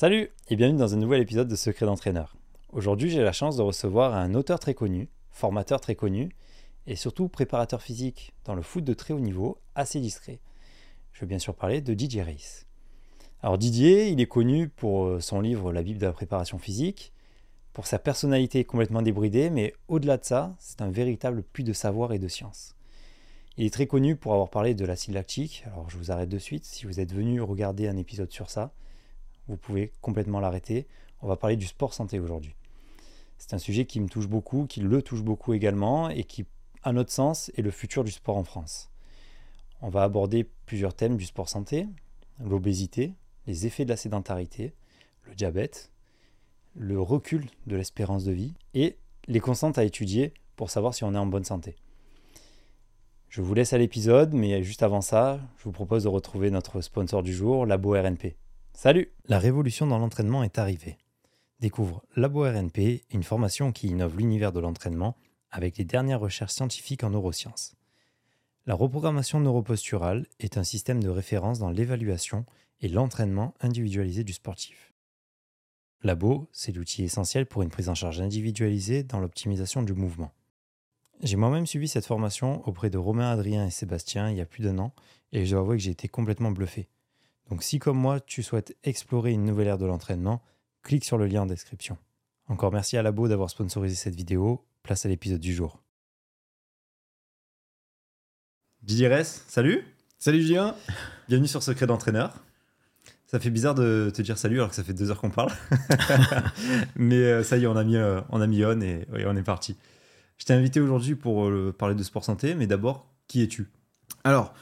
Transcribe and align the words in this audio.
Salut 0.00 0.30
et 0.48 0.56
bienvenue 0.56 0.78
dans 0.78 0.94
un 0.94 0.96
nouvel 0.96 1.20
épisode 1.20 1.46
de 1.46 1.56
Secret 1.56 1.84
d'entraîneur. 1.84 2.34
Aujourd'hui, 2.72 3.10
j'ai 3.10 3.20
la 3.20 3.32
chance 3.32 3.58
de 3.58 3.62
recevoir 3.62 4.14
un 4.14 4.32
auteur 4.32 4.58
très 4.58 4.72
connu, 4.72 5.10
formateur 5.30 5.78
très 5.78 5.94
connu 5.94 6.30
et 6.86 6.96
surtout 6.96 7.28
préparateur 7.28 7.82
physique 7.82 8.32
dans 8.46 8.54
le 8.54 8.62
foot 8.62 8.82
de 8.82 8.94
très 8.94 9.12
haut 9.12 9.20
niveau, 9.20 9.58
assez 9.74 10.00
discret. 10.00 10.40
Je 11.12 11.20
veux 11.20 11.26
bien 11.26 11.38
sûr 11.38 11.54
parler 11.54 11.82
de 11.82 11.92
Didier 11.92 12.22
Reis. 12.22 12.64
Alors 13.42 13.58
Didier, 13.58 14.08
il 14.08 14.22
est 14.22 14.26
connu 14.26 14.70
pour 14.70 15.04
euh, 15.04 15.20
son 15.20 15.42
livre 15.42 15.70
La 15.70 15.82
Bible 15.82 16.00
de 16.00 16.06
la 16.06 16.14
préparation 16.14 16.56
physique, 16.56 17.12
pour 17.74 17.86
sa 17.86 17.98
personnalité 17.98 18.64
complètement 18.64 19.02
débridée, 19.02 19.50
mais 19.50 19.74
au-delà 19.88 20.16
de 20.16 20.24
ça, 20.24 20.56
c'est 20.60 20.80
un 20.80 20.90
véritable 20.90 21.42
puits 21.42 21.62
de 21.62 21.74
savoir 21.74 22.14
et 22.14 22.18
de 22.18 22.28
science. 22.28 22.74
Il 23.58 23.66
est 23.66 23.74
très 23.74 23.86
connu 23.86 24.16
pour 24.16 24.32
avoir 24.32 24.48
parlé 24.48 24.72
de 24.72 24.86
l'acide 24.86 25.12
lactique, 25.12 25.62
alors 25.66 25.90
je 25.90 25.98
vous 25.98 26.10
arrête 26.10 26.30
de 26.30 26.38
suite, 26.38 26.64
si 26.64 26.86
vous 26.86 27.00
êtes 27.00 27.12
venu 27.12 27.42
regarder 27.42 27.86
un 27.86 27.98
épisode 27.98 28.32
sur 28.32 28.48
ça, 28.48 28.72
vous 29.50 29.56
pouvez 29.56 29.92
complètement 30.00 30.40
l'arrêter. 30.40 30.86
On 31.22 31.26
va 31.26 31.36
parler 31.36 31.56
du 31.56 31.66
sport 31.66 31.92
santé 31.92 32.20
aujourd'hui. 32.20 32.54
C'est 33.36 33.52
un 33.54 33.58
sujet 33.58 33.84
qui 33.84 34.00
me 34.00 34.08
touche 34.08 34.28
beaucoup, 34.28 34.66
qui 34.66 34.80
le 34.80 35.02
touche 35.02 35.22
beaucoup 35.22 35.54
également, 35.54 36.08
et 36.08 36.24
qui, 36.24 36.46
à 36.84 36.92
notre 36.92 37.10
sens, 37.10 37.50
est 37.56 37.62
le 37.62 37.70
futur 37.70 38.04
du 38.04 38.12
sport 38.12 38.36
en 38.36 38.44
France. 38.44 38.90
On 39.82 39.88
va 39.88 40.02
aborder 40.02 40.48
plusieurs 40.66 40.94
thèmes 40.94 41.16
du 41.16 41.24
sport 41.24 41.48
santé, 41.48 41.88
l'obésité, 42.38 43.14
les 43.46 43.66
effets 43.66 43.84
de 43.84 43.90
la 43.90 43.96
sédentarité, 43.96 44.72
le 45.24 45.34
diabète, 45.34 45.90
le 46.76 47.00
recul 47.00 47.46
de 47.66 47.76
l'espérance 47.76 48.24
de 48.24 48.32
vie 48.32 48.54
et 48.74 48.98
les 49.26 49.40
constantes 49.40 49.78
à 49.78 49.84
étudier 49.84 50.32
pour 50.54 50.70
savoir 50.70 50.94
si 50.94 51.02
on 51.02 51.14
est 51.14 51.18
en 51.18 51.26
bonne 51.26 51.44
santé. 51.44 51.74
Je 53.28 53.42
vous 53.42 53.54
laisse 53.54 53.72
à 53.72 53.78
l'épisode, 53.78 54.32
mais 54.32 54.62
juste 54.62 54.82
avant 54.82 55.00
ça, 55.00 55.40
je 55.58 55.64
vous 55.64 55.72
propose 55.72 56.04
de 56.04 56.08
retrouver 56.08 56.50
notre 56.50 56.80
sponsor 56.80 57.22
du 57.22 57.32
jour, 57.32 57.66
Labo 57.66 57.92
RNP. 57.92 58.36
Salut 58.82 59.12
La 59.26 59.38
révolution 59.38 59.86
dans 59.86 59.98
l'entraînement 59.98 60.42
est 60.42 60.56
arrivée. 60.56 60.96
Découvre 61.60 62.02
Labo 62.16 62.44
RNP, 62.44 63.04
une 63.10 63.22
formation 63.22 63.72
qui 63.72 63.88
innove 63.88 64.16
l'univers 64.16 64.52
de 64.52 64.60
l'entraînement 64.60 65.18
avec 65.50 65.76
les 65.76 65.84
dernières 65.84 66.20
recherches 66.20 66.54
scientifiques 66.54 67.04
en 67.04 67.10
neurosciences. 67.10 67.76
La 68.64 68.74
reprogrammation 68.74 69.38
neuroposturale 69.38 70.24
est 70.38 70.56
un 70.56 70.64
système 70.64 71.02
de 71.02 71.10
référence 71.10 71.58
dans 71.58 71.68
l'évaluation 71.68 72.46
et 72.80 72.88
l'entraînement 72.88 73.52
individualisé 73.60 74.24
du 74.24 74.32
sportif. 74.32 74.94
Labo, 76.02 76.48
c'est 76.50 76.72
l'outil 76.72 77.04
essentiel 77.04 77.44
pour 77.44 77.60
une 77.60 77.68
prise 77.68 77.90
en 77.90 77.94
charge 77.94 78.22
individualisée 78.22 79.02
dans 79.02 79.20
l'optimisation 79.20 79.82
du 79.82 79.92
mouvement. 79.92 80.32
J'ai 81.22 81.36
moi-même 81.36 81.66
suivi 81.66 81.86
cette 81.86 82.06
formation 82.06 82.66
auprès 82.66 82.88
de 82.88 82.96
Romain, 82.96 83.30
Adrien 83.30 83.66
et 83.66 83.70
Sébastien 83.70 84.30
il 84.30 84.38
y 84.38 84.40
a 84.40 84.46
plus 84.46 84.62
d'un 84.62 84.78
an 84.78 84.94
et 85.32 85.44
je 85.44 85.50
dois 85.50 85.60
avouer 85.60 85.76
que 85.76 85.82
j'ai 85.82 85.90
été 85.90 86.08
complètement 86.08 86.50
bluffé. 86.50 86.88
Donc 87.50 87.64
si 87.64 87.80
comme 87.80 87.98
moi 87.98 88.20
tu 88.20 88.42
souhaites 88.42 88.76
explorer 88.84 89.32
une 89.32 89.44
nouvelle 89.44 89.66
ère 89.66 89.78
de 89.78 89.84
l'entraînement, 89.84 90.40
clique 90.82 91.04
sur 91.04 91.18
le 91.18 91.26
lien 91.26 91.42
en 91.42 91.46
description. 91.46 91.98
Encore 92.46 92.72
merci 92.72 92.96
à 92.96 93.02
Labo 93.02 93.26
d'avoir 93.26 93.50
sponsorisé 93.50 93.96
cette 93.96 94.14
vidéo, 94.14 94.64
place 94.84 95.04
à 95.04 95.08
l'épisode 95.08 95.40
du 95.40 95.52
jour. 95.52 95.82
Didier 98.82 99.08
Ress, 99.08 99.44
salut 99.48 99.84
Salut 100.18 100.42
Julien 100.42 100.76
Bienvenue 101.28 101.48
sur 101.48 101.62
Secret 101.62 101.86
d'entraîneur. 101.86 102.34
Ça 103.26 103.40
fait 103.40 103.50
bizarre 103.50 103.74
de 103.74 104.10
te 104.14 104.22
dire 104.22 104.38
salut 104.38 104.56
alors 104.56 104.70
que 104.70 104.76
ça 104.76 104.84
fait 104.84 104.94
deux 104.94 105.10
heures 105.10 105.20
qu'on 105.20 105.30
parle. 105.30 105.52
Mais 106.96 107.16
euh, 107.16 107.42
ça 107.42 107.56
y 107.56 107.64
est, 107.64 107.66
on 107.66 107.76
a 107.76 107.84
mis, 107.84 107.96
euh, 107.96 108.20
on, 108.30 108.40
a 108.40 108.46
mis 108.46 108.64
on 108.64 108.80
et, 108.80 109.06
on 109.26 109.36
est 109.36 109.42
parti. 109.42 109.76
Je 110.38 110.44
t'ai 110.44 110.52
invité 110.52 110.80
aujourd'hui 110.80 111.16
pour 111.16 111.48
euh, 111.48 111.74
parler 111.76 111.96
de 111.96 112.02
sport 112.02 112.24
santé, 112.24 112.54
mais 112.54 112.66
d'abord, 112.66 113.06
qui 113.28 113.42
es-tu? 113.42 113.68
Alors, 114.24 114.54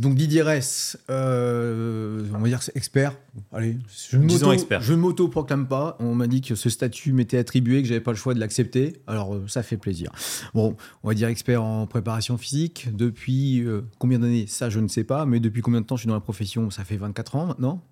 donc 0.00 0.14
Didier 0.14 0.40
Ress, 0.40 0.96
euh, 1.10 2.24
on 2.34 2.38
va 2.38 2.48
dire 2.48 2.60
expert. 2.74 3.14
Allez, 3.52 3.76
je 4.08 4.16
ne 4.16 4.96
m'auto-proclame 4.96 5.68
pas. 5.68 5.98
On 6.00 6.14
m'a 6.14 6.26
dit 6.26 6.40
que 6.40 6.54
ce 6.54 6.70
statut 6.70 7.12
m'était 7.12 7.36
attribué, 7.36 7.82
que 7.82 7.88
j'avais 7.88 8.00
pas 8.00 8.12
le 8.12 8.16
choix 8.16 8.32
de 8.32 8.40
l'accepter. 8.40 9.02
Alors 9.06 9.34
euh, 9.34 9.46
ça 9.46 9.62
fait 9.62 9.76
plaisir. 9.76 10.10
Bon, 10.54 10.74
on 11.02 11.08
va 11.08 11.14
dire 11.14 11.28
expert 11.28 11.62
en 11.62 11.86
préparation 11.86 12.38
physique. 12.38 12.88
Depuis 12.96 13.60
euh, 13.60 13.82
combien 13.98 14.18
d'années? 14.18 14.46
Ça, 14.46 14.70
je 14.70 14.80
ne 14.80 14.88
sais 14.88 15.04
pas. 15.04 15.26
Mais 15.26 15.38
depuis 15.38 15.60
combien 15.60 15.82
de 15.82 15.86
temps 15.86 15.96
je 15.96 16.02
suis 16.02 16.08
dans 16.08 16.14
la 16.14 16.20
profession? 16.20 16.70
Ça 16.70 16.82
fait 16.82 16.96
24 16.96 17.36
ans 17.36 17.46
maintenant. 17.46 17.84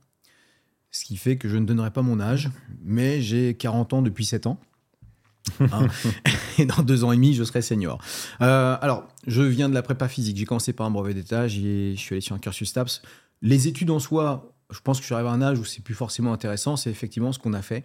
Ce 0.91 1.05
qui 1.05 1.19
fait 1.19 1.37
que 1.37 1.47
je 1.47 1.59
ne 1.59 1.67
donnerai 1.67 1.91
pas 1.91 2.01
mon 2.01 2.21
âge. 2.21 2.49
Mais 2.83 3.21
j'ai 3.21 3.53
40 3.53 3.93
ans 3.93 4.01
depuis 4.01 4.25
7 4.25 4.47
ans. 4.47 4.59
Hein. 5.61 5.87
et 6.59 6.67
dans 6.67 6.83
deux 6.83 7.05
ans 7.05 7.13
et 7.13 7.17
demi, 7.17 7.35
je 7.35 7.45
serai 7.45 7.63
senior. 7.63 7.99
Euh, 8.41 8.77
alors, 8.81 9.09
je 9.27 9.43
viens 9.43 9.69
de 9.69 9.75
la 9.75 9.83
prépa 9.83 10.09
physique. 10.09 10.37
J'ai 10.37 10.45
commencé 10.45 10.73
par 10.73 10.87
un 10.87 10.91
brevet 10.91 11.15
d'état, 11.15 11.49
je 11.49 11.95
suis 11.97 12.15
allé 12.15 12.21
sur 12.21 12.35
un 12.35 12.39
cursus 12.39 12.69
STAPS. 12.69 13.03
Les 13.43 13.69
études 13.69 13.91
en 13.91 13.99
soi, 13.99 14.53
je 14.71 14.81
pense 14.81 14.99
que 14.99 15.03
je 15.03 15.07
suis 15.07 15.15
arrivé 15.15 15.29
à 15.29 15.33
un 15.33 15.43
âge 15.43 15.59
où 15.59 15.65
c'est 15.65 15.83
plus 15.83 15.95
forcément 15.95 16.33
intéressant. 16.33 16.77
C'est 16.77 16.91
effectivement 16.91 17.33
ce 17.33 17.39
qu'on 17.39 17.53
a 17.55 17.63
fait. 17.63 17.85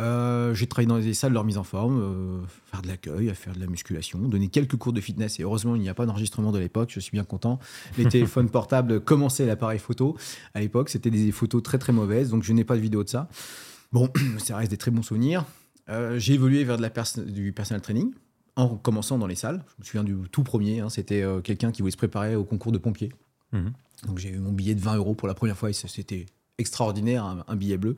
Euh, 0.00 0.54
j'ai 0.54 0.66
travaillé 0.66 0.88
dans 0.88 0.98
des 0.98 1.14
salles 1.14 1.30
de 1.30 1.34
leur 1.34 1.44
mise 1.44 1.56
en 1.56 1.62
forme, 1.62 2.00
euh, 2.00 2.46
faire 2.70 2.82
de 2.82 2.88
l'accueil, 2.88 3.32
faire 3.34 3.54
de 3.54 3.60
la 3.60 3.66
musculation, 3.66 4.18
donner 4.18 4.48
quelques 4.48 4.76
cours 4.76 4.92
de 4.92 5.00
fitness. 5.00 5.38
Et 5.38 5.44
heureusement, 5.44 5.76
il 5.76 5.82
n'y 5.82 5.88
a 5.88 5.94
pas 5.94 6.04
d'enregistrement 6.04 6.50
de 6.50 6.58
l'époque. 6.58 6.90
Je 6.92 7.00
suis 7.00 7.12
bien 7.12 7.24
content. 7.24 7.60
Les 7.96 8.04
téléphones 8.08 8.50
portables 8.50 9.00
commençaient 9.00 9.46
l'appareil 9.46 9.78
photo. 9.78 10.16
À 10.52 10.60
l'époque, 10.60 10.88
c'était 10.88 11.10
des 11.10 11.30
photos 11.30 11.62
très 11.62 11.78
très 11.78 11.92
mauvaises, 11.92 12.30
donc 12.30 12.42
je 12.42 12.52
n'ai 12.52 12.64
pas 12.64 12.76
de 12.76 12.80
vidéo 12.80 13.04
de 13.04 13.08
ça. 13.08 13.28
Bon, 13.92 14.10
ça 14.38 14.56
reste 14.56 14.70
des 14.70 14.76
très 14.76 14.90
bons 14.90 15.02
souvenirs. 15.02 15.44
Euh, 15.88 16.18
j'ai 16.18 16.34
évolué 16.34 16.64
vers 16.64 16.76
de 16.76 16.82
la 16.82 16.90
du 17.26 17.52
personal 17.52 17.80
training 17.80 18.12
en 18.56 18.76
commençant 18.76 19.18
dans 19.18 19.26
les 19.26 19.34
salles. 19.34 19.64
Je 19.76 19.82
me 19.82 19.84
souviens 19.84 20.04
du 20.04 20.28
tout 20.30 20.42
premier, 20.42 20.80
hein, 20.80 20.88
c'était 20.88 21.22
euh, 21.22 21.40
quelqu'un 21.40 21.72
qui 21.72 21.82
voulait 21.82 21.92
se 21.92 21.96
préparer 21.96 22.36
au 22.36 22.44
concours 22.44 22.72
de 22.72 22.78
pompiers. 22.78 23.12
Mhm. 23.52 23.72
Donc 24.06 24.18
j'ai 24.18 24.30
eu 24.30 24.38
mon 24.38 24.52
billet 24.52 24.74
de 24.74 24.80
20 24.80 24.96
euros 24.96 25.14
pour 25.14 25.28
la 25.28 25.34
première 25.34 25.56
fois 25.56 25.70
et 25.70 25.72
c'était 25.72 26.26
extraordinaire, 26.58 27.44
un, 27.46 27.56
billet 27.56 27.76
bleu. 27.76 27.96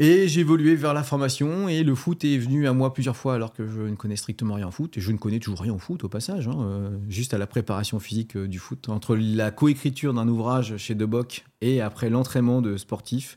Et 0.00 0.28
j'ai 0.28 0.40
évolué 0.40 0.76
vers 0.76 0.94
la 0.94 1.02
formation 1.02 1.68
et 1.68 1.82
le 1.82 1.94
foot 1.94 2.24
est 2.24 2.38
venu 2.38 2.68
à 2.68 2.72
moi 2.72 2.94
plusieurs 2.94 3.16
fois 3.16 3.34
alors 3.34 3.52
que 3.52 3.66
je 3.66 3.80
ne 3.80 3.96
connais 3.96 4.14
strictement 4.14 4.54
rien 4.54 4.68
en 4.68 4.70
foot 4.70 4.96
et 4.96 5.00
je 5.00 5.10
ne 5.10 5.18
connais 5.18 5.40
toujours 5.40 5.60
rien 5.60 5.72
en 5.72 5.78
foot 5.78 6.04
au 6.04 6.08
passage, 6.08 6.46
hein, 6.46 6.56
euh, 6.60 6.98
juste 7.08 7.34
à 7.34 7.38
la 7.38 7.48
préparation 7.48 7.98
physique 7.98 8.36
du 8.36 8.60
foot. 8.60 8.88
Entre 8.88 9.16
la 9.16 9.50
coécriture 9.50 10.14
d'un 10.14 10.28
ouvrage 10.28 10.76
chez 10.76 10.94
Deboc 10.94 11.44
et 11.60 11.80
après 11.80 12.10
l'entraînement 12.10 12.62
de 12.62 12.76
sportifs, 12.76 13.36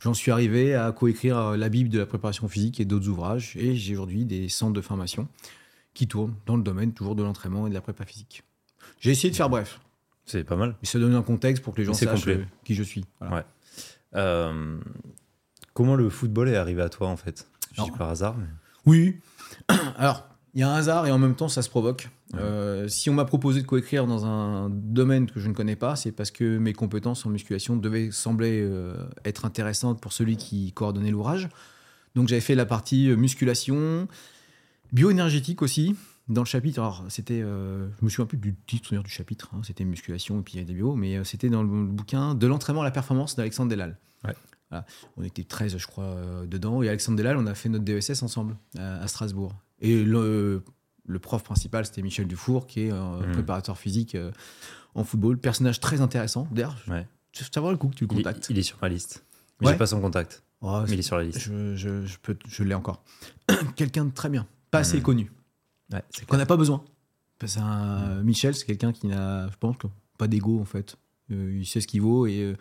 J'en 0.00 0.14
suis 0.14 0.30
arrivé 0.30 0.74
à 0.74 0.92
coécrire 0.92 1.38
euh, 1.38 1.56
la 1.56 1.68
Bible 1.68 1.90
de 1.90 1.98
la 1.98 2.06
préparation 2.06 2.48
physique 2.48 2.80
et 2.80 2.84
d'autres 2.84 3.08
ouvrages. 3.08 3.56
Et 3.56 3.74
j'ai 3.74 3.94
aujourd'hui 3.94 4.24
des 4.24 4.48
centres 4.48 4.72
de 4.72 4.80
formation 4.80 5.28
qui 5.94 6.06
tournent 6.06 6.36
dans 6.46 6.56
le 6.56 6.62
domaine 6.62 6.92
toujours 6.92 7.16
de 7.16 7.22
l'entraînement 7.22 7.66
et 7.66 7.70
de 7.70 7.74
la 7.74 7.80
prépa 7.80 8.04
physique. 8.04 8.44
J'ai 9.00 9.10
essayé 9.10 9.30
de 9.30 9.36
faire 9.36 9.50
bref. 9.50 9.80
C'est 10.24 10.44
pas 10.44 10.56
mal. 10.56 10.76
Mais 10.80 10.86
ça 10.86 10.98
donne 10.98 11.14
un 11.14 11.22
contexte 11.22 11.64
pour 11.64 11.74
que 11.74 11.80
les 11.80 11.84
gens 11.84 11.94
sachent 11.94 12.28
euh, 12.28 12.44
qui 12.64 12.74
je 12.74 12.82
suis. 12.82 13.04
Ouais. 13.20 13.44
Euh, 14.14 14.78
comment 15.74 15.96
le 15.96 16.10
football 16.10 16.48
est 16.48 16.56
arrivé 16.56 16.82
à 16.82 16.88
toi 16.88 17.08
en 17.08 17.16
fait? 17.16 17.48
Je 17.72 17.82
dis 17.82 17.90
par 17.90 18.10
hasard. 18.10 18.36
Oui. 18.86 19.20
Alors, 19.96 20.28
il 20.58 20.62
y 20.62 20.64
a 20.64 20.70
un 20.72 20.74
hasard 20.74 21.06
et 21.06 21.12
en 21.12 21.20
même 21.20 21.36
temps 21.36 21.46
ça 21.46 21.62
se 21.62 21.70
provoque. 21.70 22.08
Euh, 22.34 22.88
si 22.88 23.08
on 23.08 23.14
m'a 23.14 23.24
proposé 23.24 23.62
de 23.62 23.66
coécrire 23.66 24.08
dans 24.08 24.26
un 24.26 24.68
domaine 24.68 25.30
que 25.30 25.38
je 25.38 25.46
ne 25.46 25.54
connais 25.54 25.76
pas, 25.76 25.94
c'est 25.94 26.10
parce 26.10 26.32
que 26.32 26.58
mes 26.58 26.72
compétences 26.72 27.24
en 27.24 27.30
musculation 27.30 27.76
devaient 27.76 28.10
sembler 28.10 28.60
euh, 28.60 28.96
être 29.24 29.44
intéressantes 29.44 30.00
pour 30.00 30.12
celui 30.12 30.36
qui 30.36 30.72
coordonnait 30.72 31.12
l'ouvrage. 31.12 31.48
Donc 32.16 32.26
j'avais 32.26 32.40
fait 32.40 32.56
la 32.56 32.66
partie 32.66 33.08
euh, 33.08 33.14
musculation, 33.14 34.08
bioénergétique 34.92 35.62
aussi, 35.62 35.94
dans 36.28 36.42
le 36.42 36.46
chapitre. 36.46 36.80
Alors 36.80 37.04
c'était, 37.08 37.38
je 37.38 38.04
me 38.04 38.08
souviens 38.08 38.26
plus 38.26 38.38
du 38.38 38.56
titre 38.66 39.00
du 39.00 39.10
chapitre, 39.10 39.50
hein, 39.54 39.60
c'était 39.62 39.84
musculation 39.84 40.40
et 40.40 40.42
puis 40.42 40.54
il 40.54 40.58
y 40.58 40.62
a 40.62 40.66
des 40.66 40.74
bio, 40.74 40.96
mais 40.96 41.22
c'était 41.22 41.50
dans 41.50 41.62
le, 41.62 41.68
bouquin 41.68 42.34
de 42.34 42.46
l'entraînement 42.48 42.80
à 42.80 42.84
la 42.84 42.90
performance 42.90 43.36
d'Alexandre 43.36 43.70
Delal. 43.70 43.96
On 45.16 45.22
était 45.22 45.44
13, 45.44 45.78
je 45.78 45.86
crois, 45.86 46.16
dedans. 46.48 46.82
Et 46.82 46.88
Alexandre 46.88 47.16
Delal, 47.16 47.36
on 47.36 47.46
a 47.46 47.54
fait 47.54 47.68
notre 47.68 47.84
DESS 47.84 48.24
ensemble 48.24 48.56
à 48.76 49.06
Strasbourg. 49.06 49.54
Et 49.80 50.02
le, 50.02 50.62
le 51.06 51.18
prof 51.18 51.42
principal, 51.42 51.86
c'était 51.86 52.02
Michel 52.02 52.26
Dufour, 52.26 52.66
qui 52.66 52.82
est 52.82 52.90
un 52.90 53.20
hmm. 53.20 53.32
préparateur 53.32 53.78
physique 53.78 54.14
euh, 54.14 54.30
en 54.94 55.04
football. 55.04 55.38
Personnage 55.38 55.80
très 55.80 56.00
intéressant. 56.00 56.46
D'ailleurs, 56.50 56.76
ouais. 56.88 57.06
vaut 57.56 57.70
le 57.70 57.76
coup 57.76 57.88
que 57.88 57.94
tu 57.94 58.04
le 58.04 58.08
contactes. 58.08 58.46
Il, 58.50 58.58
est 58.58 58.62
sur 58.62 58.78
ma 58.80 58.88
liste. 58.88 59.24
Mais 59.60 59.68
j'ai 59.68 59.76
pas 59.76 59.86
son 59.86 60.00
contact. 60.00 60.42
Oh, 60.60 60.80
mais 60.86 60.94
il 60.94 60.98
est 60.98 61.02
sur 61.02 61.16
la 61.16 61.24
liste. 61.24 61.40
Je, 61.40 61.76
je, 61.76 62.04
je, 62.04 62.18
peux, 62.18 62.36
je 62.48 62.62
l'ai 62.64 62.74
encore. 62.74 63.02
quelqu'un 63.76 64.04
de 64.04 64.12
très 64.12 64.28
bien. 64.28 64.46
Pas 64.70 64.80
assez 64.80 64.98
hmm. 64.98 65.02
connu. 65.02 65.32
Ouais, 65.92 66.02
Qu'on 66.26 66.36
n'a 66.36 66.46
pas 66.46 66.56
besoin. 66.56 66.84
Parce 67.38 67.56
un, 67.56 68.22
Michel, 68.22 68.54
c'est 68.54 68.66
quelqu'un 68.66 68.92
qui 68.92 69.06
n'a, 69.06 69.48
je 69.48 69.56
pense, 69.56 69.76
pas 70.18 70.26
d'ego, 70.26 70.60
en 70.60 70.64
fait. 70.64 70.96
Euh, 71.30 71.56
il 71.58 71.66
sait 71.66 71.80
ce 71.80 71.86
qu'il 71.86 72.02
vaut 72.02 72.26
et 72.26 72.56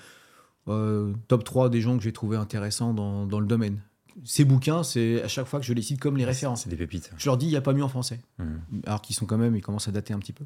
euh, 0.67 1.13
top 1.27 1.43
3 1.43 1.69
des 1.69 1.81
gens 1.81 1.97
que 1.97 2.03
j'ai 2.03 2.13
trouvé 2.13 2.37
intéressants 2.37 2.93
dans, 2.93 3.25
dans 3.25 3.39
le 3.39 3.47
domaine 3.47 3.79
ces 4.23 4.45
bouquins, 4.45 4.83
c'est 4.83 5.21
à 5.21 5.27
chaque 5.27 5.45
fois 5.45 5.59
que 5.59 5.65
je 5.65 5.73
les 5.73 5.81
cite 5.81 5.99
comme 5.99 6.17
les 6.17 6.25
références. 6.25 6.63
C'est 6.63 6.69
des 6.69 6.75
pépites. 6.75 7.11
Je 7.17 7.25
leur 7.25 7.37
dis, 7.37 7.45
il 7.45 7.49
n'y 7.49 7.55
a 7.55 7.61
pas 7.61 7.73
mieux 7.73 7.83
en 7.83 7.89
français. 7.89 8.19
Hmm. 8.39 8.57
Alors 8.85 9.01
qu'ils 9.01 9.15
sont 9.15 9.25
quand 9.25 9.37
même, 9.37 9.55
ils 9.55 9.61
commencent 9.61 9.87
à 9.87 9.91
dater 9.91 10.13
un 10.13 10.19
petit 10.19 10.33
peu. 10.33 10.45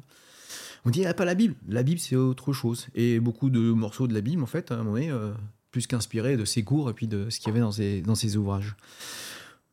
On 0.84 0.90
dit, 0.90 1.00
il 1.00 1.02
n'y 1.02 1.08
a 1.08 1.14
pas 1.14 1.24
la 1.24 1.34
Bible. 1.34 1.54
La 1.68 1.82
Bible, 1.82 2.00
c'est 2.00 2.16
autre 2.16 2.52
chose. 2.52 2.88
Et 2.94 3.20
beaucoup 3.20 3.50
de 3.50 3.60
morceaux 3.60 4.06
de 4.06 4.14
la 4.14 4.20
Bible, 4.20 4.42
en 4.42 4.46
fait, 4.46 4.70
à 4.70 4.74
un 4.74 4.78
moment 4.78 4.92
donné, 4.92 5.10
euh, 5.10 5.32
plus 5.70 5.86
qu'inspirés 5.86 6.36
de 6.36 6.44
ses 6.44 6.64
cours 6.64 6.90
et 6.90 6.92
puis 6.92 7.06
de 7.06 7.30
ce 7.30 7.38
qu'il 7.38 7.48
y 7.48 7.50
avait 7.50 7.60
dans 7.60 7.72
ses, 7.72 8.02
dans 8.02 8.14
ses 8.14 8.36
ouvrages. 8.36 8.76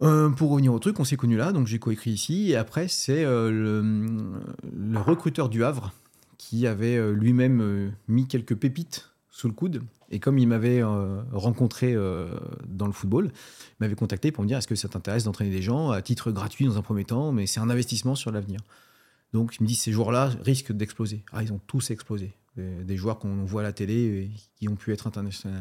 Euh, 0.01 0.29
pour 0.29 0.51
revenir 0.51 0.73
au 0.73 0.79
truc, 0.79 0.99
on 0.99 1.03
s'est 1.03 1.17
connu 1.17 1.35
là, 1.35 1.51
donc 1.51 1.67
j'ai 1.67 1.79
coécrit 1.79 2.11
ici. 2.11 2.51
Et 2.51 2.55
après, 2.55 2.87
c'est 2.87 3.25
euh, 3.25 3.51
le, 3.51 4.17
le, 4.71 4.99
recruteur 4.99 5.49
du 5.49 5.63
Havre 5.63 5.93
qui 6.37 6.67
avait 6.67 7.11
lui-même 7.11 7.91
mis 8.07 8.25
quelques 8.25 8.55
pépites 8.55 9.09
sous 9.39 9.47
le 9.47 9.53
coude. 9.53 9.81
Et 10.12 10.19
comme 10.19 10.38
il 10.38 10.47
m'avait 10.47 10.81
euh, 10.83 11.21
rencontré 11.31 11.95
dans 12.68 12.88
le 12.88 12.91
football, 12.91 13.25
il 13.27 13.75
m'avait 13.80 13.95
contacté 13.95 14.31
pour 14.31 14.44
me 14.44 14.47
dire 14.47 14.57
est-ce 14.57 14.68
que 14.68 14.75
ça 14.75 14.89
t'intéresse 14.89 15.24
d'entraîner 15.24 15.51
des 15.51 15.62
gens 15.62 15.91
à 15.91 16.01
titre 16.01 16.31
gratuit 16.31 16.65
dans 16.65 16.77
un 16.77 16.81
premier 16.81 17.06
temps, 17.06 17.31
mais 17.31 17.47
c'est 17.47 17.59
un 17.59 17.69
investissement 17.69 18.15
sur 18.15 18.31
l'avenir. 18.31 18.59
Donc 19.33 19.56
il 19.59 19.63
me 19.63 19.68
dit 19.68 19.75
ces 19.75 19.91
joueurs-là 19.91 20.31
risquent 20.41 20.71
d'exploser. 20.71 21.24
Ah, 21.31 21.44
ils 21.44 21.53
ont 21.53 21.62
tous 21.68 21.91
explosé. 21.91 22.33
Des, 22.57 22.97
joueurs 22.97 23.19
qu'on 23.19 23.45
voit 23.45 23.62
à 23.62 23.63
la 23.63 23.71
télé 23.71 23.94
et 23.94 24.31
qui 24.57 24.68
ont 24.68 24.75
pu 24.75 24.91
être 24.91 25.07
internationaux. 25.07 25.56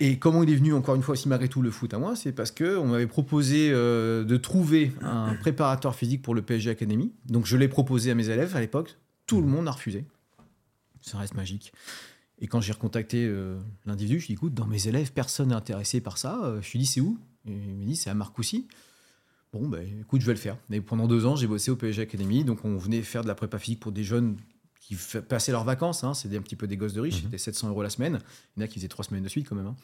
Et 0.00 0.18
comment 0.18 0.42
il 0.42 0.50
est 0.50 0.54
venu, 0.54 0.74
encore 0.74 0.94
une 0.94 1.02
fois, 1.02 1.12
aussi 1.14 1.28
malgré 1.28 1.48
tout, 1.48 1.62
le 1.62 1.70
foot 1.70 1.92
à 1.94 1.98
moi 1.98 2.16
C'est 2.16 2.32
parce 2.32 2.50
qu'on 2.50 2.86
m'avait 2.86 3.06
proposé 3.06 3.70
euh, 3.70 4.24
de 4.24 4.36
trouver 4.36 4.92
un 5.02 5.34
préparateur 5.34 5.94
physique 5.94 6.22
pour 6.22 6.34
le 6.34 6.42
PSG 6.42 6.70
Academy. 6.70 7.12
Donc 7.26 7.46
je 7.46 7.56
l'ai 7.56 7.68
proposé 7.68 8.10
à 8.10 8.14
mes 8.14 8.28
élèves 8.28 8.54
à 8.56 8.60
l'époque. 8.60 8.96
Tout 9.26 9.40
le 9.40 9.46
monde 9.46 9.68
a 9.68 9.70
refusé. 9.70 10.04
Ça 11.00 11.18
reste 11.18 11.34
magique. 11.34 11.72
Et 12.38 12.48
quand 12.48 12.60
j'ai 12.60 12.72
recontacté 12.72 13.24
euh, 13.24 13.58
l'individu, 13.86 14.20
je 14.20 14.26
lui 14.26 14.32
ai 14.32 14.36
dit 14.36 14.38
écoute, 14.40 14.54
dans 14.54 14.66
mes 14.66 14.88
élèves, 14.88 15.12
personne 15.12 15.48
n'est 15.48 15.54
intéressé 15.54 16.00
par 16.00 16.18
ça. 16.18 16.40
Euh, 16.44 16.60
je 16.60 16.72
lui 16.72 16.78
ai 16.78 16.82
dit 16.82 16.86
c'est 16.86 17.00
où? 17.00 17.18
Et 17.46 17.52
il 17.52 17.76
m'a 17.76 17.84
dit 17.84 17.96
c'est 17.96 18.10
à 18.10 18.14
Marcoussis. 18.14 18.66
Bon, 19.52 19.68
ben 19.68 19.86
écoute, 20.00 20.20
je 20.20 20.26
vais 20.26 20.34
le 20.34 20.38
faire. 20.38 20.58
Et 20.70 20.80
pendant 20.80 21.06
deux 21.06 21.24
ans, 21.24 21.36
j'ai 21.36 21.46
bossé 21.46 21.70
au 21.70 21.76
PSG 21.76 22.02
Academy. 22.02 22.44
Donc 22.44 22.64
on 22.64 22.76
venait 22.76 23.02
faire 23.02 23.22
de 23.22 23.28
la 23.28 23.34
prépa 23.34 23.58
physique 23.58 23.80
pour 23.80 23.92
des 23.92 24.04
jeunes 24.04 24.36
qui 24.80 24.96
passaient 25.28 25.52
leurs 25.52 25.64
vacances. 25.64 26.04
Hein, 26.04 26.12
C'était 26.12 26.36
un 26.36 26.42
petit 26.42 26.56
peu 26.56 26.66
des 26.66 26.76
gosses 26.76 26.92
de 26.92 27.00
riches. 27.00 27.22
Mhm. 27.22 27.30
C'était 27.30 27.38
700 27.38 27.70
euros 27.70 27.82
la 27.82 27.90
semaine. 27.90 28.18
Il 28.56 28.60
y 28.60 28.62
en 28.62 28.64
a 28.66 28.68
qui 28.68 28.74
faisaient 28.74 28.88
trois 28.88 29.04
semaines 29.04 29.22
de 29.22 29.28
suite 29.28 29.48
quand 29.48 29.56
même. 29.56 29.66
Hein. 29.66 29.76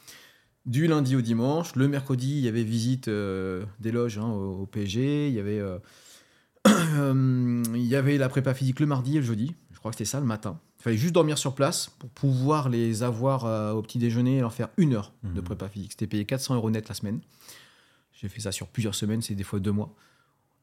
Du 0.66 0.87
lundi 0.87 1.16
au 1.16 1.22
dimanche. 1.22 1.75
Le 1.75 1.88
mercredi, 1.88 2.32
il 2.38 2.44
y 2.44 2.48
avait 2.48 2.64
visite 2.64 3.08
euh, 3.08 3.64
des 3.81 3.93
loges 3.93 4.19
hein, 4.19 4.28
au, 4.28 4.66
PSG. 4.66 5.28
Il 5.28 5.34
y 5.34 5.40
avait, 5.40 5.60
euh, 6.69 7.62
il 7.75 7.87
y 7.87 7.96
avait 7.96 8.19
la 8.19 8.28
prépa 8.28 8.52
physique 8.55 8.78
le 8.78 8.87
mardi 8.87 9.16
et 9.16 9.20
le 9.20 9.26
jeudi. 9.26 9.55
Je 9.70 9.78
crois 9.78 9.90
que 9.90 9.96
c'était 9.96 10.10
ça 10.10 10.20
le 10.20 10.26
matin. 10.26 10.60
Il 10.82 10.87
fallait 10.90 10.96
juste 10.96 11.14
dormir 11.14 11.38
sur 11.38 11.55
place 11.55 11.90
pour 12.00 12.11
pouvoir 12.11 12.69
les 12.69 13.05
avoir 13.05 13.44
euh, 13.44 13.73
au 13.73 13.82
petit 13.82 13.99
déjeuner 13.99 14.38
et 14.38 14.40
leur 14.40 14.52
faire 14.52 14.69
une 14.76 14.94
heure 14.94 15.12
de 15.23 15.40
mhm. 15.40 15.44
prépa 15.44 15.69
physique. 15.69 15.93
C'était 15.93 16.08
payé 16.08 16.25
400 16.25 16.56
euros 16.56 16.70
net 16.70 16.88
la 16.88 16.96
semaine. 16.96 17.20
J'ai 18.12 18.29
fait 18.29 18.40
ça 18.40 18.50
sur 18.50 18.67
plusieurs 18.67 18.96
semaines, 18.96 19.23
c'est 19.23 19.37
des 19.37 19.44
fois 19.44 19.61
deux 19.61 19.70
mois. 19.70 19.94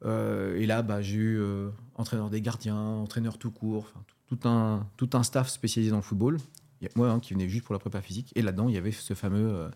et 0.05 0.65
là, 0.65 0.81
bah, 0.81 1.01
j'ai 1.01 1.15
eu 1.15 1.41
entraîneur 1.95 2.29
des 2.29 2.41
gardiens, 2.41 2.75
entraîneur 2.75 3.37
tout 3.37 3.51
court, 3.51 3.91
tout 4.27 4.47
un, 4.47 4.85
tout 4.97 5.09
un 5.13 5.23
staff 5.23 5.49
spécialisé 5.49 5.91
dans 5.91 5.97
le 5.97 6.03
football. 6.03 6.37
Il 6.81 6.85
y 6.85 6.87
a 6.87 6.91
moi 6.95 7.09
hein, 7.09 7.19
qui 7.19 7.33
venais 7.33 7.49
juste 7.49 7.65
pour 7.65 7.73
la 7.73 7.79
prépa 7.79 8.01
physique. 8.01 8.31
Et 8.35 8.41
là-dedans, 8.41 8.69
il 8.69 8.75
y 8.75 8.77
avait 8.77 8.91
ce 8.91 9.13
fameux 9.13 9.49
euh, 9.49 9.69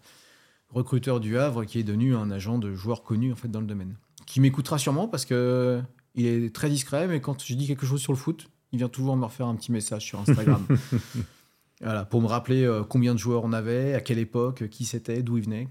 recruteur 0.69 1.19
du 1.19 1.37
Havre 1.37 1.65
qui 1.65 1.79
est 1.79 1.83
devenu 1.83 2.15
un 2.15 2.31
agent 2.31 2.57
de 2.57 2.73
joueur 2.73 3.03
connu 3.03 3.31
en 3.31 3.35
fait, 3.35 3.49
dans 3.49 3.61
le 3.61 3.67
domaine. 3.67 3.95
Qui 4.25 4.39
m'écoutera 4.39 4.77
sûrement 4.77 5.07
parce 5.07 5.25
que 5.25 5.81
il 6.15 6.25
est 6.25 6.53
très 6.53 6.69
discret, 6.69 7.07
mais 7.07 7.19
quand 7.19 7.43
je 7.43 7.53
dis 7.55 7.67
quelque 7.67 7.85
chose 7.85 8.01
sur 8.01 8.13
le 8.13 8.17
foot, 8.17 8.49
il 8.73 8.79
vient 8.79 8.89
toujours 8.89 9.15
me 9.15 9.23
refaire 9.23 9.47
un 9.47 9.55
petit 9.55 9.71
message 9.71 10.03
sur 10.03 10.19
Instagram. 10.19 10.65
voilà, 11.81 12.03
pour 12.03 12.21
me 12.21 12.27
rappeler 12.27 12.63
euh, 12.63 12.83
combien 12.83 13.13
de 13.13 13.19
joueurs 13.19 13.43
on 13.45 13.53
avait, 13.53 13.93
à 13.93 14.01
quelle 14.01 14.19
époque, 14.19 14.67
qui 14.69 14.83
c'était, 14.83 15.23
d'où 15.23 15.37
il 15.37 15.45
venait. 15.45 15.69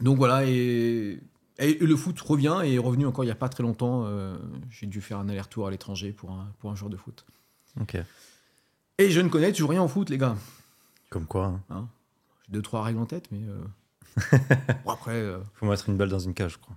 Donc 0.00 0.16
voilà, 0.16 0.44
et, 0.46 1.20
le 1.58 1.96
foot 1.96 2.18
revient 2.20 2.60
et 2.64 2.74
est 2.74 2.78
revenu 2.78 3.06
encore 3.06 3.24
il 3.24 3.28
n'y 3.28 3.32
a 3.32 3.36
pas 3.36 3.48
très 3.48 3.62
longtemps. 3.62 4.04
Euh, 4.06 4.36
j'ai 4.70 4.86
dû 4.86 5.00
faire 5.00 5.18
un 5.18 5.28
aller-retour 5.28 5.66
à 5.66 5.70
l'étranger 5.70 6.12
pour 6.12 6.30
un, 6.30 6.52
pour 6.58 6.70
un 6.70 6.74
joueur 6.74 6.90
de 6.90 6.96
foot. 6.96 7.26
Et 8.98 9.10
je 9.10 9.20
ne 9.20 9.28
connais 9.28 9.52
toujours 9.52 9.70
rien 9.70 9.82
en 9.82 9.88
foot, 9.88 10.10
les 10.10 10.18
gars. 10.18 10.36
Comme 11.10 11.26
quoi 11.26 11.46
hein. 11.46 11.60
Hein? 11.70 11.88
J'ai 12.46 12.52
deux, 12.52 12.62
trois 12.62 12.82
règles 12.82 13.00
en 13.00 13.06
tête, 13.06 13.28
mais. 13.30 13.40
Euh, 13.42 14.38
bon, 14.84 14.90
après. 14.90 15.12
Euh, 15.12 15.38
Faut 15.54 15.66
mettre 15.66 15.88
une 15.88 15.96
balle 15.96 16.08
dans 16.08 16.18
une 16.18 16.34
cage, 16.34 16.52
je 16.52 16.58
crois. 16.58 16.76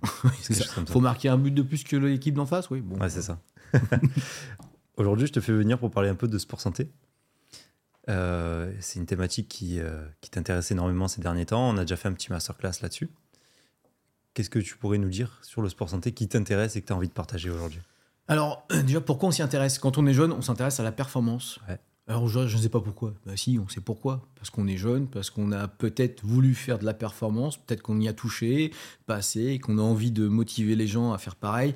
Faut 0.88 1.00
marquer 1.00 1.28
un 1.28 1.38
but 1.38 1.52
de 1.52 1.62
plus 1.62 1.84
que 1.84 1.96
l'équipe 1.96 2.34
d'en 2.34 2.46
face, 2.46 2.70
oui. 2.70 2.80
Bon, 2.80 2.98
ouais, 2.98 3.08
c'est 3.08 3.22
ça. 3.22 3.38
Aujourd'hui, 5.02 5.26
je 5.26 5.32
te 5.32 5.40
fais 5.40 5.52
venir 5.52 5.78
pour 5.80 5.90
parler 5.90 6.08
un 6.08 6.14
peu 6.14 6.28
de 6.28 6.38
sport 6.38 6.60
santé. 6.60 6.88
Euh, 8.08 8.72
c'est 8.78 9.00
une 9.00 9.06
thématique 9.06 9.48
qui, 9.48 9.80
qui 10.20 10.30
t'intéresse 10.30 10.70
énormément 10.70 11.08
ces 11.08 11.20
derniers 11.20 11.46
temps. 11.46 11.68
On 11.68 11.76
a 11.76 11.80
déjà 11.80 11.96
fait 11.96 12.06
un 12.06 12.12
petit 12.12 12.30
masterclass 12.30 12.80
là-dessus. 12.82 13.10
Qu'est-ce 14.32 14.48
que 14.48 14.60
tu 14.60 14.76
pourrais 14.76 14.98
nous 14.98 15.08
dire 15.08 15.40
sur 15.42 15.60
le 15.60 15.68
sport 15.68 15.90
santé 15.90 16.12
qui 16.12 16.28
t'intéresse 16.28 16.76
et 16.76 16.82
que 16.82 16.86
tu 16.86 16.92
as 16.92 16.96
envie 16.96 17.08
de 17.08 17.12
partager 17.12 17.50
aujourd'hui? 17.50 17.80
Alors, 18.28 18.64
déjà, 18.84 19.00
pourquoi 19.00 19.30
on 19.30 19.32
s'y 19.32 19.42
intéresse? 19.42 19.80
Quand 19.80 19.98
on 19.98 20.06
est 20.06 20.14
jeune, 20.14 20.30
on 20.30 20.40
s'intéresse 20.40 20.78
à 20.78 20.84
la 20.84 20.92
performance. 20.92 21.58
Alors, 22.06 22.28
je, 22.28 22.40
ne 22.40 22.46
sais 22.46 22.68
pas 22.68 22.80
pourquoi. 22.80 23.14
Bah, 23.26 23.36
si, 23.36 23.58
on 23.62 23.68
sait 23.68 23.80
pourquoi. 23.80 24.22
Parce 24.36 24.50
qu'on 24.50 24.68
est 24.68 24.76
jeune, 24.76 25.08
parce 25.08 25.30
qu'on 25.30 25.50
a 25.50 25.66
peut-être 25.66 26.24
voulu 26.24 26.54
faire 26.54 26.78
de 26.78 26.84
la 26.84 26.94
performance, 26.94 27.56
peut-être 27.56 27.82
qu'on 27.82 28.00
y 28.00 28.08
a 28.08 28.12
touché, 28.12 28.72
pas 29.06 29.16
assez, 29.16 29.58
qu'on 29.58 29.78
a 29.78 29.82
envie 29.82 30.12
de 30.12 30.28
motiver 30.28 30.76
les 30.76 30.86
gens 30.86 31.12
à 31.12 31.18
faire 31.18 31.36
pareil. 31.36 31.74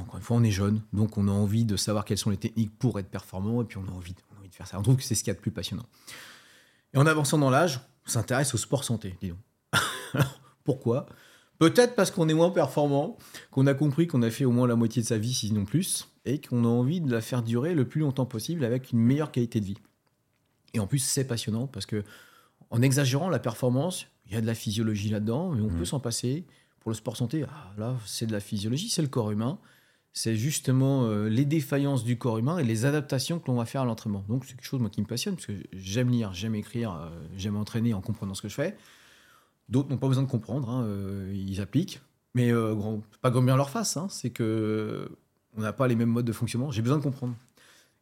Encore 0.00 0.16
une 0.16 0.22
fois, 0.22 0.36
on 0.36 0.42
est 0.42 0.50
jeune, 0.50 0.82
donc 0.92 1.18
on 1.18 1.28
a 1.28 1.32
envie 1.32 1.64
de 1.64 1.76
savoir 1.76 2.04
quelles 2.04 2.18
sont 2.18 2.30
les 2.30 2.36
techniques 2.36 2.76
pour 2.78 2.98
être 2.98 3.08
performant, 3.08 3.62
et 3.62 3.64
puis 3.64 3.78
on 3.78 3.86
a 3.88 3.94
envie, 3.94 4.14
on 4.32 4.36
a 4.36 4.38
envie 4.40 4.48
de 4.48 4.54
faire 4.54 4.66
ça. 4.66 4.78
On 4.78 4.82
trouve 4.82 4.96
que 4.96 5.02
c'est 5.02 5.14
ce 5.14 5.22
qu'il 5.22 5.30
y 5.30 5.32
a 5.32 5.34
de 5.34 5.40
plus 5.40 5.50
passionnant. 5.50 5.86
Et 6.94 6.98
en 6.98 7.06
avançant 7.06 7.38
dans 7.38 7.50
l'âge, 7.50 7.80
on 8.06 8.10
s'intéresse 8.10 8.54
au 8.54 8.58
sport 8.58 8.84
santé, 8.84 9.16
disons. 9.20 9.38
pourquoi? 10.64 11.06
Peut-être 11.58 11.94
parce 11.94 12.10
qu'on 12.10 12.28
est 12.28 12.34
moins 12.34 12.50
performant, 12.50 13.16
qu'on 13.50 13.66
a 13.66 13.74
compris 13.74 14.06
qu'on 14.06 14.22
a 14.22 14.30
fait 14.30 14.44
au 14.44 14.50
moins 14.50 14.66
la 14.66 14.76
moitié 14.76 15.02
de 15.02 15.06
sa 15.06 15.18
vie, 15.18 15.32
sinon 15.32 15.64
plus, 15.64 16.08
et 16.24 16.40
qu'on 16.40 16.64
a 16.64 16.68
envie 16.68 17.00
de 17.00 17.10
la 17.10 17.20
faire 17.20 17.42
durer 17.42 17.74
le 17.74 17.86
plus 17.86 18.02
longtemps 18.02 18.26
possible 18.26 18.64
avec 18.64 18.92
une 18.92 18.98
meilleure 18.98 19.32
qualité 19.32 19.60
de 19.60 19.66
vie. 19.66 19.78
Et 20.74 20.80
en 20.80 20.86
plus, 20.86 20.98
c'est 20.98 21.24
passionnant 21.24 21.66
parce 21.66 21.86
que 21.86 22.04
en 22.70 22.82
exagérant 22.82 23.30
la 23.30 23.38
performance, 23.38 24.06
il 24.26 24.34
y 24.34 24.36
a 24.36 24.40
de 24.40 24.46
la 24.46 24.54
physiologie 24.54 25.08
là-dedans, 25.08 25.52
mais 25.52 25.62
on 25.62 25.70
mmh. 25.70 25.78
peut 25.78 25.84
s'en 25.84 26.00
passer. 26.00 26.44
Pour 26.80 26.90
le 26.90 26.94
sport 26.94 27.16
santé, 27.16 27.44
ah, 27.48 27.72
là, 27.78 27.96
c'est 28.06 28.26
de 28.26 28.32
la 28.32 28.40
physiologie, 28.40 28.88
c'est 28.88 29.02
le 29.02 29.08
corps 29.08 29.30
humain. 29.30 29.58
C'est 30.18 30.34
justement 30.34 31.04
euh, 31.04 31.28
les 31.28 31.44
défaillances 31.44 32.02
du 32.02 32.16
corps 32.16 32.38
humain 32.38 32.56
et 32.56 32.64
les 32.64 32.86
adaptations 32.86 33.38
que 33.38 33.48
l'on 33.48 33.58
va 33.58 33.66
faire 33.66 33.82
à 33.82 33.84
l'entraînement. 33.84 34.24
Donc, 34.30 34.46
c'est 34.46 34.54
quelque 34.54 34.64
chose 34.64 34.80
moi, 34.80 34.88
qui 34.88 35.02
me 35.02 35.06
passionne 35.06 35.34
parce 35.34 35.44
que 35.44 35.52
j'aime 35.74 36.08
lire, 36.08 36.32
j'aime 36.32 36.54
écrire, 36.54 36.94
euh, 36.94 37.10
j'aime 37.36 37.54
entraîner 37.54 37.92
en 37.92 38.00
comprenant 38.00 38.32
ce 38.32 38.40
que 38.40 38.48
je 38.48 38.54
fais. 38.54 38.78
D'autres 39.68 39.90
n'ont 39.90 39.98
pas 39.98 40.08
besoin 40.08 40.22
de 40.22 40.28
comprendre, 40.28 40.70
hein, 40.70 40.84
euh, 40.84 41.30
ils 41.36 41.60
appliquent. 41.60 42.00
Mais 42.34 42.50
euh, 42.50 42.74
pas 43.20 43.28
grand 43.28 43.42
bien 43.42 43.56
leur 43.56 43.68
face, 43.68 43.98
hein, 43.98 44.06
c'est 44.08 44.30
que 44.30 45.06
on 45.54 45.60
n'a 45.60 45.74
pas 45.74 45.86
les 45.86 45.96
mêmes 45.96 46.08
modes 46.08 46.24
de 46.24 46.32
fonctionnement. 46.32 46.70
J'ai 46.70 46.80
besoin 46.80 46.96
de 46.96 47.02
comprendre. 47.02 47.34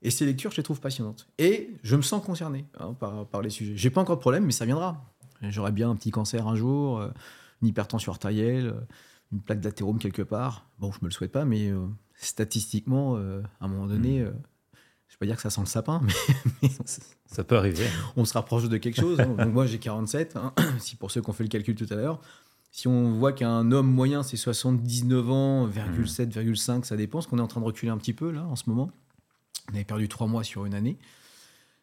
Et 0.00 0.10
ces 0.12 0.24
lectures, 0.24 0.52
je 0.52 0.58
les 0.58 0.62
trouve 0.62 0.80
passionnantes. 0.80 1.26
Et 1.38 1.70
je 1.82 1.96
me 1.96 2.02
sens 2.02 2.24
concerné 2.24 2.64
hein, 2.78 2.94
par, 2.94 3.26
par, 3.26 3.42
les 3.42 3.50
sujets. 3.50 3.76
J'ai 3.76 3.90
pas 3.90 4.00
encore 4.00 4.18
de 4.18 4.20
problème, 4.20 4.44
mais 4.44 4.52
ça 4.52 4.66
viendra. 4.66 5.04
J'aurai 5.42 5.72
bien 5.72 5.90
un 5.90 5.96
petit 5.96 6.12
cancer 6.12 6.46
un 6.46 6.54
jour, 6.54 7.02
une 7.60 7.68
hypertension 7.68 8.12
artérielle, 8.12 8.72
une 9.32 9.40
plaque 9.40 9.60
d'athérome 9.60 9.98
quelque 9.98 10.22
part. 10.22 10.68
Bon, 10.78 10.92
je 10.92 10.98
me 11.02 11.06
le 11.06 11.10
souhaite 11.10 11.32
pas, 11.32 11.44
mais 11.44 11.72
statistiquement, 12.14 13.16
à 13.16 13.64
un 13.64 13.68
moment 13.68 13.86
donné, 13.86 14.22
mmh. 14.22 14.32
Je 15.14 15.16
vais 15.16 15.18
pas 15.20 15.26
dire 15.26 15.36
que 15.36 15.42
ça 15.42 15.50
sent 15.50 15.60
le 15.60 15.66
sapin, 15.66 16.00
mais, 16.62 16.70
ça 17.26 17.44
peut 17.44 17.56
arriver. 17.56 17.86
On 18.16 18.24
se 18.24 18.32
rapproche 18.32 18.68
de 18.68 18.76
quelque 18.78 19.00
chose. 19.00 19.20
Hein. 19.20 19.26
Donc 19.38 19.52
moi 19.52 19.64
j'ai 19.64 19.78
47, 19.78 20.34
hein. 20.34 20.52
si 20.80 20.96
pour 20.96 21.12
ceux 21.12 21.22
qui 21.22 21.30
ont 21.30 21.32
fait 21.32 21.44
le 21.44 21.48
calcul 21.48 21.76
tout 21.76 21.86
à 21.90 21.94
l'heure. 21.94 22.20
Si 22.72 22.88
on 22.88 23.12
voit 23.12 23.32
qu'un 23.32 23.70
homme 23.70 23.86
moyen 23.86 24.24
c'est 24.24 24.36
79 24.36 25.30
ans, 25.30 25.68
7,5, 25.68 26.82
ça 26.82 26.96
dépend, 26.96 27.18
parce 27.18 27.28
qu'on 27.28 27.38
est 27.38 27.42
en 27.42 27.46
train 27.46 27.60
de 27.60 27.66
reculer 27.66 27.92
un 27.92 27.96
petit 27.96 28.12
peu 28.12 28.32
là 28.32 28.44
en 28.44 28.56
ce 28.56 28.68
moment. 28.68 28.90
On 29.70 29.76
avait 29.76 29.84
perdu 29.84 30.08
3 30.08 30.26
mois 30.26 30.42
sur 30.42 30.64
une 30.64 30.74
année. 30.74 30.98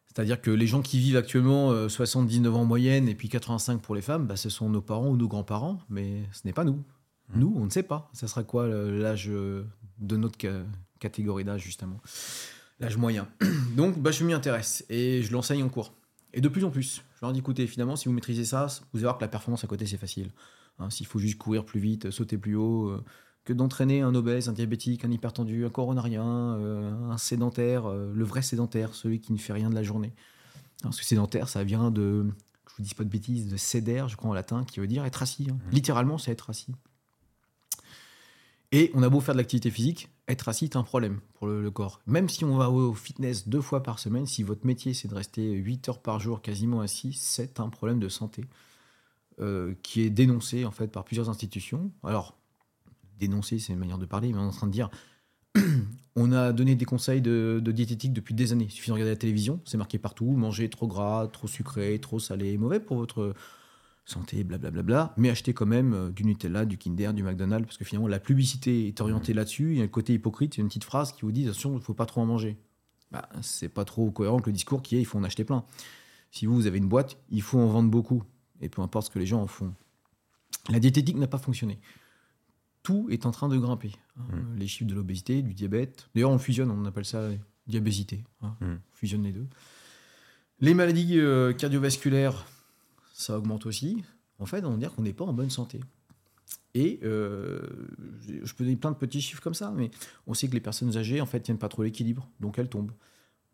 C'est-à-dire 0.08 0.42
que 0.42 0.52
les 0.52 0.68
gens 0.68 0.82
qui 0.82 1.00
vivent 1.00 1.16
actuellement 1.16 1.88
79 1.88 2.54
euh, 2.54 2.58
ans 2.58 2.62
en 2.64 2.66
moyenne 2.66 3.08
et 3.08 3.16
puis 3.16 3.30
85 3.30 3.82
pour 3.82 3.96
les 3.96 4.02
femmes, 4.02 4.28
bah, 4.28 4.36
ce 4.36 4.50
sont 4.50 4.70
nos 4.70 4.82
parents 4.82 5.08
ou 5.08 5.16
nos 5.16 5.30
grands-parents, 5.30 5.80
mais 5.90 6.24
ce 6.34 6.42
n'est 6.44 6.52
pas 6.52 6.66
nous. 6.66 6.84
Nous, 7.36 7.54
on 7.56 7.66
ne 7.66 7.70
sait 7.70 7.84
pas. 7.84 8.10
Ça 8.14 8.28
sera 8.28 8.44
quoi 8.44 8.68
l'âge 8.68 9.28
euh, 9.30 9.64
de 10.00 10.18
notre 10.18 10.38
catégorie 11.00 11.44
d'âge, 11.44 11.64
justement? 11.64 11.98
L'âge 12.80 12.98
moyen. 12.98 13.28
Donc, 13.76 14.00
bah, 14.00 14.12
je 14.12 14.24
m'y 14.24 14.34
intéresse 14.34 14.86
et 14.90 15.22
je 15.24 15.32
l'enseigne 15.32 15.64
en 15.64 15.70
cours. 15.70 15.94
Et 16.34 16.42
de 16.42 16.48
plus 16.48 16.64
en 16.64 16.70
plus, 16.70 17.04
je 17.16 17.26
leur 17.26 17.34
dis 17.34 17.40
écoutez, 17.40 17.68
finalement, 17.68 17.96
si 17.96 18.08
vous 18.08 18.14
maîtrisez 18.14 18.46
ça, 18.46 18.68
vous 18.94 19.00
allez 19.00 19.04
voir 19.04 19.18
que 19.18 19.24
la 19.24 19.28
performance 19.28 19.64
à 19.64 19.68
côté, 19.68 19.86
c'est 19.86 19.98
facile. 19.98 20.32
Hein, 20.80 20.90
S'il 20.90 21.06
faut 21.06 21.20
juste 21.20 21.38
courir 21.38 21.66
plus 21.66 21.80
vite, 21.80 22.10
sauter 22.12 22.38
plus 22.38 22.56
haut, 22.56 22.88
euh, 22.88 23.04
que 23.44 23.54
d'entraîner 23.54 24.02
un 24.02 24.14
obèse, 24.16 24.50
un 24.50 24.54
diabétique, 24.54 25.04
un 25.04 25.12
hypertendu, 25.12 25.66
un 25.66 25.70
coronarien, 25.70 26.26
euh, 26.26 26.92
un 27.10 27.18
sédentaire, 27.18 27.86
euh, 27.86 28.12
le 28.14 28.24
vrai 28.24 28.42
sédentaire, 28.42 28.94
celui 28.94 29.20
qui 29.20 29.34
ne 29.34 29.38
fait 29.38 29.54
rien 29.54 29.70
de 29.70 29.76
la 29.76 29.84
journée. 29.84 30.14
Parce 30.84 31.00
que 31.00 31.06
sédentaire, 31.06 31.50
ça 31.50 31.64
vient 31.64 31.92
de, 31.92 32.26
je 32.70 32.76
vous 32.78 32.84
dis 32.84 32.94
pas 32.94 33.04
de 33.04 33.10
bêtises, 33.10 33.50
de 33.50 33.58
sédère, 33.58 34.08
je 34.08 34.16
crois 34.16 34.30
en 34.30 34.34
latin, 34.34 34.64
qui 34.64 34.80
veut 34.80 34.88
dire 34.88 35.06
être 35.06 35.22
assis. 35.22 35.48
Hein. 35.50 35.58
Mmh. 35.68 35.72
Littéralement, 35.72 36.18
c'est 36.18 36.32
être 36.32 36.50
assis. 36.50 36.74
Et 38.72 38.92
on 38.94 39.04
a 39.04 39.10
beau 39.10 39.20
faire 39.20 39.36
de 39.36 39.40
l'activité 39.40 39.70
physique, 39.70 40.10
être 40.30 40.48
assis 40.48 40.66
est 40.66 40.78
un 40.78 40.84
problème 40.84 41.20
pour 41.34 41.48
le, 41.48 41.70
corps. 41.72 42.00
Même 42.08 42.30
si 42.30 42.46
on 42.46 42.56
va 42.56 42.70
au 42.70 42.94
fitness 42.94 43.50
deux 43.50 43.62
fois 43.62 43.84
par 43.84 44.00
semaine, 44.00 44.26
si 44.26 44.44
votre 44.44 44.66
métier 44.66 44.94
c'est 44.94 45.10
de 45.10 45.16
rester 45.16 45.52
8 45.52 45.90
heures 45.90 46.02
par 46.02 46.20
jour 46.20 46.42
quasiment 46.42 46.80
assis, 46.80 47.14
c'est 47.14 47.60
un 47.60 47.70
problème 47.70 48.00
de 48.00 48.08
santé 48.08 48.46
euh, 49.42 49.74
qui 49.84 50.02
est 50.02 50.10
dénoncé 50.10 50.64
en 50.64 50.72
fait 50.72 50.88
par 50.88 51.04
plusieurs 51.04 51.30
institutions. 51.30 51.92
Alors, 52.04 52.38
dénoncer, 53.20 53.60
c'est 53.60 53.74
une 53.74 53.80
manière 53.80 53.98
de 53.98 54.06
parler, 54.06 54.32
mais 54.32 54.40
on 54.40 54.44
est 54.44 54.48
en 54.48 54.52
train 54.52 54.68
de 54.68 54.72
dire 54.72 54.90
on 56.16 56.32
a 56.32 56.54
donné 56.54 56.76
des 56.76 56.86
conseils 56.86 57.22
de, 57.22 57.62
diététique 57.66 58.14
depuis 58.14 58.34
des 58.34 58.54
années. 58.54 58.68
Il 58.70 58.72
suffit 58.72 58.90
de 58.90 58.94
regarder 58.94 59.12
la 59.12 59.18
télévision, 59.18 59.60
c'est 59.66 59.78
marqué 59.78 60.00
partout 60.00 60.32
manger 60.32 60.70
trop 60.70 60.88
gras, 60.88 61.28
trop 61.28 61.48
sucré, 61.48 62.00
trop 62.00 62.20
salé, 62.20 62.58
mauvais 62.58 62.80
pour 62.80 62.96
votre 62.98 63.34
santé, 64.06 64.44
blablabla, 64.44 65.14
mais 65.18 65.30
acheter 65.30 65.54
quand 65.54 65.66
même 65.66 65.94
euh, 65.94 66.12
du 66.12 66.24
Nutella, 66.26 66.66
du 66.66 66.78
Kinder, 66.78 67.14
du 67.14 67.24
McDonald's, 67.24 67.66
parce 67.66 67.78
que 67.78 67.86
finalement 67.86 68.08
la 68.08 68.20
publicité 68.20 68.88
est 68.88 69.00
orientée 69.02 69.34
mmh. 69.34 69.38
là-dessus. 69.38 69.72
Il 69.72 69.78
y 69.78 69.82
a 69.82 69.84
un 69.84 69.88
côté 69.88 70.14
hypocrite, 70.14 70.56
il 70.56 70.60
y 70.60 70.62
a 70.62 70.64
une 70.64 70.70
petite 70.70 70.84
phrase 70.84 71.12
qui 71.14 71.22
vous 71.22 71.32
dit 71.32 71.46
attention, 71.46 71.72
il 71.72 71.76
ne 71.76 71.80
faut 71.80 71.94
pas 71.94 72.06
trop 72.06 72.22
en 72.22 72.26
manger. 72.26 72.58
Bah, 73.12 73.28
c'est 73.42 73.70
pas 73.70 73.86
trop 73.86 74.10
cohérent 74.10 74.40
que 74.40 74.50
le 74.50 74.54
discours 74.54 74.82
qui 74.82 74.96
est 74.96 75.00
il 75.02 75.06
faut 75.06 75.18
en 75.18 75.24
acheter 75.24 75.44
plein. 75.44 75.66
Si 76.32 76.46
vous, 76.46 76.56
vous 76.56 76.68
avez 76.68 76.78
une 76.78 76.88
boîte, 76.88 77.18
il 77.30 77.42
faut 77.42 77.60
en 77.60 77.68
vendre 77.68 77.90
beaucoup. 77.90 78.24
Et 78.62 78.70
peu 78.70 78.82
importe 78.82 79.08
ce 79.08 79.12
que 79.12 79.20
les 79.20 79.26
gens 79.26 79.42
en 79.42 79.48
font. 79.48 79.74
La 80.70 80.80
diététique 80.80 81.18
n'a 81.18 81.28
pas 81.28 81.38
fonctionné. 81.38 81.80
Tout 82.84 83.08
est 83.12 83.26
en 83.26 83.32
train 83.32 83.50
de 83.50 83.58
grimper. 83.58 83.92
Hein. 84.18 84.36
Mm. 84.36 84.58
Les 84.58 84.68
chiffres 84.68 84.90
de 84.90 84.96
l'obésité, 84.96 85.42
du 85.42 85.54
diabète. 85.54 86.10
D'ailleurs, 86.16 86.32
on 86.32 86.40
fusionne, 86.40 86.72
on 86.72 86.86
appelle 86.86 87.06
ça 87.06 87.30
diabésité. 87.68 88.24
Hein. 88.42 88.56
Mm. 88.62 88.66
On 88.66 88.96
fusionne 88.96 89.24
les 89.24 89.34
deux. 89.34 89.48
Les 90.62 90.74
maladies 90.74 91.20
euh, 91.20 91.54
cardiovasculaires, 91.54 92.46
ça 93.22 93.38
augmente 93.38 93.66
aussi. 93.66 94.04
En 94.40 94.46
fait, 94.46 94.66
on 94.66 94.72
va 94.72 94.78
dire 94.78 94.94
qu'on 94.94 95.04
n'est 95.04 95.14
pas 95.14 95.26
en 95.26 95.34
bonne 95.34 95.50
santé. 95.50 95.80
Et 96.74 97.00
euh, 97.04 97.62
je 98.44 98.54
peux 98.54 98.64
donner 98.64 98.78
plein 98.78 98.92
de 98.92 98.96
petits 98.96 99.22
chiffres 99.22 99.42
comme 99.42 99.54
ça, 99.54 99.72
mais 99.72 99.92
on 100.26 100.34
sait 100.34 100.48
que 100.48 100.54
les 100.54 100.62
personnes 100.62 100.96
âgées, 100.98 101.22
en 101.22 101.26
fait, 101.26 101.42
tiennent 101.42 101.58
pas 101.58 101.70
trop 101.70 101.84
l'équilibre, 101.84 102.28
donc 102.40 102.58
elles 102.60 102.70
tombent. 102.70 102.94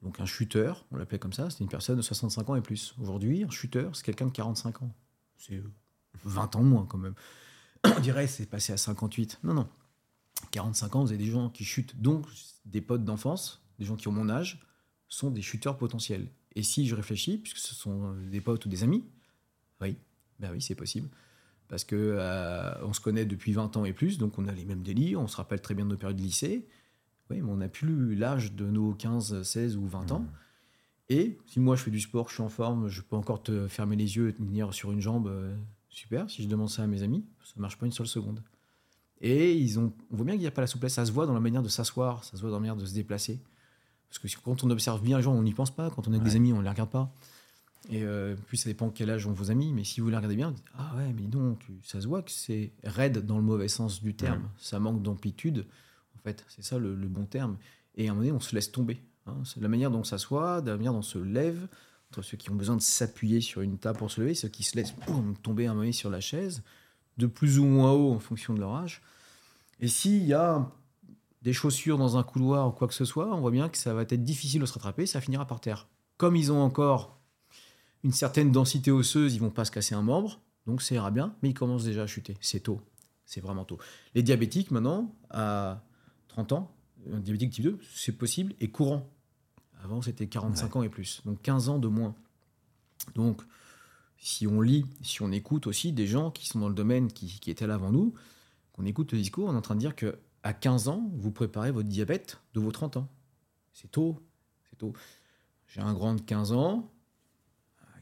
Donc 0.04 0.20
un 0.20 0.26
chuter, 0.26 0.74
on 0.92 0.98
l'appelle 0.98 1.20
comme 1.20 1.34
ça, 1.34 1.50
c'est 1.50 1.62
une 1.62 1.70
personne 1.70 1.98
de 1.98 2.04
65 2.04 2.50
ans 2.50 2.56
et 2.56 2.62
plus. 2.62 2.94
Aujourd'hui, 3.02 3.44
un 3.44 3.50
chuter, 3.50 3.90
c'est 3.94 4.06
quelqu'un 4.06 4.28
de 4.28 4.32
45 4.32 4.84
ans. 4.84 4.94
C'est 5.38 5.62
20 6.24 6.56
ans 6.56 6.64
moins 6.64 6.86
quand 6.86 7.00
même. 7.00 7.16
On 7.98 8.00
dirait 8.00 8.28
c'est 8.28 8.46
passé 8.46 8.74
à 8.74 8.78
58. 8.78 9.40
Non, 9.44 9.54
non. 9.56 9.68
45 10.52 10.96
ans, 10.96 11.02
vous 11.04 11.10
avez 11.10 11.18
des 11.18 11.32
gens 11.32 11.50
qui 11.50 11.64
chutent. 11.66 12.00
Donc, 12.00 12.28
des 12.66 12.82
potes 12.82 13.04
d'enfance, 13.04 13.64
des 13.80 13.86
gens 13.86 13.96
qui 13.96 14.08
ont 14.08 14.12
mon 14.12 14.30
âge, 14.30 14.62
sont 15.10 15.32
des 15.32 15.42
chuteurs 15.42 15.78
potentiels. 15.78 16.28
Et 16.56 16.62
si 16.62 16.86
je 16.86 16.94
réfléchis, 16.94 17.40
puisque 17.40 17.58
ce 17.58 17.74
sont 17.74 18.14
des 18.30 18.42
potes 18.42 18.66
ou 18.66 18.70
des 18.70 18.84
amis, 18.84 19.04
oui, 19.82 19.98
ben 20.40 20.52
oui, 20.52 20.62
c'est 20.62 20.76
possible. 20.76 21.10
Parce 21.68 21.84
que 21.84 21.96
euh, 21.96 22.74
on 22.84 22.94
se 22.94 23.02
connaît 23.02 23.26
depuis 23.26 23.52
20 23.52 23.78
ans 23.78 23.86
et 23.86 23.94
plus, 23.94 24.18
donc 24.18 24.40
on 24.40 24.48
a 24.48 24.52
les 24.52 24.66
mêmes 24.66 24.84
délires, 24.84 25.20
on 25.20 25.28
se 25.28 25.36
rappelle 25.36 25.62
très 25.62 25.74
bien 25.74 25.86
de 25.86 25.92
nos 25.92 25.98
périodes 25.98 26.18
de 26.18 26.22
lycée. 26.22 26.68
Oui, 27.30 27.42
mais 27.42 27.52
on 27.52 27.58
n'a 27.58 27.68
plus 27.68 28.16
l'âge 28.16 28.54
de 28.54 28.66
nos 28.66 28.94
15, 28.94 29.42
16 29.44 29.76
ou 29.76 29.86
20 29.86 30.12
ans. 30.12 30.20
Mmh. 30.20 30.30
Et 31.10 31.38
si 31.46 31.60
moi 31.60 31.76
je 31.76 31.84
fais 31.84 31.92
du 31.92 32.00
sport, 32.00 32.30
je 32.30 32.36
suis 32.36 32.44
en 32.44 32.50
forme, 32.50 32.88
je 32.88 33.02
peux 33.02 33.16
encore 33.16 33.44
te 33.44 33.68
fermer 33.68 33.96
les 33.96 34.16
yeux 34.16 34.30
et 34.30 34.34
tenir 34.34 34.74
sur 34.74 34.92
une 34.92 35.02
jambe, 35.02 35.28
euh, 35.28 35.56
super. 35.90 36.30
Si 36.30 36.44
je 36.44 36.48
demande 36.48 36.70
ça 36.70 36.84
à 36.84 36.88
mes 36.88 37.04
amis, 37.04 37.26
ça 37.44 37.54
ne 37.58 37.62
marche 37.62 37.78
pas 37.78 37.86
une 37.86 37.92
seule 37.92 38.08
seconde. 38.08 38.42
Et 39.20 39.54
ils 39.54 39.80
ont, 39.80 39.94
on 40.12 40.16
voit 40.16 40.26
bien 40.26 40.36
qu'il 40.36 40.42
n'y 40.42 40.48
a 40.48 40.52
pas 40.52 40.62
la 40.62 40.68
souplesse, 40.68 40.94
ça 40.94 41.06
se 41.06 41.12
voit 41.12 41.26
dans 41.26 41.34
la 41.34 41.40
manière 41.40 41.64
de 41.64 41.70
s'asseoir, 41.70 42.24
ça 42.24 42.38
se 42.38 42.42
voit 42.42 42.50
dans 42.50 42.58
la 42.58 42.62
manière 42.62 42.76
de 42.76 42.86
se 42.86 42.94
déplacer. 42.94 43.42
Parce 44.10 44.20
que 44.20 44.42
quand 44.42 44.64
on 44.64 44.70
observe 44.70 45.02
bien 45.02 45.18
les 45.18 45.24
gens, 45.24 45.34
on 45.34 45.44
n'y 45.44 45.54
pense 45.54 45.72
pas. 45.72 45.90
Quand 45.90 46.08
on 46.08 46.14
a 46.14 46.20
des 46.20 46.36
amis, 46.36 46.54
on 46.54 46.60
ne 46.60 46.64
les 46.64 46.70
regarde 46.70 46.90
pas. 46.90 47.14
Et 47.90 48.04
euh, 48.04 48.36
puis 48.48 48.58
ça 48.58 48.70
dépend 48.70 48.90
quel 48.90 49.10
âge 49.10 49.28
ont 49.28 49.32
vos 49.32 49.50
amis, 49.50 49.72
mais 49.74 49.84
si 49.84 50.02
vous 50.02 50.10
les 50.10 50.16
regardez 50.16 50.36
bien, 50.36 50.54
ah 50.78 50.94
ouais, 50.98 51.14
mais 51.14 51.28
non, 51.28 51.58
ça 51.84 52.02
se 52.02 52.08
voit 52.08 52.22
que 52.22 52.32
c'est 52.32 52.72
raide 52.84 53.26
dans 53.26 53.38
le 53.38 53.44
mauvais 53.44 53.68
sens 53.70 54.02
du 54.02 54.14
terme. 54.14 54.50
Ça 54.58 54.80
manque 54.80 55.02
d'amplitude, 55.02 55.66
en 56.18 56.20
fait, 56.24 56.46
c'est 56.50 56.64
ça 56.64 56.78
le, 56.78 56.96
bon 56.96 57.26
terme. 57.26 57.58
Et 57.96 58.08
à 58.08 58.12
un 58.12 58.14
moment 58.14 58.26
donné, 58.26 58.36
on 58.36 58.40
se 58.40 58.54
laisse 58.54 58.72
tomber. 58.72 59.02
Hein. 59.26 59.36
C'est 59.46 59.62
la 59.62 59.70
manière 59.70 59.90
dont 59.90 60.00
on 60.00 60.04
s'assoit, 60.04 60.62
la 60.66 60.76
manière 60.76 60.92
dont 60.92 61.00
on 61.00 61.04
se 61.04 61.18
lève, 61.18 61.68
entre 62.12 62.22
ceux 62.22 62.38
qui 62.38 62.50
ont 62.52 62.56
besoin 62.56 62.76
de 62.76 62.82
s'appuyer 62.82 63.42
sur 63.42 63.62
une 63.62 63.78
table 63.78 64.00
pour 64.00 64.12
se 64.12 64.20
lever, 64.20 64.34
ceux 64.34 64.50
qui 64.50 64.64
se 64.64 64.76
laissent 64.76 64.94
tomber 65.44 65.68
un 65.68 65.74
moment 65.74 65.92
sur 65.92 66.10
la 66.10 66.20
chaise, 66.20 66.64
de 67.18 67.28
plus 67.28 67.60
ou 67.60 67.66
moins 67.66 67.92
haut 67.92 68.12
en 68.12 68.20
fonction 68.20 68.54
de 68.54 68.60
leur 68.60 68.76
âge. 68.76 69.02
Et 69.80 69.88
s'il 69.88 70.26
y 70.26 70.34
a 70.34 70.70
des 71.42 71.54
chaussures 71.54 71.98
dans 71.98 72.18
un 72.18 72.24
couloir 72.24 72.68
ou 72.68 72.72
quoi 72.72 72.88
que 72.88 72.94
ce 72.94 73.06
soit, 73.06 73.34
on 73.34 73.40
voit 73.40 73.52
bien 73.52 73.70
que 73.70 73.78
ça 73.78 73.94
va 73.94 74.02
être 74.02 74.24
difficile 74.24 74.62
de 74.62 74.66
se 74.66 74.74
rattraper, 74.74 75.06
ça 75.06 75.22
finira 75.22 75.46
par 75.46 75.62
terre. 75.62 75.88
Comme 76.18 76.36
ils 76.36 76.52
ont 76.52 76.62
encore 76.62 77.17
une 78.04 78.12
certaine 78.12 78.52
densité 78.52 78.92
osseuse, 78.92 79.36
ils 79.36 79.40
vont 79.40 79.50
pas 79.50 79.66
se 79.66 79.72
casser 79.72 79.96
un 79.96 80.02
membre, 80.02 80.40
donc 80.66 80.82
ça 80.82 80.96
ira 80.96 81.12
bien, 81.12 81.36
mais 81.42 81.50
ils 81.50 81.54
commencent 81.54 81.86
déjà 81.86 82.04
à 82.04 82.08
chuter. 82.08 82.38
C'est 82.42 82.62
tôt, 82.62 82.82
c'est 83.26 83.42
vraiment 83.42 83.66
tôt. 83.66 83.78
Les 84.16 84.24
diabétiques, 84.24 84.72
maintenant, 84.72 85.16
à 85.30 85.84
30 86.30 86.52
ans, 86.54 86.76
un 87.12 87.20
diabétique 87.20 87.54
type 87.54 87.64
2, 87.64 87.80
c'est 87.94 88.12
possible 88.12 88.54
et 88.60 88.70
courant. 88.70 89.10
Avant, 89.84 90.02
c'était 90.02 90.28
45 90.28 90.76
ans 90.76 90.84
et 90.84 90.90
plus, 90.90 91.22
donc 91.26 91.42
15 91.42 91.70
ans 91.70 91.80
de 91.80 91.88
moins. 91.88 92.16
Donc, 93.16 93.42
si 94.18 94.48
on 94.48 94.62
lit, 94.62 94.86
si 95.02 95.22
on 95.22 95.32
écoute 95.32 95.68
aussi 95.68 95.94
des 95.94 96.08
gens 96.08 96.32
qui 96.32 96.48
sont 96.48 96.60
dans 96.60 96.70
le 96.70 96.76
domaine, 96.76 97.12
qui, 97.12 97.40
qui 97.40 97.52
étaient 97.52 97.68
là 97.68 97.76
avant 97.76 97.92
nous, 97.92 98.14
qu'on 98.74 98.86
écoute 98.86 99.12
le 99.12 99.20
discours, 99.20 99.48
on 99.48 99.54
est 99.54 99.58
en 99.58 99.62
train 99.62 99.76
de 99.76 99.80
dire 99.80 99.96
que 99.96 100.18
à 100.44 100.54
15 100.54 100.88
ans, 100.88 101.10
vous 101.16 101.32
préparez 101.32 101.72
votre 101.72 101.90
diabète 101.90 102.40
de 102.54 102.60
vos 102.60 102.72
30 102.72 102.98
ans. 102.98 103.10
C'est 103.74 103.92
tôt, 103.92 104.20
c'est 104.70 104.78
tôt. 104.78 104.94
J'ai 105.68 105.82
un 105.82 105.94
grand 105.94 106.16
de 106.16 106.22
15 106.22 106.54
ans, 106.54 106.92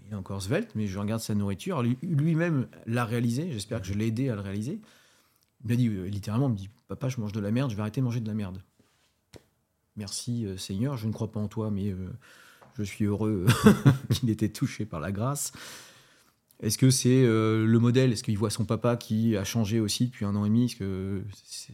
il 0.05 0.13
est 0.13 0.15
encore 0.15 0.41
svelte, 0.41 0.71
mais 0.75 0.88
je 0.88 1.00
regarde 1.00 1.21
sa 1.21 1.35
nourriture. 1.35 1.81
Lui-même 1.81 2.67
l'a 2.85 3.05
réalisé, 3.05 3.51
j'espère 3.51 3.81
que 3.81 3.88
je 3.88 3.93
l'ai 3.93 4.07
aidé 4.07 4.29
à 4.29 4.35
le 4.35 4.41
réaliser. 4.41 4.79
Il 5.63 5.69
m'a 5.69 5.75
dit, 5.75 5.88
euh, 5.88 6.05
littéralement, 6.05 6.47
il 6.47 6.51
me 6.51 6.57
dit, 6.57 6.69
papa, 6.88 7.09
je 7.09 7.19
mange 7.19 7.31
de 7.31 7.39
la 7.39 7.51
merde, 7.51 7.71
je 7.71 7.75
vais 7.75 7.81
arrêter 7.81 8.01
de 8.01 8.05
manger 8.05 8.19
de 8.19 8.27
la 8.27 8.35
merde. 8.35 8.62
Merci 9.97 10.45
euh, 10.45 10.57
Seigneur, 10.57 10.97
je 10.97 11.07
ne 11.07 11.13
crois 11.13 11.31
pas 11.31 11.39
en 11.39 11.47
toi, 11.47 11.71
mais 11.71 11.89
euh, 11.89 12.09
je 12.77 12.83
suis 12.83 13.05
heureux 13.05 13.47
qu'il 14.12 14.29
ait 14.29 14.33
été 14.33 14.51
touché 14.51 14.85
par 14.85 15.00
la 15.00 15.12
grâce. 15.12 15.53
Est-ce 16.62 16.77
que 16.77 16.89
c'est 16.89 17.24
le 17.25 17.77
modèle? 17.79 18.13
Est-ce 18.13 18.24
qu'il 18.24 18.38
voit 18.38 18.50
son 18.50 18.63
papa 18.63 18.95
qui 18.95 19.35
a 19.35 19.43
changé 19.43 19.81
aussi 19.81 20.05
depuis 20.05 20.24
un 20.24 20.38
an 20.38 20.45
et 20.45 20.47
demi? 20.47 20.74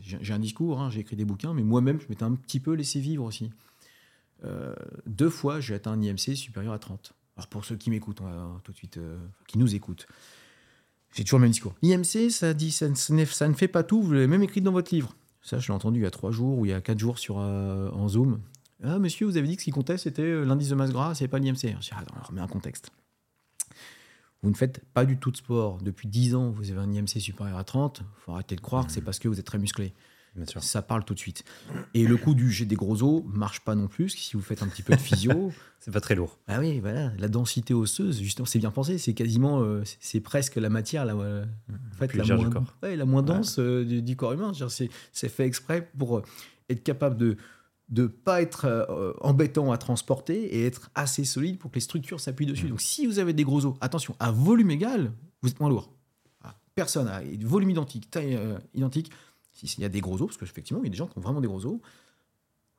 J'ai 0.01 0.33
un 0.33 0.39
discours, 0.39 0.81
hein, 0.81 0.89
j'ai 0.89 1.01
écrit 1.01 1.15
des 1.15 1.23
bouquins, 1.23 1.53
mais 1.53 1.61
moi-même, 1.61 2.01
je 2.01 2.07
m'étais 2.09 2.23
un 2.23 2.33
petit 2.33 2.59
peu 2.59 2.73
laissé 2.73 2.99
vivre 2.99 3.23
aussi. 3.23 3.51
deux 5.05 5.29
fois, 5.29 5.59
j'ai 5.59 5.75
atteint 5.75 5.91
un 5.91 6.01
IMC 6.01 6.35
supérieur 6.35 6.73
à 6.73 6.79
30. 6.79 7.13
Alors 7.37 7.47
pour 7.47 7.65
ceux 7.65 7.75
qui 7.75 7.89
m'écoutent 7.89 8.21
tout 8.63 8.71
de 8.71 8.77
suite, 8.77 8.97
euh, 8.97 9.17
qui 9.47 9.57
nous 9.57 9.73
écoutent, 9.73 10.07
j'ai 11.13 11.23
toujours 11.23 11.39
le 11.39 11.43
même 11.43 11.51
discours. 11.51 11.75
IMC, 11.81 12.29
ça 12.29 12.53
dit, 12.53 12.77
ne, 12.81 13.25
fait 13.53 13.67
pas 13.67 13.83
tout. 13.83 14.01
Vous 14.01 14.13
l'avez 14.13 14.27
même 14.27 14.43
écrit 14.43 14.61
dans 14.61 14.71
votre 14.71 14.93
livre. 14.93 15.15
Ça, 15.41 15.59
je 15.59 15.67
l'ai 15.67 15.73
entendu 15.73 15.99
il 15.99 16.03
y 16.03 16.05
a 16.05 16.11
trois 16.11 16.31
jours 16.31 16.59
ou 16.59 16.65
il 16.65 16.69
y 16.69 16.73
a 16.73 16.81
quatre 16.81 16.99
jours 16.99 17.17
sur 17.17 17.39
euh, 17.39 17.89
en 17.91 18.07
Zoom. 18.07 18.39
Ah, 18.83 18.99
monsieur, 18.99 19.25
vous 19.25 19.37
avez 19.37 19.47
dit 19.47 19.55
que 19.55 19.61
ce 19.61 19.65
qui 19.65 19.71
comptait, 19.71 19.97
c'était 19.97 20.21
euh, 20.21 20.43
l'indice 20.43 20.69
de 20.69 20.75
masse 20.75 20.91
gras, 20.91 21.13
c'est 21.15 21.27
pas 21.27 21.39
l'IMC. 21.39 21.55
Je 21.61 21.67
dis, 21.67 21.89
ah, 21.91 22.03
on 22.19 22.27
remet 22.27 22.41
un 22.41 22.47
contexte. 22.47 22.91
Vous 24.43 24.49
ne 24.49 24.55
faites 24.55 24.83
pas 24.93 25.05
du 25.05 25.17
tout 25.17 25.31
de 25.31 25.37
sport. 25.37 25.77
Depuis 25.79 26.07
10 26.07 26.35
ans, 26.35 26.49
vous 26.49 26.71
avez 26.71 26.79
un 26.79 26.91
IMC 26.91 27.19
supérieur 27.19 27.57
à 27.57 27.63
30. 27.63 28.01
Il 28.01 28.21
faut 28.21 28.31
arrêter 28.31 28.55
de 28.55 28.61
croire 28.61 28.87
que 28.87 28.91
c'est 28.91 29.01
parce 29.01 29.19
que 29.19 29.27
vous 29.27 29.39
êtes 29.39 29.45
très 29.45 29.59
musclé. 29.59 29.93
Ça 30.45 30.81
parle 30.81 31.03
tout 31.03 31.13
de 31.13 31.19
suite. 31.19 31.43
Et 31.93 32.05
le 32.05 32.15
coup 32.15 32.33
du 32.33 32.51
j'ai 32.51 32.65
des 32.65 32.75
gros 32.75 33.03
os 33.03 33.23
marche 33.25 33.59
pas 33.61 33.75
non 33.75 33.87
plus. 33.87 34.09
Si 34.09 34.35
vous 34.35 34.41
faites 34.41 34.63
un 34.63 34.67
petit 34.67 34.81
peu 34.81 34.93
de 34.95 34.99
physio, 34.99 35.51
c'est 35.79 35.91
pas 35.91 35.99
très 35.99 36.15
lourd. 36.15 36.39
Ah 36.47 36.59
oui, 36.59 36.79
voilà, 36.79 37.11
la 37.17 37.27
densité 37.27 37.73
osseuse, 37.73 38.21
justement, 38.21 38.45
c'est 38.45 38.59
bien 38.59 38.71
pensé. 38.71 38.97
C'est 38.97 39.13
quasiment, 39.13 39.61
euh, 39.61 39.83
c'est 39.99 40.21
presque 40.21 40.55
la 40.55 40.69
matière, 40.69 41.03
la, 41.03 41.15
en 41.15 41.45
fait, 41.97 42.13
la 42.13 42.23
moins, 42.35 42.49
la 42.81 43.05
moins 43.05 43.23
dense 43.23 43.59
euh, 43.59 43.83
du, 43.83 44.15
corps 44.15 44.33
humain. 44.33 44.53
C'est 44.69 45.29
fait 45.29 45.45
exprès 45.45 45.89
pour 45.97 46.19
euh, 46.19 46.23
être 46.69 46.83
capable 46.83 47.17
de 47.17 47.37
de 47.89 48.07
pas 48.07 48.41
être 48.41 49.17
embêtant 49.19 49.73
à 49.73 49.77
transporter 49.77 50.55
et 50.55 50.65
être 50.65 50.89
assez 50.95 51.25
solide 51.25 51.57
pour 51.57 51.71
que 51.71 51.75
les 51.75 51.81
structures 51.81 52.21
s'appuient 52.21 52.45
dessus. 52.45 52.67
Mmh. 52.67 52.69
Donc 52.69 52.79
si 52.79 53.05
vous 53.05 53.19
avez 53.19 53.33
des 53.33 53.43
gros 53.43 53.65
os, 53.65 53.75
attention, 53.81 54.15
à 54.17 54.31
volume 54.31 54.71
égal, 54.71 55.11
vous 55.41 55.49
êtes 55.49 55.59
moins 55.59 55.67
lourd. 55.67 55.91
Personne 56.73 57.09
a 57.09 57.21
volume 57.41 57.71
identique, 57.71 58.09
taille 58.09 58.39
identique, 58.73 59.11
s'il 59.53 59.81
y 59.81 59.85
a 59.85 59.89
des 59.89 60.01
gros 60.01 60.21
os, 60.21 60.37
parce 60.37 60.37
qu'effectivement, 60.37 60.81
il 60.83 60.87
y 60.87 60.89
a 60.89 60.91
des 60.91 60.97
gens 60.97 61.07
qui 61.07 61.17
ont 61.17 61.21
vraiment 61.21 61.41
des 61.41 61.47
gros 61.47 61.65
os, 61.65 61.79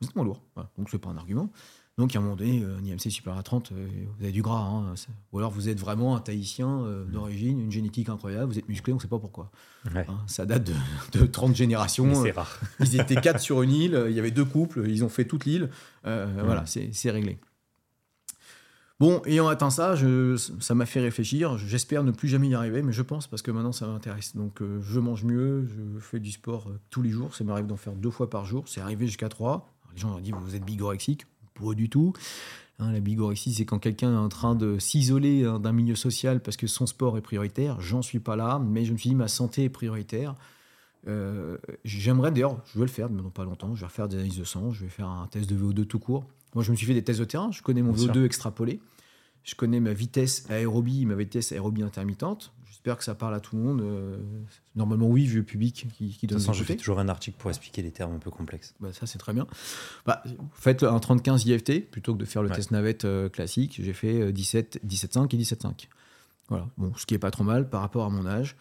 vous 0.00 0.08
êtes 0.08 0.16
moins 0.16 0.24
lourd. 0.24 0.42
Voilà. 0.54 0.70
Donc, 0.76 0.90
ce 0.90 0.96
n'est 0.96 1.00
pas 1.00 1.10
un 1.10 1.16
argument. 1.16 1.50
Donc, 1.98 2.16
à 2.16 2.18
un 2.18 2.22
moment 2.22 2.36
donné, 2.36 2.64
un 2.64 2.82
IMC 2.84 3.10
supérieur 3.10 3.38
à 3.38 3.42
30, 3.42 3.72
euh, 3.72 3.88
vous 4.16 4.24
avez 4.24 4.32
du 4.32 4.40
gras. 4.40 4.60
Hein, 4.60 4.94
ou 5.30 5.38
alors, 5.38 5.50
vous 5.50 5.68
êtes 5.68 5.78
vraiment 5.78 6.16
un 6.16 6.20
Tahitien 6.20 6.80
euh, 6.80 7.04
d'origine, 7.04 7.60
une 7.60 7.70
génétique 7.70 8.08
incroyable, 8.08 8.50
vous 8.50 8.58
êtes 8.58 8.68
musclé, 8.68 8.94
on 8.94 8.96
ne 8.96 9.00
sait 9.00 9.08
pas 9.08 9.18
pourquoi. 9.18 9.50
Hein, 9.94 10.06
ça 10.26 10.46
date 10.46 10.70
de, 11.12 11.26
30 11.26 11.54
générations. 11.54 12.22
C'est 12.22 12.30
rare. 12.30 12.58
ils 12.80 12.98
étaient 12.98 13.16
quatre 13.16 13.40
sur 13.40 13.62
une 13.62 13.72
île, 13.72 14.06
il 14.08 14.14
y 14.14 14.18
avait 14.18 14.30
deux 14.30 14.46
couples, 14.46 14.88
ils 14.88 15.04
ont 15.04 15.10
fait 15.10 15.26
toute 15.26 15.44
l'île. 15.44 15.68
Euh, 16.06 16.26
voilà, 16.44 16.64
c'est 16.66 17.10
réglé. 17.10 17.38
Bon, 19.02 19.20
ayant 19.26 19.48
atteint 19.48 19.70
ça, 19.70 19.96
ça 20.60 20.74
m'a 20.76 20.86
fait 20.86 21.00
réfléchir. 21.00 21.58
J'espère 21.58 22.04
ne 22.04 22.12
plus 22.12 22.28
jamais 22.28 22.46
y 22.46 22.54
arriver, 22.54 22.82
mais 22.82 22.92
je 22.92 23.02
pense 23.02 23.26
parce 23.26 23.42
que 23.42 23.50
maintenant 23.50 23.72
ça 23.72 23.88
m'intéresse. 23.88 24.36
Donc 24.36 24.62
euh, 24.62 24.80
je 24.80 25.00
mange 25.00 25.24
mieux, 25.24 25.66
je 25.66 25.98
fais 25.98 26.20
du 26.20 26.30
sport 26.30 26.68
euh, 26.68 26.78
tous 26.88 27.02
les 27.02 27.10
jours. 27.10 27.34
Ça 27.34 27.42
m'arrive 27.42 27.66
d'en 27.66 27.76
faire 27.76 27.94
deux 27.94 28.12
fois 28.12 28.30
par 28.30 28.44
jour. 28.44 28.68
C'est 28.68 28.80
arrivé 28.80 29.06
jusqu'à 29.06 29.28
trois. 29.28 29.74
les 29.92 30.00
gens 30.00 30.14
ont 30.14 30.20
dit 30.20 30.30
vous 30.30 30.54
êtes 30.54 30.64
bigorexique. 30.64 31.26
Pas 31.54 31.74
du 31.74 31.90
tout. 31.90 32.12
Hein, 32.78 32.92
la 32.92 33.00
bigorexie, 33.00 33.54
c'est 33.54 33.64
quand 33.64 33.80
quelqu'un 33.80 34.12
est 34.12 34.16
en 34.16 34.28
train 34.28 34.54
de 34.54 34.78
s'isoler 34.78 35.46
hein, 35.46 35.58
d'un 35.58 35.72
milieu 35.72 35.96
social 35.96 36.40
parce 36.40 36.56
que 36.56 36.68
son 36.68 36.86
sport 36.86 37.18
est 37.18 37.22
prioritaire. 37.22 37.80
J'en 37.80 38.02
suis 38.02 38.20
pas 38.20 38.36
là, 38.36 38.60
mais 38.64 38.84
je 38.84 38.92
me 38.92 38.98
suis 38.98 39.10
dit 39.10 39.16
ma 39.16 39.26
santé 39.26 39.64
est 39.64 39.68
prioritaire. 39.68 40.36
Euh, 41.08 41.58
j'aimerais 41.84 42.30
d'ailleurs, 42.30 42.62
je 42.66 42.78
vais 42.78 42.84
le 42.84 42.90
faire, 42.92 43.10
mais 43.10 43.20
non 43.20 43.30
pas 43.30 43.42
longtemps. 43.42 43.74
Je 43.74 43.80
vais 43.80 43.86
refaire 43.86 44.06
des 44.06 44.14
analyses 44.14 44.38
de 44.38 44.44
sang, 44.44 44.70
je 44.70 44.84
vais 44.84 44.90
faire 44.90 45.08
un 45.08 45.26
test 45.26 45.50
de 45.50 45.56
VO2 45.56 45.86
tout 45.86 45.98
court. 45.98 46.24
Moi, 46.54 46.62
je 46.62 46.70
me 46.70 46.76
suis 46.76 46.86
fait 46.86 46.94
des 46.94 47.04
tests 47.04 47.20
de 47.20 47.24
terrain. 47.24 47.50
Je 47.50 47.62
connais 47.62 47.82
mon 47.82 47.92
VO2 47.92 48.24
extrapolé. 48.24 48.80
Je 49.44 49.54
connais 49.54 49.80
ma 49.80 49.92
vitesse 49.92 50.44
aérobie, 50.50 51.04
ma 51.06 51.14
vitesse 51.14 51.52
aérobie 51.52 51.82
intermittente. 51.82 52.52
J'espère 52.68 52.96
que 52.96 53.04
ça 53.04 53.14
parle 53.14 53.34
à 53.34 53.40
tout 53.40 53.56
le 53.56 53.62
monde. 53.62 53.80
Euh, 53.80 54.18
normalement, 54.76 55.06
oui, 55.06 55.26
vieux 55.26 55.42
public 55.42 55.86
qui, 55.96 56.16
qui 56.16 56.26
donne. 56.26 56.44
De 56.44 56.52
je 56.52 56.64
fais 56.64 56.76
toujours 56.76 56.98
un 56.98 57.08
article 57.08 57.36
pour 57.38 57.50
expliquer 57.50 57.82
les 57.82 57.90
termes 57.90 58.14
un 58.14 58.18
peu 58.18 58.30
complexes. 58.30 58.74
Bah, 58.80 58.92
ça, 58.92 59.06
c'est 59.06 59.18
très 59.18 59.32
bien. 59.32 59.46
Bah, 60.06 60.22
faites 60.52 60.82
un 60.82 60.98
30-15 60.98 61.48
IFT 61.48 61.90
plutôt 61.90 62.14
que 62.14 62.18
de 62.18 62.24
faire 62.24 62.42
le 62.42 62.50
test 62.50 62.70
navette 62.70 63.04
euh, 63.04 63.28
classique. 63.28 63.80
J'ai 63.82 63.92
fait 63.92 64.32
17, 64.32 64.80
euh, 64.84 64.88
17,5 64.88 65.34
et 65.34 65.38
17,5. 65.38 65.88
Voilà. 66.48 66.68
Bon, 66.76 66.92
ce 66.96 67.06
qui 67.06 67.14
est 67.14 67.18
pas 67.18 67.30
trop 67.30 67.44
mal 67.44 67.68
par 67.68 67.80
rapport 67.80 68.04
à 68.04 68.10
mon 68.10 68.26
âge. 68.26 68.56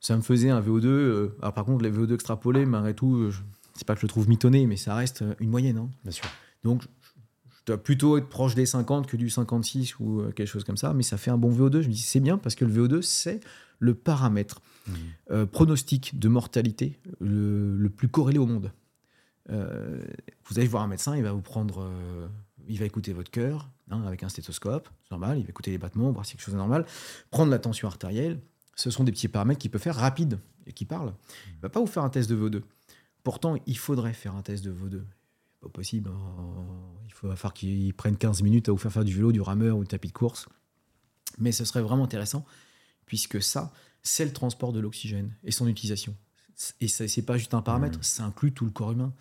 Ça 0.00 0.16
me 0.16 0.22
faisait 0.22 0.50
un 0.50 0.60
VO2. 0.60 1.32
alors, 1.40 1.54
par 1.54 1.64
contre, 1.64 1.82
les 1.82 1.90
VO2 1.90 2.14
extrapolés, 2.14 2.66
malgré 2.66 2.94
tout, 2.94 3.30
c'est 3.74 3.86
pas 3.86 3.94
que 3.94 4.00
je 4.00 4.06
le 4.06 4.10
trouve 4.10 4.28
mitonné, 4.28 4.66
mais 4.66 4.76
ça 4.76 4.94
reste 4.94 5.24
une 5.40 5.50
moyenne. 5.50 5.78
Hein. 5.78 5.90
Bien 6.02 6.12
sûr. 6.12 6.26
Donc, 6.64 6.82
dois 7.66 7.82
plutôt 7.82 8.16
être 8.16 8.28
proche 8.28 8.54
des 8.54 8.66
50 8.66 9.06
que 9.06 9.16
du 9.16 9.28
56 9.28 9.98
ou 9.98 10.20
euh, 10.20 10.30
quelque 10.30 10.48
chose 10.48 10.64
comme 10.64 10.76
ça, 10.76 10.94
mais 10.94 11.02
ça 11.02 11.18
fait 11.18 11.30
un 11.30 11.38
bon 11.38 11.50
VO2. 11.50 11.82
Je 11.82 11.88
me 11.88 11.92
dis, 11.92 11.98
c'est 11.98 12.20
bien 12.20 12.38
parce 12.38 12.54
que 12.54 12.64
le 12.64 12.72
VO2, 12.72 13.02
c'est 13.02 13.40
le 13.78 13.94
paramètre 13.94 14.62
mmh. 14.86 14.92
euh, 15.32 15.46
pronostic 15.46 16.18
de 16.18 16.28
mortalité 16.28 16.98
le, 17.20 17.88
plus 17.88 18.08
corrélé 18.08 18.38
au 18.38 18.46
monde. 18.46 18.72
Euh, 19.50 20.02
vous 20.46 20.58
allez 20.58 20.68
voir 20.68 20.82
un 20.82 20.88
médecin, 20.88 21.16
il 21.16 21.22
va 21.22 21.32
vous 21.32 21.42
prendre, 21.42 21.90
il 22.66 22.78
va 22.78 22.84
écouter 22.84 23.12
votre 23.12 23.30
cœur 23.30 23.70
hein, 23.90 24.02
avec 24.06 24.22
un 24.22 24.28
stéthoscope, 24.28 24.88
c'est 25.02 25.12
normal, 25.12 25.38
il 25.38 25.44
va 25.44 25.50
écouter 25.50 25.70
les 25.70 25.78
battements, 25.78 26.10
voir 26.10 26.24
si 26.24 26.32
quelque 26.32 26.44
chose 26.44 26.54
est 26.54 26.58
normal, 26.58 26.86
prendre 27.30 27.50
la 27.50 27.58
tension 27.58 27.86
artérielle. 27.86 28.40
Ce 28.74 28.90
sont 28.90 29.04
des 29.04 29.12
petits 29.12 29.28
paramètres 29.28 29.60
qu'il 29.60 29.70
peut 29.70 29.78
faire 29.78 29.96
rapide 29.96 30.38
et 30.66 30.72
qui 30.72 30.84
parlent. 30.84 31.14
Il 31.48 31.56
ne 31.56 31.62
va 31.62 31.68
pas 31.68 31.80
vous 31.80 31.86
faire 31.86 32.02
un 32.02 32.10
test 32.10 32.28
de 32.28 32.36
VO2. 32.36 32.62
Pourtant, 33.22 33.56
il 33.66 33.78
faudrait 33.78 34.12
faire 34.12 34.34
un 34.34 34.42
test 34.42 34.64
de 34.64 34.70
VO2 34.70 35.00
pas 35.60 35.68
possible. 35.68 36.10
Hein. 36.10 36.66
Il 37.06 37.12
faut 37.12 37.28
falloir 37.28 37.54
qu'ils 37.54 37.94
prennent 37.94 38.16
15 38.16 38.42
minutes 38.42 38.68
à 38.68 38.72
vous 38.72 38.78
faire 38.78 38.92
faire 38.92 39.04
du 39.04 39.14
vélo, 39.14 39.32
du 39.32 39.40
rameur 39.40 39.76
ou 39.78 39.82
du 39.82 39.88
tapis 39.88 40.08
de 40.08 40.12
course. 40.12 40.48
Mais 41.38 41.52
ce 41.52 41.64
serait 41.64 41.82
vraiment 41.82 42.04
intéressant, 42.04 42.44
puisque 43.06 43.42
ça, 43.42 43.72
c'est 44.02 44.24
le 44.24 44.32
transport 44.32 44.72
de 44.72 44.80
l'oxygène 44.80 45.34
et 45.44 45.50
son 45.50 45.66
utilisation. 45.68 46.14
Et 46.80 46.88
ce 46.88 47.04
n'est 47.04 47.26
pas 47.26 47.36
juste 47.36 47.54
un 47.54 47.62
paramètre, 47.62 47.98
mmh. 47.98 48.02
ça 48.02 48.24
inclut 48.24 48.52
tout 48.52 48.64
le 48.64 48.70
corps 48.70 48.92
humain. 48.92 49.12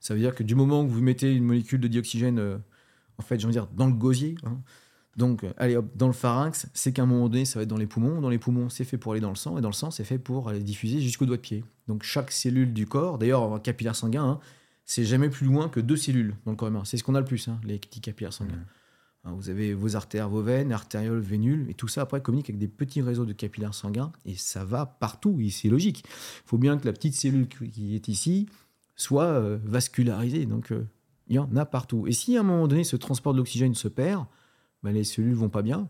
Ça 0.00 0.14
veut 0.14 0.20
dire 0.20 0.34
que 0.34 0.42
du 0.42 0.54
moment 0.54 0.82
où 0.82 0.88
vous 0.88 1.00
mettez 1.00 1.32
une 1.32 1.44
molécule 1.44 1.80
de 1.80 1.88
dioxygène, 1.88 2.38
euh, 2.38 2.58
en 3.18 3.22
fait, 3.22 3.40
je 3.40 3.46
veux 3.46 3.52
dire, 3.52 3.66
dans 3.68 3.86
le 3.86 3.92
gosier, 3.92 4.36
hein, 4.44 4.60
donc, 5.16 5.44
allez 5.58 5.76
hop, 5.76 5.86
dans 5.94 6.08
le 6.08 6.12
pharynx, 6.12 6.66
c'est 6.74 6.92
qu'à 6.92 7.02
un 7.02 7.06
moment 7.06 7.28
donné, 7.28 7.44
ça 7.44 7.58
va 7.58 7.62
être 7.62 7.68
dans 7.68 7.76
les 7.76 7.86
poumons. 7.86 8.20
Dans 8.20 8.28
les 8.28 8.38
poumons, 8.38 8.68
c'est 8.68 8.84
fait 8.84 8.98
pour 8.98 9.12
aller 9.12 9.20
dans 9.20 9.30
le 9.30 9.36
sang. 9.36 9.56
Et 9.58 9.60
dans 9.60 9.68
le 9.68 9.74
sang, 9.74 9.90
c'est 9.90 10.04
fait 10.04 10.18
pour 10.18 10.48
aller 10.48 10.60
diffuser 10.60 11.00
jusqu'au 11.00 11.26
doigt 11.26 11.36
de 11.36 11.42
pied. 11.42 11.64
Donc, 11.86 12.02
chaque 12.02 12.32
cellule 12.32 12.72
du 12.72 12.86
corps, 12.86 13.18
d'ailleurs, 13.18 13.52
un 13.52 13.60
capillaire 13.60 13.94
sanguin, 13.94 14.24
hein, 14.24 14.40
c'est 14.84 15.04
jamais 15.04 15.30
plus 15.30 15.46
loin 15.46 15.68
que 15.68 15.80
deux 15.80 15.96
cellules 15.96 16.36
dans 16.44 16.52
le 16.52 16.56
corps 16.56 16.68
humain. 16.68 16.84
C'est 16.84 16.96
ce 16.96 17.04
qu'on 17.04 17.14
a 17.14 17.20
le 17.20 17.26
plus, 17.26 17.48
hein, 17.48 17.60
les 17.64 17.78
petits 17.78 18.00
capillaires 18.00 18.32
sanguins. 18.32 18.64
Hein, 19.24 19.32
vous 19.36 19.48
avez 19.48 19.72
vos 19.72 19.96
artères, 19.96 20.28
vos 20.28 20.42
veines, 20.42 20.72
artérioles, 20.72 21.20
vénules, 21.20 21.66
et 21.70 21.74
tout 21.74 21.88
ça 21.88 22.02
après 22.02 22.20
communique 22.20 22.50
avec 22.50 22.58
des 22.58 22.68
petits 22.68 23.00
réseaux 23.00 23.24
de 23.24 23.32
capillaires 23.32 23.74
sanguins, 23.74 24.12
et 24.26 24.34
ça 24.34 24.64
va 24.64 24.84
partout, 24.84 25.38
et 25.40 25.50
c'est 25.50 25.68
logique. 25.68 26.04
Il 26.06 26.48
faut 26.48 26.58
bien 26.58 26.76
que 26.76 26.86
la 26.86 26.92
petite 26.92 27.14
cellule 27.14 27.48
qui 27.48 27.94
est 27.94 28.08
ici 28.08 28.48
soit 28.96 29.24
euh, 29.24 29.58
vascularisée, 29.64 30.44
donc 30.44 30.70
euh, 30.72 30.86
il 31.28 31.36
y 31.36 31.38
en 31.38 31.56
a 31.56 31.64
partout. 31.64 32.06
Et 32.06 32.12
si 32.12 32.36
à 32.36 32.40
un 32.40 32.44
moment 32.44 32.68
donné 32.68 32.84
ce 32.84 32.96
transport 32.96 33.32
de 33.32 33.38
l'oxygène 33.38 33.74
se 33.74 33.88
perd, 33.88 34.26
ben, 34.82 34.92
les 34.92 35.04
cellules 35.04 35.34
vont 35.34 35.48
pas 35.48 35.62
bien. 35.62 35.88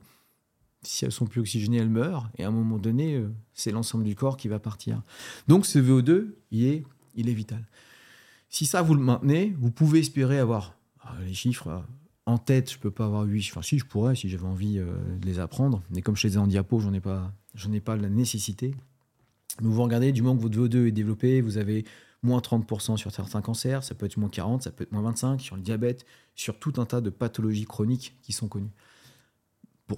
Si 0.83 1.05
elles 1.05 1.13
sont 1.13 1.27
plus 1.27 1.41
oxygénées, 1.41 1.79
elles 1.79 1.89
meurent, 1.89 2.31
et 2.39 2.45
à 2.45 2.49
un 2.49 2.53
moment 2.53 2.79
donné, 2.79 3.17
euh, 3.17 3.31
c'est 3.53 3.73
l'ensemble 3.73 4.05
du 4.05 4.15
corps 4.15 4.37
qui 4.37 4.47
va 4.47 4.61
partir. 4.61 5.03
Donc 5.49 5.67
ce 5.67 5.81
VO2, 5.81 6.35
il 6.53 6.67
est, 6.67 6.85
il 7.17 7.29
est 7.29 7.35
vital. 7.35 7.67
Si 8.55 8.67
ça, 8.67 8.83
vous 8.83 8.95
le 8.95 9.01
maintenez, 9.01 9.53
vous 9.59 9.73
pouvez 9.73 9.99
espérer 9.99 10.39
avoir 10.39 10.77
ah, 11.01 11.17
les 11.27 11.35
chiffres 11.35 11.67
euh, 11.67 11.81
en 12.25 12.39
tête. 12.39 12.71
Je 12.71 12.79
peux 12.79 12.93
pas 12.93 13.07
avoir 13.07 13.25
8 13.25 13.49
Enfin, 13.51 13.63
si, 13.63 13.81
je 13.81 13.85
pourrais, 13.85 14.15
si 14.15 14.29
j'avais 14.29 14.47
envie 14.47 14.79
euh, 14.79 14.95
de 15.19 15.27
les 15.27 15.41
apprendre. 15.41 15.83
Mais 15.91 16.03
comme 16.03 16.15
je 16.15 16.25
les 16.29 16.35
ai 16.35 16.39
en 16.39 16.47
diapo, 16.47 16.79
j'en 16.79 16.93
ai 16.93 17.01
pas, 17.01 17.33
ai 17.73 17.81
pas 17.81 17.97
la 17.97 18.09
nécessité. 18.09 18.77
Mais 19.61 19.67
vous 19.67 19.83
regardez, 19.83 20.13
du 20.13 20.23
moment 20.23 20.37
que 20.37 20.43
votre 20.43 20.57
VO2 20.57 20.87
est 20.87 20.93
développé, 20.93 21.41
vous 21.41 21.59
avez 21.59 21.85
moins 22.23 22.39
30% 22.39 22.97
sur 22.97 23.11
certains 23.11 23.43
cancers, 23.43 23.83
ça 23.83 23.97
peut 23.97 24.07
être 24.07 24.19
moins 24.19 24.29
40, 24.29 24.63
ça 24.63 24.71
peut 24.71 24.85
être 24.85 24.93
moins 24.93 25.03
25 25.03 25.41
sur 25.41 25.57
le 25.57 25.63
diabète, 25.63 26.07
sur 26.37 26.57
tout 26.57 26.75
un 26.77 26.87
tas 26.87 27.01
de 27.01 27.11
pathologies 27.11 27.65
chroniques 27.65 28.17
qui 28.23 28.33
sont 28.33 28.47
connues. 28.47 28.71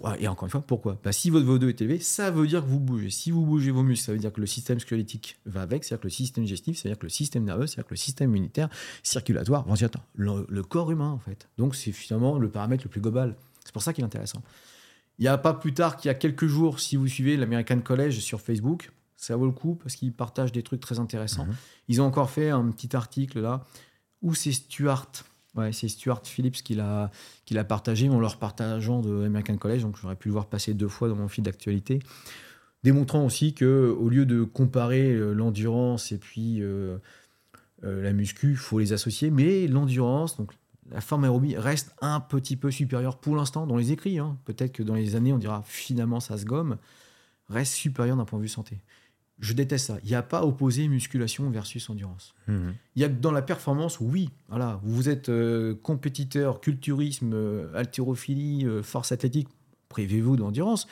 Ah, 0.02 0.16
et 0.18 0.26
encore 0.26 0.46
une 0.46 0.50
fois, 0.50 0.62
pourquoi? 0.62 0.98
Bah, 1.04 1.12
Si 1.12 1.30
votre 1.30 1.46
VO2 1.46 1.68
est 1.68 1.80
élevé, 1.80 2.00
ça 2.00 2.30
veut 2.30 2.46
dire 2.46 2.62
que 2.62 2.68
vous 2.68 2.80
bougez. 2.80 3.10
Si 3.10 3.30
vous 3.30 3.46
bougez 3.46 3.70
vos 3.70 3.84
muscles, 3.84 4.04
ça 4.04 4.12
veut 4.12 4.18
dire 4.18 4.32
que 4.32 4.40
le 4.40 4.46
système 4.46 4.80
squelettique 4.80 5.38
va 5.46 5.62
avec, 5.62 5.84
c'est-à-dire 5.84 6.02
que 6.02 6.06
le 6.06 6.12
système 6.12 6.44
digestif, 6.44 6.76
c'est-à-dire 6.76 6.98
que 6.98 7.06
le 7.06 7.10
système 7.10 7.44
nerveux, 7.44 7.66
c'est-à-dire 7.66 7.86
que 7.86 7.94
le 7.94 7.98
système 7.98 8.30
immunitaire, 8.30 8.68
circulatoire, 9.04 9.64
ventilateur, 9.66 10.02
le, 10.14 10.44
le 10.48 10.62
corps 10.64 10.90
humain 10.90 11.10
en 11.10 11.20
fait. 11.20 11.48
Donc 11.56 11.76
c'est 11.76 11.92
finalement 11.92 12.38
le 12.38 12.48
paramètre 12.48 12.84
le 12.84 12.90
plus 12.90 13.00
global. 13.00 13.36
C'est 13.64 13.72
pour 13.72 13.82
ça 13.82 13.92
qu'il 13.92 14.02
est 14.02 14.06
intéressant. 14.06 14.42
Il 15.18 15.22
n'y 15.22 15.28
a 15.28 15.38
pas 15.38 15.54
plus 15.54 15.72
tard 15.72 15.96
qu'il 15.96 16.08
y 16.08 16.10
a 16.10 16.14
quelques 16.14 16.46
jours, 16.46 16.80
si 16.80 16.96
vous 16.96 17.06
suivez 17.06 17.36
l'American 17.36 17.80
College 17.80 18.18
sur 18.18 18.40
Facebook, 18.40 18.90
ça 19.16 19.36
vaut 19.36 19.46
le 19.46 19.52
coup 19.52 19.76
parce 19.76 19.96
qu'ils 19.96 20.12
partagent 20.12 20.52
des 20.52 20.62
trucs 20.62 20.80
très 20.80 20.98
intéressants. 20.98 21.46
Mhm. 21.46 21.54
Ils 21.88 22.02
ont 22.02 22.04
encore 22.04 22.30
fait 22.30 22.50
un 22.50 22.70
petit 22.70 22.94
article 22.94 23.40
là 23.40 23.64
où 24.20 24.34
c'est 24.34 24.52
Stuart 24.52 25.10
C'est 25.72 25.88
Stuart 25.88 26.22
Phillips 26.24 26.62
qui 26.62 26.74
l'a, 26.74 27.10
partagé 27.68 28.08
en 28.08 28.20
leur 28.20 28.38
partageant 28.38 29.00
de 29.00 29.24
American 29.24 29.56
College, 29.56 29.82
donc 29.82 29.96
j'aurais 30.00 30.16
pu 30.16 30.28
le 30.28 30.32
voir 30.32 30.46
passer 30.46 30.74
deux 30.74 30.88
fois 30.88 31.08
dans 31.08 31.16
mon 31.16 31.28
fil 31.28 31.44
d'actualité, 31.44 32.00
démontrant 32.82 33.24
aussi 33.24 33.54
que 33.54 33.94
au 33.98 34.08
lieu 34.08 34.26
de 34.26 34.44
comparer 34.44 35.12
euh, 35.12 35.32
l'endurance 35.32 36.12
et 36.12 36.18
puis 36.18 36.62
euh, 36.62 36.98
euh, 37.84 38.02
la 38.02 38.12
muscu, 38.12 38.50
il 38.50 38.56
faut 38.56 38.78
les 38.78 38.92
associer, 38.92 39.30
mais 39.30 39.66
l'endurance, 39.66 40.36
donc 40.36 40.52
la 40.90 41.00
forme 41.00 41.24
aérobie 41.24 41.56
reste 41.56 41.94
un 42.00 42.20
petit 42.20 42.56
peu 42.56 42.70
supérieure 42.70 43.18
pour 43.18 43.34
l'instant 43.36 43.66
dans 43.66 43.76
les 43.76 43.92
écrits. 43.92 44.18
Hein. 44.18 44.38
Peut-être 44.44 44.72
que 44.72 44.82
dans 44.82 44.94
les 44.94 45.16
années, 45.16 45.32
on 45.32 45.38
dira 45.38 45.62
finalement 45.66 46.20
ça 46.20 46.38
se 46.38 46.44
gomme, 46.44 46.76
reste 47.48 47.72
supérieure 47.72 48.16
d'un 48.16 48.24
point 48.24 48.38
de 48.38 48.44
vue 48.44 48.48
santé. 48.48 48.78
Je 49.38 49.52
déteste 49.52 49.88
ça. 49.88 49.98
Il 50.02 50.08
n'y 50.08 50.14
a 50.14 50.22
pas 50.22 50.44
opposé 50.44 50.88
musculation 50.88 51.50
versus 51.50 51.90
endurance. 51.90 52.34
Mhm. 52.48 52.74
Il 52.94 53.02
y 53.02 53.04
a 53.04 53.08
dans 53.08 53.32
la 53.32 53.42
performance, 53.42 54.00
oui, 54.00 54.30
voilà, 54.48 54.80
vous 54.82 55.08
êtes 55.08 55.28
euh, 55.28 55.74
compétiteur, 55.74 56.60
culturisme, 56.60 57.32
euh, 57.34 57.70
haltérophilie, 57.74 58.64
euh, 58.64 58.82
force 58.82 59.12
athlétique, 59.12 59.48
prévez-vous 59.90 60.36
d'endurance. 60.36 60.86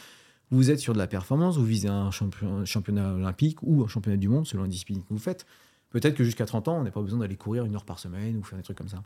Vous 0.50 0.70
êtes 0.70 0.78
sur 0.78 0.92
de 0.92 0.98
la 0.98 1.06
performance, 1.06 1.56
vous 1.56 1.64
visez 1.64 1.88
un, 1.88 2.10
championnat 2.10 3.14
olympique 3.14 3.62
ou 3.62 3.82
un 3.82 3.88
championnat 3.88 4.18
du 4.18 4.28
monde 4.28 4.46
selon 4.46 4.62
la 4.62 4.68
discipline 4.68 5.02
que 5.02 5.08
vous 5.08 5.18
faites. 5.18 5.46
Peut-être 5.88 6.14
que 6.14 6.24
jusqu'à 6.24 6.44
30 6.44 6.68
ans, 6.68 6.78
on 6.78 6.84
n'a 6.84 6.90
pas 6.90 7.00
besoin 7.00 7.20
d'aller 7.20 7.36
courir 7.36 7.64
une 7.64 7.74
heure 7.74 7.84
par 7.84 7.98
semaine 7.98 8.36
ou 8.36 8.42
faire 8.42 8.58
des 8.58 8.62
trucs 8.62 8.76
comme 8.76 8.88
ça. 8.88 9.02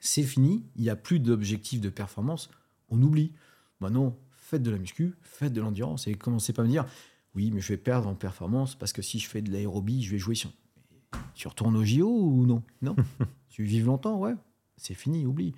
C'est 0.00 0.22
fini, 0.22 0.64
il 0.76 0.82
n'y 0.82 0.90
a 0.90 0.96
plus 0.96 1.20
d'objectif 1.20 1.80
de 1.80 1.90
performance, 1.90 2.50
on 2.88 3.00
oublie. 3.02 3.32
Maintenant, 3.80 4.16
faites 4.30 4.62
de 4.62 4.70
la 4.70 4.78
muscu, 4.78 5.14
faites 5.22 5.52
de 5.52 5.60
l'endurance 5.60 6.06
et 6.06 6.14
commencez 6.14 6.52
pas 6.52 6.62
à 6.62 6.64
me 6.64 6.70
dire 6.70 6.86
oui, 7.38 7.52
mais 7.54 7.60
je 7.60 7.68
vais 7.68 7.76
perdre 7.76 8.08
en 8.08 8.16
performance 8.16 8.74
parce 8.74 8.92
que 8.92 9.00
si 9.00 9.20
je 9.20 9.28
fais 9.28 9.42
de 9.42 9.52
l'aérobie, 9.52 10.02
je 10.02 10.10
vais 10.10 10.18
jouer 10.18 10.34
sur. 10.34 10.50
Tu 11.34 11.46
retournes 11.46 11.76
au 11.76 11.84
JO 11.84 12.08
ou 12.08 12.44
non? 12.44 12.64
Non. 12.82 12.96
tu 13.48 13.62
vives 13.62 13.86
longtemps, 13.86 14.18
ouais. 14.18 14.34
C'est 14.76 14.94
fini, 14.94 15.24
oublie. 15.24 15.54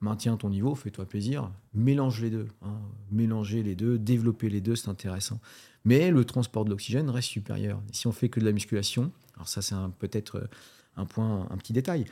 Maintiens 0.00 0.38
ton 0.38 0.48
niveau, 0.48 0.74
fais-toi 0.74 1.04
plaisir. 1.04 1.52
Mélange 1.74 2.22
les 2.22 2.30
deux. 2.30 2.48
Hein. 2.62 2.80
Mélanger 3.10 3.62
les 3.62 3.74
deux, 3.74 3.98
développer 3.98 4.48
les 4.48 4.62
deux, 4.62 4.76
c'est 4.76 4.88
intéressant. 4.88 5.42
Mais 5.84 6.10
le 6.10 6.24
transport 6.24 6.64
de 6.64 6.70
l'oxygène 6.70 7.10
reste 7.10 7.28
supérieur. 7.28 7.82
Si 7.92 8.06
on 8.06 8.12
fait 8.12 8.30
que 8.30 8.40
de 8.40 8.46
la 8.46 8.52
musculation, 8.52 9.12
alors 9.34 9.46
ça 9.46 9.60
c'est 9.60 9.76
peut-être 9.98 10.48
un 10.96 11.04
point, 11.04 11.46
un 11.50 11.56
petit 11.58 11.74
détail. 11.74 12.06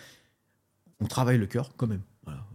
On 1.01 1.07
travaille 1.07 1.39
le 1.39 1.47
cœur 1.47 1.75
quand 1.79 1.87
même. 1.87 2.03
Voilà 2.25 2.47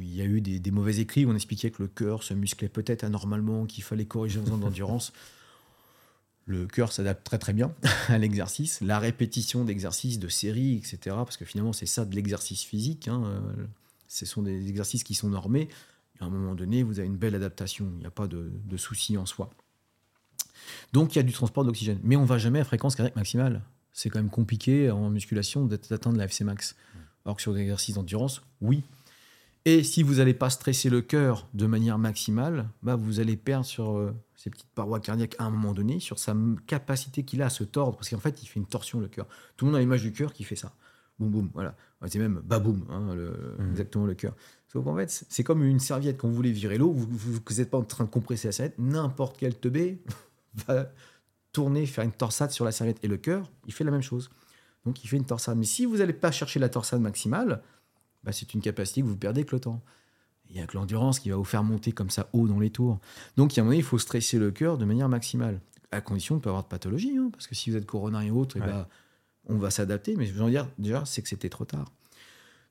il, 0.00 0.14
y 0.14 0.20
a 0.20 0.24
eu 0.24 0.40
des, 0.40 0.70
mauvais 0.70 0.98
écrits 0.98 1.24
où 1.24 1.30
on 1.30 1.34
expliquait 1.34 1.70
que 1.70 1.82
le 1.82 1.88
cœur 1.88 2.22
se 2.22 2.34
musclait 2.34 2.68
peut-être 2.68 3.04
anormalement, 3.04 3.66
qu'il 3.66 3.84
fallait 3.84 4.06
corriger 4.06 4.40
en 4.40 4.46
zone 4.46 4.60
d'endurance. 4.60 5.12
Le 6.46 6.66
cœur 6.66 6.92
s'adapte 6.92 7.24
très 7.24 7.38
très 7.38 7.52
bien 7.52 7.74
à 8.08 8.18
l'exercice, 8.18 8.80
la 8.80 8.98
répétition 8.98 9.64
d'exercices, 9.64 10.18
de 10.18 10.28
séries, 10.28 10.76
etc. 10.76 10.98
Parce 11.16 11.36
que 11.36 11.44
finalement, 11.44 11.72
c'est 11.72 11.86
ça 11.86 12.04
de 12.04 12.14
l'exercice 12.14 12.62
physique. 12.62 13.08
Hein. 13.08 13.42
Ce 14.08 14.24
sont 14.26 14.42
des 14.42 14.68
exercices 14.68 15.02
qui 15.02 15.14
sont 15.14 15.28
normés. 15.28 15.68
à 16.20 16.26
un 16.26 16.30
moment 16.30 16.54
donné, 16.54 16.82
vous 16.84 17.00
avez 17.00 17.08
une 17.08 17.16
belle 17.16 17.34
adaptation. 17.34 17.90
Il 17.96 17.98
n'y 17.98 18.06
a 18.06 18.10
pas 18.10 18.28
de, 18.28 18.50
de 18.64 18.76
souci 18.76 19.18
en 19.18 19.26
soi. 19.26 19.50
Donc, 20.92 21.14
il 21.14 21.18
y 21.18 21.20
a 21.20 21.24
du 21.24 21.32
transport 21.32 21.64
d'oxygène. 21.64 21.98
Mais 22.02 22.16
on 22.16 22.22
ne 22.22 22.26
va 22.26 22.38
jamais 22.38 22.60
à 22.60 22.64
fréquence 22.64 22.94
cardiaque 22.94 23.16
maximale. 23.16 23.62
C'est 23.92 24.10
quand 24.10 24.18
même 24.18 24.30
compliqué 24.30 24.90
en 24.90 25.10
musculation 25.10 25.64
d'atteindre 25.64 26.18
la 26.18 26.24
FC 26.24 26.44
max. 26.44 26.76
Alors 27.24 27.36
que 27.36 27.42
sur 27.42 27.54
des 27.54 27.60
exercices 27.60 27.96
d'endurance, 27.96 28.42
oui, 28.60 28.84
et 29.66 29.82
si 29.82 30.04
vous 30.04 30.14
n'allez 30.14 30.32
pas 30.32 30.48
stresser 30.48 30.88
le 30.88 31.02
cœur 31.02 31.48
de 31.52 31.66
manière 31.66 31.98
maximale, 31.98 32.68
bah 32.84 32.94
vous 32.94 33.18
allez 33.18 33.36
perdre 33.36 33.66
sur 33.66 33.98
euh, 33.98 34.14
ces 34.36 34.48
petites 34.48 34.70
parois 34.70 35.00
cardiaques 35.00 35.34
à 35.40 35.44
un 35.44 35.50
moment 35.50 35.72
donné, 35.72 35.98
sur 35.98 36.20
sa 36.20 36.36
capacité 36.68 37.24
qu'il 37.24 37.42
a 37.42 37.46
à 37.46 37.50
se 37.50 37.64
tordre, 37.64 37.96
parce 37.96 38.08
qu'en 38.08 38.20
fait, 38.20 38.44
il 38.44 38.46
fait 38.46 38.60
une 38.60 38.66
torsion 38.66 39.00
le 39.00 39.08
cœur. 39.08 39.26
Tout 39.56 39.64
le 39.64 39.72
monde 39.72 39.78
a 39.78 39.80
l'image 39.80 40.02
du 40.02 40.12
cœur 40.12 40.32
qui 40.32 40.44
fait 40.44 40.54
ça. 40.54 40.72
Boum, 41.18 41.30
boum, 41.30 41.50
voilà. 41.52 41.74
C'est 42.06 42.20
même 42.20 42.40
baboum, 42.44 42.86
hein, 42.90 43.16
mmh. 43.16 43.70
exactement 43.70 44.06
le 44.06 44.14
cœur. 44.14 44.36
Sauf 44.68 44.84
qu'en 44.84 44.94
fait, 44.94 45.24
c'est 45.28 45.42
comme 45.42 45.64
une 45.64 45.80
serviette. 45.80 46.16
Quand 46.16 46.28
vous 46.28 46.34
voulez 46.34 46.52
virer 46.52 46.78
l'eau, 46.78 46.92
vous 46.92 47.40
n'êtes 47.56 47.70
pas 47.70 47.78
en 47.78 47.82
train 47.82 48.04
de 48.04 48.10
compresser 48.10 48.46
la 48.46 48.52
serviette. 48.52 48.78
N'importe 48.78 49.36
quel 49.36 49.56
teubé 49.56 50.00
va 50.68 50.92
tourner, 51.50 51.86
faire 51.86 52.04
une 52.04 52.12
torsade 52.12 52.52
sur 52.52 52.64
la 52.64 52.70
serviette. 52.70 52.98
Et 53.02 53.08
le 53.08 53.16
cœur, 53.16 53.50
il 53.66 53.72
fait 53.72 53.82
la 53.82 53.90
même 53.90 54.02
chose. 54.02 54.30
Donc, 54.84 55.02
il 55.02 55.08
fait 55.08 55.16
une 55.16 55.26
torsade. 55.26 55.58
Mais 55.58 55.64
si 55.64 55.86
vous 55.86 55.96
n'allez 55.96 56.12
pas 56.12 56.30
chercher 56.30 56.60
la 56.60 56.68
torsade 56.68 57.00
maximale, 57.00 57.62
bah, 58.26 58.32
c'est 58.32 58.52
une 58.52 58.60
capacité 58.60 59.00
que 59.00 59.06
vous 59.06 59.16
perdez 59.16 59.40
avec 59.40 59.52
le 59.52 59.60
temps. 59.60 59.80
Il 60.50 60.56
y 60.56 60.60
a 60.60 60.66
que 60.66 60.76
l'endurance 60.76 61.20
qui 61.20 61.30
va 61.30 61.36
vous 61.36 61.44
faire 61.44 61.62
monter 61.62 61.92
comme 61.92 62.10
ça 62.10 62.28
haut 62.32 62.46
dans 62.48 62.58
les 62.58 62.70
tours. 62.70 62.98
Donc, 63.36 63.54
il 63.54 63.56
y 63.56 63.60
a 63.60 63.62
un 63.62 63.64
moment, 63.64 63.76
il 63.76 63.84
faut 63.84 63.98
stresser 63.98 64.38
le 64.38 64.50
cœur 64.50 64.78
de 64.78 64.84
manière 64.84 65.08
maximale, 65.08 65.60
à 65.92 66.00
condition 66.00 66.34
de 66.34 66.40
ne 66.40 66.42
pas 66.42 66.50
avoir 66.50 66.64
de 66.64 66.68
pathologie. 66.68 67.16
Hein, 67.16 67.30
parce 67.32 67.46
que 67.46 67.54
si 67.54 67.70
vous 67.70 67.76
êtes 67.76 67.86
corona 67.86 68.24
et 68.24 68.30
autres, 68.30 68.56
eh 68.56 68.60
ben, 68.60 68.86
on 69.48 69.56
va 69.56 69.70
s'adapter. 69.70 70.16
Mais 70.16 70.26
je 70.26 70.32
veux 70.32 70.50
dire, 70.50 70.68
déjà, 70.78 71.04
c'est 71.04 71.22
que 71.22 71.28
c'était 71.28 71.48
trop 71.48 71.64
tard. 71.64 71.92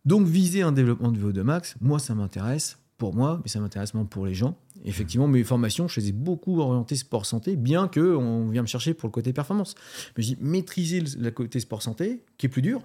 Donc, 0.03 0.27
viser 0.27 0.61
un 0.61 0.73
développement 0.73 1.11
de 1.11 1.19
VO2 1.19 1.41
max, 1.41 1.75
moi, 1.79 1.99
ça 1.99 2.13
m'intéresse 2.15 2.77
pour 2.97 3.15
moi, 3.15 3.39
mais 3.43 3.49
ça 3.49 3.59
m'intéresse 3.59 3.93
moins 3.93 4.05
pour 4.05 4.25
les 4.25 4.33
gens. 4.33 4.57
Effectivement, 4.83 5.27
mes 5.27 5.43
formations, 5.43 5.87
je 5.87 5.99
les 5.99 6.09
ai 6.09 6.11
beaucoup 6.11 6.59
orientées 6.59 6.95
sport 6.95 7.25
santé, 7.25 7.55
bien 7.55 7.87
que 7.87 8.15
on 8.15 8.49
vient 8.49 8.61
me 8.61 8.67
chercher 8.67 8.93
pour 8.93 9.07
le 9.07 9.11
côté 9.11 9.33
performance. 9.33 9.75
Mais 10.15 10.23
je 10.23 10.35
dis 10.35 10.37
maîtriser 10.41 11.01
le 11.01 11.31
côté 11.31 11.59
sport 11.59 11.81
santé, 11.81 12.23
qui 12.37 12.45
est 12.45 12.49
plus 12.49 12.61
dur, 12.61 12.81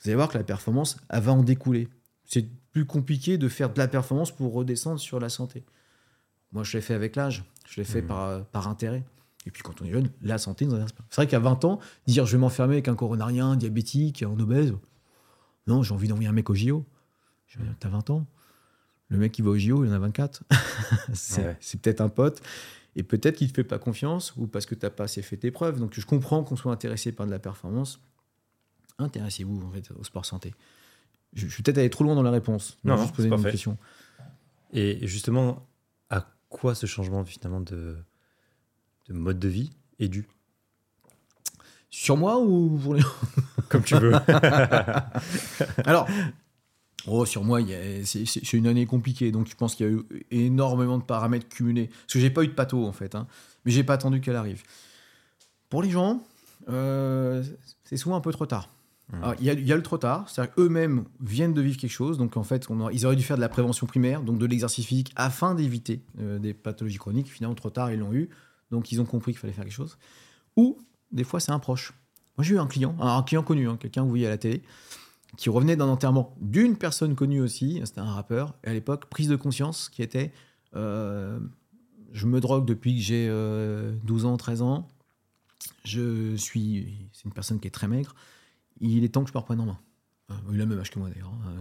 vous 0.00 0.08
allez 0.08 0.16
voir 0.16 0.28
que 0.28 0.38
la 0.38 0.44
performance, 0.44 0.96
elle 1.08 1.22
va 1.22 1.32
en 1.32 1.42
découler. 1.42 1.88
C'est 2.24 2.48
plus 2.72 2.84
compliqué 2.84 3.38
de 3.38 3.48
faire 3.48 3.72
de 3.72 3.78
la 3.78 3.88
performance 3.88 4.32
pour 4.32 4.52
redescendre 4.52 4.98
sur 4.98 5.20
la 5.20 5.28
santé. 5.28 5.64
Moi, 6.52 6.64
je 6.64 6.76
l'ai 6.76 6.80
fait 6.80 6.94
avec 6.94 7.16
l'âge, 7.16 7.44
je 7.66 7.76
l'ai 7.76 7.84
fait 7.84 8.02
mmh. 8.02 8.06
par, 8.06 8.44
par 8.46 8.68
intérêt. 8.68 9.04
Et 9.46 9.50
puis 9.50 9.62
quand 9.62 9.82
on 9.82 9.84
est 9.84 9.90
jeune, 9.90 10.10
la 10.22 10.38
santé 10.38 10.64
nous 10.64 10.72
intéresse 10.72 10.92
pas. 10.92 11.04
C'est 11.10 11.16
vrai 11.16 11.26
qu'à 11.26 11.38
20 11.38 11.64
ans, 11.64 11.78
dire 12.06 12.24
je 12.26 12.32
vais 12.32 12.38
m'enfermer 12.38 12.74
avec 12.74 12.88
un 12.88 12.94
coronarien, 12.94 13.56
diabétique, 13.56 14.22
un 14.22 14.38
obèse, 14.38 14.72
non, 15.66 15.82
j'ai 15.82 15.94
envie 15.94 16.08
d'envoyer 16.08 16.28
un 16.28 16.32
mec 16.32 16.50
au 16.50 16.54
JO. 16.54 16.84
Je 17.46 17.58
veux 17.58 17.64
dire, 17.64 17.74
t'as 17.78 17.88
20 17.88 18.10
ans. 18.10 18.26
Le 19.08 19.18
mec 19.18 19.32
qui 19.32 19.42
va 19.42 19.50
au 19.50 19.58
JO, 19.58 19.84
il 19.84 19.90
en 19.90 19.94
a 19.94 19.98
24. 19.98 20.42
c'est 21.12 21.80
peut-être 21.80 22.00
un 22.00 22.08
pote. 22.08 22.42
Et 22.96 23.02
peut-être 23.02 23.36
qu'il 23.36 23.46
ne 23.46 23.50
te 23.50 23.56
fait 23.56 23.64
pas 23.64 23.78
confiance 23.78 24.34
ou 24.36 24.46
parce 24.46 24.66
que 24.66 24.74
tu 24.74 24.84
n'as 24.84 24.90
pas 24.90 25.04
assez 25.04 25.22
fait 25.22 25.36
tes 25.36 25.50
preuves. 25.50 25.78
Donc 25.78 25.98
je 25.98 26.04
comprends 26.06 26.42
qu'on 26.44 26.56
soit 26.56 26.72
intéressé 26.72 27.12
par 27.12 27.26
de 27.26 27.30
la 27.30 27.38
performance. 27.38 28.00
Intéressez-vous 28.98 29.62
en 29.66 29.70
fait, 29.70 29.90
au 29.98 30.04
sport 30.04 30.24
santé. 30.24 30.54
Je, 31.32 31.48
je 31.48 31.56
vais 31.56 31.62
peut-être 31.62 31.78
aller 31.78 31.90
trop 31.90 32.04
loin 32.04 32.14
dans 32.14 32.22
la 32.22 32.30
réponse. 32.30 32.78
Non, 32.84 32.96
juste 32.96 33.14
poser 33.14 33.28
une 33.28 33.42
question. 33.42 33.76
Et 34.72 35.06
justement, 35.06 35.66
à 36.10 36.26
quoi 36.48 36.74
ce 36.74 36.86
changement 36.86 37.24
finalement 37.24 37.60
de, 37.60 37.96
de 39.08 39.12
mode 39.12 39.38
de 39.38 39.48
vie 39.48 39.70
est 39.98 40.08
dû? 40.08 40.28
Sur 41.90 42.16
moi 42.16 42.40
ou 42.40 42.78
pour 42.82 42.94
les... 42.94 43.02
Comme 43.68 43.84
tu 43.84 43.94
veux. 43.96 44.12
Alors, 45.84 46.08
Oh, 47.06 47.26
sur 47.26 47.44
moi, 47.44 47.60
c'est 48.04 48.52
une 48.54 48.66
année 48.66 48.86
compliquée, 48.86 49.30
donc 49.30 49.46
je 49.48 49.54
pense 49.54 49.74
qu'il 49.74 49.86
y 49.86 49.88
a 49.90 49.92
eu 49.92 50.02
énormément 50.30 50.96
de 50.96 51.02
paramètres 51.02 51.48
cumulés. 51.48 51.88
Parce 51.88 52.14
que 52.14 52.18
j'ai 52.20 52.30
pas 52.30 52.42
eu 52.44 52.48
de 52.48 52.52
pato 52.54 52.86
en 52.86 52.92
fait, 52.92 53.14
hein, 53.14 53.26
mais 53.64 53.72
j'ai 53.72 53.84
pas 53.84 53.94
attendu 53.94 54.20
qu'elle 54.22 54.36
arrive. 54.36 54.62
Pour 55.68 55.82
les 55.82 55.90
gens, 55.90 56.22
euh, 56.70 57.44
c'est 57.84 57.98
souvent 57.98 58.16
un 58.16 58.20
peu 58.22 58.32
trop 58.32 58.46
tard. 58.46 58.70
Il 59.38 59.44
y, 59.44 59.72
a 59.72 59.76
le 59.76 59.82
trop 59.82 59.98
tard, 59.98 60.28
c'est-à-dire 60.28 60.54
qu'eux-mêmes 60.54 61.04
viennent 61.20 61.52
de 61.52 61.60
vivre 61.60 61.76
quelque 61.76 61.90
chose, 61.90 62.18
donc 62.18 62.36
en 62.36 62.42
fait, 62.42 62.66
ils 62.92 63.06
auraient 63.06 63.16
dû 63.16 63.22
faire 63.22 63.36
de 63.36 63.42
la 63.42 63.48
prévention 63.48 63.86
primaire, 63.86 64.22
donc 64.22 64.38
de 64.38 64.46
l'exercice 64.46 64.86
physique, 64.86 65.12
afin 65.14 65.54
d'éviter 65.54 66.02
euh, 66.20 66.38
des 66.38 66.54
pathologies 66.54 66.98
chroniques. 66.98 67.30
Finalement, 67.30 67.54
trop 67.54 67.70
tard, 67.70 67.92
ils 67.92 67.98
l'ont 67.98 68.12
eu, 68.12 68.30
donc 68.70 68.90
ils 68.92 69.00
ont 69.00 69.04
compris 69.04 69.32
qu'il 69.32 69.38
fallait 69.38 69.52
faire 69.52 69.64
quelque 69.64 69.74
chose. 69.74 69.98
Ou, 70.56 70.78
des 71.12 71.22
fois, 71.22 71.38
c'est 71.38 71.52
un 71.52 71.58
proche. 71.58 71.92
Moi, 72.36 72.44
j'ai 72.44 72.54
eu 72.54 72.58
un 72.58 72.66
client, 72.66 72.96
un 72.98 73.22
client 73.22 73.42
connu, 73.42 73.68
hein, 73.68 73.76
quelqu'un 73.78 74.00
que 74.00 74.04
vous 74.04 74.10
voyez 74.10 74.26
à 74.26 74.30
la 74.30 74.38
télé, 74.38 74.62
qui 75.36 75.50
revenait 75.50 75.76
d'un 75.76 75.88
enterrement 75.88 76.34
d'une 76.40 76.76
personne 76.76 77.14
connue 77.14 77.40
aussi, 77.40 77.80
c'était 77.84 78.00
un 78.00 78.12
rappeur, 78.12 78.54
et 78.64 78.70
à 78.70 78.72
l'époque, 78.72 79.06
prise 79.06 79.28
de 79.28 79.36
conscience 79.36 79.88
qui 79.90 80.02
était 80.02 80.32
euh, 80.74 81.38
je 82.12 82.26
me 82.26 82.40
drogue 82.40 82.64
depuis 82.64 82.96
que 82.96 83.02
j'ai 83.02 83.26
12 83.26 83.32
euh, 84.24 84.28
ans, 84.28 84.36
13 84.36 84.62
ans, 84.62 84.88
je 85.84 86.36
suis, 86.36 87.08
c'est 87.12 87.24
une 87.24 87.32
personne 87.32 87.60
qui 87.60 87.68
est 87.68 87.72
très 87.72 87.88
maigre, 87.88 88.14
il 88.80 89.04
est 89.04 89.08
temps 89.08 89.22
que 89.24 89.30
je 89.30 89.34
me 89.34 89.38
reprenne 89.38 89.60
en 89.60 89.66
main. 89.66 89.78
Euh, 90.30 90.34
il 90.52 90.60
a 90.60 90.64
le 90.64 90.66
même 90.66 90.78
âge 90.78 90.90
que 90.90 90.98
moi 90.98 91.08
d'ailleurs. 91.10 91.32
Hein, 91.32 91.54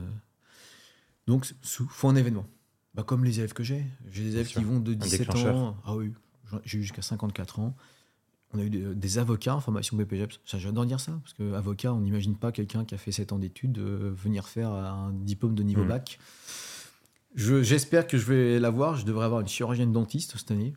donc, 1.28 1.49
il 1.49 1.86
faut 1.89 2.10
un 2.10 2.15
événement. 2.15 2.45
Bah, 2.93 3.04
comme 3.04 3.23
les 3.23 3.39
élèves 3.39 3.54
que 3.54 3.63
j'ai. 3.63 3.86
J'ai 4.12 4.23
des 4.23 4.36
élèves 4.36 4.47
qui 4.47 4.63
vont 4.63 4.80
de 4.80 4.93
17 4.93 5.36
ans. 5.36 5.78
Ah 5.86 5.95
oui, 5.95 6.12
j'ai 6.65 6.82
jusqu'à 6.82 7.02
54 7.02 7.60
ans 7.60 7.76
on 8.54 8.60
a 8.60 8.63
eu 8.63 8.69
des, 8.69 9.17
avocats 9.17 9.56
en 9.56 9.60
formation 9.60 9.97
BPGEPS. 9.97 10.39
J'adore 10.45 10.86
dire 10.86 10.99
ça, 10.99 11.19
parce 11.23 11.34
qu'avocat, 11.34 11.93
on 11.93 12.02
n'imagine 12.02 12.36
pas 12.36 12.52
quelqu'un 12.52 12.86
qui 12.86 12.93
a 12.93 12.97
fait 12.97 13.12
7 13.12 13.34
ans 13.34 13.39
d'études 13.39 13.80
euh, 13.80 14.12
venir 14.15 14.47
faire 14.47 14.69
un 14.69 15.12
diplôme 15.12 15.56
de 15.56 15.63
niveau 15.63 15.84
mmh. 15.84 15.88
bac. 15.88 16.19
J'espère 17.36 18.06
que 18.06 18.17
je 18.17 18.26
vais 18.26 18.60
l'avoir. 18.60 18.95
Je 18.95 19.06
devrais 19.06 19.26
avoir 19.26 19.41
une 19.41 19.47
chirurgienne 19.47 19.91
dentiste 19.91 20.38
cette 20.38 20.52
année. 20.52 20.73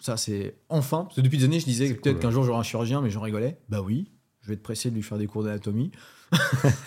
Ça, 0.00 0.16
c'est 0.16 0.56
enfin. 0.70 1.04
Parce 1.04 1.16
que 1.16 1.20
depuis 1.20 1.36
des 1.36 1.44
années, 1.44 1.60
je 1.60 1.66
disais 1.66 1.92
peut-être 1.92 2.20
qu'un 2.20 2.30
jour 2.30 2.42
j'aurai 2.42 2.58
un 2.58 2.62
chirurgien, 2.62 3.02
mais 3.02 3.10
j'en 3.10 3.20
rigolais. 3.20 3.58
Bah 3.68 3.82
oui, 3.82 4.10
vais 4.50 4.54
être 4.54 4.62
pressé 4.62 4.90
de 4.90 4.94
lui 4.94 5.02
faire 5.02 5.18
des 5.18 5.26
cours 5.26 5.44
d'anatomie. 5.44 5.90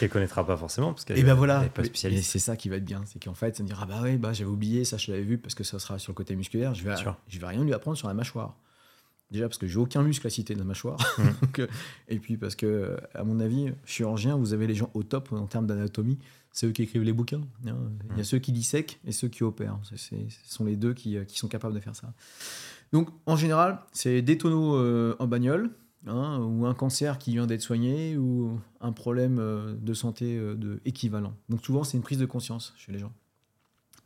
qu'elle 0.00 0.10
connaîtra 0.10 0.44
pas 0.44 0.56
forcément 0.56 0.92
parce 0.92 1.04
qu'elle 1.04 1.16
et 1.16 1.22
ben 1.22 1.34
voilà 1.34 1.60
pas 1.60 1.84
spécialiste. 1.84 2.28
C'est 2.28 2.40
ça 2.40 2.56
qui 2.56 2.68
va 2.68 2.76
être 2.76 2.84
bien, 2.84 3.02
c'est 3.06 3.22
qu'en 3.22 3.34
fait, 3.34 3.56
ça 3.56 3.62
me 3.62 3.68
dira 3.68 3.82
ah 3.84 3.86
bah 3.86 4.00
oui, 4.02 4.16
bah 4.16 4.32
j'avais 4.32 4.50
oublié 4.50 4.84
ça, 4.84 4.96
je 4.96 5.12
l'avais 5.12 5.22
vu 5.22 5.38
parce 5.38 5.54
que 5.54 5.62
ça 5.62 5.78
sera 5.78 6.00
sur 6.00 6.10
le 6.10 6.16
côté 6.16 6.34
musculaire. 6.34 6.74
Je 6.74 6.82
vais, 6.82 6.94
je 7.28 7.38
vais 7.38 7.46
rien 7.46 7.62
lui 7.62 7.72
apprendre 7.72 7.96
sur 7.96 8.08
la 8.08 8.14
mâchoire. 8.14 8.56
Déjà 9.30 9.48
parce 9.48 9.58
que 9.58 9.66
j'ai 9.66 9.78
aucun 9.78 10.02
muscle 10.02 10.26
à 10.26 10.30
citer 10.30 10.54
de 10.54 10.58
la 10.58 10.64
mâchoire. 10.64 10.98
Mmh. 11.16 11.60
Euh, 11.60 11.66
et 12.08 12.18
puis 12.18 12.36
parce 12.36 12.54
que, 12.54 12.96
à 13.14 13.24
mon 13.24 13.40
avis, 13.40 13.72
chirurgien, 13.84 14.36
vous 14.36 14.52
avez 14.52 14.66
les 14.66 14.74
gens 14.74 14.90
au 14.94 15.02
top 15.02 15.32
en 15.32 15.46
termes 15.46 15.66
d'anatomie. 15.66 16.18
C'est 16.52 16.66
eux 16.66 16.70
qui 16.70 16.82
écrivent 16.82 17.02
les 17.02 17.12
bouquins. 17.12 17.40
Hein. 17.66 17.74
Il 18.10 18.16
y 18.16 18.20
a 18.20 18.20
mmh. 18.20 18.24
ceux 18.24 18.38
qui 18.38 18.52
dissèquent 18.52 19.00
et 19.06 19.12
ceux 19.12 19.28
qui 19.28 19.42
opèrent. 19.42 19.78
ce 19.82 19.96
sont 20.44 20.64
les 20.64 20.76
deux 20.76 20.94
qui, 20.94 21.16
euh, 21.16 21.24
qui, 21.24 21.38
sont 21.38 21.48
capables 21.48 21.74
de 21.74 21.80
faire 21.80 21.96
ça. 21.96 22.12
Donc, 22.92 23.08
en 23.24 23.36
général, 23.36 23.80
c'est 23.92 24.22
des 24.22 24.38
tonneaux 24.38 24.76
euh, 24.76 25.16
en 25.18 25.26
bagnole, 25.26 25.70
hein, 26.06 26.38
ou 26.40 26.66
un 26.66 26.74
cancer 26.74 27.18
qui 27.18 27.32
vient 27.32 27.46
d'être 27.46 27.62
soigné, 27.62 28.16
ou 28.16 28.58
un 28.80 28.92
problème 28.92 29.36
de 29.80 29.94
santé 29.94 30.38
de 30.38 30.80
équivalent. 30.84 31.34
Donc, 31.48 31.64
souvent, 31.64 31.84
c'est 31.84 31.96
une 31.96 32.02
prise 32.02 32.18
de 32.18 32.26
conscience 32.26 32.74
chez 32.76 32.92
les 32.92 32.98
gens. 32.98 33.12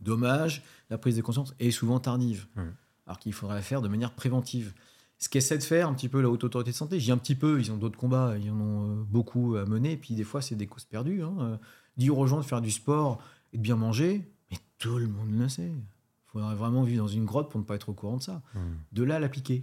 Dommage, 0.00 0.62
la 0.88 0.98
prise 0.98 1.16
de 1.16 1.22
conscience 1.22 1.54
est 1.60 1.70
souvent 1.70 2.00
tardive. 2.00 2.46
Mmh. 2.56 2.62
Alors 3.06 3.18
qu'il 3.18 3.32
faudrait 3.32 3.56
la 3.56 3.62
faire 3.62 3.82
de 3.82 3.88
manière 3.88 4.12
préventive 4.12 4.72
ce 5.20 5.28
qu'essaie 5.28 5.58
de 5.58 5.62
faire 5.62 5.86
un 5.86 5.94
petit 5.94 6.08
peu 6.08 6.20
la 6.20 6.30
haute 6.30 6.42
autorité 6.42 6.70
de 6.70 6.76
santé. 6.76 6.98
J'ai 6.98 7.12
un 7.12 7.18
petit 7.18 7.34
peu, 7.34 7.60
ils 7.60 7.70
ont 7.70 7.76
d'autres 7.76 7.98
combats, 7.98 8.36
ils 8.38 8.50
en 8.50 8.58
ont 8.58 8.90
euh, 8.90 9.02
beaucoup 9.04 9.56
à 9.56 9.66
mener, 9.66 9.96
puis 9.96 10.14
des 10.14 10.24
fois 10.24 10.40
c'est 10.40 10.56
des 10.56 10.66
causes 10.66 10.86
perdues. 10.86 11.22
Hein. 11.22 11.34
Euh, 11.40 11.56
dire 11.98 12.18
aux 12.18 12.26
gens 12.26 12.38
de 12.38 12.44
faire 12.44 12.62
du 12.62 12.70
sport 12.70 13.22
et 13.52 13.58
de 13.58 13.62
bien 13.62 13.76
manger, 13.76 14.26
mais 14.50 14.56
tout 14.78 14.96
le 14.96 15.06
monde 15.06 15.38
le 15.38 15.48
sait. 15.48 15.70
Il 15.70 16.32
faudrait 16.32 16.54
vraiment 16.54 16.82
vivre 16.82 17.02
dans 17.02 17.08
une 17.08 17.26
grotte 17.26 17.50
pour 17.50 17.60
ne 17.60 17.66
pas 17.66 17.74
être 17.74 17.90
au 17.90 17.92
courant 17.92 18.16
de 18.16 18.22
ça. 18.22 18.42
Mmh. 18.54 18.58
De 18.92 19.02
là 19.02 19.20
l'appliquer. 19.20 19.62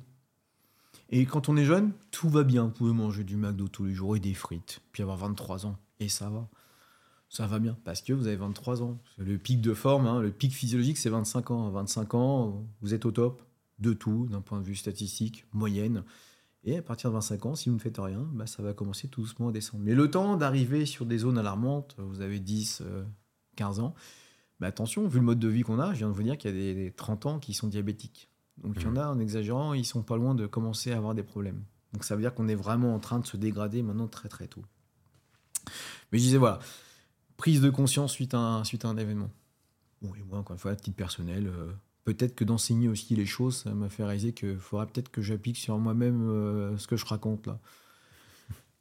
Et 1.09 1.25
quand 1.25 1.49
on 1.49 1.57
est 1.57 1.65
jeune, 1.65 1.93
tout 2.11 2.29
va 2.29 2.43
bien. 2.43 2.65
Vous 2.65 2.71
pouvez 2.71 2.93
manger 2.93 3.23
du 3.23 3.37
McDo 3.37 3.67
tous 3.67 3.85
les 3.85 3.93
jours 3.93 4.15
et 4.15 4.19
des 4.19 4.33
frites, 4.33 4.81
puis 4.91 5.03
avoir 5.03 5.17
23 5.17 5.65
ans, 5.65 5.77
et 5.99 6.09
ça 6.09 6.29
va. 6.29 6.47
Ça 7.29 7.45
va 7.45 7.59
bien, 7.59 7.77
parce 7.83 8.01
que 8.01 8.13
vous 8.13 8.27
avez 8.27 8.37
23 8.37 8.83
ans. 8.83 8.97
Le 9.17 9.37
pic 9.37 9.59
de 9.59 9.73
forme, 9.73 10.07
hein, 10.07 10.21
le 10.21 10.31
pic 10.31 10.53
physiologique, 10.53 10.97
c'est 10.97 11.09
25 11.09 11.51
ans. 11.51 11.67
À 11.67 11.71
25 11.71 12.13
ans, 12.13 12.65
vous 12.81 12.93
êtes 12.93 13.05
au 13.05 13.11
top 13.11 13.41
de 13.79 13.93
tout, 13.93 14.27
d'un 14.31 14.41
point 14.41 14.59
de 14.59 14.65
vue 14.65 14.75
statistique, 14.75 15.45
moyenne. 15.53 16.03
Et 16.63 16.77
à 16.77 16.81
partir 16.81 17.09
de 17.09 17.15
25 17.15 17.45
ans, 17.45 17.55
si 17.55 17.69
vous 17.69 17.75
ne 17.75 17.81
faites 17.81 17.97
rien, 17.97 18.27
bah, 18.33 18.47
ça 18.47 18.63
va 18.63 18.73
commencer 18.73 19.07
tout 19.07 19.21
doucement 19.21 19.49
à 19.49 19.51
descendre. 19.51 19.83
Mais 19.83 19.93
le 19.93 20.09
temps 20.09 20.37
d'arriver 20.37 20.85
sur 20.85 21.05
des 21.05 21.19
zones 21.19 21.37
alarmantes, 21.37 21.95
vous 21.97 22.21
avez 22.21 22.39
10, 22.39 22.83
15 23.55 23.79
euh, 23.79 23.83
ans, 23.83 23.93
bah, 24.59 24.67
attention, 24.67 25.07
vu 25.07 25.19
le 25.19 25.25
mode 25.25 25.39
de 25.39 25.47
vie 25.47 25.61
qu'on 25.61 25.79
a, 25.79 25.93
je 25.93 25.99
viens 25.99 26.09
de 26.09 26.13
vous 26.13 26.23
dire 26.23 26.37
qu'il 26.37 26.55
y 26.55 26.71
a 26.71 26.73
des, 26.73 26.91
30 26.91 27.25
ans 27.25 27.39
qui 27.39 27.53
sont 27.53 27.67
diabétiques. 27.67 28.29
Donc 28.63 28.75
il 28.77 28.83
y 28.83 28.85
en 28.87 28.91
mmh. 28.91 28.97
a, 28.97 29.09
en 29.09 29.19
exagérant, 29.19 29.73
ils 29.73 29.85
sont 29.85 30.03
pas 30.03 30.17
loin 30.17 30.35
de 30.35 30.47
commencer 30.47 30.91
à 30.91 30.97
avoir 30.97 31.13
des 31.13 31.23
problèmes. 31.23 31.63
Donc 31.93 32.03
ça 32.03 32.15
veut 32.15 32.21
dire 32.21 32.33
qu'on 32.33 32.47
est 32.47 32.55
vraiment 32.55 32.93
en 32.95 32.99
train 32.99 33.19
de 33.19 33.25
se 33.25 33.37
dégrader 33.37 33.81
maintenant 33.81 34.07
très 34.07 34.29
très 34.29 34.47
tôt. 34.47 34.63
Mais 36.11 36.17
je 36.19 36.23
disais, 36.23 36.37
voilà, 36.37 36.59
prise 37.37 37.61
de 37.61 37.69
conscience 37.69 38.11
suite 38.13 38.33
à 38.33 38.39
un, 38.39 38.63
suite 38.63 38.85
à 38.85 38.87
un 38.87 38.97
événement. 38.97 39.29
Bon, 40.01 40.13
et 40.15 40.23
moi, 40.23 40.39
encore 40.39 40.53
une 40.53 40.59
fois, 40.59 40.71
à 40.71 40.75
titre 40.75 40.95
personnel, 40.95 41.47
euh, 41.47 41.71
peut-être 42.03 42.35
que 42.35 42.43
d'enseigner 42.43 42.87
aussi 42.87 43.15
les 43.15 43.25
choses, 43.25 43.57
ça 43.57 43.73
m'a 43.73 43.89
fait 43.89 44.03
réaliser 44.03 44.33
qu'il 44.33 44.57
faudra 44.57 44.85
peut-être 44.85 45.09
que 45.09 45.21
j'applique 45.21 45.57
sur 45.57 45.77
moi-même 45.77 46.29
euh, 46.29 46.77
ce 46.77 46.87
que 46.87 46.97
je 46.97 47.05
raconte 47.05 47.47
là. 47.47 47.59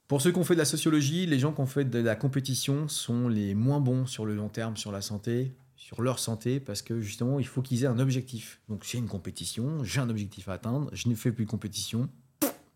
Pour 0.09 0.23
ceux 0.23 0.31
qui 0.31 0.39
ont 0.39 0.45
fait 0.45 0.55
de 0.55 0.61
la 0.61 0.65
sociologie, 0.65 1.27
les 1.27 1.41
gens 1.41 1.53
qui 1.53 1.61
ont 1.61 1.67
fait 1.67 1.85
de 1.85 1.99
la 1.99 2.15
compétition 2.15 2.87
sont 2.87 3.29
les 3.29 3.55
moins 3.55 3.81
bons 3.81 4.07
sur 4.07 4.25
le 4.25 4.37
long 4.37 4.49
terme, 4.49 4.77
sur 4.77 4.93
la 4.93 5.01
santé, 5.01 5.57
sur 5.77 6.03
leur 6.03 6.19
santé, 6.19 6.59
parce 6.59 6.83
que 6.83 7.01
justement, 7.01 7.39
il 7.39 7.47
faut 7.47 7.63
qu'ils 7.63 7.85
aient 7.85 7.89
un 7.89 7.99
objectif. 7.99 8.61
Donc, 8.69 8.85
j'ai 8.85 8.99
une 8.99 9.09
compétition, 9.09 9.85
j'ai 9.85 10.01
un 10.01 10.11
objectif 10.11 10.49
à 10.49 10.55
atteindre, 10.55 10.91
je 10.93 11.09
ne 11.09 11.15
fais 11.15 11.33
plus 11.33 11.45
de 11.45 11.51
compétition, 11.51 12.09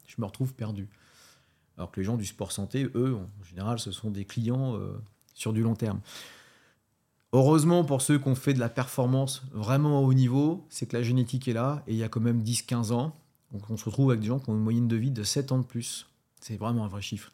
je 0.07 0.15
me 0.19 0.27
retrouve 0.27 0.55
perdu. 0.55 0.89
Alors 1.77 1.91
que 1.91 2.01
les 2.01 2.05
gens 2.05 2.17
du 2.17 2.27
sport 2.27 2.53
santé, 2.53 2.89
eux, 2.95 3.17
en 3.17 3.45
général, 3.45 3.79
ce 3.79 3.91
sont 3.91 4.11
des 4.11 4.25
clients 4.25 4.77
euh, 4.77 4.93
sur 5.35 5.53
du 5.53 5.63
long 5.63 5.75
terme. 5.75 6.01
Heureusement 7.33 7.85
pour 7.85 8.03
ceux 8.03 8.19
qui 8.19 8.29
ont 8.29 8.35
fait 8.35 8.55
de 8.55 8.59
la 8.59 8.69
performance 8.69 9.43
vraiment 9.53 10.03
au 10.03 10.09
haut 10.09 10.15
niveau, 10.15 10.67
c'est 10.69 10.87
que 10.87 10.97
la 10.97 11.03
génétique 11.03 11.47
est 11.47 11.53
là 11.53 11.85
et 11.87 11.93
il 11.93 11.97
y 11.97 12.03
a 12.03 12.09
quand 12.09 12.21
même 12.21 12.43
10-15 12.43 12.93
ans. 12.93 13.15
Donc 13.53 13.71
on 13.71 13.77
se 13.77 13.85
retrouve 13.85 14.11
avec 14.11 14.21
des 14.21 14.27
gens 14.27 14.41
qui 14.41 14.51
ont 14.51 14.55
une 14.55 14.63
moyenne 14.63 14.89
de 14.89 14.97
vie 14.97 15.13
de 15.13 15.23
7 15.23 15.53
ans 15.53 15.59
de 15.59 15.65
plus. 15.65 16.07
C'est 16.41 16.57
vraiment 16.57 16.85
un 16.85 16.89
vrai 16.89 17.03
chiffre. 17.03 17.31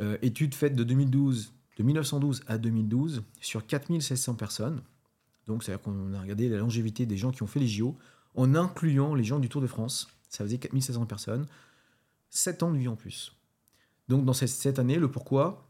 Euh, 0.00 0.18
étude 0.22 0.54
faite 0.54 0.74
de 0.74 0.82
2012, 0.82 1.52
de 1.76 1.82
1912 1.82 2.42
à 2.48 2.58
2012 2.58 3.22
sur 3.40 3.64
4700 3.64 4.34
personnes. 4.34 4.82
Donc 5.50 5.64
c'est-à-dire 5.64 5.82
qu'on 5.82 6.14
a 6.14 6.20
regardé 6.20 6.48
la 6.48 6.58
longévité 6.58 7.06
des 7.06 7.16
gens 7.16 7.32
qui 7.32 7.42
ont 7.42 7.48
fait 7.48 7.60
les 7.60 7.66
JO 7.66 7.96
en 8.36 8.54
incluant 8.54 9.14
les 9.14 9.24
gens 9.24 9.40
du 9.40 9.48
Tour 9.48 9.60
de 9.60 9.66
France. 9.66 10.08
Ça 10.28 10.44
faisait 10.44 10.58
4700 10.58 11.06
personnes. 11.06 11.46
7 12.30 12.62
ans 12.62 12.70
de 12.70 12.78
vie 12.78 12.86
en 12.86 12.94
plus. 12.94 13.32
Donc 14.08 14.24
dans 14.24 14.32
cette, 14.32 14.78
année, 14.78 14.96
le 14.96 15.10
pourquoi, 15.10 15.68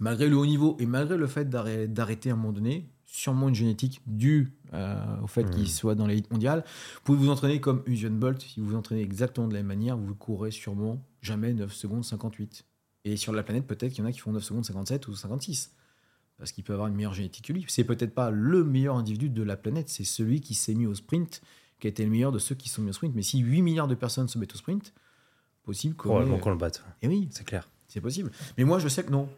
malgré 0.00 0.28
le 0.28 0.36
haut 0.36 0.46
niveau 0.46 0.76
et 0.80 0.86
malgré 0.86 1.16
le 1.16 1.28
fait 1.28 1.48
d'arrêter 1.48 2.30
à 2.30 2.32
un 2.32 2.36
moment 2.36 2.52
donné, 2.52 2.90
sûrement 3.04 3.48
une 3.48 3.54
génétique 3.54 4.00
due 4.06 4.52
euh, 4.74 5.20
au 5.22 5.28
fait 5.28 5.48
qu'il 5.48 5.62
hmm. 5.62 5.66
soit 5.66 5.94
dans 5.94 6.08
l'élite 6.08 6.32
mondiale, 6.32 6.64
vous 6.66 7.00
pouvez 7.04 7.18
vous 7.18 7.30
entraîner 7.30 7.60
comme 7.60 7.82
Usain 7.86 8.10
Bolt. 8.10 8.42
Si 8.42 8.58
vous 8.58 8.66
vous 8.66 8.76
entraînez 8.76 9.02
exactement 9.02 9.46
de 9.46 9.54
la 9.54 9.60
même 9.60 9.68
manière, 9.68 9.96
vous 9.96 10.14
courrez 10.16 10.50
sûrement 10.50 11.04
jamais 11.22 11.54
9 11.54 11.72
secondes 11.72 12.04
58. 12.04 12.64
Et 13.04 13.16
sur 13.16 13.32
la 13.32 13.44
planète, 13.44 13.66
peut-être 13.68 13.92
qu'il 13.92 14.02
y 14.02 14.06
en 14.06 14.10
a 14.10 14.12
qui 14.12 14.18
font 14.18 14.32
9 14.32 14.42
secondes 14.42 14.64
57 14.64 15.06
ou 15.06 15.14
56. 15.14 15.72
Parce 16.38 16.52
qu'il 16.52 16.64
peut 16.64 16.72
avoir 16.72 16.88
une 16.88 16.94
meilleure 16.94 17.14
génétique 17.14 17.46
que 17.46 17.52
lui. 17.52 17.64
C'est 17.68 17.84
peut-être 17.84 18.14
pas 18.14 18.30
le 18.30 18.64
meilleur 18.64 18.96
individu 18.96 19.28
de 19.28 19.42
la 19.42 19.56
planète, 19.56 19.88
c'est 19.88 20.04
celui 20.04 20.40
qui 20.40 20.54
s'est 20.54 20.74
mis 20.74 20.86
au 20.86 20.94
sprint, 20.94 21.42
qui 21.80 21.88
a 21.88 21.90
été 21.90 22.04
le 22.04 22.10
meilleur 22.10 22.32
de 22.32 22.38
ceux 22.38 22.54
qui 22.54 22.68
sont 22.68 22.82
mis 22.82 22.90
au 22.90 22.92
sprint. 22.92 23.14
Mais 23.14 23.22
si 23.22 23.40
8 23.40 23.62
milliards 23.62 23.88
de 23.88 23.94
personnes 23.94 24.28
se 24.28 24.38
mettent 24.38 24.54
au 24.54 24.58
sprint, 24.58 24.92
possible 25.64 25.94
qu'on 25.96 26.38
qu'on 26.38 26.50
le 26.50 26.56
batte. 26.56 26.84
Et 27.02 27.06
eh 27.06 27.08
oui, 27.08 27.28
c'est 27.30 27.44
clair. 27.44 27.68
C'est 27.88 28.00
possible. 28.00 28.30
Mais 28.56 28.64
moi, 28.64 28.78
je 28.78 28.88
sais 28.88 29.02
que 29.02 29.10
non 29.10 29.28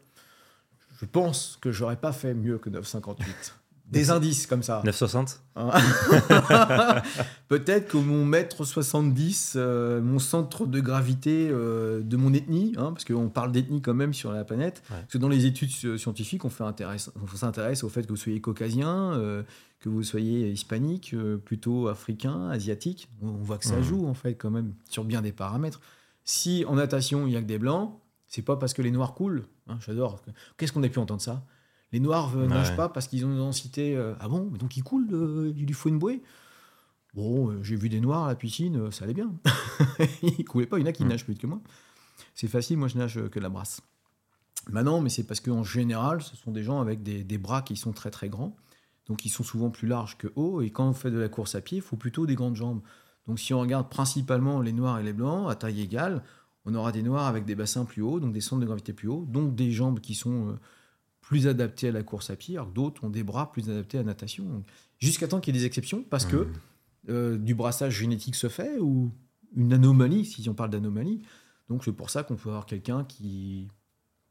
je 1.01 1.07
pense 1.07 1.57
que 1.63 1.73
j'aurais 1.73 1.97
pas 1.97 2.13
fait 2.13 2.35
mieux 2.35 2.59
que 2.59 2.69
9,58. 2.69 3.53
Des 3.91 4.11
indices 4.11 4.47
comme 4.47 4.63
ça. 4.63 4.83
9,60 4.85 5.39
Peut-être 7.49 7.89
que 7.89 7.97
mon 7.97 8.25
mètre 8.25 8.65
70, 8.65 9.55
euh, 9.57 10.01
mon 10.01 10.19
centre 10.19 10.67
de 10.67 10.81
gravité 10.81 11.49
euh, 11.51 12.01
de 12.01 12.17
mon 12.17 12.33
ethnie, 12.33 12.75
hein, 12.77 12.93
parce 12.93 13.05
qu'on 13.05 13.29
parle 13.29 13.51
d'ethnie 13.53 13.83
quand 13.83 13.95
même 13.95 14.15
sur 14.15 14.33
la 14.33 14.45
planète, 14.45 14.83
parce 14.89 15.13
que 15.13 15.19
dans 15.19 15.29
les 15.29 15.47
études 15.47 15.99
scientifiques, 15.99 16.45
on, 16.45 16.51
fait 16.51 16.65
on 16.65 17.37
s'intéresse 17.37 17.83
au 17.83 17.89
fait 17.89 18.05
que 18.05 18.11
vous 18.11 18.17
soyez 18.17 18.41
caucasien, 18.41 19.13
euh, 19.15 19.43
que 19.81 19.89
vous 19.89 20.03
soyez 20.03 20.51
hispanique, 20.51 21.15
plutôt 21.45 21.89
africain, 21.89 22.49
asiatique. 22.49 23.09
On 23.23 23.33
voit 23.33 23.59
que 23.59 23.65
ça 23.65 23.79
mmh. 23.79 23.83
joue 23.83 24.07
en 24.07 24.15
fait 24.15 24.35
quand 24.35 24.51
même 24.51 24.75
sur 24.89 25.05
bien 25.05 25.23
des 25.23 25.33
paramètres. 25.33 25.81
Si 26.25 26.65
en 26.69 26.77
natation 26.77 27.27
il 27.27 27.33
y 27.33 27.37
a 27.37 27.41
que 27.41 27.47
des 27.47 27.59
blancs, 27.59 27.99
c'est 28.29 28.43
pas 28.43 28.57
parce 28.57 28.73
que 28.73 28.83
les 28.83 28.93
noirs 28.93 29.15
coulent. 29.15 29.45
Hein, 29.67 29.79
j'adore. 29.85 30.23
Qu'est-ce 30.57 30.73
qu'on 30.73 30.83
a 30.85 30.89
pu 30.89 31.01
entendre 31.01 31.21
ça? 31.21 31.43
Les 31.93 32.01
noirs 32.01 32.35
ne 32.37 32.47
nagent 32.47 32.77
pas 32.77 32.89
parce 32.89 33.09
qu'ils 33.09 33.25
ont 33.27 33.31
une 33.31 33.39
densité. 33.39 33.97
Euh, 33.97 34.15
ah 34.21 34.29
bon 34.29 34.45
Donc 34.45 34.77
ils 34.77 34.85
coulent 34.85 35.09
euh, 35.13 35.53
du 35.53 35.75
faut 35.75 35.89
une 35.89 35.99
bouée 35.99 36.23
Bon, 37.15 37.51
euh, 37.51 37.63
j'ai 37.63 37.75
vu 37.75 37.89
des 37.89 38.01
noirs 38.01 38.27
à 38.27 38.29
la 38.29 38.37
piscine, 38.37 38.93
ça 38.93 39.05
allait 39.05 39.15
bien. 39.15 39.33
ils 40.23 40.45
coulaient 40.45 40.67
pas, 40.67 40.79
il 40.79 40.83
y 40.83 40.85
en 40.85 40.87
a 40.87 40.93
qui 40.93 41.05
mm. 41.05 41.09
nagent 41.09 41.25
plus 41.25 41.35
que 41.35 41.47
moi. 41.47 41.61
C'est 42.35 42.47
facile, 42.47 42.79
moi 42.79 42.87
je 42.87 42.97
nage 42.97 43.21
que 43.31 43.41
la 43.41 43.49
brasse. 43.49 43.81
Bah 44.69 44.85
non, 44.85 45.01
mais 45.01 45.09
c'est 45.09 45.25
parce 45.25 45.41
qu'en 45.41 45.65
général, 45.65 46.23
ce 46.23 46.37
sont 46.37 46.53
des 46.53 46.63
gens 46.63 46.81
avec 46.81 47.03
des, 47.03 47.25
des, 47.25 47.39
bras 47.39 47.63
qui 47.63 47.77
sont 47.77 47.93
très 47.93 48.11
très 48.11 48.29
grands. 48.29 48.57
Donc 49.07 49.25
ils 49.25 49.31
sont 49.31 49.43
souvent 49.43 49.71
plus 49.71 49.89
larges 49.89 50.17
que 50.19 50.29
hauts. 50.37 50.61
Et 50.61 50.71
quand 50.71 50.89
on 50.89 50.93
fait 50.93 51.11
de 51.11 51.19
la 51.19 51.29
course 51.29 51.57
à 51.57 51.61
pied, 51.61 51.79
il 51.79 51.83
faut 51.83 51.97
plutôt 51.97 52.27
des 52.27 52.37
grandes 52.37 52.55
jambes. 52.55 52.81
Donc 53.27 53.41
si 53.41 53.53
on 53.55 53.61
regarde 53.61 53.89
principalement 53.89 54.61
les 54.61 54.73
noirs 54.73 55.01
et 55.01 55.03
les 55.03 55.13
blancs 55.13 55.51
à 55.51 55.57
taille 55.57 55.81
égale, 55.81 56.23
on 56.65 56.75
aura 56.75 56.93
des 56.93 57.03
noirs 57.03 57.27
avec 57.27 57.45
des 57.45 57.55
bassins 57.55 57.85
plus 57.85 58.03
hauts, 58.03 58.21
donc 58.21 58.33
des 58.33 58.41
centres 58.41 58.61
de 58.61 58.67
gravité 58.67 58.93
plus 58.93 59.09
hauts, 59.09 59.25
donc 59.29 59.55
des 59.55 59.73
jambes 59.73 60.01
qui 60.01 60.15
sont 60.15 60.51
euh, 60.51 60.53
plus 61.31 61.47
adaptées 61.47 61.91
à 61.91 61.93
la 61.93 62.03
course 62.03 62.29
à 62.31 62.35
pied, 62.35 62.57
alors 62.57 62.73
d'autres 62.73 63.05
ont 63.05 63.09
des 63.09 63.23
bras 63.23 63.53
plus 63.53 63.71
adaptés 63.71 63.99
à 63.99 64.01
la 64.01 64.07
natation. 64.07 64.65
Jusqu'à 64.99 65.29
temps 65.29 65.39
qu'il 65.39 65.55
y 65.55 65.57
ait 65.57 65.61
des 65.61 65.65
exceptions, 65.65 66.03
parce 66.03 66.27
que 66.27 66.39
mmh. 66.39 66.53
euh, 67.11 67.39
du 67.39 67.55
brassage 67.55 67.97
génétique 67.97 68.35
se 68.35 68.49
fait, 68.49 68.81
ou 68.81 69.13
une 69.55 69.73
anomalie, 69.73 70.25
si 70.25 70.49
on 70.49 70.55
parle 70.55 70.71
d'anomalie. 70.71 71.23
Donc 71.69 71.85
c'est 71.85 71.93
pour 71.93 72.11
ça 72.11 72.25
qu'on 72.25 72.35
peut 72.35 72.49
avoir 72.49 72.67
quelqu'un 72.67 73.05
qui, 73.05 73.69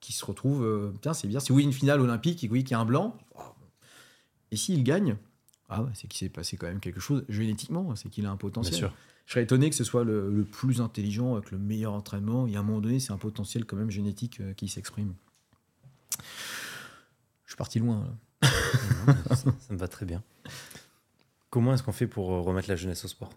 qui 0.01 0.11
se 0.11 0.25
retrouve, 0.25 0.61
euh, 0.61 0.91
tiens 1.01 1.13
c'est 1.13 1.29
bien, 1.29 1.39
si 1.39 1.53
oui 1.53 1.63
une 1.63 1.71
finale 1.71 2.01
olympique 2.01 2.43
et 2.43 2.49
oui 2.49 2.65
qu'il 2.65 2.71
y 2.71 2.75
a 2.75 2.81
un 2.81 2.85
blanc, 2.85 3.17
et 4.51 4.57
s'il 4.57 4.83
gagne, 4.83 5.15
ah 5.69 5.85
c'est 5.93 6.09
qu'il 6.09 6.19
s'est 6.19 6.27
passé 6.27 6.57
quand 6.57 6.67
même 6.67 6.81
quelque 6.81 6.99
chose 6.99 7.23
génétiquement, 7.29 7.95
c'est 7.95 8.09
qu'il 8.09 8.25
a 8.25 8.29
un 8.29 8.35
potentiel. 8.35 8.73
Bien 8.73 8.89
sûr 8.89 8.93
je 9.25 9.33
serais 9.33 9.43
étonné 9.43 9.69
que 9.69 9.75
ce 9.75 9.83
soit 9.83 10.03
le, 10.03 10.43
plus 10.43 10.81
intelligent, 10.81 11.35
avec 11.35 11.51
le 11.51 11.59
meilleur 11.59 11.93
entraînement. 11.93 12.47
Il 12.47 12.53
y 12.53 12.55
a 12.55 12.61
un 12.61 12.63
moment 12.63 12.81
donné, 12.81 12.99
c'est 12.99 13.13
un 13.13 13.17
potentiel 13.17 13.63
quand 13.63 13.77
même 13.77 13.91
génétique 13.91 14.41
euh, 14.41 14.53
qui 14.53 14.67
s'exprime. 14.67 15.13
Je 17.49 17.53
suis 17.53 17.57
parti 17.57 17.79
loin. 17.79 18.05
ça, 18.43 19.51
me 19.71 19.77
va 19.77 19.87
très 19.87 20.05
bien. 20.05 20.21
Comment 21.49 21.73
est-ce 21.73 21.81
qu'on 21.81 21.91
fait 21.91 22.05
pour 22.05 22.31
euh, 22.31 22.41
remettre 22.41 22.69
la 22.69 22.75
jeunesse 22.75 23.03
au 23.05 23.07
sport? 23.07 23.31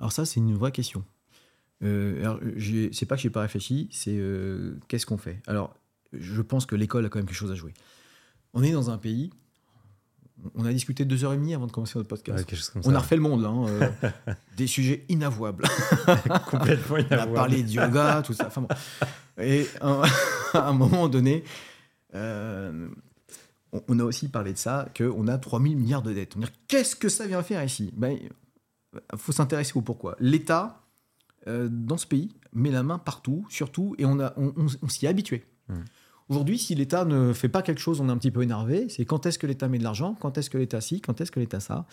Alors 0.00 0.10
ça, 0.10 0.24
c'est 0.24 0.40
une 0.40 0.56
vraie 0.56 0.72
question. 0.72 1.04
Euh, 1.82 2.88
c'est 2.94 3.04
pas 3.04 3.16
que 3.16 3.20
j'ai 3.20 3.28
pas 3.28 3.42
réfléchi, 3.42 3.90
c'est 3.92 4.16
euh, 4.16 4.80
qu'est-ce 4.88 5.04
qu'on 5.04 5.18
fait? 5.18 5.42
Alors, 5.46 5.76
je 6.14 6.40
pense 6.40 6.64
que 6.64 6.76
l'école 6.76 7.04
a 7.04 7.10
quand 7.10 7.18
même 7.18 7.26
quelque 7.26 7.36
chose 7.36 7.52
à 7.52 7.54
jouer. 7.54 7.74
On 8.54 8.62
est 8.62 8.72
dans 8.72 8.88
un 8.88 8.96
pays 8.96 9.30
on 10.54 10.64
a 10.64 10.72
discuté 10.72 11.04
deux 11.04 11.24
heures 11.24 11.32
et 11.32 11.36
demie 11.36 11.54
avant 11.54 11.66
de 11.66 11.72
commencer 11.72 11.98
notre 11.98 12.08
podcast. 12.08 12.72
on 12.84 12.94
a 12.94 12.98
refait 12.98 13.16
le 13.16 13.22
monde, 13.22 13.42
là, 13.42 13.48
hein, 13.48 13.66
euh, 13.68 14.32
des 14.56 14.66
sujets 14.66 15.04
inavouables. 15.08 15.64
Complètement 16.50 16.96
inavouables. 16.98 17.30
On 17.30 17.34
a 17.34 17.34
parlé 17.34 17.62
de 17.62 17.70
yoga, 17.70 18.22
tout 18.24 18.34
ça. 18.34 18.50
Et 19.38 19.66
à 19.80 20.68
un 20.68 20.72
moment 20.72 21.08
donné, 21.08 21.44
euh, 22.14 22.88
on 23.88 23.98
a 23.98 24.04
aussi 24.04 24.28
parlé 24.28 24.52
de 24.52 24.58
ça, 24.58 24.88
qu'on 24.96 25.26
a 25.26 25.38
3000 25.38 25.76
milliards 25.76 26.02
de 26.02 26.12
dettes. 26.12 26.34
On 26.36 26.40
dit, 26.40 26.46
qu'est-ce 26.68 26.94
que 26.94 27.08
ça 27.08 27.26
vient 27.26 27.42
faire 27.42 27.62
ici? 27.64 27.90
Il 27.92 27.98
ben, 27.98 28.18
faut 29.16 29.32
s'intéresser 29.32 29.72
au 29.74 29.82
pourquoi. 29.82 30.16
L'État, 30.20 30.82
euh, 31.48 31.68
dans 31.70 31.96
ce 31.96 32.06
pays, 32.06 32.30
met 32.52 32.70
la 32.70 32.82
main 32.82 32.98
partout, 32.98 33.46
surtout, 33.48 33.94
et 33.98 34.04
on, 34.04 34.18
on, 34.36 34.88
s'y 34.88 35.06
est 35.06 35.08
habitué. 35.08 35.44
Mmh. 35.68 35.74
Aujourd'hui, 36.28 36.58
si 36.58 36.74
l'État 36.74 37.04
ne 37.04 37.32
fait 37.32 37.48
pas 37.48 37.62
quelque 37.62 37.80
chose, 37.80 38.00
on 38.00 38.08
est 38.08 38.12
un 38.12 38.16
petit 38.16 38.30
peu 38.30 38.42
énervé. 38.42 38.88
C'est 38.88 39.04
quand 39.04 39.26
est-ce 39.26 39.38
que 39.38 39.46
l'État 39.46 39.68
met 39.68 39.78
de 39.78 39.84
l'argent? 39.84 40.16
Quand 40.20 40.38
est-ce 40.38 40.48
que 40.48 40.56
l'État 40.56 40.80
ci? 40.80 41.00
Quand 41.00 41.20
est-ce 41.20 41.30
que 41.30 41.40
l'État 41.40 41.60
ça? 41.60 41.86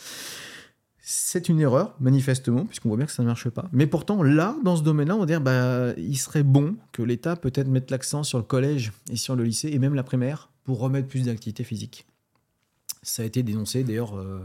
C'est 1.02 1.50
une 1.50 1.60
erreur, 1.60 1.96
manifestement, 2.00 2.66
puisqu'on 2.66 2.90
voit 2.90 2.98
bien 2.98 3.08
que 3.08 3.12
ça 3.12 3.24
ne 3.24 3.28
marche 3.28 3.50
pas. 3.50 3.68
Mais 3.72 3.88
pourtant, 3.88 4.22
là, 4.22 4.56
dans 4.64 4.76
ce 4.76 4.84
domaine-là, 4.84 5.16
on 5.16 5.20
va 5.20 5.26
dire 5.26 5.42
bah, 5.42 5.94
il 5.98 6.18
serait 6.18 6.44
bon 6.44 6.76
que 6.92 7.02
l'État 7.02 7.36
peut-être 7.36 7.68
mette 7.68 7.90
l'accent 7.90 8.24
sur 8.24 8.38
le 8.38 8.44
collège 8.44 8.92
et 9.10 9.16
sur 9.16 9.36
le 9.36 9.44
lycée, 9.44 9.70
et 9.70 9.80
même 9.80 9.96
la 9.96 10.04
primaire, 10.04 10.50
pour 10.64 10.80
remettre 10.80 11.08
plus 11.08 11.26
d'activité 11.26 11.64
physique. 11.64 12.06
Ça 13.02 13.24
a 13.24 13.26
été 13.26 13.42
dénoncé 13.42 13.84
d'ailleurs 13.84 14.16
euh, 14.16 14.40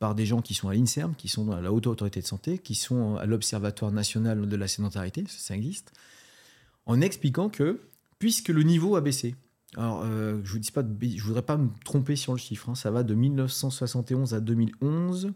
par 0.00 0.16
des 0.16 0.26
gens 0.26 0.42
qui 0.42 0.54
sont 0.54 0.68
à 0.68 0.74
l'INSERM, 0.74 1.14
qui 1.14 1.28
sont 1.28 1.52
à 1.52 1.60
la 1.60 1.72
Haute 1.72 1.86
Autorité 1.86 2.20
de 2.20 2.26
Santé, 2.26 2.58
qui 2.58 2.74
sont 2.74 3.14
à 3.16 3.26
l'Observatoire 3.26 3.92
National 3.92 4.48
de 4.48 4.56
la 4.56 4.66
Sédentarité, 4.66 5.24
ça 5.28 5.54
existe, 5.54 5.92
en 6.86 7.00
expliquant 7.00 7.48
que 7.48 7.78
puisque 8.18 8.48
le 8.48 8.64
niveau 8.64 8.96
a 8.96 9.00
baissé. 9.00 9.36
Alors, 9.76 10.02
euh, 10.04 10.40
je 10.44 10.58
ne 10.58 11.20
voudrais 11.20 11.42
pas 11.42 11.56
me 11.56 11.70
tromper 11.84 12.16
sur 12.16 12.32
le 12.32 12.38
chiffre. 12.38 12.68
Hein. 12.68 12.74
ça 12.74 12.90
va 12.90 13.02
de 13.02 13.14
1971 13.14 14.34
à 14.34 14.40
2011. 14.40 15.32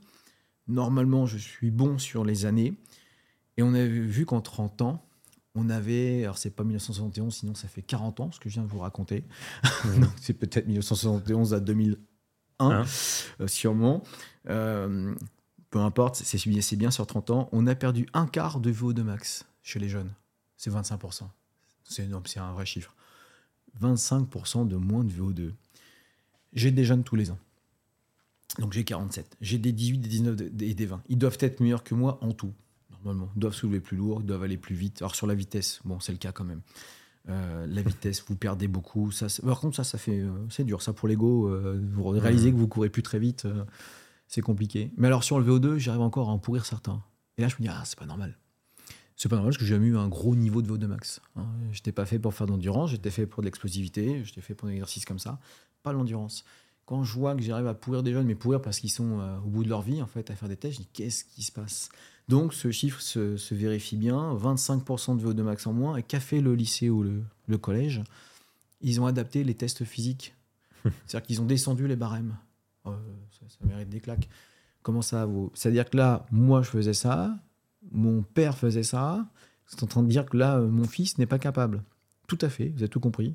Normalement, 0.69 1.27
je 1.27 1.39
suis 1.39 1.71
bon 1.71 1.99
sur 1.99 2.25
les 2.25 2.47
années. 2.47 2.75
Et 3.57 3.63
on 3.63 3.73
a 3.75 3.85
vu 3.85 4.27
qu'en 4.27 4.41
30 4.41 4.83
ans, 4.83 5.03
on 5.57 5.71
avait, 5.71 6.23
alors 6.25 6.39
c'est 6.39 6.51
pas 6.51 6.65
1971, 6.65 7.35
sinon 7.35 7.55
ça 7.55 7.67
fait 7.67 7.83
40 7.83 8.21
ans, 8.21 8.31
ce 8.31 8.39
que 8.39 8.49
je 8.49 8.55
viens 8.55 8.63
de 8.63 8.69
vous 8.69 8.79
raconter. 8.79 9.25
Mmh. 9.85 10.05
c'est 10.21 10.35
peut-être 10.35 10.67
1971 10.67 11.55
à 11.55 11.61
2001, 11.61 11.97
hein 12.61 12.85
euh, 13.41 13.47
sûrement. 13.47 14.03
Euh, 14.49 15.15
peu 15.71 15.79
importe, 15.81 16.17
c'est 16.17 16.77
bien 16.77 16.91
sur 16.91 17.07
30 17.07 17.31
ans. 17.31 17.49
On 17.53 17.67
a 17.67 17.75
perdu 17.75 18.07
un 18.13 18.27
quart 18.27 18.61
de 18.61 18.73
VO2 18.73 19.03
max 19.03 19.47
chez 19.63 19.79
les 19.79 19.89
jeunes. 19.89 20.13
C'est 20.57 20.71
25%. 20.71 21.23
C'est 21.85 22.05
énorme, 22.05 22.25
c'est 22.27 22.41
un 22.41 22.53
vrai 22.53 22.67
chiffre. 22.67 22.95
25% 23.81 24.69
de 24.69 24.77
moins 24.77 25.05
de 25.05 25.13
VO2. 25.13 25.53
J'ai 26.53 26.71
des 26.71 26.85
jeunes 26.85 27.05
tous 27.05 27.17
les 27.17 27.31
ans. 27.31 27.39
Donc 28.59 28.73
j'ai 28.73 28.85
47. 28.85 29.37
J'ai 29.41 29.59
des 29.59 29.73
18, 29.73 29.99
des 29.99 30.09
19 30.09 30.41
et 30.61 30.75
des 30.75 30.87
20. 30.87 31.03
Ils 31.09 31.19
doivent 31.19 31.39
être 31.41 31.61
meilleurs 31.61 31.85
que 31.85 31.95
moi 31.95 32.19
en 32.23 32.33
tout, 32.33 32.53
normalement. 32.91 33.31
Ils 33.37 33.41
doivent 33.41 33.55
soulever 33.55 33.81
plus 33.81 33.97
lourd, 33.97 34.21
ils 34.23 34.27
doivent 34.27 34.43
aller 34.43 34.57
plus 34.57 34.75
vite. 34.75 35.03
Alors 35.03 35.15
sur 35.15 35.27
la 35.27 35.35
vitesse, 35.35 35.81
bon, 35.85 36.01
c'est 36.01 36.13
le 36.13 36.19
cas 36.19 36.33
quand 36.33 36.45
même. 36.45 36.63
Euh, 37.29 37.67
la 37.67 37.83
vitesse, 37.83 38.25
vous 38.29 38.37
perdez 38.37 38.69
beaucoup. 38.69 39.11
Par 39.45 39.61
contre, 39.61 39.77
ça, 39.77 39.85
ça 39.85 39.99
fait, 39.99 40.21
euh, 40.21 40.31
c'est 40.49 40.65
dur. 40.65 40.81
Ça 40.81 40.93
pour 40.93 41.09
l'ego, 41.09 41.49
euh, 41.49 41.83
vous 41.93 42.05
réalisez 42.05 42.53
que 42.53 42.57
vous 42.57 42.69
courez 42.69 42.89
plus 42.89 43.03
très 43.03 43.19
vite, 43.19 43.47
c'est 44.29 44.43
compliqué. 44.43 44.93
Mais 44.97 45.09
alors 45.09 45.25
sur 45.25 45.39
le 45.39 45.47
VO2, 45.47 45.79
j'arrive 45.79 46.03
encore 46.03 46.29
à 46.29 46.33
en 46.33 46.39
pourrir 46.39 46.67
certains. 46.67 47.03
Et 47.39 47.43
là, 47.43 47.49
je 47.49 47.57
me 47.57 47.63
dis, 47.63 47.69
ah, 47.69 47.83
c'est 47.85 47.99
pas 47.99 48.07
normal. 48.07 48.39
C'est 49.17 49.29
pas 49.29 49.37
normal 49.37 49.51
parce 49.51 49.59
que 49.59 49.65
j'ai 49.65 49.75
jamais 49.75 49.89
eu 49.89 49.97
un 49.97 50.09
gros 50.09 50.37
niveau 50.37 50.63
de 50.63 50.69
VO2 50.69 50.87
max. 50.87 51.21
Hein. 51.37 51.47
J'étais 51.73 51.93
pas 51.93 52.05
fait 52.05 52.19
pour 52.19 52.35
faire 52.35 52.47
de 52.47 52.53
l'endurance, 52.53 52.91
j'étais 52.91 53.11
fait 53.11 53.27
pour 53.27 53.43
de 53.43 53.47
l'explosivité, 53.47 54.23
j'étais 54.25 54.43
fait 54.43 54.55
pour 54.55 54.69
un 54.69 54.73
exercice 54.73 55.05
comme 55.05 55.19
ça, 55.19 55.41
pas 55.83 55.93
l'endurance. 55.93 56.45
Quand 56.87 57.03
je 57.05 57.13
vois 57.13 57.35
que 57.35 57.43
j'arrive 57.43 57.67
à 57.67 57.75
pourrir 57.75 58.03
des 58.03 58.13
jeunes, 58.13 58.27
mais 58.27 58.35
pourrir 58.35 58.63
parce 58.63 58.79
qu'ils 58.79 58.91
sont 58.91 59.21
euh, 59.21 59.39
au 59.39 59.49
bout 59.49 59.65
de 59.65 59.69
leur 59.69 59.83
vie, 59.83 60.01
en 60.01 60.07
fait, 60.07 60.31
à 60.31 60.37
faire 60.37 60.49
des 60.49 60.57
tests, 60.57 60.75
je 60.75 60.81
dis 60.81 60.89
qu'est-ce 60.93 61.25
qui 61.25 61.43
se 61.43 61.53
passe? 61.53 61.91
Donc 62.29 62.55
ce 62.55 62.71
chiffre 62.71 63.01
se, 63.01 63.55
vérifie 63.55 63.97
bien 63.97 64.35
25% 64.35 65.19
de 65.19 65.27
VO2 65.27 65.43
max 65.43 65.67
en 65.67 65.73
moins. 65.73 65.97
Et 65.97 66.03
qu'a 66.03 66.21
fait 66.21 66.41
le 66.41 66.55
lycée 66.55 66.91
ou 66.91 67.03
le, 67.03 67.59
collège? 67.59 68.03
Ils 68.81 69.01
ont 69.01 69.07
adapté 69.07 69.45
les 69.45 69.55
tests 69.55 69.85
physiques. 69.85 70.35
C'est-à-dire 70.85 71.27
qu'ils 71.27 71.43
ont 71.43 71.47
descendu 71.47 71.87
les 71.87 71.97
barèmes. 71.97 72.37
Euh, 72.87 72.91
ça, 73.31 73.47
ça, 73.49 73.67
mérite 73.67 73.89
des 73.89 74.01
claques. 74.01 74.29
Comment 74.83 75.03
ça 75.03 75.27
vaut? 75.27 75.51
C'est-à-dire 75.55 75.91
que 75.91 75.97
là, 75.97 76.27
moi, 76.31 76.63
je 76.63 76.71
faisais 76.71 76.95
ça, 76.95 77.37
mon 77.91 78.23
père 78.23 78.57
faisait 78.57 78.85
ça, 78.85 79.27
êtes 79.73 79.83
en 79.83 79.87
train 79.87 80.03
de 80.03 80.09
dire 80.09 80.27
que 80.27 80.37
là, 80.37 80.59
euh, 80.59 80.69
mon 80.69 80.85
fils 80.85 81.19
n'est 81.19 81.27
pas 81.27 81.39
capable. 81.39 81.83
Tout 82.27 82.39
à 82.41 82.49
fait, 82.49 82.69
vous 82.69 82.83
avez 82.83 82.89
tout 82.89 83.01
compris. 83.01 83.35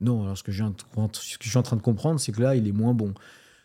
Non, 0.00 0.22
alors 0.22 0.38
ce 0.38 0.42
que, 0.42 0.52
je 0.52 0.64
suis 1.40 1.58
en 1.58 1.62
train 1.62 1.76
de 1.76 1.82
comprendre, 1.82 2.18
c'est 2.18 2.32
que 2.32 2.40
là, 2.40 2.56
il 2.56 2.66
est 2.66 2.72
moins 2.72 2.94
bon. 2.94 3.14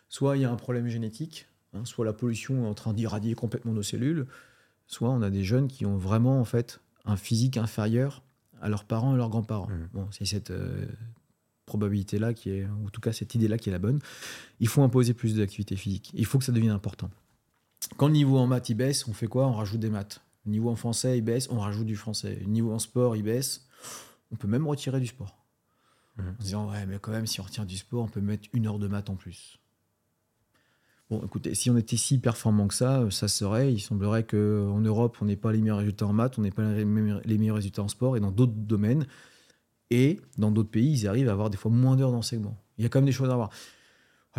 Soit 0.09 0.37
il 0.37 0.41
y 0.41 0.45
a 0.45 0.51
un 0.51 0.55
problème 0.55 0.87
génétique, 0.87 1.47
hein, 1.73 1.85
soit 1.85 2.05
la 2.05 2.13
pollution 2.13 2.65
est 2.65 2.67
en 2.67 2.73
train 2.73 2.93
d'irradier 2.93 3.35
complètement 3.35 3.73
nos 3.73 3.83
cellules, 3.83 4.27
soit 4.87 5.09
on 5.09 5.21
a 5.21 5.29
des 5.29 5.43
jeunes 5.43 5.67
qui 5.67 5.85
ont 5.85 5.97
vraiment 5.97 6.39
en 6.39 6.45
fait 6.45 6.79
un 7.05 7.17
physique 7.17 7.57
inférieur 7.57 8.23
à 8.61 8.69
leurs 8.69 8.83
parents 8.83 9.13
et 9.13 9.17
leurs 9.17 9.29
grands-parents. 9.29 9.69
Mmh. 9.69 9.89
Bon, 9.93 10.07
c'est 10.11 10.25
cette 10.25 10.51
euh, 10.51 10.85
probabilité-là 11.65 12.33
qui 12.33 12.51
est, 12.51 12.65
en 12.65 12.89
tout 12.89 13.01
cas 13.01 13.13
cette 13.13 13.35
idée-là 13.35 13.57
qui 13.57 13.69
est 13.69 13.71
la 13.71 13.79
bonne. 13.79 13.99
Il 14.59 14.67
faut 14.67 14.83
imposer 14.83 15.13
plus 15.13 15.35
d'activité 15.35 15.75
physique. 15.75 16.11
Il 16.13 16.25
faut 16.25 16.37
que 16.37 16.45
ça 16.45 16.51
devienne 16.51 16.71
important. 16.71 17.09
Quand 17.97 18.07
le 18.07 18.13
niveau 18.13 18.37
en 18.37 18.47
maths 18.47 18.69
il 18.69 18.75
baisse, 18.75 19.07
on 19.07 19.13
fait 19.13 19.27
quoi? 19.27 19.47
On 19.47 19.53
rajoute 19.53 19.79
des 19.79 19.89
maths. 19.89 20.21
Le 20.45 20.51
niveau 20.51 20.69
en 20.69 20.75
français 20.75 21.17
il 21.17 21.21
baisse, 21.21 21.49
on 21.49 21.59
rajoute 21.59 21.85
du 21.85 21.95
français. 21.95 22.37
Le 22.41 22.47
niveau 22.47 22.73
en 22.73 22.79
sport 22.79 23.15
il 23.15 23.23
baisse, 23.23 23.67
on 24.31 24.35
peut 24.35 24.47
même 24.47 24.67
retirer 24.67 24.99
du 24.99 25.07
sport. 25.07 25.44
Mmh. 26.17 26.21
En 26.21 26.43
disant 26.43 26.71
ouais 26.71 26.85
mais 26.85 26.97
quand 26.99 27.11
même 27.11 27.27
si 27.27 27.41
on 27.41 27.43
retire 27.43 27.65
du 27.65 27.77
sport, 27.77 28.03
on 28.03 28.07
peut 28.07 28.21
mettre 28.21 28.47
une 28.53 28.67
heure 28.67 28.79
de 28.79 28.87
maths 28.87 29.09
en 29.09 29.15
plus. 29.15 29.59
Bon, 31.11 31.21
écoutez, 31.23 31.53
si 31.53 31.69
on 31.69 31.77
était 31.77 31.97
si 31.97 32.17
performant 32.17 32.67
que 32.67 32.73
ça, 32.73 33.11
ça 33.11 33.27
serait. 33.27 33.71
Il 33.71 33.79
semblerait 33.79 34.23
qu'en 34.23 34.79
Europe, 34.79 35.17
on 35.21 35.25
n'ait 35.25 35.35
pas 35.35 35.51
les 35.51 35.61
meilleurs 35.61 35.77
résultats 35.77 36.07
en 36.07 36.13
maths, 36.13 36.39
on 36.39 36.41
n'ait 36.41 36.49
pas 36.49 36.73
les 36.73 36.85
meilleurs 36.85 37.55
résultats 37.55 37.83
en 37.83 37.87
sport 37.87 38.17
et 38.17 38.19
dans 38.19 38.31
d'autres 38.31 38.53
domaines. 38.53 39.05
Et 39.91 40.19
dans 40.39 40.49
d'autres 40.49 40.71
pays, 40.71 40.91
ils 40.91 41.07
arrivent 41.07 41.29
à 41.29 41.33
avoir 41.33 41.51
des 41.51 41.57
fois 41.57 41.69
moins 41.69 41.95
d'heures 41.95 42.11
d'enseignement. 42.11 42.57
Il 42.79 42.83
y 42.83 42.85
a 42.87 42.89
quand 42.89 42.97
même 42.99 43.05
des 43.05 43.11
choses 43.11 43.29
à 43.29 43.35
voir. 43.35 43.51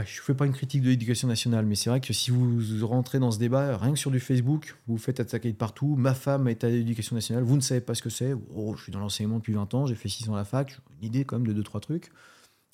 Je 0.05 0.21
ne 0.21 0.25
fais 0.25 0.35
pas 0.35 0.45
une 0.45 0.53
critique 0.53 0.83
de 0.83 0.89
l'éducation 0.89 1.27
nationale, 1.27 1.65
mais 1.65 1.75
c'est 1.75 1.89
vrai 1.89 2.01
que 2.01 2.13
si 2.13 2.31
vous 2.31 2.87
rentrez 2.87 3.19
dans 3.19 3.31
ce 3.31 3.39
débat, 3.39 3.77
rien 3.79 3.93
que 3.93 3.99
sur 3.99 4.11
du 4.11 4.21
Facebook, 4.21 4.77
vous 4.87 4.97
vous 4.97 5.03
faites 5.03 5.21
attaquer 5.21 5.51
de 5.51 5.57
partout. 5.57 5.97
Ma 5.97 6.13
femme 6.15 6.49
est 6.49 6.65
à 6.65 6.69
l'éducation 6.69 7.17
nationale, 7.17 7.45
vous 7.45 7.57
ne 7.57 7.63
savez 7.63 7.81
pas 7.81 7.95
ce 7.95 8.03
que 8.03 8.11
c'est. 8.11 8.35
Oh, 8.55 8.75
je 8.77 8.83
suis 8.83 8.93
dans 8.93 9.01
l'enseignement 9.01 9.39
depuis 9.39 9.55
20 9.55 9.73
ans, 9.75 9.87
j'ai 9.87 9.95
fait 9.95 10.09
6 10.09 10.29
ans 10.29 10.35
à 10.35 10.39
la 10.39 10.45
fac, 10.45 10.71
j'ai 10.71 10.77
une 11.01 11.05
idée 11.07 11.25
quand 11.25 11.39
même 11.39 11.47
de 11.47 11.63
2-3 11.63 11.81
trucs. 11.81 12.11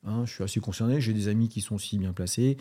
Hein, 0.04 0.24
je 0.26 0.32
suis 0.32 0.42
assez 0.42 0.58
concerné, 0.58 1.00
j'ai 1.00 1.12
des 1.12 1.28
amis 1.28 1.48
qui 1.48 1.60
sont 1.60 1.76
aussi 1.76 1.96
bien 1.96 2.12
placés. 2.12 2.56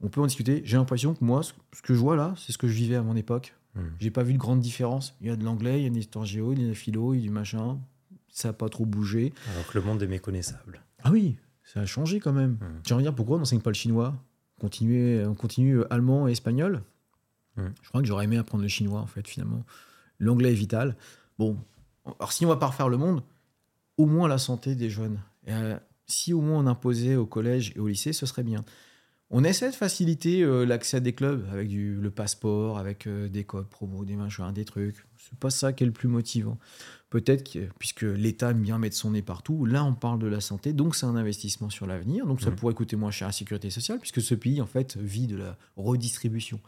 On 0.00 0.08
peut 0.08 0.20
en 0.20 0.26
discuter. 0.26 0.62
J'ai 0.64 0.76
l'impression 0.76 1.14
que 1.14 1.24
moi, 1.24 1.42
ce 1.42 1.82
que 1.82 1.94
je 1.94 1.98
vois 1.98 2.14
là, 2.14 2.34
c'est 2.36 2.52
ce 2.52 2.58
que 2.58 2.68
je 2.68 2.74
vivais 2.74 2.96
à 2.96 3.02
mon 3.02 3.16
époque. 3.16 3.54
Je 3.74 3.80
hmm. 3.80 3.90
J'ai 3.98 4.10
pas 4.10 4.22
vu 4.22 4.32
de 4.32 4.38
grande 4.38 4.60
différence. 4.60 5.16
Il 5.20 5.26
y 5.26 5.30
a 5.30 5.36
de 5.36 5.44
l'anglais, 5.44 5.80
il 5.80 5.84
y 5.84 5.86
a 5.86 5.90
de 5.90 5.94
l'histoire 5.94 6.24
géo, 6.24 6.52
il 6.52 6.60
y 6.60 6.62
a 6.62 6.64
de 6.66 6.70
la 6.70 6.76
philo, 6.76 7.14
il 7.14 7.18
y 7.18 7.20
a 7.20 7.22
du 7.24 7.30
machin. 7.30 7.80
Ça 8.28 8.48
n'a 8.48 8.52
pas 8.52 8.68
trop 8.68 8.86
bougé. 8.86 9.32
Alors 9.52 9.66
que 9.66 9.78
le 9.78 9.84
monde 9.84 10.02
est 10.02 10.06
méconnaissable. 10.06 10.82
Ah 11.02 11.10
oui, 11.10 11.36
ça 11.64 11.80
a 11.80 11.86
changé 11.86 12.20
quand 12.20 12.32
même. 12.32 12.52
Hmm. 12.52 12.80
J'ai 12.86 12.94
envie 12.94 13.04
de 13.04 13.08
dire 13.08 13.14
pourquoi 13.14 13.36
on 13.36 13.38
n'enseigne 13.40 13.60
pas 13.60 13.70
le 13.70 13.74
chinois? 13.74 14.14
Continuer, 14.60 15.24
On 15.26 15.34
continue 15.34 15.80
euh, 15.80 15.92
allemand 15.92 16.28
et 16.28 16.32
espagnol? 16.32 16.82
Hmm. 17.56 17.68
Je 17.82 17.88
crois 17.88 18.00
que 18.00 18.06
j'aurais 18.06 18.24
aimé 18.24 18.36
apprendre 18.36 18.62
le 18.62 18.68
chinois 18.68 19.00
en 19.00 19.06
fait 19.06 19.26
finalement. 19.26 19.64
L'anglais 20.18 20.52
est 20.52 20.56
vital. 20.56 20.96
Bon, 21.38 21.58
alors 22.04 22.32
si 22.32 22.44
on 22.46 22.48
va 22.48 22.56
pas 22.56 22.66
refaire 22.66 22.88
le 22.88 22.96
monde, 22.96 23.22
au 23.96 24.06
moins 24.06 24.28
la 24.28 24.38
santé 24.38 24.74
des 24.74 24.90
jeunes. 24.90 25.20
Euh, 25.48 25.78
si 26.06 26.32
au 26.32 26.40
moins 26.40 26.58
on 26.58 26.66
imposait 26.66 27.16
au 27.16 27.26
collège 27.26 27.72
et 27.76 27.80
au 27.80 27.88
lycée, 27.88 28.12
ce 28.12 28.26
serait 28.26 28.42
bien. 28.42 28.64
On 29.30 29.42
essaie 29.42 29.70
de 29.70 29.74
faciliter 29.74 30.42
euh, 30.42 30.64
l'accès 30.64 30.98
à 30.98 31.00
des 31.00 31.14
clubs 31.14 31.44
avec 31.50 31.68
du, 31.68 31.94
le 31.94 32.10
passeport, 32.10 32.78
avec 32.78 33.06
euh, 33.06 33.28
des 33.28 33.44
codes 33.44 33.68
promo, 33.68 34.04
des 34.04 34.16
machins, 34.16 34.52
des 34.52 34.64
trucs. 34.64 35.06
C'est 35.16 35.38
pas 35.38 35.50
ça 35.50 35.72
qui 35.72 35.82
est 35.82 35.86
le 35.86 35.92
plus 35.92 36.08
motivant. 36.08 36.58
Peut-être 37.14 37.48
que, 37.48 37.68
puisque 37.78 38.02
l'État 38.02 38.50
aime 38.50 38.60
bien 38.60 38.76
mettre 38.76 38.96
son 38.96 39.12
nez 39.12 39.22
partout, 39.22 39.66
là 39.66 39.84
on 39.84 39.94
parle 39.94 40.18
de 40.18 40.26
la 40.26 40.40
santé, 40.40 40.72
donc 40.72 40.96
c'est 40.96 41.06
un 41.06 41.14
investissement 41.14 41.70
sur 41.70 41.86
l'avenir. 41.86 42.26
Donc 42.26 42.40
ça 42.40 42.50
mmh. 42.50 42.56
pourrait 42.56 42.74
coûter 42.74 42.96
moins 42.96 43.12
cher 43.12 43.26
à 43.26 43.28
la 43.28 43.32
sécurité 43.32 43.70
sociale, 43.70 44.00
puisque 44.00 44.20
ce 44.20 44.34
pays 44.34 44.60
en 44.60 44.66
fait 44.66 44.96
vit 44.96 45.28
de 45.28 45.36
la 45.36 45.56
redistribution. 45.76 46.58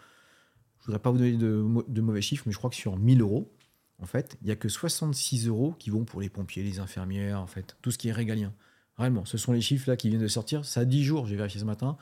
Je 0.78 0.86
voudrais 0.86 1.00
pas 1.00 1.10
vous 1.10 1.18
donner 1.18 1.32
de, 1.32 1.66
de 1.88 2.00
mauvais 2.00 2.22
chiffres, 2.22 2.44
mais 2.46 2.52
je 2.52 2.58
crois 2.58 2.70
que 2.70 2.76
sur 2.76 2.96
1000 2.96 3.22
euros, 3.22 3.52
en 3.98 4.06
fait, 4.06 4.38
il 4.40 4.46
y 4.46 4.52
a 4.52 4.54
que 4.54 4.68
66 4.68 5.48
euros 5.48 5.74
qui 5.80 5.90
vont 5.90 6.04
pour 6.04 6.20
les 6.20 6.28
pompiers, 6.28 6.62
les 6.62 6.78
infirmières, 6.78 7.40
en 7.40 7.48
fait, 7.48 7.76
tout 7.82 7.90
ce 7.90 7.98
qui 7.98 8.06
est 8.06 8.12
régalien. 8.12 8.52
Réellement, 8.98 9.24
ce 9.24 9.38
sont 9.38 9.52
les 9.52 9.60
chiffres 9.60 9.90
là 9.90 9.96
qui 9.96 10.10
viennent 10.10 10.22
de 10.22 10.28
sortir. 10.28 10.64
Ça 10.64 10.82
a 10.82 10.84
10 10.84 11.02
jours, 11.02 11.26
j'ai 11.26 11.34
vérifié 11.34 11.60
ce 11.60 11.64
matin. 11.64 11.96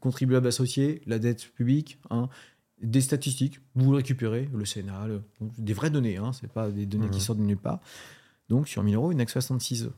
Contribuables 0.00 0.48
associés, 0.48 1.00
la 1.06 1.18
dette 1.18 1.50
publique, 1.54 1.98
hein, 2.10 2.28
des 2.82 3.00
statistiques, 3.00 3.60
vous 3.74 3.90
le 3.90 3.98
récupérez, 3.98 4.48
le 4.52 4.64
Sénat, 4.64 5.06
des 5.40 5.72
vraies 5.72 5.90
données, 5.90 6.18
hein, 6.18 6.32
c'est 6.32 6.50
pas 6.50 6.70
des 6.70 6.86
données 6.86 7.08
qui 7.08 7.18
mmh. 7.18 7.20
sortent 7.20 7.38
de 7.38 7.44
nulle 7.44 7.56
part. 7.56 7.80
Donc 8.48 8.68
sur 8.68 8.82
1000 8.82 8.94
euros, 8.94 9.12
il 9.12 9.16
n'y 9.16 9.22
a 9.22 9.24
que 9.24 9.32
66 9.32 9.88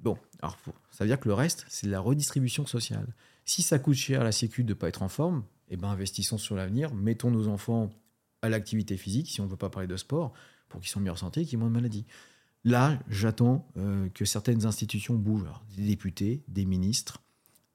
Bon, 0.00 0.16
alors 0.40 0.56
ça 0.90 1.04
veut 1.04 1.08
dire 1.08 1.18
que 1.18 1.28
le 1.28 1.34
reste, 1.34 1.66
c'est 1.68 1.86
de 1.86 1.92
la 1.92 2.00
redistribution 2.00 2.66
sociale. 2.66 3.06
Si 3.44 3.62
ça 3.62 3.78
coûte 3.78 3.96
cher 3.96 4.20
à 4.20 4.24
la 4.24 4.32
Sécu 4.32 4.62
de 4.62 4.68
ne 4.68 4.74
pas 4.74 4.88
être 4.88 5.02
en 5.02 5.08
forme, 5.08 5.42
eh 5.70 5.76
ben 5.76 5.88
investissons 5.88 6.38
sur 6.38 6.54
l'avenir, 6.54 6.94
mettons 6.94 7.30
nos 7.30 7.48
enfants 7.48 7.90
à 8.42 8.48
l'activité 8.48 8.96
physique, 8.96 9.28
si 9.28 9.40
on 9.40 9.46
ne 9.46 9.50
veut 9.50 9.56
pas 9.56 9.70
parler 9.70 9.88
de 9.88 9.96
sport, 9.96 10.32
pour 10.68 10.80
qu'ils 10.80 10.88
soient 10.88 11.00
en 11.00 11.02
meilleure 11.02 11.18
santé 11.18 11.40
et 11.40 11.44
qu'ils 11.44 11.54
aient 11.54 11.58
moins 11.58 11.68
de 11.68 11.74
maladies. 11.74 12.04
Là, 12.64 12.98
j'attends 13.08 13.66
euh, 13.76 14.08
que 14.10 14.24
certaines 14.24 14.66
institutions 14.66 15.14
bougent. 15.14 15.48
des 15.76 15.86
députés, 15.86 16.42
des 16.48 16.64
ministres. 16.64 17.22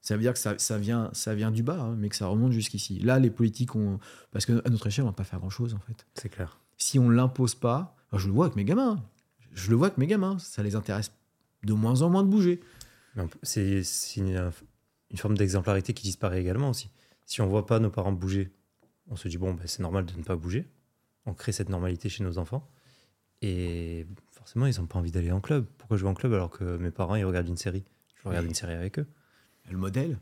Ça 0.04 0.18
veut 0.18 0.22
dire 0.22 0.34
que 0.34 0.40
ça, 0.40 0.78
vient, 0.78 1.10
ça 1.14 1.34
vient 1.34 1.50
du 1.50 1.64
bas, 1.64 1.80
hein, 1.80 1.96
mais 1.98 2.10
que 2.10 2.18
ça 2.18 2.28
remonte 2.28 2.52
jusqu'ici. 2.52 3.00
Là, 3.00 3.20
les 3.20 3.30
politiques 3.30 3.74
ont. 3.74 4.00
Parce 4.32 4.46
qu'à 4.46 4.56
notre 4.70 4.88
échelle, 4.88 5.06
on 5.06 5.08
ne 5.08 5.12
va 5.12 5.16
pas 5.16 5.24
faire 5.24 5.40
grand-chose, 5.40 5.74
en 5.74 5.80
fait. 5.80 6.06
C'est 6.16 6.28
clair. 6.28 6.60
Si 6.78 7.00
on 7.00 7.08
ne 7.08 7.16
l'impose 7.16 7.56
pas. 7.56 7.96
je 8.12 8.28
le 8.28 8.34
vois 8.34 8.48
avec 8.48 8.58
mes 8.58 8.66
gamins. 8.66 9.02
Je 9.54 9.70
le 9.70 9.78
vois 9.78 9.88
avec 9.88 9.98
mes 9.98 10.06
gamins. 10.06 10.38
Ça 10.40 10.62
les 10.62 10.76
intéresse 10.76 11.14
de 11.64 11.72
moins 11.72 12.02
en 12.02 12.10
moins 12.10 12.22
de 12.22 12.28
bouger. 12.28 12.60
C'est 13.44 13.82
une, 14.18 14.52
une, 15.10 15.18
forme 15.18 15.38
d'exemplarité 15.38 15.94
qui 15.94 16.04
disparaît 16.04 16.42
également 16.42 16.72
aussi. 16.72 16.90
Si 17.26 17.40
on 17.40 17.46
ne 17.46 17.50
voit 17.50 17.66
pas 17.66 17.80
nos 17.80 17.90
parents 17.90 18.12
bouger, 18.12 18.52
on 19.08 19.16
se 19.16 19.30
dit 19.30 19.38
bon, 19.38 19.54
ben, 19.54 19.66
c'est 19.68 19.84
normal 19.84 20.06
de 20.06 20.14
ne 20.18 20.24
pas 20.24 20.36
bouger. 20.36 20.68
On 21.26 21.34
crée 21.34 21.54
cette 21.54 21.70
normalité 21.70 22.10
chez 22.10 22.26
nos 22.26 22.38
enfants. 22.38 22.70
Et 23.42 24.06
forcément, 24.32 24.66
ils 24.66 24.78
n'ont 24.82 24.88
pas 24.88 25.00
envie 25.00 25.12
d'aller 25.12 25.32
en 25.32 25.40
club. 25.40 25.66
Pourquoi 25.78 25.96
je 25.96 26.04
vais 26.04 26.10
en 26.10 26.14
club 26.14 26.34
alors 26.34 26.50
que 26.50 26.76
mes 26.76 26.92
parents, 26.92 27.16
ils 27.16 27.24
regardent 27.24 27.48
une 27.48 27.56
série? 27.56 27.86
Je 28.22 28.28
regarde 28.28 28.46
une 28.46 28.54
série 28.54 28.74
avec 28.74 29.00
eux. 29.00 29.08
Le 29.70 29.78
modèle 29.78 30.20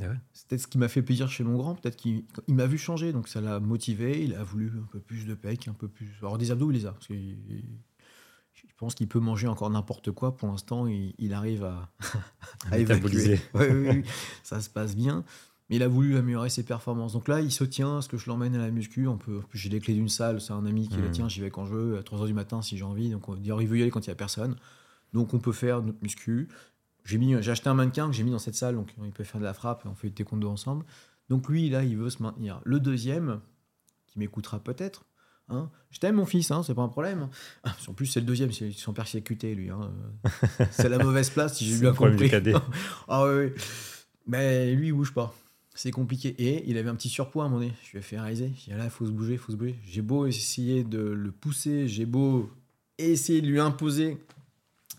ah 0.00 0.06
C'est 0.32 0.48
peut-être 0.48 0.62
ce 0.62 0.66
qui 0.66 0.78
m'a 0.78 0.88
fait 0.88 1.02
plaisir 1.02 1.28
chez 1.30 1.44
mon 1.44 1.56
grand. 1.56 1.74
Peut-être 1.74 1.96
qu'il 1.96 2.24
m'a 2.48 2.66
vu 2.66 2.78
changer, 2.78 3.12
donc 3.12 3.28
ça 3.28 3.40
l'a 3.40 3.60
motivé. 3.60 4.24
Il 4.24 4.34
a 4.34 4.42
voulu 4.42 4.72
un 4.82 4.86
peu 4.90 5.00
plus 5.00 5.26
de 5.26 5.34
pec, 5.34 5.68
un 5.68 5.74
peu 5.74 5.88
plus. 5.88 6.10
Alors 6.20 6.38
des 6.38 6.50
abdos, 6.50 6.70
il 6.70 6.74
les 6.74 6.86
a. 6.86 6.92
Parce 6.92 7.06
que 7.06 7.14
je 7.14 8.74
pense 8.76 8.94
qu'il 8.94 9.08
peut 9.08 9.20
manger 9.20 9.48
encore 9.48 9.70
n'importe 9.70 10.10
quoi. 10.10 10.36
Pour 10.36 10.48
l'instant, 10.48 10.86
il, 10.86 11.32
arrive 11.32 11.64
à, 11.64 11.92
à, 12.70 12.78
évacuer. 12.78 13.40
ça 14.42 14.60
se 14.60 14.68
passe 14.68 14.96
bien 14.96 15.24
il 15.74 15.82
a 15.82 15.88
voulu 15.88 16.16
améliorer 16.16 16.50
ses 16.50 16.64
performances. 16.64 17.14
Donc 17.14 17.28
là, 17.28 17.40
il 17.40 17.50
se 17.50 17.64
tient 17.64 17.98
à 17.98 18.02
ce 18.02 18.08
que 18.08 18.18
je 18.18 18.26
l'emmène 18.26 18.54
à 18.54 18.58
la 18.58 18.70
muscu. 18.70 19.08
On 19.08 19.16
peut, 19.16 19.40
j'ai 19.54 19.70
les 19.70 19.80
clés 19.80 19.94
d'une 19.94 20.08
salle, 20.08 20.40
c'est 20.40 20.52
un 20.52 20.66
ami 20.66 20.86
qui 20.86 20.98
le 20.98 21.08
hmm. 21.08 21.12
tient, 21.12 21.28
j'y 21.28 21.40
vais 21.40 21.50
quand 21.50 21.64
je 21.64 21.74
veux, 21.74 21.98
à 21.98 22.02
3h 22.02 22.26
du 22.26 22.34
matin 22.34 22.60
si 22.60 22.76
j'ai 22.76 22.84
envie. 22.84 23.10
Donc 23.10 23.28
on 23.28 23.36
il 23.36 23.66
veut 23.66 23.78
y 23.78 23.82
aller 23.82 23.90
quand 23.90 24.06
il 24.06 24.10
n'y 24.10 24.12
a 24.12 24.16
personne. 24.16 24.56
Donc 25.14 25.32
on 25.32 25.38
peut 25.38 25.52
faire 25.52 25.82
notre 25.82 25.98
muscu. 26.02 26.48
J'ai, 27.04 27.18
mis, 27.18 27.40
j'ai 27.42 27.50
acheté 27.50 27.68
un 27.68 27.74
mannequin 27.74 28.06
que 28.06 28.12
j'ai 28.12 28.22
mis 28.22 28.30
dans 28.30 28.38
cette 28.38 28.54
salle, 28.54 28.76
donc 28.76 28.94
il 29.02 29.12
peut 29.12 29.24
faire 29.24 29.40
de 29.40 29.44
la 29.44 29.54
frappe, 29.54 29.84
on 29.86 29.94
fait 29.94 30.08
du 30.08 30.14
taekwondo 30.14 30.48
ensemble. 30.48 30.84
Donc 31.28 31.48
lui, 31.48 31.68
là, 31.68 31.82
il 31.82 31.96
veut 31.96 32.10
se 32.10 32.22
maintenir. 32.22 32.60
Le 32.64 32.80
deuxième, 32.80 33.40
qui 34.06 34.18
m'écoutera 34.18 34.60
peut-être, 34.60 35.04
Hein 35.48 35.70
je 35.90 35.98
t'aime 35.98 36.16
mon 36.16 36.26
fils, 36.26 36.50
hein, 36.50 36.62
c'est 36.62 36.74
pas 36.74 36.82
un 36.82 36.88
problème. 36.88 37.28
Ah, 37.64 37.76
en 37.88 37.92
plus, 37.92 38.06
c'est 38.06 38.20
le 38.20 38.26
deuxième, 38.26 38.52
c'est 38.52 38.70
son 38.72 38.92
persécuté 38.92 39.54
lui. 39.54 39.70
Hein. 39.70 39.90
c'est 40.70 40.88
la 40.88 40.98
mauvaise 40.98 41.30
place 41.30 41.58
si 41.58 41.66
j'ai 41.66 41.78
bien 41.78 41.92
compris. 41.92 42.30
ah 43.08 43.26
oui, 43.26 43.52
mais 44.26 44.74
lui 44.74 44.88
il 44.88 44.92
bouge 44.92 45.12
pas. 45.12 45.34
C'est 45.74 45.90
compliqué. 45.90 46.28
Et 46.38 46.68
il 46.68 46.76
avait 46.78 46.88
un 46.88 46.94
petit 46.94 47.08
surpoids 47.08 47.44
à 47.44 47.46
un 47.46 47.48
moment 47.50 47.62
donné. 47.62 47.74
Je 47.84 47.92
lui 47.92 47.98
ai 47.98 48.02
fait 48.02 48.18
réaliser. 48.18 48.52
Il 48.66 48.76
là, 48.76 48.84
il 48.84 48.90
faut 48.90 49.06
se 49.06 49.10
bouger, 49.10 49.32
il 49.32 49.38
faut 49.38 49.52
se 49.52 49.56
bouger. 49.56 49.78
J'ai 49.84 50.02
beau 50.02 50.26
essayer 50.26 50.84
de 50.84 51.00
le 51.00 51.32
pousser, 51.32 51.88
j'ai 51.88 52.06
beau 52.06 52.50
essayer 52.98 53.40
de 53.40 53.46
lui 53.46 53.60
imposer. 53.60 54.18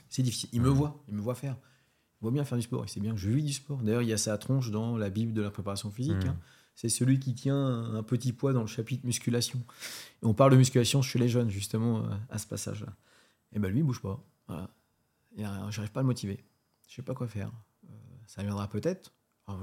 C'est 0.09 0.23
difficile. 0.23 0.49
Il 0.51 0.61
me 0.61 0.69
voit, 0.69 1.03
il 1.07 1.15
me 1.15 1.21
voit 1.21 1.35
faire. 1.35 1.57
Voit 2.23 2.31
bien 2.31 2.43
faire 2.43 2.57
du 2.57 2.63
sport, 2.63 2.83
il 2.85 2.89
sait 2.89 2.99
bien 2.99 3.11
que 3.11 3.19
je 3.19 3.29
vis 3.29 3.43
du 3.43 3.53
sport. 3.53 3.83
D'ailleurs, 3.83 4.01
il 4.01 4.09
y 4.09 4.13
a 4.13 4.17
sa 4.17 4.35
tronche 4.37 4.71
dans 4.71 4.97
la 4.97 5.11
Bible 5.11 5.33
de 5.33 5.41
la 5.41 5.51
préparation 5.51 5.91
physique. 5.91 6.25
Mmh. 6.25 6.29
Hein. 6.29 6.37
C'est 6.73 6.89
celui 6.89 7.19
qui 7.19 7.35
tient 7.35 7.83
un 7.93 8.01
petit 8.01 8.33
poids 8.33 8.53
dans 8.53 8.61
le 8.61 8.67
chapitre 8.67 9.05
musculation. 9.05 9.59
Et 10.23 10.25
on 10.25 10.33
parle 10.33 10.51
de 10.51 10.57
musculation 10.57 11.03
chez 11.03 11.19
les 11.19 11.29
jeunes, 11.29 11.49
justement, 11.49 11.99
euh, 11.99 12.15
à 12.31 12.39
ce 12.39 12.47
passage-là. 12.47 12.93
Et 13.51 13.59
ben 13.59 13.69
lui, 13.69 13.79
il 13.79 13.83
bouge 13.83 14.01
pas. 14.01 14.23
Voilà. 14.47 14.69
J'arrive 15.69 15.91
pas 15.91 15.99
à 15.99 16.03
le 16.03 16.07
motiver. 16.07 16.43
Je 16.87 16.95
sais 16.95 17.01
pas 17.01 17.13
quoi 17.13 17.27
faire. 17.27 17.51
Euh, 17.85 17.93
ça 18.25 18.41
viendra 18.41 18.67
peut-être. 18.67 19.11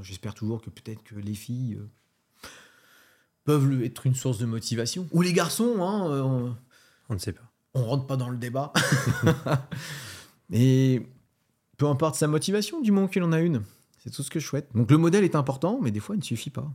J'espère 0.03 0.35
toujours 0.35 0.61
que 0.61 0.71
peut-être 0.71 1.03
que 1.03 1.15
les 1.15 1.35
filles 1.35 1.75
euh, 1.75 2.49
peuvent 3.45 3.83
être 3.83 4.07
une 4.07 4.15
source 4.15 4.39
de 4.39 4.47
motivation. 4.47 5.09
Ou 5.13 5.23
les 5.23 5.33
garçons, 5.33 5.83
hein, 5.83 6.11
euh, 6.11 6.53
on, 7.09 7.15
ne 7.15 7.19
sait 7.19 7.33
pas. 7.33 7.51
On 7.75 7.85
rentre 7.85 8.07
pas 8.07 8.17
dans 8.17 8.29
le 8.29 8.37
débat. 8.37 8.73
mais 10.51 11.07
peu 11.81 11.87
importe 11.87 12.15
sa 12.15 12.29
motivation, 12.29 12.81
du 12.81 12.93
moment 12.93 13.09
qu'il 13.09 13.23
en 13.23 13.33
a 13.33 13.41
une. 13.41 13.63
C'est 13.99 14.11
tout 14.11 14.23
ce 14.23 14.31
que 14.31 14.39
je 14.39 14.47
souhaite. 14.47 14.69
Donc 14.75 14.91
le 14.91 14.99
modèle 14.99 15.25
est 15.25 15.35
important, 15.35 15.81
mais 15.81 15.91
des 15.91 16.01
fois, 16.01 16.15
il 16.15 16.19
ne 16.19 16.25
suffit 16.25 16.51
pas. 16.51 16.73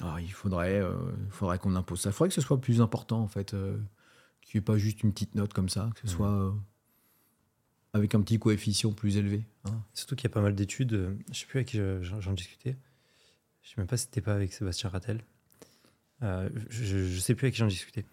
Alors, 0.00 0.20
il 0.20 0.32
faudrait, 0.32 0.80
euh, 0.80 0.94
faudrait 1.30 1.58
qu'on 1.58 1.74
impose 1.74 2.00
ça. 2.00 2.10
Il 2.10 2.12
faudrait 2.12 2.28
que 2.28 2.34
ce 2.34 2.40
soit 2.40 2.60
plus 2.60 2.80
important, 2.80 3.20
en 3.20 3.28
fait. 3.28 3.50
qu'il 3.50 4.54
n'y 4.54 4.58
ait 4.58 4.60
pas 4.60 4.78
juste 4.78 5.02
une 5.02 5.12
petite 5.12 5.34
note 5.34 5.52
comme 5.52 5.68
ça, 5.68 5.90
que 5.94 6.00
ce 6.08 6.14
mmh. 6.14 6.16
soit 6.16 6.54
avec 7.92 8.14
un 8.14 8.20
petit 8.20 8.38
coefficient 8.38 8.92
plus 8.92 9.16
élevé. 9.16 9.44
Hein. 9.64 9.82
Surtout 9.94 10.16
qu'il 10.16 10.24
y 10.24 10.32
a 10.32 10.34
pas 10.34 10.40
mal 10.40 10.54
d'études, 10.54 10.92
euh, 10.92 11.14
je 11.26 11.30
ne 11.30 11.34
sais 11.34 11.46
plus 11.46 11.58
avec 11.58 11.68
qui 11.68 11.80
j'en 12.02 12.32
discutais, 12.32 12.76
je 13.62 13.68
ne 13.68 13.70
sais 13.70 13.74
même 13.78 13.86
pas 13.86 13.96
si 13.96 14.04
c'était 14.04 14.20
pas 14.20 14.34
avec 14.34 14.52
Sébastien 14.52 14.90
Rattel, 14.90 15.22
euh, 16.22 16.48
je 16.68 16.96
ne 16.96 17.18
sais 17.18 17.34
plus 17.34 17.46
avec 17.46 17.54
qui 17.54 17.60
j'en 17.60 17.66
discutais, 17.66 18.04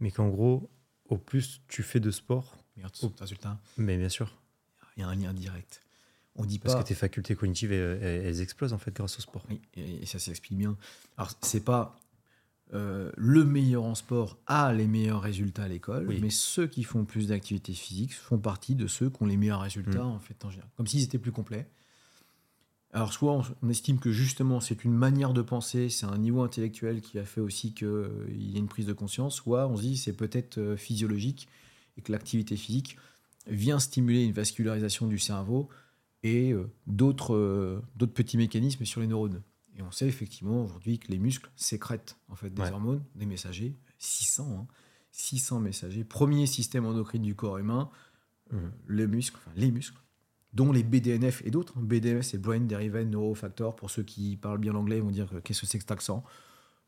mais 0.00 0.10
qu'en 0.10 0.28
gros, 0.28 0.70
au 1.06 1.18
plus 1.18 1.60
tu 1.68 1.82
fais 1.82 2.00
de 2.00 2.10
sport, 2.10 2.56
au... 3.02 3.12
résultat. 3.18 3.58
Mais 3.76 3.96
bien 3.96 4.08
sûr. 4.08 4.36
Il 4.96 5.00
y 5.00 5.02
a 5.02 5.08
un 5.08 5.14
lien 5.14 5.32
direct. 5.32 5.82
On 6.36 6.44
dit 6.44 6.58
Parce 6.58 6.76
que 6.76 6.86
tes 6.86 6.94
facultés 6.94 7.34
cognitives, 7.34 7.72
elles, 7.72 8.40
explosent 8.40 8.72
en 8.72 8.78
fait 8.78 8.94
grâce 8.94 9.18
au 9.18 9.22
sport. 9.22 9.42
Oui, 9.48 9.60
et, 9.74 10.02
et 10.02 10.06
ça 10.06 10.18
s'explique 10.18 10.58
bien. 10.58 10.76
Alors, 11.16 11.32
c'est 11.40 11.64
pas 11.64 11.98
euh, 12.74 13.12
le 13.16 13.44
meilleur 13.44 13.84
en 13.84 13.94
sport 13.94 14.38
a 14.48 14.72
les 14.72 14.88
meilleurs 14.88 15.22
résultats 15.22 15.64
à 15.64 15.68
l'école, 15.68 16.08
mais 16.20 16.30
ceux 16.30 16.66
qui 16.66 16.82
font 16.82 17.04
plus 17.04 17.28
d'activité 17.28 17.72
physique 17.72 18.12
font 18.12 18.38
partie 18.38 18.74
de 18.74 18.88
ceux 18.88 19.08
qui 19.08 19.22
ont 19.22 19.26
les 19.26 19.36
meilleurs 19.36 19.60
résultats 19.60 20.02
mm. 20.02 20.08
en 20.08 20.18
fait 20.18 20.44
en 20.44 20.50
général, 20.50 20.68
comme 20.76 20.86
s'ils 20.86 21.04
étaient 21.04 21.18
plus 21.18 21.30
complets. 21.30 21.68
Alors 22.92 23.12
soit 23.12 23.40
on, 23.62 23.68
estime 23.68 24.00
que 24.00 24.10
justement 24.10 24.58
c'est 24.58 24.82
une 24.82 24.94
manière 24.94 25.32
de 25.32 25.42
penser, 25.42 25.90
c'est 25.90 26.06
un 26.06 26.18
niveau 26.18 26.42
intellectuel 26.42 27.02
qui 27.02 27.20
a 27.20 27.24
fait 27.24 27.40
aussi 27.40 27.72
qu'il 27.72 27.86
euh, 27.86 28.26
y 28.34 28.56
ait 28.56 28.58
une 28.58 28.68
prise 28.68 28.86
de 28.86 28.92
conscience, 28.92 29.36
soit 29.36 29.68
on 29.68 29.76
se 29.76 29.82
dit 29.82 29.96
c'est 29.96 30.14
peut-être 30.14 30.58
euh, 30.58 30.76
physiologique 30.76 31.46
et 31.96 32.00
que 32.00 32.10
l'activité 32.10 32.56
physique 32.56 32.96
vient 33.46 33.78
stimuler 33.78 34.24
une 34.24 34.32
vascularisation 34.32 35.06
du 35.06 35.18
cerveau 35.18 35.68
et 36.22 36.54
d'autres 36.86 37.82
petits 38.14 38.36
mécanismes 38.36 38.84
sur 38.84 39.00
les 39.00 39.06
neurones. 39.06 39.42
Et 39.76 39.82
on 39.82 39.90
sait 39.90 40.08
effectivement 40.08 40.64
aujourd'hui 40.64 40.98
que 40.98 41.10
les 41.10 41.18
muscles 41.18 41.50
sécrètent 41.54 42.16
en 42.28 42.34
fait 42.34 42.52
des 42.52 42.62
hormones, 42.62 43.04
des 43.14 43.26
messagers, 43.26 43.76
600, 43.98 44.66
600 45.12 45.56
hein. 45.56 45.60
messagers. 45.60 46.04
Premier 46.04 46.46
système 46.46 46.86
endocrine 46.86 47.22
du 47.22 47.34
corps 47.34 47.58
humain, 47.58 47.90
euh, 48.54 48.68
les 48.88 49.06
muscles, 49.06 49.36
enfin 49.38 49.52
les 49.56 49.70
muscles. 49.70 50.00
dont 50.54 50.72
les 50.72 50.82
BDNF 50.82 51.42
et 51.44 51.50
d'autres. 51.50 51.78
BDNF, 51.78 52.24
c'est 52.24 52.38
Brain 52.38 52.60
Derived 52.60 53.10
Neurofactor. 53.10 53.76
Pour 53.76 53.90
ceux 53.90 54.02
qui 54.02 54.36
parlent 54.36 54.58
bien 54.58 54.72
l'anglais, 54.72 54.96
ils 54.96 55.02
vont 55.02 55.10
dire 55.10 55.28
qu'est-ce 55.44 55.60
que 55.60 55.66
c'est 55.66 55.78
que 55.78 55.82
cet 55.82 55.90
accent? 55.90 56.24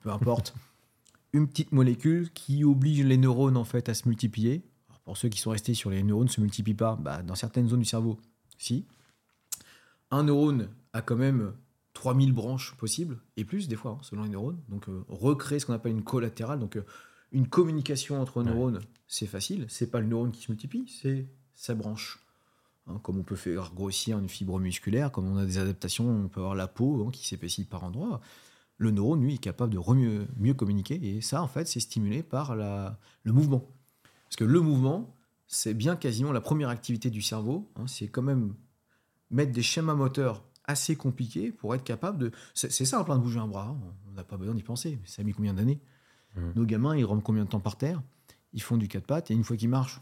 Peu 0.01 0.11
importe. 0.11 0.55
Une 1.35 1.47
petite 1.47 1.73
molécule 1.73 2.31
qui 2.33 2.65
oblige 2.65 3.05
les 3.05 3.19
neurones 3.19 3.59
en 3.59 3.65
fait 3.65 3.91
à 3.91 3.95
se 3.95 4.09
multiplier. 4.09 4.63
Pour 5.09 5.17
ceux 5.17 5.31
qui 5.31 5.39
sont 5.39 5.53
restés 5.53 5.73
sur 5.73 5.89
les 5.89 6.03
neurones 6.03 6.27
ne 6.27 6.31
se 6.31 6.39
multiplient 6.39 6.75
pas, 6.75 6.95
bah, 6.95 7.23
dans 7.23 7.35
certaines 7.35 7.67
zones 7.67 7.79
du 7.79 7.87
cerveau, 7.87 8.21
si. 8.59 8.85
Un 10.11 10.25
neurone 10.25 10.69
a 10.93 11.01
quand 11.01 11.17
même 11.17 11.55
3000 11.95 12.35
branches 12.35 12.75
possibles, 12.77 13.17
et 13.39 13.47
plus 13.47 13.69
des 13.69 13.77
fois, 13.77 13.93
hein, 13.93 13.99
selon 14.03 14.25
les 14.25 14.29
neurones. 14.29 14.61
Donc 14.69 14.87
euh, 14.91 15.03
recréer 15.09 15.61
ce 15.61 15.65
qu'on 15.65 15.73
appelle 15.73 15.93
une 15.93 16.05
collatérale, 16.05 16.59
donc 16.59 16.77
euh, 16.77 16.85
une 17.33 17.49
communication 17.49 18.21
entre 18.21 18.43
neurones, 18.43 18.81
c'est 19.07 19.27
facile. 19.27 19.65
C'est 19.71 19.91
pas 19.91 20.01
le 20.01 20.09
neurone 20.09 20.31
qui 20.31 20.43
se 20.43 20.53
multiplie, 20.53 20.85
c'est 21.01 21.27
sa 21.55 21.75
branche. 21.75 22.19
Hein, 22.87 23.01
comme 23.03 23.17
on 23.19 23.23
peut 23.23 23.35
faire 23.35 23.73
grossir 23.73 24.19
une 24.19 24.29
fibre 24.29 24.61
musculaire, 24.61 25.11
comme 25.11 25.27
on 25.27 25.39
a 25.39 25.47
des 25.47 25.57
adaptations, 25.57 26.07
on 26.07 26.29
peut 26.29 26.41
avoir 26.41 26.55
la 26.55 26.69
peau 26.69 27.07
hein, 27.07 27.11
qui 27.11 27.27
s'épaissit 27.27 27.67
par 27.67 27.83
endroits. 27.83 28.21
Le 28.77 28.91
neurone, 28.91 29.23
lui, 29.23 29.37
est 29.37 29.39
capable 29.39 29.73
de 29.73 29.81
mieux, 29.95 30.29
mieux 30.37 30.53
communiquer. 30.53 31.01
Et 31.03 31.23
ça, 31.23 31.43
en 31.43 31.49
fait, 31.49 31.67
c'est 31.67 31.81
stimulé 31.81 32.23
par 32.23 32.55
la, 32.57 32.99
le 33.23 33.33
mouvement. 33.33 33.67
Parce 34.29 34.37
que 34.37 34.45
le 34.45 34.61
mouvement, 34.61 35.17
c'est 35.47 35.75
bien 35.75 35.97
quasiment 35.97 36.33
la 36.33 36.41
première 36.41 36.69
activité 36.69 37.11
du 37.11 37.23
cerveau. 37.23 37.71
Hein, 37.77 37.87
c'est 37.87 38.09
quand 38.09 38.23
même 38.23 38.55
mettre 39.31 39.53
des 39.53 39.63
schémas 39.63 39.95
moteurs 39.95 40.45
assez 40.65 40.97
compliqués 40.97 41.51
pour 41.51 41.75
être 41.75 41.85
capable 41.85 42.19
de. 42.19 42.31
C'est 42.55 42.71
simple 42.85 43.11
de 43.11 43.17
bouger 43.17 43.41
un 43.41 43.49
bras. 43.49 43.75
On 44.09 44.13
n'a 44.13 44.25
pas 44.25 44.37
besoin 44.37 44.55
d'y 44.55 44.63
penser. 44.63 44.99
Ça 45.05 45.23
a 45.23 45.25
mis 45.25 45.33
combien 45.33 45.55
d'années? 45.55 45.81
Mmh. 46.37 46.41
Nos 46.57 46.67
gamins, 46.67 46.97
ils 46.97 47.05
rentrent 47.05 47.23
combien 47.23 47.45
de 47.45 47.49
temps 47.49 47.61
par 47.61 47.77
terre? 47.77 48.03
Ils 48.53 48.63
font 48.63 48.77
du 48.77 48.89
quatre 48.89 49.07
pattes 49.07 49.31
et 49.31 49.35
une 49.35 49.45
fois 49.45 49.57
qu'ils 49.57 49.69
marchent, 49.69 50.01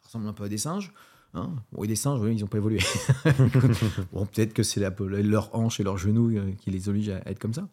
ça 0.00 0.06
ressemble 0.06 0.26
un 0.28 0.32
peu 0.32 0.44
à 0.44 0.48
des 0.48 0.58
singes. 0.58 0.92
Hein 1.34 1.52
bon, 1.72 1.82
et 1.82 1.86
des 1.86 1.96
singes, 1.96 2.20
ils 2.30 2.40
n'ont 2.40 2.46
pas 2.46 2.58
évolué. 2.58 2.78
bon, 4.12 4.26
peut-être 4.26 4.54
que 4.54 4.62
c'est 4.62 4.80
leur 5.00 5.54
hanche 5.54 5.80
et 5.80 5.82
leurs 5.82 5.98
genoux 5.98 6.36
euh, 6.36 6.52
qui 6.52 6.70
les 6.70 6.88
obligent 6.88 7.10
à 7.10 7.28
être 7.28 7.38
comme 7.38 7.54
ça. 7.54 7.68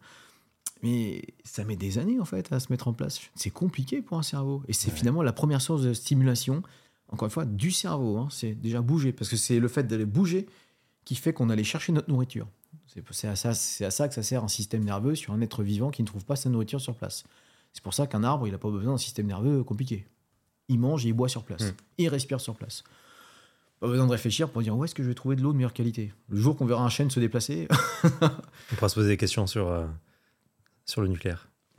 Mais 0.82 1.22
ça 1.44 1.64
met 1.64 1.76
des 1.76 1.98
années, 1.98 2.18
en 2.18 2.24
fait, 2.24 2.52
à 2.52 2.58
se 2.58 2.72
mettre 2.72 2.88
en 2.88 2.92
place. 2.92 3.20
C'est 3.34 3.50
compliqué 3.50 4.02
pour 4.02 4.18
un 4.18 4.22
cerveau. 4.22 4.62
Et 4.66 4.72
c'est 4.72 4.90
finalement 4.90 5.22
la 5.22 5.32
première 5.32 5.60
source 5.60 5.82
de 5.82 5.92
stimulation, 5.92 6.62
encore 7.08 7.26
une 7.26 7.32
fois, 7.32 7.44
du 7.44 7.70
cerveau. 7.70 8.18
Hein. 8.18 8.28
C'est 8.30 8.54
déjà 8.54 8.80
bouger. 8.80 9.12
Parce 9.12 9.30
que 9.30 9.36
c'est 9.36 9.60
le 9.60 9.68
fait 9.68 9.84
d'aller 9.84 10.06
bouger 10.06 10.46
qui 11.04 11.14
fait 11.14 11.32
qu'on 11.32 11.50
allait 11.50 11.64
chercher 11.64 11.92
notre 11.92 12.10
nourriture. 12.10 12.48
C'est 13.10 13.28
à, 13.28 13.36
ça, 13.36 13.50
à 13.50 13.90
ça 13.90 14.08
que 14.08 14.14
ça 14.14 14.22
sert 14.22 14.44
un 14.44 14.48
système 14.48 14.84
nerveux 14.84 15.14
sur 15.14 15.32
un 15.32 15.40
être 15.40 15.62
vivant 15.62 15.90
qui 15.90 16.02
ne 16.02 16.06
trouve 16.06 16.24
pas 16.24 16.36
sa 16.36 16.50
nourriture 16.50 16.80
sur 16.80 16.94
place. 16.94 17.24
C'est 17.72 17.82
pour 17.82 17.94
ça 17.94 18.06
qu'un 18.06 18.22
arbre, 18.22 18.46
il 18.46 18.50
n'a 18.50 18.58
pas 18.58 18.70
besoin 18.70 18.92
d'un 18.92 18.98
système 18.98 19.26
nerveux 19.26 19.64
compliqué. 19.64 20.06
Il 20.68 20.78
mange 20.78 21.06
et 21.06 21.08
il 21.08 21.12
boit 21.14 21.28
sur 21.28 21.44
place. 21.44 21.62
Mmh. 21.62 21.74
Il 21.98 22.08
respire 22.08 22.40
sur 22.40 22.54
place. 22.54 22.84
Pas 23.80 23.88
besoin 23.88 24.06
de 24.06 24.12
réfléchir 24.12 24.50
pour 24.50 24.62
dire 24.62 24.76
où 24.76 24.84
est-ce 24.84 24.94
que 24.94 25.02
je 25.02 25.08
vais 25.08 25.14
trouver 25.14 25.36
de 25.36 25.42
l'eau 25.42 25.52
de 25.52 25.56
meilleure 25.56 25.72
qualité? 25.72 26.12
Le 26.28 26.36
jour 26.36 26.56
qu'on 26.56 26.66
verra 26.66 26.84
un 26.84 26.88
chêne 26.88 27.10
se 27.10 27.18
déplacer. 27.18 27.66
on 28.22 28.74
pourra 28.76 28.88
se 28.88 28.94
poser 28.94 29.08
des 29.08 29.16
questions 29.16 29.46
sur, 29.46 29.68
euh, 29.68 29.86
sur 30.84 31.02
le 31.02 31.08
nucléaire. 31.08 31.48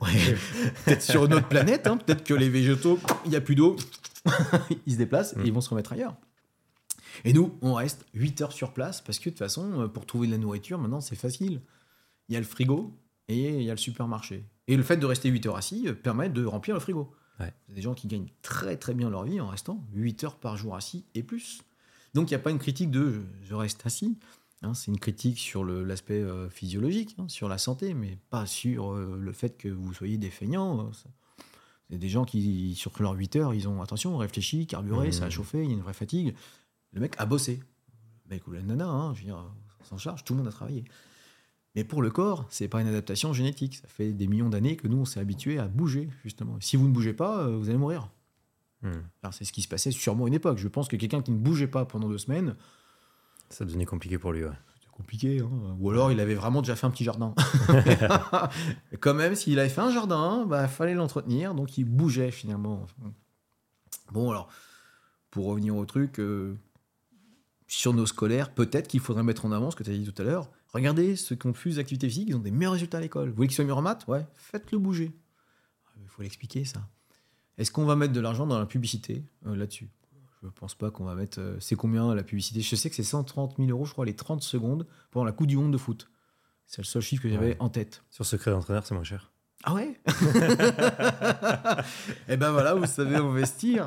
peut-être 0.84 1.02
sur 1.02 1.24
une 1.24 1.34
autre 1.34 1.48
planète, 1.48 1.86
hein. 1.86 1.96
peut-être 1.96 2.24
que 2.24 2.34
les 2.34 2.50
végétaux, 2.50 2.98
il 3.24 3.30
n'y 3.30 3.36
a 3.36 3.40
plus 3.40 3.54
d'eau, 3.54 3.76
ils 4.86 4.92
se 4.92 4.98
déplacent 4.98 5.34
et 5.34 5.38
mm. 5.38 5.46
ils 5.46 5.52
vont 5.52 5.60
se 5.60 5.70
remettre 5.70 5.92
ailleurs. 5.92 6.14
Et 7.24 7.32
nous, 7.32 7.56
on 7.62 7.74
reste 7.74 8.04
8 8.14 8.42
heures 8.42 8.52
sur 8.52 8.72
place 8.72 9.00
parce 9.00 9.18
que 9.18 9.26
de 9.26 9.30
toute 9.30 9.38
façon, 9.38 9.82
euh, 9.82 9.88
pour 9.88 10.04
trouver 10.04 10.26
de 10.26 10.32
la 10.32 10.38
nourriture, 10.38 10.78
maintenant, 10.78 11.00
c'est 11.00 11.16
facile. 11.16 11.60
Il 12.28 12.34
y 12.34 12.36
a 12.36 12.40
le 12.40 12.46
frigo 12.46 12.92
et 13.28 13.56
il 13.56 13.62
y 13.62 13.70
a 13.70 13.74
le 13.74 13.78
supermarché. 13.78 14.44
Et 14.66 14.76
le 14.76 14.82
fait 14.82 14.96
de 14.96 15.06
rester 15.06 15.28
8 15.28 15.46
heures 15.46 15.56
assis 15.56 15.88
euh, 15.88 15.94
permet 15.94 16.28
de 16.28 16.44
remplir 16.44 16.74
le 16.74 16.80
frigo. 16.80 17.14
Il 17.40 17.44
y 17.68 17.72
a 17.72 17.74
des 17.74 17.82
gens 17.82 17.94
qui 17.94 18.06
gagnent 18.06 18.28
très 18.42 18.76
très 18.76 18.94
bien 18.94 19.10
leur 19.10 19.24
vie 19.24 19.40
en 19.40 19.48
restant 19.48 19.84
8 19.92 20.24
heures 20.24 20.36
par 20.36 20.56
jour 20.56 20.76
assis 20.76 21.04
et 21.14 21.22
plus. 21.24 21.62
Donc 22.14 22.30
il 22.30 22.34
n'y 22.34 22.36
a 22.36 22.40
pas 22.40 22.50
une 22.50 22.60
critique 22.60 22.90
de 22.90 23.22
je, 23.42 23.54
reste 23.54 23.84
assis. 23.84 24.16
Hein, 24.64 24.74
c'est 24.74 24.90
une 24.90 24.98
critique 24.98 25.38
sur 25.38 25.64
l'aspect 25.64 26.20
euh, 26.20 26.48
physiologique, 26.48 27.14
hein, 27.18 27.28
sur 27.28 27.48
la 27.48 27.58
santé, 27.58 27.94
mais 27.94 28.18
pas 28.30 28.46
sur 28.46 28.92
euh, 28.92 29.18
le 29.20 29.32
fait 29.32 29.56
que 29.56 29.68
vous 29.68 29.92
soyez 29.92 30.18
des 30.18 30.30
feignants. 30.30 30.90
C'est 31.90 31.98
des 31.98 32.08
gens 32.08 32.24
qui, 32.24 32.74
sur 32.74 32.90
leurs 33.00 33.12
8 33.12 33.36
heures, 33.36 33.54
ils 33.54 33.68
ont 33.68 33.82
attention, 33.82 34.16
réfléchi, 34.16 34.66
carburé, 34.66 35.12
ça 35.12 35.24
a 35.24 35.28
mmh. 35.28 35.30
chauffé, 35.30 35.62
il 35.62 35.68
y 35.68 35.72
a 35.72 35.74
une 35.74 35.82
vraie 35.82 35.92
fatigue. 35.92 36.34
Le 36.92 37.00
mec 37.00 37.14
a 37.18 37.26
bossé. 37.26 37.60
Le 38.24 38.34
mec 38.34 38.46
ou 38.48 38.52
la 38.52 38.62
nana, 38.62 38.88
hein, 38.88 39.14
je 39.14 39.20
veux 39.20 39.26
dire, 39.26 39.44
s'en 39.84 39.98
charge, 39.98 40.24
tout 40.24 40.32
le 40.32 40.38
monde 40.38 40.48
a 40.48 40.52
travaillé. 40.52 40.84
Mais 41.74 41.84
pour 41.84 42.02
le 42.02 42.10
corps, 42.10 42.46
c'est 42.50 42.68
pas 42.68 42.80
une 42.80 42.86
adaptation 42.86 43.32
génétique. 43.32 43.76
Ça 43.76 43.88
fait 43.88 44.12
des 44.12 44.26
millions 44.28 44.48
d'années 44.48 44.76
que 44.76 44.88
nous, 44.88 44.98
on 44.98 45.04
s'est 45.04 45.20
habitué 45.20 45.58
à 45.58 45.66
bouger, 45.66 46.08
justement. 46.22 46.56
Si 46.60 46.76
vous 46.76 46.88
ne 46.88 46.92
bougez 46.92 47.12
pas, 47.12 47.40
euh, 47.40 47.56
vous 47.56 47.68
allez 47.68 47.78
mourir. 47.78 48.08
Hmm. 48.82 49.00
c'est 49.32 49.46
ce 49.46 49.52
qui 49.52 49.62
se 49.62 49.68
passait 49.68 49.90
sûrement 49.90 50.26
à 50.26 50.28
une 50.28 50.34
époque. 50.34 50.58
Je 50.58 50.68
pense 50.68 50.88
que 50.88 50.96
quelqu'un 50.96 51.22
qui 51.22 51.32
ne 51.32 51.38
bougeait 51.38 51.66
pas 51.66 51.84
pendant 51.86 52.08
deux 52.08 52.18
semaines. 52.18 52.54
Ça 53.50 53.64
devenait 53.64 53.84
compliqué 53.84 54.18
pour 54.18 54.32
lui, 54.32 54.44
ouais. 54.44 54.50
C'était 54.74 54.90
compliqué. 54.92 55.40
Hein. 55.40 55.76
Ou 55.78 55.90
alors 55.90 56.12
il 56.12 56.20
avait 56.20 56.34
vraiment 56.34 56.62
déjà 56.62 56.76
fait 56.76 56.86
un 56.86 56.90
petit 56.90 57.04
jardin. 57.04 57.34
Quand 59.00 59.14
même, 59.14 59.34
s'il 59.34 59.58
avait 59.58 59.68
fait 59.68 59.80
un 59.80 59.90
jardin, 59.90 60.42
il 60.44 60.48
bah, 60.48 60.68
fallait 60.68 60.94
l'entretenir. 60.94 61.54
Donc 61.54 61.78
il 61.78 61.84
bougeait 61.84 62.30
finalement. 62.30 62.86
Bon, 64.12 64.30
alors, 64.30 64.48
pour 65.30 65.46
revenir 65.46 65.76
au 65.76 65.84
truc, 65.84 66.20
euh, 66.20 66.56
sur 67.66 67.92
nos 67.92 68.06
scolaires, 68.06 68.52
peut-être 68.52 68.88
qu'il 68.88 69.00
faudrait 69.00 69.22
mettre 69.22 69.46
en 69.46 69.52
avant 69.52 69.70
ce 69.70 69.76
que 69.76 69.82
tu 69.82 69.90
as 69.90 69.94
dit 69.94 70.10
tout 70.10 70.22
à 70.22 70.24
l'heure. 70.24 70.50
Regardez 70.72 71.16
ceux 71.16 71.36
qui 71.36 71.46
ont 71.46 71.52
plus 71.52 71.76
d'activités 71.76 72.08
physiques, 72.08 72.28
ils 72.28 72.36
ont 72.36 72.40
des 72.40 72.50
meilleurs 72.50 72.72
résultats 72.72 72.98
à 72.98 73.00
l'école. 73.00 73.30
Vous 73.30 73.36
voulez 73.36 73.48
qu'ils 73.48 73.56
soient 73.56 73.64
meilleurs 73.64 73.78
en 73.78 73.82
maths? 73.82 74.06
Ouais, 74.08 74.26
faites-le 74.34 74.78
bouger. 74.78 75.12
Il 76.02 76.08
faut 76.08 76.22
l'expliquer, 76.22 76.64
ça. 76.64 76.88
Est-ce 77.58 77.70
qu'on 77.70 77.84
va 77.84 77.96
mettre 77.96 78.12
de 78.12 78.20
l'argent 78.20 78.46
dans 78.46 78.58
la 78.58 78.66
publicité 78.66 79.24
euh, 79.46 79.56
là-dessus? 79.56 79.88
Je 80.44 80.48
ne 80.48 80.52
pense 80.52 80.74
pas 80.74 80.90
qu'on 80.90 81.04
va 81.04 81.14
mettre. 81.14 81.40
Euh, 81.40 81.56
c'est 81.58 81.74
combien 81.74 82.14
la 82.14 82.22
publicité? 82.22 82.60
Je 82.60 82.76
sais 82.76 82.90
que 82.90 82.96
c'est 82.96 83.02
130 83.02 83.56
000 83.56 83.70
euros, 83.70 83.86
je 83.86 83.92
crois, 83.92 84.04
les 84.04 84.14
30 84.14 84.42
secondes 84.42 84.86
pendant 85.10 85.24
la 85.24 85.32
Coupe 85.32 85.46
du 85.46 85.56
Monde 85.56 85.72
de 85.72 85.78
foot. 85.78 86.10
C'est 86.66 86.82
le 86.82 86.86
seul 86.86 87.00
chiffre 87.02 87.22
que 87.22 87.30
j'avais 87.30 87.56
en 87.60 87.70
tête. 87.70 88.04
Sur 88.10 88.26
Secret 88.26 88.50
d'entraîneur, 88.50 88.86
c'est 88.86 88.94
moins 88.94 89.04
cher. 89.04 89.32
Ah 89.62 89.74
ouais? 89.74 89.98
Eh 92.28 92.36
ben 92.36 92.52
voilà, 92.52 92.74
vous 92.74 92.84
savez 92.86 93.16
investir. 93.16 93.86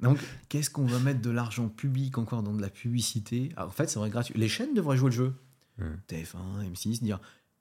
Donc, 0.00 0.18
qu'est-ce 0.48 0.68
qu'on 0.68 0.84
va 0.84 0.98
mettre 0.98 1.22
de 1.22 1.30
l'argent 1.30 1.68
public 1.68 2.18
encore 2.18 2.42
dans 2.42 2.52
de 2.52 2.60
la 2.60 2.68
publicité? 2.68 3.50
En 3.56 3.70
fait, 3.70 3.88
c'est 3.88 3.98
vrai 3.98 4.10
gratuit. 4.10 4.34
Les 4.36 4.48
chaînes 4.48 4.74
devraient 4.74 4.98
jouer 4.98 5.10
le 5.10 5.16
jeu. 5.16 5.34
Hmm. 5.78 5.96
TF1, 6.08 6.70
M6, 6.72 7.02
dire 7.02 7.18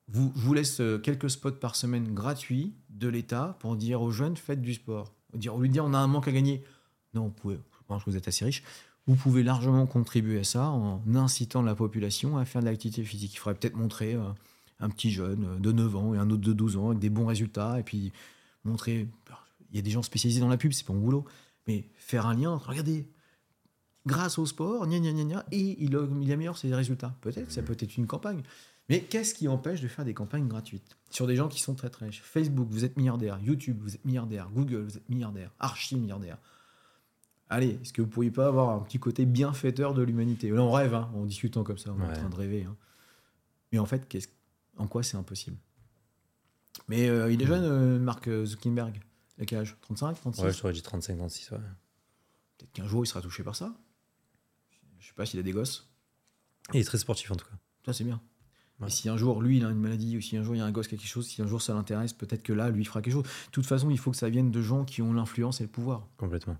vous, 0.10 0.34
je 0.36 0.42
vous 0.42 0.54
laisse 0.54 0.82
euh, 0.82 0.98
quelques 1.00 1.30
spots 1.30 1.52
par 1.52 1.78
semaine 1.78 2.14
gratuits 2.14 2.76
de 2.90 3.08
l'État 3.08 3.58
pour 3.60 3.78
dire 3.78 4.02
aux 4.02 4.12
jeunes 4.12 4.36
faites 4.36 4.62
du 4.62 4.74
sport 4.74 5.14
on 5.52 5.60
lui 5.60 5.70
dit 5.70 5.80
on 5.80 5.94
a 5.94 5.98
un 5.98 6.08
manque 6.08 6.28
à 6.28 6.32
gagner. 6.32 6.64
Non, 7.14 7.26
vous 7.26 7.32
pouvez, 7.32 7.60
que 8.02 8.10
vous 8.10 8.18
êtes 8.18 8.28
assez 8.28 8.46
riche. 8.46 8.64
Vous 9.06 9.16
pouvez 9.16 9.44
largement 9.44 9.86
contribuer 9.86 10.40
à 10.40 10.44
ça 10.44 10.70
en 10.70 11.02
incitant 11.14 11.62
la 11.62 11.76
population 11.76 12.38
à 12.38 12.46
faire 12.46 12.62
de 12.62 12.68
l'activité 12.68 13.04
physique. 13.04 13.34
Il 13.34 13.38
faudrait 13.38 13.60
peut-être 13.60 13.76
montrer 13.76 14.14
euh, 14.14 14.22
un 14.80 14.90
petit 14.90 15.12
jeune 15.12 15.60
de 15.60 15.72
9 15.72 15.96
ans 15.96 16.14
et 16.14 16.18
un 16.18 16.30
autre 16.30 16.42
de 16.42 16.54
12 16.54 16.78
ans 16.78 16.88
avec 16.88 17.00
des 17.00 17.10
bons 17.10 17.26
résultats 17.26 17.80
et 17.80 17.84
puis 17.84 18.12
montrer. 18.64 19.08
Il 19.72 19.76
y 19.76 19.80
a 19.80 19.82
des 19.82 19.92
gens 19.92 20.04
spécialisés 20.04 20.40
dans 20.40 20.48
la 20.48 20.58
pub, 20.58 20.72
c'est 20.72 20.86
pas 20.86 20.94
mon 20.94 21.00
boulot, 21.00 21.26
mais 21.68 21.90
faire 21.98 22.28
un 22.28 22.34
lien. 22.34 22.56
Regardez, 22.56 23.08
grâce 24.06 24.38
au 24.38 24.46
sport, 24.46 24.88
gna, 24.88 25.00
gna, 25.00 25.12
gna, 25.12 25.46
et 25.52 25.84
il, 25.84 25.98
il 26.22 26.32
améliore 26.32 26.58
ses 26.58 26.74
résultats. 26.74 27.16
Peut-être, 27.22 27.52
ça 27.52 27.62
peut 27.62 27.76
être 27.78 27.98
une 27.98 28.08
campagne. 28.08 28.44
Mais 28.90 29.02
qu'est-ce 29.02 29.34
qui 29.34 29.48
empêche 29.48 29.82
de 29.82 29.88
faire 29.88 30.06
des 30.06 30.14
campagnes 30.14 30.48
gratuites 30.48 30.98
sur 31.10 31.26
des 31.26 31.36
gens 31.36 31.48
qui 31.48 31.62
sont 31.62 31.74
très 31.74 31.90
très 31.90 32.08
riches? 32.08 32.22
Facebook, 32.22 32.68
vous 32.70 32.84
êtes 32.84 32.98
milliardaire. 32.98 33.40
YouTube, 33.42 33.78
vous 33.82 33.96
êtes 33.96 34.04
milliardaire. 34.06 34.50
Google, 34.54 34.82
vous 34.82 34.98
êtes 34.98 35.10
milliardaire. 35.10 35.52
Archi 35.60 35.96
milliardaire. 35.96 36.38
Allez, 37.54 37.78
est-ce 37.84 37.94
que 37.94 38.02
vous 38.02 38.08
pourriez 38.08 38.32
pas 38.32 38.48
avoir 38.48 38.72
un 38.72 38.80
petit 38.80 38.98
côté 38.98 39.28
bienfaiteur 39.28 39.94
de 39.94 40.02
l'humanité? 40.02 40.50
Là, 40.50 40.64
on 40.64 40.72
rêve, 40.72 40.96
hein, 40.96 41.12
en 41.14 41.24
discutant 41.24 41.64
comme 41.64 41.78
ça, 41.78 41.92
on 41.96 42.02
est 42.02 42.10
en 42.10 42.12
train 42.12 42.30
de 42.30 42.36
rêver. 42.36 42.64
Hein. 42.64 42.76
Mais 43.72 43.78
en 43.78 43.86
fait, 43.86 44.08
en 44.78 44.88
quoi 44.88 45.04
c'est 45.04 45.18
impossible? 45.18 45.56
Mais 46.88 47.08
euh, 47.08 47.32
il 47.32 47.40
est 47.44 47.46
jeune, 47.46 47.64
euh, 47.64 48.00
Mark 48.00 48.28
Zuckerberg. 48.28 49.00
A 49.40 49.46
quel 49.46 49.60
âge 49.60 49.78
35, 49.82 50.16
36 50.16 50.42
Ouais, 50.42 50.52
je 50.52 50.60
t'aurais 50.60 50.74
dit 50.74 50.82
35, 50.82 51.16
36, 51.16 51.52
ouais. 51.52 51.58
Peut-être 52.58 52.72
qu'un 52.72 52.88
jour, 52.88 53.04
il 53.04 53.08
sera 53.08 53.22
touché 53.22 53.44
par 53.44 53.56
ça. 53.56 53.72
Je 54.98 55.06
sais 55.06 55.14
pas 55.14 55.28
s'il 55.28 55.40
a 55.40 55.44
des 55.44 55.52
gosses. 55.52 55.94
Il 56.74 56.80
est 56.80 56.84
très 56.84 56.98
sportif, 56.98 57.30
en 57.30 57.36
tout 57.36 57.46
cas. 57.46 57.56
Ça, 57.86 57.94
c'est 57.94 58.04
bien. 58.04 58.20
Et 58.84 58.90
si 58.90 59.10
un 59.10 59.18
jour, 59.18 59.44
lui, 59.44 59.58
il 59.58 59.66
a 59.66 59.70
une 59.70 59.80
maladie, 59.80 60.18
ou 60.18 60.22
si 60.22 60.38
un 60.38 60.44
jour, 60.44 60.56
il 60.56 60.58
y 60.58 60.62
a 60.62 60.66
un 60.66 60.72
gosse 60.72 60.88
qui 60.88 60.96
a 60.96 60.98
quelque 60.98 61.08
chose, 61.08 61.28
si 61.28 61.40
un 61.44 61.48
jour 61.48 61.62
ça 61.62 61.76
l'intéresse, 61.76 62.14
peut-être 62.14 62.42
que 62.42 62.52
là, 62.52 62.72
lui, 62.72 62.82
il 62.82 62.86
fera 62.86 63.04
quelque 63.04 63.14
chose. 63.14 63.24
De 63.24 63.52
toute 63.52 63.68
façon, 63.68 63.92
il 63.92 64.00
faut 64.00 64.10
que 64.10 64.18
ça 64.18 64.30
vienne 64.30 64.50
de 64.50 64.62
gens 64.64 64.86
qui 64.86 65.04
ont 65.04 65.14
l'influence 65.14 65.62
et 65.62 65.64
le 65.66 65.70
pouvoir. 65.70 66.08
Complètement. 66.18 66.58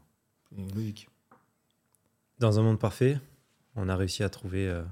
Logique. 0.76 1.10
Dans 2.40 2.60
un 2.60 2.64
monde 2.64 2.80
parfait, 2.80 3.20
on 3.76 3.90
a 3.90 3.96
réussi 3.96 4.24
à 4.24 4.30
trouver 4.30 4.68
euh, 4.68 4.84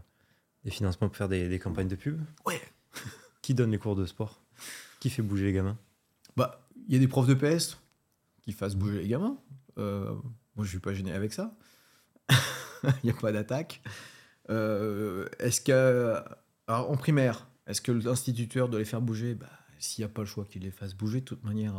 des 0.64 0.72
financements 0.72 1.08
pour 1.08 1.18
faire 1.18 1.30
des, 1.30 1.60
campagnes 1.60 1.88
de 1.88 1.96
pub. 1.96 2.20
Ouais. 2.46 2.62
qui 3.42 3.54
donne 3.54 3.72
les 3.72 3.78
cours 3.78 3.96
de 3.96 4.06
sport? 4.06 4.42
Qui 5.00 5.10
fait 5.10 5.22
bouger 5.22 5.46
les 5.46 5.54
gamins? 5.54 5.78
Bah, 6.36 6.68
il 6.88 6.94
y 6.94 6.98
a 6.98 7.00
des 7.00 7.08
profs 7.08 7.28
de 7.28 7.34
PS 7.34 7.78
qui 8.42 8.54
fassent 8.54 8.76
bouger 8.76 9.02
les 9.02 9.08
gamins. 9.08 9.38
Euh, 9.78 10.14
moi, 10.56 10.66
je 10.66 10.70
suis 10.70 10.80
pas 10.80 10.94
gêné 10.94 11.12
avec 11.12 11.34
ça. 11.34 11.56
Il 12.84 13.06
n'y 13.06 13.12
a 13.12 13.14
pas 13.14 13.32
d'attaque. 13.32 13.82
Euh, 14.50 15.28
est-ce 15.40 15.62
que 15.62 16.16
alors, 16.68 16.90
en 16.90 16.98
primaire, 16.98 17.48
est-ce 17.68 17.82
que 17.82 17.92
l'instituteur 17.92 18.70
doit 18.70 18.80
les 18.80 18.86
faire 18.86 19.02
bouger? 19.02 19.36
Bah, 19.36 19.50
S'il 19.78 20.04
n'y 20.04 20.12
a 20.12 20.14
pas 20.14 20.22
le 20.22 20.28
choix 20.28 20.46
qu'il 20.46 20.64
les 20.64 20.72
fasse 20.72 20.94
bouger, 20.94 21.20
de 21.20 21.26
toute 21.26 21.44
manière, 21.44 21.76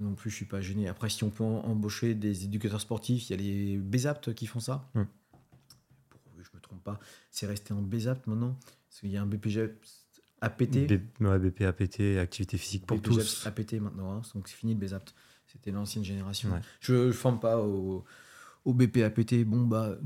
non 0.00 0.14
plus, 0.14 0.30
je 0.30 0.36
suis 0.36 0.44
pas 0.44 0.60
gêné. 0.60 0.88
Après, 0.88 1.08
si 1.08 1.24
on 1.24 1.30
peut 1.30 1.44
embaucher 1.44 2.14
des 2.14 2.44
éducateurs 2.44 2.80
sportifs, 2.80 3.28
il 3.28 3.32
y 3.32 3.34
a 3.34 3.42
les 3.42 3.76
BESAPT 3.78 4.34
qui 4.34 4.46
font 4.46 4.60
ça. 4.60 4.88
Hmm. 4.94 5.04
Je 6.38 6.50
me 6.54 6.60
trompe 6.60 6.82
pas. 6.82 7.00
C'est 7.30 7.46
resté 7.46 7.72
en 7.72 7.82
BESAP 7.82 8.26
maintenant. 8.26 8.58
Parce 8.88 9.00
qu'il 9.00 9.10
y 9.10 9.16
a 9.16 9.22
un 9.22 9.26
BPG 9.26 9.74
APT. 10.40 10.86
B... 10.86 11.22
Ouais, 11.22 11.38
BP 11.38 11.62
APT, 11.62 12.18
activité 12.18 12.58
physique 12.58 12.86
pour 12.86 13.00
tous. 13.00 13.46
APT 13.46 13.74
maintenant, 13.74 14.12
hein, 14.12 14.22
donc 14.34 14.48
c'est 14.48 14.56
fini 14.56 14.74
le 14.74 14.80
BESAP. 14.80 15.10
C'était 15.46 15.70
l'ancienne 15.70 16.04
génération. 16.04 16.50
Je 16.80 17.06
ne 17.06 17.12
forme 17.12 17.40
pas 17.40 17.58
au, 17.60 18.04
au 18.64 18.74
BP 18.74 18.98
APT. 18.98 19.44
Bon, 19.44 19.62
bah, 19.62 19.96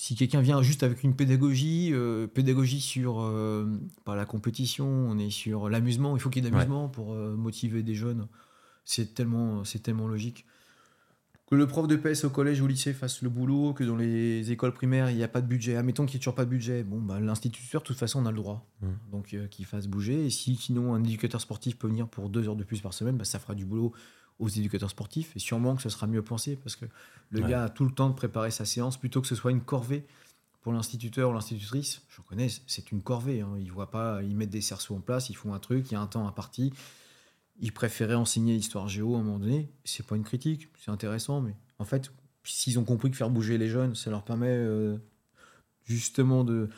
si 0.00 0.14
quelqu'un 0.14 0.40
vient 0.40 0.62
juste 0.62 0.82
avec 0.82 1.02
une 1.04 1.14
pédagogie, 1.14 1.90
euh, 1.92 2.26
pédagogie 2.26 2.80
sur 2.80 3.20
euh, 3.20 3.66
pas 4.04 4.16
la 4.16 4.24
compétition, 4.24 4.86
on 4.86 5.18
est 5.18 5.28
sur 5.28 5.68
l'amusement. 5.68 6.16
Il 6.16 6.20
faut 6.20 6.30
qu'il 6.30 6.42
y 6.42 6.46
ait 6.46 6.50
d'amusement 6.50 6.88
pour 6.88 7.12
euh, 7.12 7.36
motiver 7.36 7.82
des 7.82 7.94
jeunes. 7.94 8.26
C'est 8.84 9.14
tellement, 9.14 9.64
c'est 9.64 9.80
tellement 9.80 10.08
logique. 10.08 10.46
Que 11.50 11.56
le 11.56 11.66
prof 11.66 11.88
de 11.88 11.96
PS 11.96 12.24
au 12.24 12.30
collège 12.30 12.60
ou 12.60 12.66
au 12.66 12.68
lycée 12.68 12.92
fasse 12.92 13.22
le 13.22 13.28
boulot, 13.28 13.72
que 13.72 13.82
dans 13.82 13.96
les 13.96 14.52
écoles 14.52 14.72
primaires 14.72 15.10
il 15.10 15.16
n'y 15.16 15.24
a 15.24 15.28
pas 15.28 15.40
de 15.40 15.48
budget. 15.48 15.76
Admettons 15.76 16.06
qu'il 16.06 16.14
n'y 16.14 16.16
ait 16.18 16.20
toujours 16.20 16.36
pas 16.36 16.44
de 16.44 16.50
budget. 16.50 16.84
Bon, 16.84 17.00
bah, 17.00 17.18
l'instituteur, 17.18 17.82
de 17.82 17.86
toute 17.86 17.98
façon, 17.98 18.22
on 18.22 18.26
a 18.26 18.30
le 18.30 18.36
droit. 18.36 18.64
Mmh. 18.80 18.86
Donc 19.10 19.36
qu'il 19.50 19.66
fasse 19.66 19.88
bouger. 19.88 20.26
Et 20.26 20.30
si 20.30 20.54
sinon 20.54 20.94
un 20.94 21.02
éducateur 21.02 21.40
sportif 21.40 21.76
peut 21.76 21.88
venir 21.88 22.06
pour 22.06 22.28
deux 22.28 22.46
heures 22.48 22.54
de 22.54 22.62
plus 22.62 22.80
par 22.80 22.94
semaine, 22.94 23.16
bah, 23.16 23.24
ça 23.24 23.40
fera 23.40 23.56
du 23.56 23.64
boulot 23.64 23.92
aux 24.38 24.48
éducateurs 24.48 24.90
sportifs. 24.90 25.36
Et 25.36 25.40
sûrement 25.40 25.74
que 25.74 25.82
ce 25.82 25.88
sera 25.88 26.06
mieux 26.06 26.22
pensé 26.22 26.54
parce 26.54 26.76
que 26.76 26.86
le 27.30 27.40
gars 27.40 27.64
a 27.64 27.68
tout 27.68 27.84
le 27.84 27.90
temps 27.90 28.08
de 28.08 28.14
préparer 28.14 28.52
sa 28.52 28.64
séance 28.64 28.96
plutôt 28.96 29.20
que 29.20 29.26
ce 29.26 29.34
soit 29.34 29.50
une 29.50 29.60
corvée 29.60 30.06
pour 30.62 30.72
l'instituteur 30.72 31.30
ou 31.30 31.32
l'institutrice. 31.32 32.02
Je 32.08 32.20
connais, 32.22 32.48
c'est 32.66 32.92
une 32.92 33.02
corvée. 33.02 33.40
Hein. 33.40 33.56
Ils 33.58 33.72
voient 33.72 33.90
pas, 33.90 34.22
ils 34.22 34.36
mettent 34.36 34.50
des 34.50 34.60
cerceaux 34.60 34.94
en 34.94 35.00
place, 35.00 35.30
ils 35.30 35.34
font 35.34 35.54
un 35.54 35.58
truc, 35.58 35.90
il 35.90 35.94
y 35.94 35.96
a 35.96 36.00
un 36.00 36.06
temps 36.06 36.26
imparti. 36.26 36.72
Ils 37.60 37.72
préféraient 37.72 38.14
enseigner 38.14 38.54
l'histoire 38.54 38.88
géo 38.88 39.14
à 39.14 39.18
un 39.18 39.22
moment 39.22 39.38
donné. 39.38 39.70
C'est 39.84 40.06
pas 40.06 40.16
une 40.16 40.24
critique, 40.24 40.68
c'est 40.78 40.90
intéressant, 40.90 41.40
mais 41.40 41.54
en 41.78 41.84
fait, 41.84 42.10
s'ils 42.42 42.78
ont 42.78 42.84
compris 42.84 43.10
que 43.10 43.16
faire 43.16 43.30
bouger 43.30 43.58
les 43.58 43.68
jeunes, 43.68 43.94
ça 43.94 44.10
leur 44.10 44.24
permet 44.24 44.48
euh, 44.48 44.96
justement 45.84 46.42
de, 46.42 46.70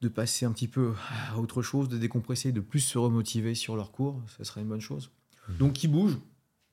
de 0.00 0.08
passer 0.08 0.46
un 0.46 0.52
petit 0.52 0.68
peu 0.68 0.94
à 1.30 1.38
autre 1.38 1.62
chose, 1.62 1.88
de 1.88 1.98
décompresser, 1.98 2.52
de 2.52 2.60
plus 2.60 2.80
se 2.80 2.98
remotiver 2.98 3.54
sur 3.54 3.76
leur 3.76 3.92
cours, 3.92 4.20
ça 4.36 4.44
serait 4.44 4.62
une 4.62 4.68
bonne 4.68 4.80
chose. 4.80 5.10
Mmh. 5.48 5.56
Donc, 5.58 5.84
ils 5.84 5.88
bougent, 5.88 6.18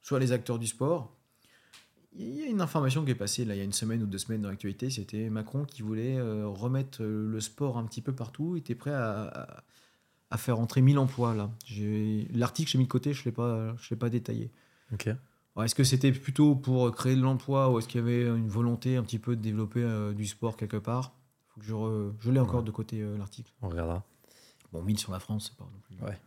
soit 0.02 0.20
les 0.20 0.32
acteurs 0.32 0.60
du 0.60 0.68
sport. 0.68 1.16
Il 2.14 2.36
y 2.36 2.44
a 2.44 2.48
une 2.48 2.62
information 2.62 3.06
qui 3.06 3.12
est 3.12 3.16
passée 3.16 3.46
là, 3.46 3.56
il 3.56 3.60
y 3.60 3.62
a 3.62 3.64
une 3.64 3.74
semaine 3.74 4.02
ou 4.02 4.08
deux 4.08 4.18
semaines 4.18 4.42
dans 4.42 4.50
l'actualité, 4.50 4.90
c'était 4.90 5.30
Macron 5.30 5.64
qui 5.64 5.84
voulait 5.84 6.18
euh, 6.18 6.48
remettre 6.48 7.04
euh, 7.04 7.30
le 7.30 7.40
sport 7.40 7.78
un 7.78 7.86
petit 7.86 8.02
peu 8.02 8.14
partout, 8.14 8.56
il 8.56 8.60
était 8.60 8.74
prêt 8.74 8.92
à, 8.92 9.28
à, 9.28 9.64
faire 10.38 10.60
entrer 10.60 10.82
1000 10.82 10.98
emplois. 10.98 11.34
là. 11.34 11.50
L'article, 12.34 12.70
j'ai 12.70 12.78
mis 12.78 12.86
de 12.86 12.90
côté, 12.90 13.14
je 13.14 13.22
ne 13.22 13.26
l'ai 13.90 13.96
pas, 13.96 14.10
détaillé. 14.10 14.52
Ok. 14.94 15.10
Est-ce 15.64 15.76
que 15.76 15.84
c'était 15.84 16.12
plutôt 16.14 16.56
pour 16.56 16.90
créer 16.96 17.16
de 17.16 17.22
l'emploi 17.22 17.70
ou 17.70 17.80
est-ce 17.80 17.88
qu'il 17.88 18.00
y 18.00 18.04
avait 18.04 18.24
une 18.24 18.48
volonté 18.48 18.96
un 18.96 19.04
petit 19.04 19.20
peu 19.20 19.36
de 19.36 19.42
développer 19.42 19.84
euh, 19.84 20.14
du 20.14 20.26
sport 20.26 20.56
quelque 20.56 20.78
part? 20.78 21.12
Faut 21.50 21.60
que 21.60 21.66
je, 21.66 22.12
je 22.22 22.32
l'ai 22.32 22.40
encore 22.40 22.64
de 22.64 22.72
côté 22.72 23.04
l'article. 23.18 23.52
On 23.62 23.68
regardera. 23.68 24.06
Bon, 24.72 24.82
1000 24.82 25.00
sur 25.00 25.12
la 25.12 25.20
France, 25.20 25.50
c'est 25.50 25.58
pas 25.58 25.70
non 25.70 25.80
plus. 25.82 26.06
Ouais, 26.06 26.18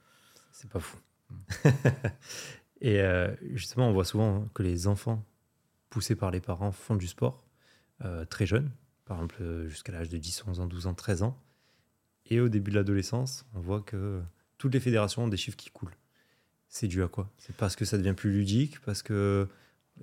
c'est 0.50 0.68
pas 0.68 0.80
fou. 0.80 0.98
Hmm. 1.30 1.36
Et 2.82 3.00
euh, 3.00 3.34
justement, 3.54 3.88
on 3.88 3.92
voit 3.92 4.04
souvent 4.04 4.48
que 4.54 4.62
les 4.62 4.88
enfants 4.88 5.24
poussés 5.88 6.16
par 6.16 6.30
les 6.30 6.40
parents 6.40 6.72
font 6.72 6.96
du 6.96 7.06
sport 7.06 7.46
euh, 8.04 8.24
très 8.24 8.44
jeunes, 8.44 8.72
par 9.04 9.18
exemple 9.18 9.36
euh, 9.40 9.68
jusqu'à 9.68 9.92
l'âge 9.92 10.08
de 10.08 10.18
10, 10.18 10.44
11 10.48 10.60
ans, 10.60 10.66
12 10.66 10.88
ans, 10.88 10.94
13 10.94 11.22
ans. 11.22 11.38
Et 12.26 12.40
au 12.40 12.48
début 12.48 12.70
de 12.70 12.76
l'adolescence, 12.76 13.44
on 13.54 13.60
voit 13.60 13.80
que 13.80 14.20
toutes 14.58 14.74
les 14.74 14.80
fédérations 14.80 15.24
ont 15.24 15.28
des 15.28 15.36
chiffres 15.36 15.56
qui 15.56 15.70
coulent. 15.70 15.96
C'est 16.68 16.88
dû 16.88 17.02
à 17.02 17.08
quoi? 17.08 17.30
C'est 17.38 17.54
parce 17.56 17.76
que 17.76 17.84
ça 17.84 17.98
devient 17.98 18.14
plus 18.14 18.32
ludique, 18.32 18.80
parce 18.80 19.02
qu'il 19.02 19.46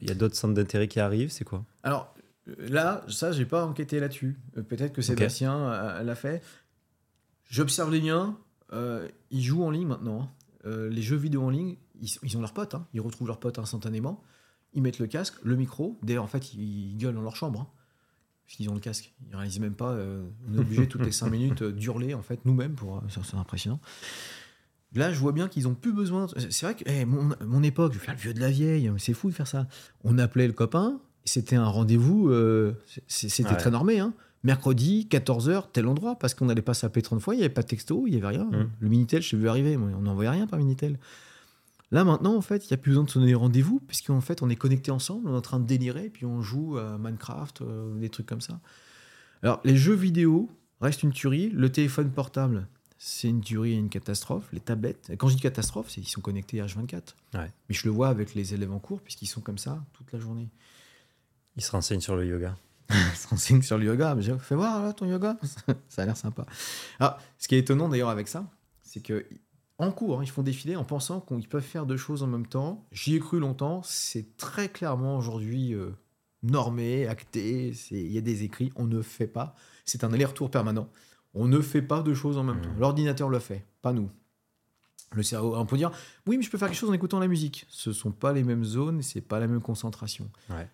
y 0.02 0.12
a 0.12 0.14
d'autres 0.14 0.36
centres 0.36 0.54
d'intérêt 0.54 0.88
qui 0.88 1.00
arrivent, 1.00 1.32
c'est 1.32 1.46
quoi? 1.46 1.66
Alors 1.84 2.14
là, 2.58 3.04
ça, 3.08 3.32
j'ai 3.32 3.46
pas 3.46 3.66
enquêté 3.66 4.00
là-dessus. 4.00 4.38
Peut-être 4.68 4.94
que 4.94 5.02
Sébastien 5.02 6.04
l'a 6.04 6.16
fait. 6.16 6.44
J'observe 7.46 7.92
les 7.92 8.02
miens. 8.02 8.38
ils 9.32 9.44
jouent 9.44 9.64
en 9.64 9.72
ligne 9.72 9.88
maintenant. 9.88 10.30
Hein. 10.66 10.90
les 10.90 11.02
jeux 11.02 11.18
vidéo 11.18 11.44
en 11.44 11.50
ligne, 11.50 11.78
ils, 12.02 12.38
ont 12.38 12.42
leurs 12.42 12.54
potes, 12.54 12.76
hein. 12.76 12.88
ils 12.94 13.02
retrouvent 13.02 13.28
leurs 13.28 13.40
potes 13.40 13.60
instantanément, 13.60 14.24
ils 14.74 14.82
mettent 14.82 15.00
le 15.00 15.08
casque, 15.08 15.36
le 15.44 15.56
micro, 15.56 15.98
d'ailleurs 16.04 16.24
en 16.24 16.28
fait 16.28 16.54
ils, 16.54 16.98
gueulent 16.98 17.16
dans 17.16 17.22
leur 17.22 17.36
chambre, 17.36 17.62
hein, 17.62 17.68
qu'ils 18.50 18.70
ont 18.70 18.74
le 18.74 18.80
casque, 18.80 19.14
ils 19.30 19.36
réalisent 19.36 19.60
même 19.60 19.76
pas, 19.76 19.92
euh, 19.92 20.28
on 20.50 20.56
est 20.56 20.60
obligé 20.60 20.88
toutes 20.88 21.06
les 21.06 21.12
5 21.12 21.30
minutes 21.30 21.62
euh, 21.62 21.72
d'hurler 21.72 22.14
en 22.14 22.24
fait 22.24 22.40
nous-mêmes, 22.46 22.74
pour 22.74 22.98
euh, 22.98 23.02
c'est 23.08 23.38
impressionnant. 23.38 23.80
Là, 24.96 25.14
je 25.14 25.20
vois 25.20 25.34
bien 25.34 25.48
qu'ils 25.48 25.68
ont 25.68 25.76
plus 25.76 25.94
besoin. 25.94 26.26
C'est 26.50 26.66
vrai 26.66 26.74
que 26.74 26.84
eh, 26.88 27.06
mon, 27.06 27.62
époque, 27.62 27.94
je 27.94 28.00
vais 28.00 28.06
faire 28.06 28.16
le 28.16 28.20
vieux 28.20 28.34
de 28.34 28.40
la 28.40 28.50
vieille, 28.50 28.92
c'est 28.98 29.14
fou 29.14 29.30
de 29.30 29.36
faire 29.36 29.46
ça. 29.46 29.68
On 30.04 30.18
appelait 30.18 30.48
le 30.48 30.54
copain, 30.54 31.00
c'était 31.26 31.56
un 31.56 31.68
rendez-vous, 31.68 32.34
c'était 33.08 33.56
très 33.56 33.70
normé. 33.70 34.00
Hein. 34.00 34.16
Mercredi, 34.44 35.08
14h, 35.12 35.66
tel 35.72 35.86
endroit, 35.86 36.18
parce 36.18 36.34
qu'on 36.34 36.46
n'allait 36.46 36.64
pas 36.64 36.74
s'appeler 36.74 37.04
30 37.04 37.22
fois, 37.22 37.36
il 37.36 37.38
n'y 37.38 37.44
avait 37.44 37.54
pas 37.54 37.62
de 37.62 37.68
texto, 37.68 38.08
il 38.08 38.12
n'y 38.12 38.18
avait 38.18 38.36
rien. 38.36 38.46
Mmh. 38.46 38.70
Le 38.80 38.90
Minitel, 38.90 39.22
je 39.22 39.36
l'ai 39.36 39.44
vu 39.44 39.48
arriver, 39.48 39.78
on 39.78 40.02
n'envoyait 40.02 40.32
rien 40.32 40.48
par 40.48 40.58
Minitel. 40.58 40.98
Là 41.92 42.04
maintenant, 42.04 42.36
en 42.36 42.42
fait, 42.42 42.66
il 42.66 42.68
n'y 42.72 42.76
a 42.76 42.78
plus 42.78 42.92
besoin 42.92 43.04
de 43.04 43.10
se 43.10 43.18
donner 43.18 43.34
rendez-vous, 43.34 43.80
puisqu'en 43.80 44.22
fait, 44.22 44.42
on 44.42 44.50
est 44.50 44.56
connecté 44.56 44.92
ensemble, 44.92 45.28
on 45.28 45.34
est 45.34 45.38
en 45.38 45.42
train 45.42 45.60
de 45.60 45.66
délirer, 45.66 46.10
puis 46.10 46.26
on 46.26 46.42
joue 46.42 46.78
à 46.78 46.98
Minecraft, 46.98 47.62
euh, 47.62 47.98
des 48.00 48.10
trucs 48.10 48.28
comme 48.28 48.42
ça. 48.42 48.60
Alors, 49.42 49.60
les 49.64 49.76
jeux 49.76 49.96
vidéo 49.96 50.50
restent 50.82 51.04
une 51.04 51.12
tuerie. 51.14 51.50
Le 51.50 51.72
téléphone 51.72 52.12
portable, 52.12 52.68
c'est 52.98 53.30
une 53.30 53.42
tuerie 53.42 53.74
et 53.74 53.78
une 53.78 53.90
catastrophe. 53.90 54.48
Les 54.52 54.60
tablettes, 54.60 55.12
quand 55.18 55.30
je 55.30 55.36
dis 55.36 55.42
catastrophe, 55.42 55.90
c'est 55.90 56.02
qu'ils 56.02 56.10
sont 56.10 56.22
connectés 56.22 56.62
H24. 56.62 57.16
Mais 57.34 57.50
je 57.70 57.86
le 57.86 57.92
vois 57.92 58.10
avec 58.10 58.36
les 58.36 58.54
élèves 58.54 58.72
en 58.72 58.80
cours, 58.80 59.02
puisqu'ils 59.02 59.28
sont 59.28 59.42
comme 59.42 59.58
ça 59.58 59.84
toute 59.94 60.12
la 60.12 60.20
journée. 60.20 60.50
Ils 61.56 61.64
se 61.64 61.72
renseignent 61.72 62.02
sur 62.02 62.16
le 62.16 62.26
yoga. 62.26 62.56
Ils 62.90 63.18
se 63.18 63.28
renseignent 63.28 63.62
sur 63.62 63.78
le 63.78 63.86
yoga. 63.86 64.16
Mais 64.16 64.24
fais 64.40 64.56
voir 64.56 64.84
là, 64.84 64.94
ton 64.94 65.06
yoga. 65.06 65.38
ça 65.90 66.04
a 66.04 66.06
l'air 66.06 66.18
sympa. 66.18 66.46
Alors, 67.00 67.18
ce 67.38 67.48
qui 67.48 67.56
est 67.56 67.60
étonnant 67.60 67.90
d'ailleurs 67.90 68.10
avec 68.10 68.28
ça, 68.28 68.46
c'est 68.84 69.02
que 69.02 69.26
en 69.80 69.92
cours, 69.92 70.20
hein, 70.20 70.24
ils 70.24 70.30
font 70.30 70.44
défiler 70.44 70.76
en 70.76 70.84
pensant 70.84 71.22
qu'ils 71.22 71.48
peuvent 71.48 71.64
faire 71.64 71.86
deux 71.86 71.98
choses 71.98 72.22
en 72.22 72.28
même 72.28 72.46
temps. 72.46 72.86
J'y 72.92 73.16
ai 73.16 73.20
cru 73.20 73.40
longtemps, 73.40 73.82
c'est 73.84 74.38
très 74.38 74.70
clairement 74.70 75.18
aujourd'hui 75.18 75.74
euh, 75.74 75.92
normé, 76.44 77.08
acté, 77.08 77.74
il 77.92 78.12
y 78.12 78.18
a 78.18 78.22
des 78.22 78.44
écrits, 78.44 78.72
on 78.76 78.86
ne 78.86 79.02
fait 79.02 79.28
pas. 79.28 79.56
C'est 79.86 80.04
un 80.04 80.14
aller-retour 80.14 80.52
permanent. 80.52 80.90
On 81.34 81.48
ne 81.48 81.62
fait 81.62 81.82
pas 81.82 82.02
deux 82.02 82.14
choses 82.14 82.38
en 82.38 82.44
même 82.44 82.62
temps. 82.62 82.70
Mmh. 82.70 82.80
L'ordinateur 82.80 83.30
le 83.30 83.40
fait, 83.40 83.66
pas 83.82 83.94
nous. 83.94 84.10
Le 85.14 85.24
cerveau, 85.24 85.56
on 85.56 85.66
peut 85.66 85.78
dire, 85.78 85.92
oui, 86.28 86.38
mais 86.38 86.44
je 86.44 86.52
peux 86.52 86.58
faire 86.58 86.68
quelque 86.68 86.78
chose 86.78 86.90
en 86.90 86.94
écoutant 86.94 87.20
la 87.20 87.28
musique. 87.28 87.66
Ce 87.70 87.90
ne 87.90 87.96
sont 87.96 88.12
pas 88.12 88.32
les 88.32 88.44
mêmes 88.44 88.64
zones, 88.64 89.02
c'est 89.02 89.22
pas 89.22 89.40
la 89.40 89.48
même 89.48 89.62
concentration. 89.62 90.30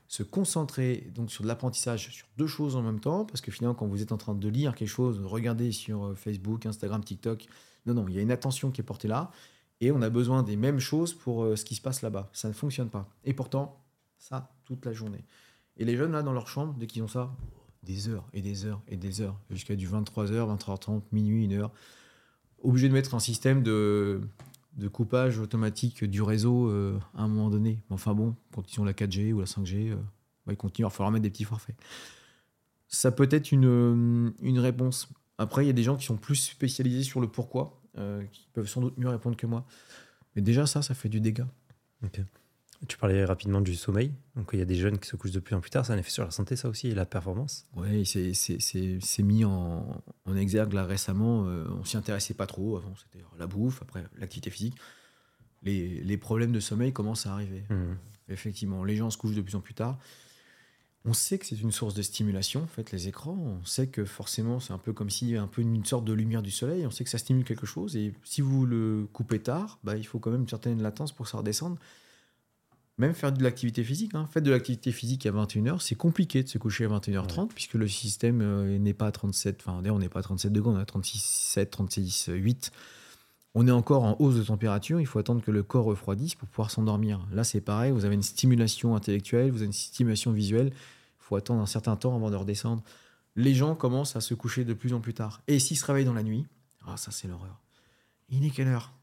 Se 0.07 0.23
concentrer 0.23 1.09
donc 1.15 1.31
sur 1.31 1.43
de 1.43 1.47
l'apprentissage 1.47 2.09
sur 2.09 2.27
deux 2.37 2.47
choses 2.47 2.75
en 2.75 2.81
même 2.81 2.99
temps, 2.99 3.23
parce 3.23 3.39
que 3.39 3.51
finalement, 3.51 3.75
quand 3.75 3.85
vous 3.85 4.01
êtes 4.01 4.11
en 4.11 4.17
train 4.17 4.33
de 4.33 4.49
lire 4.49 4.75
quelque 4.75 4.89
chose, 4.89 5.21
regardez 5.23 5.71
sur 5.71 6.05
euh, 6.05 6.15
Facebook, 6.15 6.65
Instagram, 6.65 7.01
TikTok, 7.03 7.47
non, 7.85 7.93
non, 7.93 8.05
il 8.07 8.15
y 8.15 8.19
a 8.19 8.21
une 8.21 8.31
attention 8.31 8.71
qui 8.71 8.81
est 8.81 8.83
portée 8.83 9.07
là, 9.07 9.31
et 9.81 9.91
on 9.91 10.01
a 10.01 10.09
besoin 10.09 10.43
des 10.43 10.55
mêmes 10.55 10.79
choses 10.79 11.13
pour 11.13 11.43
euh, 11.43 11.55
ce 11.55 11.65
qui 11.65 11.75
se 11.75 11.81
passe 11.81 12.01
là-bas. 12.01 12.29
Ça 12.33 12.47
ne 12.47 12.53
fonctionne 12.53 12.89
pas. 12.89 13.09
Et 13.23 13.33
pourtant, 13.33 13.83
ça, 14.17 14.51
toute 14.63 14.85
la 14.85 14.93
journée. 14.93 15.23
Et 15.77 15.85
les 15.85 15.97
jeunes, 15.97 16.13
là, 16.13 16.23
dans 16.23 16.33
leur 16.33 16.47
chambre, 16.47 16.75
dès 16.77 16.87
qu'ils 16.87 17.03
ont 17.03 17.07
ça, 17.07 17.35
des 17.83 18.09
heures 18.09 18.25
et 18.33 18.41
des 18.41 18.65
heures 18.65 18.81
et 18.87 18.97
des 18.97 19.21
heures, 19.21 19.37
jusqu'à 19.49 19.75
du 19.75 19.87
23h, 19.87 20.57
23h30, 20.57 21.01
minuit, 21.11 21.45
une 21.45 21.53
heure, 21.53 21.71
obligés 22.63 22.89
de 22.89 22.93
mettre 22.93 23.13
un 23.13 23.19
système 23.19 23.61
de, 23.61 24.21
de 24.77 24.87
coupage 24.87 25.39
automatique 25.39 26.03
du 26.03 26.21
réseau 26.21 26.69
euh, 26.69 26.99
à 27.15 27.23
un 27.23 27.27
moment 27.27 27.49
donné. 27.49 27.83
Enfin 27.89 28.13
bon, 28.13 28.35
quand 28.53 28.73
ils 28.73 28.79
ont 28.79 28.85
la 28.85 28.93
4G 28.93 29.33
ou 29.33 29.39
la 29.39 29.45
5G, 29.45 29.91
euh, 29.91 29.95
bah, 30.45 30.53
ils 30.53 30.57
continuent, 30.57 30.85
il 30.85 30.89
va 30.89 30.89
falloir 30.89 31.11
mettre 31.11 31.23
des 31.23 31.29
petits 31.29 31.43
forfaits. 31.43 31.75
Ça 32.87 33.11
peut 33.11 33.27
être 33.31 33.51
une, 33.51 34.33
une 34.41 34.59
réponse. 34.59 35.09
Après, 35.37 35.63
il 35.63 35.67
y 35.67 35.69
a 35.69 35.73
des 35.73 35.83
gens 35.83 35.97
qui 35.97 36.05
sont 36.05 36.17
plus 36.17 36.35
spécialisés 36.35 37.03
sur 37.03 37.19
le 37.19 37.27
pourquoi, 37.27 37.81
euh, 37.97 38.23
qui 38.31 38.47
peuvent 38.53 38.67
sans 38.67 38.81
doute 38.81 38.97
mieux 38.97 39.09
répondre 39.09 39.35
que 39.35 39.47
moi. 39.47 39.65
Mais 40.35 40.41
déjà, 40.41 40.65
ça, 40.65 40.81
ça 40.81 40.93
fait 40.93 41.09
du 41.09 41.19
dégât. 41.19 41.47
Tu 42.87 42.97
parlais 42.97 43.25
rapidement 43.25 43.61
du 43.61 43.75
sommeil. 43.75 44.11
Donc, 44.35 44.49
il 44.53 44.59
y 44.59 44.61
a 44.61 44.65
des 44.65 44.75
jeunes 44.75 44.99
qui 44.99 45.07
se 45.07 45.15
couchent 45.15 45.31
de 45.31 45.39
plus 45.39 45.55
en 45.55 45.59
plus 45.59 45.71
tard. 45.71 45.85
Ça 45.85 45.93
a 45.93 45.95
un 45.95 45.99
effet 45.99 46.11
sur 46.11 46.23
la 46.23 46.31
santé, 46.31 46.55
ça 46.55 46.69
aussi, 46.69 46.87
et 46.87 46.95
la 46.95 47.05
performance. 47.05 47.67
Oui, 47.75 48.05
c'est 48.05 49.23
mis 49.23 49.43
en, 49.43 50.03
en, 50.25 50.35
exergue 50.35 50.73
là 50.73 50.85
récemment. 50.85 51.47
Euh, 51.47 51.65
on 51.79 51.83
s'y 51.83 51.97
intéressait 51.97 52.33
pas 52.33 52.47
trop. 52.47 52.77
Avant, 52.77 52.93
c'était 52.95 53.25
la 53.39 53.47
bouffe, 53.47 53.81
après 53.81 54.03
l'activité 54.17 54.49
physique. 54.49 54.75
Les, 55.63 56.01
les, 56.01 56.17
problèmes 56.17 56.51
de 56.51 56.59
sommeil 56.59 56.93
commencent 56.93 57.25
à 57.25 57.33
arriver. 57.33 57.63
Mmh. 57.69 57.95
Effectivement, 58.29 58.83
les 58.83 58.95
gens 58.95 59.09
se 59.09 59.17
couchent 59.17 59.35
de 59.35 59.41
plus 59.41 59.55
en 59.55 59.61
plus 59.61 59.73
tard 59.73 59.97
on 61.05 61.13
sait 61.13 61.37
que 61.37 61.45
c'est 61.45 61.59
une 61.59 61.71
source 61.71 61.93
de 61.93 62.01
stimulation, 62.01 62.63
en 62.63 62.67
fait, 62.67 62.91
les 62.91 63.07
écrans. 63.07 63.37
On 63.37 63.63
sait 63.63 63.87
que 63.87 64.05
forcément, 64.05 64.59
c'est 64.59 64.73
un 64.73 64.79
peu 64.79 64.91
comme 64.91 65.11
s'il 65.11 65.29
y 65.29 65.31
avait 65.31 65.43
un 65.43 65.47
peu 65.47 65.61
une 65.61 65.85
sorte 65.85 66.03
de 66.03 66.13
lumière 66.13 66.41
du 66.41 66.51
soleil. 66.51 66.85
On 66.87 66.91
sait 66.91 67.03
que 67.03 67.09
ça 67.09 67.19
stimule 67.19 67.43
quelque 67.43 67.67
chose. 67.67 67.95
Et 67.95 68.13
si 68.23 68.41
vous 68.41 68.65
le 68.65 69.07
coupez 69.13 69.39
tard, 69.39 69.79
bah, 69.83 69.97
il 69.97 70.05
faut 70.05 70.17
quand 70.17 70.31
même 70.31 70.41
une 70.41 70.49
certaine 70.49 70.81
latence 70.81 71.11
pour 71.11 71.25
que 71.25 71.31
ça 71.31 71.37
redescende. 71.37 71.77
Même 72.97 73.13
faire 73.13 73.31
de 73.33 73.43
l'activité 73.43 73.83
physique. 73.83 74.15
Hein. 74.15 74.27
Faites 74.31 74.43
de 74.43 74.51
l'activité 74.51 74.91
physique 74.91 75.25
à 75.25 75.31
21h, 75.31 75.81
c'est 75.81 75.95
compliqué 75.95 76.43
de 76.43 76.47
se 76.47 76.57
coucher 76.57 76.85
à 76.85 76.87
21h30 76.87 77.49
puisque 77.49 77.73
le 77.73 77.89
système 77.89 78.41
euh, 78.41 78.77
n'est 78.79 78.93
pas 78.93 79.07
à 79.07 79.11
37, 79.11 79.57
enfin 79.59 79.81
d'ailleurs 79.81 79.97
on 79.97 79.99
n'est 79.99 80.07
pas 80.07 80.19
à 80.19 80.23
37 80.23 80.53
degrés, 80.53 80.71
on 80.71 80.77
est 80.77 80.81
à 80.81 80.85
36, 80.85 81.19
7, 81.21 81.69
36, 81.71 82.29
8. 82.29 82.71
On 83.53 83.67
est 83.67 83.71
encore 83.71 84.03
en 84.03 84.15
hausse 84.19 84.35
de 84.35 84.43
température, 84.43 85.01
il 85.01 85.05
faut 85.07 85.19
attendre 85.19 85.41
que 85.41 85.51
le 85.51 85.61
corps 85.61 85.85
refroidisse 85.85 86.35
pour 86.35 86.47
pouvoir 86.47 86.71
s'endormir. 86.71 87.27
Là 87.33 87.43
c'est 87.43 87.59
pareil, 87.59 87.91
vous 87.91 88.05
avez 88.05 88.15
une 88.15 88.23
stimulation 88.23 88.95
intellectuelle, 88.95 89.51
vous 89.51 89.57
avez 89.57 89.65
une 89.65 89.73
stimulation 89.73 90.31
visuelle, 90.31 90.71
faut 91.25 91.35
attendre 91.35 91.61
un 91.61 91.65
certain 91.65 91.95
temps 91.95 92.15
avant 92.15 92.29
de 92.29 92.35
redescendre. 92.35 92.83
les 93.35 93.55
gens 93.55 93.75
commencent 93.75 94.15
à 94.15 94.21
se 94.21 94.33
coucher 94.33 94.63
de 94.63 94.73
plus 94.73 94.93
en 94.93 95.01
plus 95.01 95.13
tard. 95.13 95.41
Et 95.47 95.59
s'ils 95.59 95.77
se 95.77 95.85
réveillent 95.85 96.05
dans 96.05 96.13
la 96.13 96.23
nuit, 96.23 96.45
ah, 96.85 96.97
ça 96.97 97.11
c'est 97.11 97.27
l'horreur. 97.27 97.59
Il 98.29 98.45
est 98.45 98.51
quelle 98.51 98.67
heure? 98.67 98.93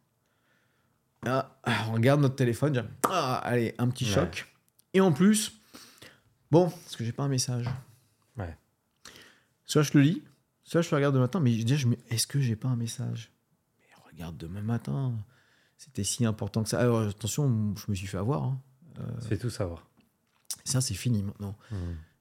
Ah, 1.27 1.51
on 1.89 1.93
regarde 1.93 2.21
notre 2.21 2.37
téléphone, 2.37 2.89
ah, 3.09 3.39
allez, 3.39 3.75
un 3.79 3.89
petit 3.89 4.07
choc. 4.07 4.47
Et 4.95 5.01
en 5.01 5.13
plus, 5.13 5.61
bon, 6.51 6.71
parce 6.71 6.97
que 6.97 7.05
j'ai 7.05 7.13
pas 7.13 7.25
un 7.25 7.29
message. 7.29 7.67
Ouais. 8.37 8.57
Soit 9.67 9.83
je 9.83 9.93
le 9.95 10.01
lis, 10.01 10.23
soit 10.65 10.81
je 10.81 10.91
le 10.91 10.97
regarde 10.97 11.15
demain 11.15 11.25
matin, 11.25 11.41
mais 11.41 11.55
déjà, 11.57 11.87
est-ce 12.09 12.27
que 12.27 12.41
j'ai 12.41 12.57
pas 12.57 12.69
un 12.69 12.77
message? 12.77 13.33
Mais 13.81 13.89
regarde 14.11 14.37
demain 14.37 14.63
matin. 14.63 15.15
C'était 15.77 16.05
si 16.05 16.25
important 16.25 16.63
que 16.63 16.69
ça. 16.69 16.81
Alors, 16.81 17.03
attention, 17.03 17.75
je 17.77 17.91
me 17.91 17.95
suis 17.95 18.07
fait 18.07 18.19
avoir. 18.19 18.45
Hein. 18.45 18.61
Euh, 19.01 19.03
c'est 19.29 19.39
tout 19.39 19.51
savoir. 19.51 19.87
Ça, 20.65 20.81
c'est 20.81 20.95
fini 20.95 21.23
maintenant. 21.23 21.57
Mmh. 21.71 21.77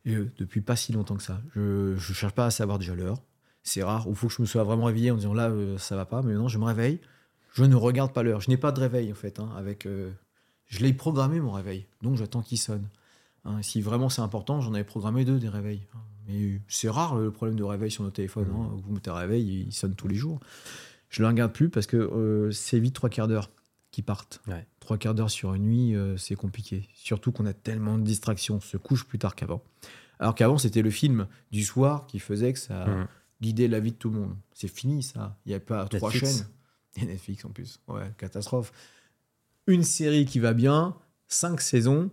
Et, 0.06 0.16
euh, 0.16 0.32
depuis 0.38 0.62
pas 0.62 0.76
si 0.76 0.92
longtemps 0.94 1.16
que 1.16 1.24
ça. 1.24 1.42
Je 1.56 1.94
ne 1.94 1.98
cherche 1.98 2.34
pas 2.34 2.46
à 2.46 2.52
savoir 2.52 2.80
déjà 2.80 2.96
l'heure. 2.96 3.22
C'est 3.64 3.84
rare. 3.84 4.06
Il 4.08 4.16
faut 4.16 4.28
que 4.28 4.34
je 4.34 4.42
me 4.42 4.48
sois 4.48 4.64
vraiment 4.64 4.86
réveillé 4.86 5.12
en 5.12 5.16
disant 5.16 5.34
là, 5.34 5.50
euh, 5.50 5.78
ça 5.78 5.96
va 5.96 6.06
pas. 6.06 6.22
Mais 6.22 6.34
maintenant, 6.34 6.48
je 6.48 6.58
me 6.58 6.66
réveille. 6.66 7.00
Je 7.54 7.64
ne 7.64 7.76
regarde 7.76 8.14
pas 8.14 8.24
l'heure. 8.24 8.42
Je 8.42 8.50
n'ai 8.50 8.58
pas 8.58 8.72
de 8.72 8.80
réveil, 8.80 9.12
en 9.12 9.16
fait. 9.16 9.40
Hein, 9.40 9.50
avec, 9.58 9.88
je 10.68 10.80
l'ai 10.80 10.94
programmé, 10.94 11.40
mon 11.40 11.52
réveil. 11.52 11.86
Donc, 12.02 12.16
j'attends 12.16 12.42
qu'il 12.42 12.58
sonne. 12.58 12.88
Hein, 13.44 13.62
si 13.62 13.82
vraiment 13.82 14.08
c'est 14.08 14.22
important, 14.22 14.62
j'en 14.62 14.74
avais 14.74 14.84
programmé 14.84 15.26
deux 15.26 15.38
des 15.38 15.50
réveils. 15.50 15.86
Mais 16.28 16.62
c'est 16.68 16.90
rare 16.90 17.16
le 17.16 17.32
problème 17.32 17.58
de 17.58 17.64
réveil 17.64 17.92
sur 17.92 18.04
nos 18.04 18.10
téléphones. 18.10 18.48
Mmh. 18.48 18.62
Hein. 18.62 18.82
Vous 18.84 18.94
mettez 18.94 19.10
un 19.10 19.16
réveil, 19.16 19.66
il 19.68 19.74
sonne 19.74 19.96
tous 19.96 20.08
les 20.08 20.16
jours. 20.16 20.40
Je 21.10 21.22
ne 21.22 21.28
le 21.28 21.32
regarde 21.32 21.52
plus 21.52 21.70
parce 21.70 21.88
que 21.88 22.50
c'est 22.54 22.80
vite 22.80 22.96
trois 22.96 23.10
quarts 23.10 23.28
d'heure 23.28 23.50
qui 23.92 24.02
partent. 24.02 24.42
Trois 24.80 24.98
quarts 24.98 25.14
d'heure 25.14 25.30
sur 25.30 25.54
une 25.54 25.64
nuit, 25.64 25.96
euh, 25.96 26.18
c'est 26.18 26.36
compliqué. 26.36 26.88
Surtout 26.94 27.32
qu'on 27.32 27.46
a 27.46 27.54
tellement 27.54 27.98
de 27.98 28.04
distractions, 28.04 28.56
on 28.56 28.62
se 28.62 28.78
couche 28.78 29.06
plus 29.06 29.20
tard 29.20 29.36
qu'avant. 29.36 29.62
Alors 30.20 30.36
qu'avant, 30.36 30.58
c'était 30.58 30.82
le 30.82 30.92
film 30.92 31.28
du 31.52 31.64
soir 31.64 32.08
qui 32.08 32.20
faisait 32.20 32.54
que 32.54 32.60
ça 32.60 32.86
mmh. 32.86 33.08
guidait 33.42 33.68
la 33.68 33.80
vie 33.80 33.92
de 33.92 33.98
tout 33.98 34.10
le 34.10 34.20
monde. 34.20 34.36
C'est 34.54 34.68
fini, 34.68 35.04
ça. 35.04 35.38
Il 35.46 35.50
n'y 35.50 35.56
a 35.56 35.60
pas 35.60 35.86
trois 35.88 36.12
chaînes. 36.12 36.48
Et 36.98 37.06
Netflix 37.06 37.46
en 37.46 37.50
plus. 37.50 37.80
Ouais, 37.88 38.12
catastrophe. 38.18 38.72
Une 39.68 39.84
série 39.84 40.26
qui 40.26 40.40
va 40.40 40.54
bien, 40.54 40.96
cinq 41.28 41.62
saisons, 41.62 42.10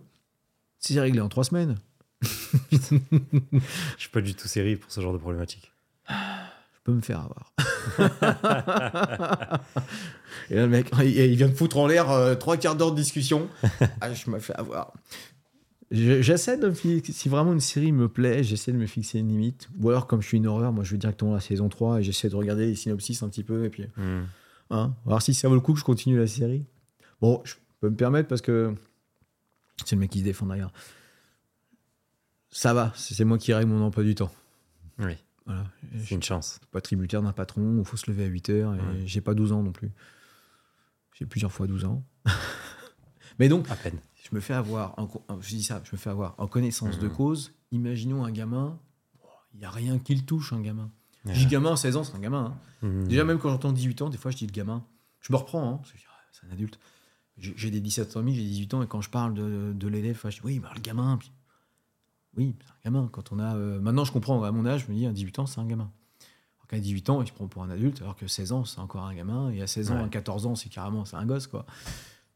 c'est 0.79 0.99
réglé 0.99 1.19
en 1.19 1.29
trois 1.29 1.43
semaines. 1.43 1.77
Je 2.71 3.69
suis 3.97 4.09
pas 4.09 4.21
du 4.21 4.35
tout 4.35 4.47
série 4.47 4.75
pour 4.75 4.91
ce 4.91 5.01
genre 5.01 5.13
de 5.13 5.17
problématique. 5.17 5.71
Je 6.79 6.91
peux 6.91 6.93
me 6.93 7.01
faire 7.01 7.19
avoir. 7.19 7.53
Et 10.49 10.55
là, 10.55 10.61
le 10.63 10.69
mec, 10.69 10.91
il 11.03 11.35
vient 11.35 11.49
de 11.49 11.53
foutre 11.53 11.77
en 11.77 11.87
l'air 11.87 12.09
euh, 12.09 12.35
trois 12.35 12.55
quarts 12.57 12.75
d'heure 12.75 12.91
de 12.91 12.95
discussion. 12.95 13.49
ah, 14.01 14.13
je 14.13 14.29
me 14.29 14.39
fais 14.39 14.55
avoir. 14.55 14.93
J'essaie 15.91 16.57
de 16.57 16.71
si 16.71 17.29
vraiment 17.29 17.51
une 17.51 17.59
série 17.59 17.91
me 17.91 18.07
plaît, 18.07 18.43
j'essaie 18.43 18.71
de 18.71 18.77
me 18.77 18.85
fixer 18.85 19.19
une 19.19 19.27
limite. 19.27 19.69
Ou 19.79 19.89
alors, 19.89 20.07
comme 20.07 20.21
je 20.21 20.27
suis 20.27 20.37
une 20.37 20.47
horreur, 20.47 20.71
moi 20.71 20.83
je 20.83 20.91
vais 20.91 20.97
directement 20.97 21.31
à 21.31 21.35
la 21.35 21.41
saison 21.41 21.67
3 21.67 21.99
et 21.99 22.03
j'essaie 22.03 22.29
de 22.29 22.35
regarder 22.35 22.67
les 22.67 22.75
synopsis 22.75 23.21
un 23.23 23.29
petit 23.29 23.43
peu. 23.43 23.65
Et 23.65 23.69
puis, 23.69 23.83
hmm. 23.97 24.21
hein, 24.69 24.93
voir 25.05 25.21
si 25.21 25.33
ça 25.33 25.49
vaut 25.49 25.55
le 25.55 25.61
coup 25.61 25.73
que 25.73 25.79
je 25.79 25.83
continue 25.83 26.17
la 26.17 26.27
série. 26.27 26.63
Bon, 27.21 27.41
je 27.43 27.55
peux 27.81 27.89
me 27.89 27.95
permettre 27.95 28.27
parce 28.27 28.41
que 28.41 28.73
c'est 29.83 29.95
le 29.95 29.99
mec 29.99 30.11
qui 30.11 30.19
se 30.19 30.23
défend 30.23 30.45
derrière. 30.45 30.71
Ça 32.51 32.73
va, 32.73 32.93
c'est 32.95 33.25
moi 33.25 33.37
qui 33.37 33.53
règle 33.53 33.69
mon 33.69 33.83
emploi 33.83 34.03
du 34.03 34.15
temps. 34.15 34.31
Oui. 34.99 35.15
Voilà. 35.49 35.65
C'est 35.97 36.13
une 36.13 36.21
chance. 36.21 36.59
Pas 36.71 36.79
tributaire 36.79 37.23
d'un 37.23 37.33
patron, 37.33 37.79
il 37.79 37.85
faut 37.85 37.97
se 37.97 38.09
lever 38.11 38.25
à 38.25 38.27
8 38.27 38.49
heures 38.49 38.75
et 38.75 39.07
j'ai 39.07 39.19
pas 39.19 39.33
12 39.33 39.51
ans 39.51 39.63
non 39.63 39.71
plus. 39.71 39.91
J'ai 41.15 41.25
plusieurs 41.25 41.51
fois 41.51 41.65
12 41.65 41.85
ans. 41.85 42.03
Mais 43.39 43.49
donc, 43.49 43.69
à 43.71 43.75
peine. 43.75 43.97
je 44.21 44.35
me 44.35 44.41
fais 44.41 44.53
avoir, 44.53 44.93
en, 44.99 45.09
je 45.41 45.49
dis 45.49 45.63
ça, 45.63 45.81
je 45.83 45.91
me 45.93 45.97
fais 45.97 46.11
avoir 46.11 46.35
en 46.37 46.45
connaissance 46.45 46.99
de 46.99 47.07
mmh. 47.07 47.13
cause. 47.13 47.53
Imaginons 47.71 48.23
un 48.25 48.31
gamin, 48.31 48.77
il 49.55 49.61
n'y 49.61 49.65
a 49.65 49.71
rien 49.71 49.97
qui 49.97 50.13
le 50.13 50.21
touche, 50.21 50.53
un 50.53 50.61
gamin. 50.61 50.91
Je 51.25 51.33
dis 51.33 51.47
gamin, 51.47 51.75
16 51.75 51.97
ans, 51.97 52.03
c'est 52.03 52.15
un 52.15 52.19
gamin. 52.19 52.55
Hein. 52.83 52.87
Mmh. 52.87 53.07
Déjà, 53.07 53.23
même 53.23 53.39
quand 53.39 53.49
j'entends 53.49 53.71
18 53.71 54.03
ans, 54.03 54.09
des 54.09 54.17
fois, 54.17 54.29
je 54.29 54.37
dis 54.37 54.45
le 54.45 54.51
gamin. 54.51 54.85
Je 55.19 55.33
me 55.33 55.37
reprends, 55.37 55.67
hein, 55.67 55.81
c'est 56.31 56.47
un 56.47 56.51
adulte. 56.51 56.79
J'ai 57.37 57.71
des 57.71 57.79
17 57.79 58.17
ans, 58.17 58.23
j'ai 58.27 58.33
18 58.33 58.73
ans, 58.75 58.83
et 58.83 58.87
quand 58.87 59.01
je 59.01 59.09
parle 59.09 59.33
de, 59.33 59.73
de 59.73 59.87
l'élève, 59.87 60.19
je 60.23 60.29
dis 60.29 60.41
oui, 60.43 60.61
le 60.75 60.81
gamin. 60.81 61.17
Oui, 62.37 62.55
c'est 62.61 62.71
un 62.71 62.91
gamin. 62.91 63.09
Quand 63.11 63.31
on 63.31 63.39
a, 63.39 63.55
euh, 63.55 63.79
maintenant, 63.79 64.05
je 64.05 64.11
comprends, 64.11 64.43
à 64.43 64.51
mon 64.51 64.65
âge, 64.65 64.85
je 64.85 64.91
me 64.91 64.97
dis, 64.97 65.05
à 65.05 65.11
18 65.11 65.39
ans, 65.39 65.45
c'est 65.45 65.59
un 65.59 65.65
gamin 65.65 65.91
qu'à 66.69 66.79
18 66.79 67.09
ans, 67.09 67.21
il 67.21 67.27
se 67.27 67.33
prend 67.33 67.47
pour 67.47 67.63
un 67.63 67.69
adulte, 67.69 68.01
alors 68.01 68.15
que 68.15 68.27
16 68.27 68.51
ans, 68.51 68.63
c'est 68.63 68.79
encore 68.79 69.03
un 69.03 69.13
gamin, 69.13 69.49
et 69.49 69.61
à 69.61 69.67
16 69.67 69.91
ans, 69.91 70.03
à 70.03 70.07
14 70.07 70.45
ans, 70.45 70.55
c'est 70.55 70.69
carrément 70.69 71.03
c'est 71.03 71.17
un 71.17 71.25
gosse, 71.25 71.47
quoi. 71.47 71.65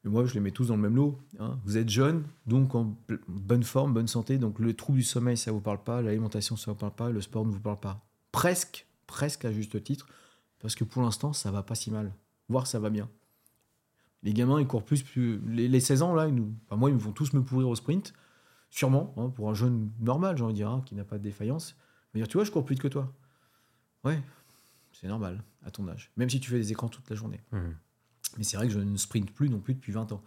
Mais 0.04 0.12
moi, 0.12 0.26
je 0.26 0.34
les 0.34 0.42
mets 0.42 0.52
tous 0.52 0.68
dans 0.68 0.76
le 0.76 0.82
même 0.82 0.96
lot. 0.96 1.18
Hein. 1.40 1.58
Vous 1.64 1.78
êtes 1.78 1.88
jeune, 1.88 2.24
donc 2.46 2.76
en 2.76 2.98
bonne 3.28 3.64
forme, 3.64 3.94
bonne 3.94 4.08
santé, 4.08 4.38
donc 4.38 4.60
le 4.60 4.74
trouble 4.74 4.98
du 4.98 5.04
sommeil, 5.04 5.38
ça 5.38 5.52
vous 5.52 5.62
parle 5.62 5.82
pas, 5.82 6.02
l'alimentation, 6.02 6.58
ça 6.58 6.72
vous 6.72 6.78
parle 6.78 6.94
pas, 6.94 7.10
le 7.10 7.22
sport 7.22 7.46
ne 7.46 7.52
vous 7.52 7.60
parle 7.60 7.80
pas. 7.80 8.04
Presque, 8.32 8.88
presque 9.08 9.46
à 9.46 9.52
juste 9.54 9.82
titre, 9.82 10.08
parce 10.60 10.76
que 10.76 10.84
pour 10.84 11.04
l'instant, 11.04 11.32
ça 11.32 11.52
va 11.52 11.64
pas 11.64 11.76
si 11.76 11.92
mal, 11.92 12.12
voire 12.50 12.68
ça 12.68 12.80
va 12.80 12.90
bien. 12.90 13.08
Les 14.24 14.34
gamins, 14.34 14.60
ils 14.60 14.68
courent 14.68 14.84
plus, 14.84 15.04
plus 15.04 15.40
les, 15.48 15.80
16 15.80 16.02
ans, 16.02 16.14
là, 16.14 16.28
ils 16.28 16.36
nous, 16.36 16.54
moi, 16.72 16.90
ils 16.90 16.96
vont 16.96 17.12
tous 17.12 17.34
me 17.34 17.44
pourrir 17.44 17.70
au 17.70 17.76
sprint, 17.76 18.14
sûrement, 18.74 19.14
hein, 19.18 19.30
pour 19.30 19.52
un 19.52 19.54
jeune 19.54 19.92
normal, 20.00 20.36
j'ai 20.36 20.44
envie 20.44 20.54
de 20.54 20.58
dire, 20.58 20.70
hein, 20.70 20.82
qui 20.84 20.96
n'a 20.96 21.04
pas 21.04 21.20
de 21.20 21.24
défaillance. 21.24 21.78
Mais 22.14 22.22
dire, 22.22 22.28
tu 22.28 22.38
vois, 22.38 22.44
je 22.44 22.50
cours 22.50 22.66
plus 22.66 22.74
vite 22.74 22.82
que 22.82 22.88
toi. 22.88 23.14
Ouais, 24.04 24.20
c'est 24.92 25.08
normal 25.08 25.44
à 25.64 25.70
ton 25.70 25.88
âge, 25.88 26.12
même 26.18 26.30
si 26.30 26.40
tu 26.40 26.50
fais 26.50 26.58
des 26.58 26.72
écrans 26.72 26.90
toute 26.90 27.08
la 27.08 27.16
journée. 27.16 27.40
Mmh. 27.52 27.60
Mais 28.38 28.44
c'est 28.44 28.58
vrai 28.58 28.68
que 28.68 28.74
je 28.74 28.80
ne 28.80 28.98
sprinte 28.98 29.32
plus 29.32 29.50
non 29.50 29.60
plus 29.60 29.76
depuis 29.76 29.92
20 29.92 30.12
ans. 30.12 30.24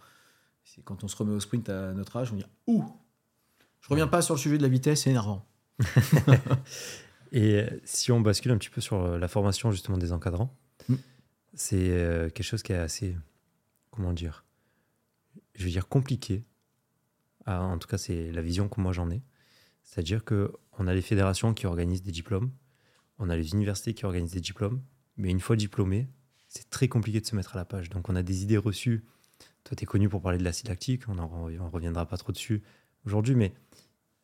C'est 0.63 0.81
quand 0.81 1.03
on 1.03 1.09
se 1.09 1.15
remet 1.17 1.33
au 1.33 1.41
sprint 1.41 1.67
à 1.67 1.93
notre 1.93 2.15
âge, 2.15 2.31
on 2.31 2.37
dit 2.37 2.45
Ouh 2.67 2.85
Je 3.81 3.89
reviens 3.89 4.07
pas 4.07 4.21
sur 4.21 4.33
le 4.35 4.39
sujet 4.39 4.57
de 4.57 4.63
la 4.63 4.69
vitesse, 4.69 5.03
c'est 5.03 5.09
énervant. 5.09 5.45
Et 7.33 7.55
euh, 7.55 7.69
si 7.83 8.13
on 8.13 8.21
bascule 8.21 8.51
un 8.51 8.57
petit 8.57 8.69
peu 8.69 8.79
sur 8.79 8.95
euh, 8.95 9.19
la 9.19 9.27
formation 9.27 9.71
justement 9.71 9.97
des 9.97 10.13
encadrants, 10.13 10.55
mmh. 10.87 10.95
c'est 11.53 11.89
euh, 11.89 12.29
quelque 12.29 12.45
chose 12.45 12.63
qui 12.63 12.71
est 12.71 12.77
assez, 12.77 13.17
comment 13.91 14.13
dire, 14.13 14.45
je 15.55 15.65
veux 15.65 15.69
dire 15.69 15.89
compliqué. 15.89 16.45
Ah, 17.47 17.63
en 17.63 17.77
tout 17.79 17.87
cas, 17.87 17.97
c'est 17.97 18.31
la 18.31 18.41
vision 18.41 18.67
que 18.67 18.79
moi 18.81 18.91
j'en 18.91 19.09
ai. 19.09 19.23
C'est-à-dire 19.83 20.25
qu'on 20.25 20.87
a 20.87 20.93
les 20.93 21.01
fédérations 21.01 21.53
qui 21.53 21.65
organisent 21.65 22.03
des 22.03 22.11
diplômes, 22.11 22.51
on 23.19 23.29
a 23.29 23.37
les 23.37 23.53
universités 23.53 23.93
qui 23.93 24.05
organisent 24.05 24.33
des 24.33 24.41
diplômes, 24.41 24.81
mais 25.15 25.31
une 25.31 25.39
fois 25.39 25.55
diplômé, 25.55 26.09
c'est 26.49 26.69
très 26.69 26.89
compliqué 26.89 27.21
de 27.21 27.25
se 27.25 27.35
mettre 27.37 27.55
à 27.55 27.57
la 27.57 27.65
page. 27.65 27.89
Donc 27.89 28.09
on 28.09 28.15
a 28.17 28.21
des 28.21 28.43
idées 28.43 28.57
reçues. 28.57 29.05
Toi, 29.63 29.77
tu 29.77 29.83
es 29.83 29.85
connu 29.85 30.09
pour 30.09 30.21
parler 30.21 30.37
de 30.37 30.43
l'acide 30.43 30.67
lactique, 30.67 31.07
on 31.07 31.15
ne 31.15 31.69
reviendra 31.69 32.05
pas 32.05 32.17
trop 32.17 32.33
dessus 32.33 32.63
aujourd'hui, 33.05 33.33
mais 33.33 33.53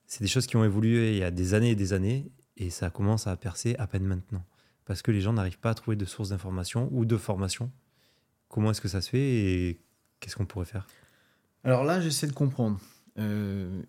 c'est 0.06 0.22
des 0.22 0.28
choses 0.28 0.46
qui 0.46 0.58
ont 0.58 0.66
évolué 0.66 1.14
il 1.14 1.20
y 1.20 1.24
a 1.24 1.32
des 1.32 1.54
années 1.54 1.72
et 1.72 1.76
des 1.76 1.94
années, 1.94 2.30
et 2.58 2.70
ça 2.70 2.90
commence 2.90 3.26
à 3.26 3.38
percer 3.38 3.76
à 3.80 3.88
peine 3.88 4.04
maintenant. 4.04 4.46
Parce 4.84 5.02
que 5.02 5.12
les 5.12 5.22
gens 5.22 5.32
n'arrivent 5.32 5.60
pas 5.60 5.70
à 5.70 5.74
trouver 5.76 5.96
de 5.96 6.04
sources 6.04 6.30
d'information 6.30 6.90
ou 6.92 7.06
de 7.06 7.16
formation. 7.16 7.72
Comment 8.50 8.72
est-ce 8.72 8.82
que 8.82 8.90
ça 8.90 9.02
se 9.02 9.10
fait 9.10 9.20
et 9.22 9.82
qu'est-ce 10.20 10.36
qu'on 10.36 10.46
pourrait 10.46 10.66
faire? 10.66 10.88
Alors 11.64 11.86
là, 11.86 12.02
j'essaie 12.02 12.28
de 12.28 12.34
comprendre. 12.34 12.82
Euh, 13.20 13.82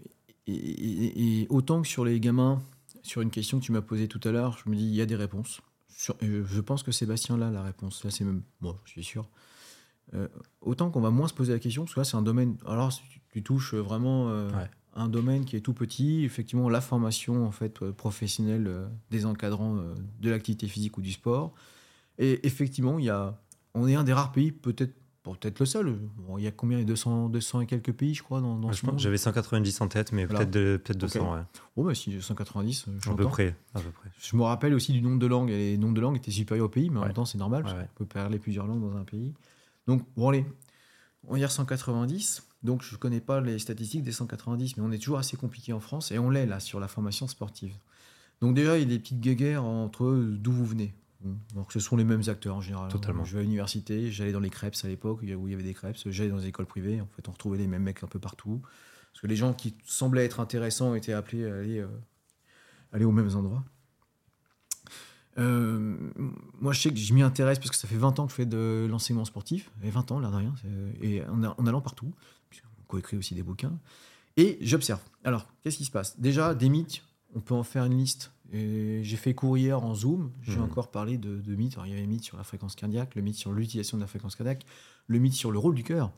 et, 0.47 1.47
autant 1.49 1.83
que 1.83 1.89
sur 1.89 2.05
les 2.05 2.21
gamins, 2.21 2.63
sur 3.03 3.23
une 3.23 3.31
question 3.31 3.61
que 3.61 3.65
tu 3.65 3.73
m'as 3.73 3.81
posée 3.81 4.09
tout 4.09 4.21
à 4.25 4.31
l'heure, 4.31 4.59
je 4.63 4.71
me 4.71 4.77
dis, 4.77 4.85
il 4.85 4.95
y 4.95 5.01
a 5.01 5.07
des 5.07 5.17
réponses. 5.17 5.61
je 6.11 6.61
pense 6.61 6.83
que 6.83 6.93
Sébastien 6.93 7.37
là 7.37 7.51
la 7.51 7.63
réponse. 7.63 8.05
Là, 8.05 8.11
c'est 8.11 8.25
même. 8.25 8.43
Moi, 8.61 8.81
je 8.85 8.91
suis 8.91 9.05
sûr. 9.05 9.29
Euh, 10.13 10.29
autant 10.61 10.91
qu'on 10.91 11.01
va 11.01 11.11
moins 11.11 11.29
se 11.29 11.35
poser 11.35 11.53
la 11.53 11.59
question, 11.59 11.85
parce 11.85 11.95
que 11.95 12.01
là, 12.01 12.05
c'est 12.05 12.17
un 12.17 12.23
domaine. 12.23 12.57
Alors, 12.67 12.93
tu, 13.31 13.43
touches 13.43 13.75
vraiment 13.75 14.29
euh, 14.29 14.51
un 14.95 15.09
domaine 15.09 15.45
qui 15.45 15.57
est 15.57 15.61
tout 15.61 15.73
petit. 15.73 16.25
Effectivement, 16.25 16.69
la 16.69 16.81
formation 16.81 17.47
en 17.47 17.51
fait 17.51 17.83
euh, 17.83 17.93
professionnelle 17.93 18.89
des 19.11 19.27
encadrants 19.27 19.77
de 20.21 20.31
l'activité 20.31 20.69
physique 20.69 20.99
ou 20.99 21.03
du 21.03 21.13
sport. 21.13 21.55
Et 22.19 22.47
effectivement, 22.47 22.99
il 22.99 23.07
y 23.07 23.11
a, 23.11 23.41
on 23.75 23.89
est 23.89 23.97
un 23.97 24.05
des 24.05 24.13
rares 24.13 24.31
pays, 24.31 24.53
peut-être 24.53 24.95
peut-être 25.33 25.59
le 25.59 25.67
seul. 25.67 25.99
il 26.37 26.45
y 26.45 26.47
a 26.47 26.51
combien? 26.51 26.79
Il 26.79 26.83
y 26.83 26.85
a 26.85 26.87
200, 26.87 27.31
200 27.31 27.63
et 27.63 27.67
quelques 27.67 27.93
pays, 27.93 28.15
je 28.15 28.23
crois, 28.23 28.41
dans, 28.41 28.59
dans 28.59 28.73
ce 28.73 28.85
monde 28.85 28.99
J'avais 28.99 29.17
190 29.17 29.81
en 29.81 29.89
tête, 29.89 30.13
mais 30.13 30.27
peut-être 30.27 30.51
peut 30.51 30.95
200. 30.95 31.35
Ouais. 31.35 31.41
Bon, 31.77 31.85
bah, 31.85 31.95
si 31.95 32.21
190, 32.21 32.87
je 33.01 33.11
à 33.11 33.15
peu, 33.15 33.25
près, 33.27 33.57
à 33.75 33.81
peu 33.81 33.91
près. 33.91 34.11
Je 34.21 34.37
me 34.37 34.43
rappelle 34.43 34.75
aussi 34.75 34.93
du 34.93 35.01
nombre 35.01 35.19
de 35.19 35.27
langues. 35.27 35.51
Et 35.51 35.73
les 35.73 35.79
nombres 35.79 35.95
de 35.95 36.01
langues 36.01 36.17
étaient 36.17 36.31
supérieurs 36.31 36.67
au 36.67 36.69
pays, 36.69 36.91
mais 36.91 36.99
en 36.99 37.05
même 37.05 37.15
temps, 37.15 37.25
c'est 37.25 37.39
normal. 37.39 37.65
on 37.67 37.99
peut 37.99 38.07
parler 38.07 38.39
plusieurs 38.39 38.67
langues 38.67 38.83
dans 38.83 38.97
un 38.97 39.05
pays. 39.05 39.33
Donc, 39.87 40.03
bon, 40.17 40.29
allez, 40.29 40.45
on 41.27 41.33
va 41.33 41.39
dire 41.39 41.51
190. 41.51 42.47
Donc, 42.63 42.83
je 42.83 42.95
ne 42.95 42.99
connais 42.99 43.21
pas 43.21 43.41
les 43.41 43.59
statistiques 43.59 44.03
des 44.03 44.13
190, 44.13 44.77
mais 44.77 44.83
on 44.83 44.93
est 44.93 44.99
toujours 44.99 45.19
assez 45.19 45.37
compliqué 45.37 45.73
en 45.73 45.81
France. 45.81 46.13
Et 46.13 46.19
on 46.19 46.29
l'est, 46.29 46.47
là, 46.47 46.61
sur 46.61 46.81
la 46.81 46.89
formation 46.89 47.27
sportive. 47.29 47.75
Donc, 48.41 48.55
déjà, 48.55 48.77
il 48.77 48.83
y 48.83 48.85
a 48.85 48.89
des 48.89 48.99
petites 48.99 49.21
guéguerres 49.21 49.65
entre 49.65 50.15
d'où 50.15 50.53
vous 50.53 50.67
venez? 50.67 50.95
Donc 51.55 51.73
ce 51.73 51.81
sont 51.81 51.97
les 51.97 52.05
mêmes 52.05 52.23
acteurs 52.29 52.57
en 52.57 52.61
général. 52.61 52.91
Totalement. 52.91 53.25
Je 53.25 53.35
vais 53.35 53.41
à 53.41 53.43
l'université, 53.43 54.11
j'allais 54.11 54.33
dans 54.33 54.41
les 54.41 54.51
crêpes 54.51 54.75
à 54.83 54.89
l'époque 54.89 55.21
où 55.23 55.25
il 55.25 55.51
y 55.51 55.55
avait 55.55 55.63
des 55.63 55.75
crêpes, 55.75 55.97
j'allais 56.07 56.31
dans 56.31 56.37
les 56.37 56.47
écoles 56.47 56.67
privées, 56.67 57.01
en 57.01 57.07
fait 57.07 57.29
on 57.29 57.33
retrouvait 57.33 57.59
les 57.59 57.67
mêmes 57.67 57.83
mecs 57.83 58.03
un 58.03 58.09
peu 58.09 58.19
partout. 58.19 58.61
Parce 59.13 59.23
que 59.23 59.27
les 59.29 59.37
gens 59.37 59.55
qui 59.55 59.75
semblaient 59.85 60.25
être 60.25 60.41
intéressants 60.41 60.95
étaient 60.95 61.13
appelés 61.13 61.49
à 61.49 61.55
aller, 61.55 61.79
euh, 61.79 61.87
aller 62.93 63.05
aux 63.05 63.13
mêmes 63.13 63.35
endroits. 63.37 63.65
Euh, 65.39 65.97
moi, 66.61 66.73
je 66.73 66.81
sais 66.81 66.91
que 66.91 66.97
je 66.97 67.15
m'y 67.15 67.23
intéresse 67.23 67.59
parce 67.59 67.71
que 67.71 67.77
ça 67.77 67.89
fait 67.89 67.97
20 67.97 68.19
ans 68.19 68.27
que 68.27 68.31
je 68.31 68.37
fais 68.37 68.47
de 68.47 68.87
l'enseignement 68.91 69.25
sportif, 69.25 69.71
et 69.83 69.91
20 69.91 70.13
ans, 70.13 70.19
l'air 70.19 70.31
de 70.31 70.37
rien, 70.37 70.55
et 71.01 71.25
en, 71.25 71.43
en, 71.45 71.67
allant 71.67 71.81
partout, 71.81 72.13
on 72.81 72.83
coécrit 72.87 73.17
aussi 73.17 73.35
des 73.35 73.43
bouquins, 73.43 73.77
et 74.37 74.59
j'observe. 74.61 75.01
Alors, 75.23 75.47
qu'est-ce 75.63 75.77
qui 75.77 75.85
se 75.85 75.91
passe? 75.91 76.19
Déjà, 76.19 76.55
des 76.55 76.69
mythes, 76.69 77.05
on 77.35 77.41
peut 77.41 77.55
en 77.55 77.63
faire 77.63 77.85
une 77.85 77.97
liste 77.97 78.33
J'ai 78.53 79.17
fait 79.17 79.35
courrier 79.35 79.73
en 79.73 79.95
Zoom, 79.95 80.31
j'ai 80.43 80.57
mhm. 80.57 80.65
encore 80.65 80.91
parlé 80.91 81.19
de, 81.19 81.55
mythes. 81.55 81.77
il 81.85 81.91
y 81.91 81.93
avait 81.93 82.03
le 82.03 82.07
mythe 82.07 82.25
sur 82.25 82.37
la 82.37 82.45
fréquence 82.45 82.75
cardiaque, 82.75 83.15
le 83.15 83.23
mythe 83.23 83.37
sur 83.37 83.53
l'utilisation 83.53 83.97
de 83.97 84.03
la 84.03 84.07
fréquence 84.07 84.37
cardiaque, 84.37 84.65
le 85.07 85.19
mythe 85.19 85.33
sur 85.35 85.51
le 85.51 85.59
rôle 85.59 85.75
du 85.75 85.83
cœur. 85.83 86.13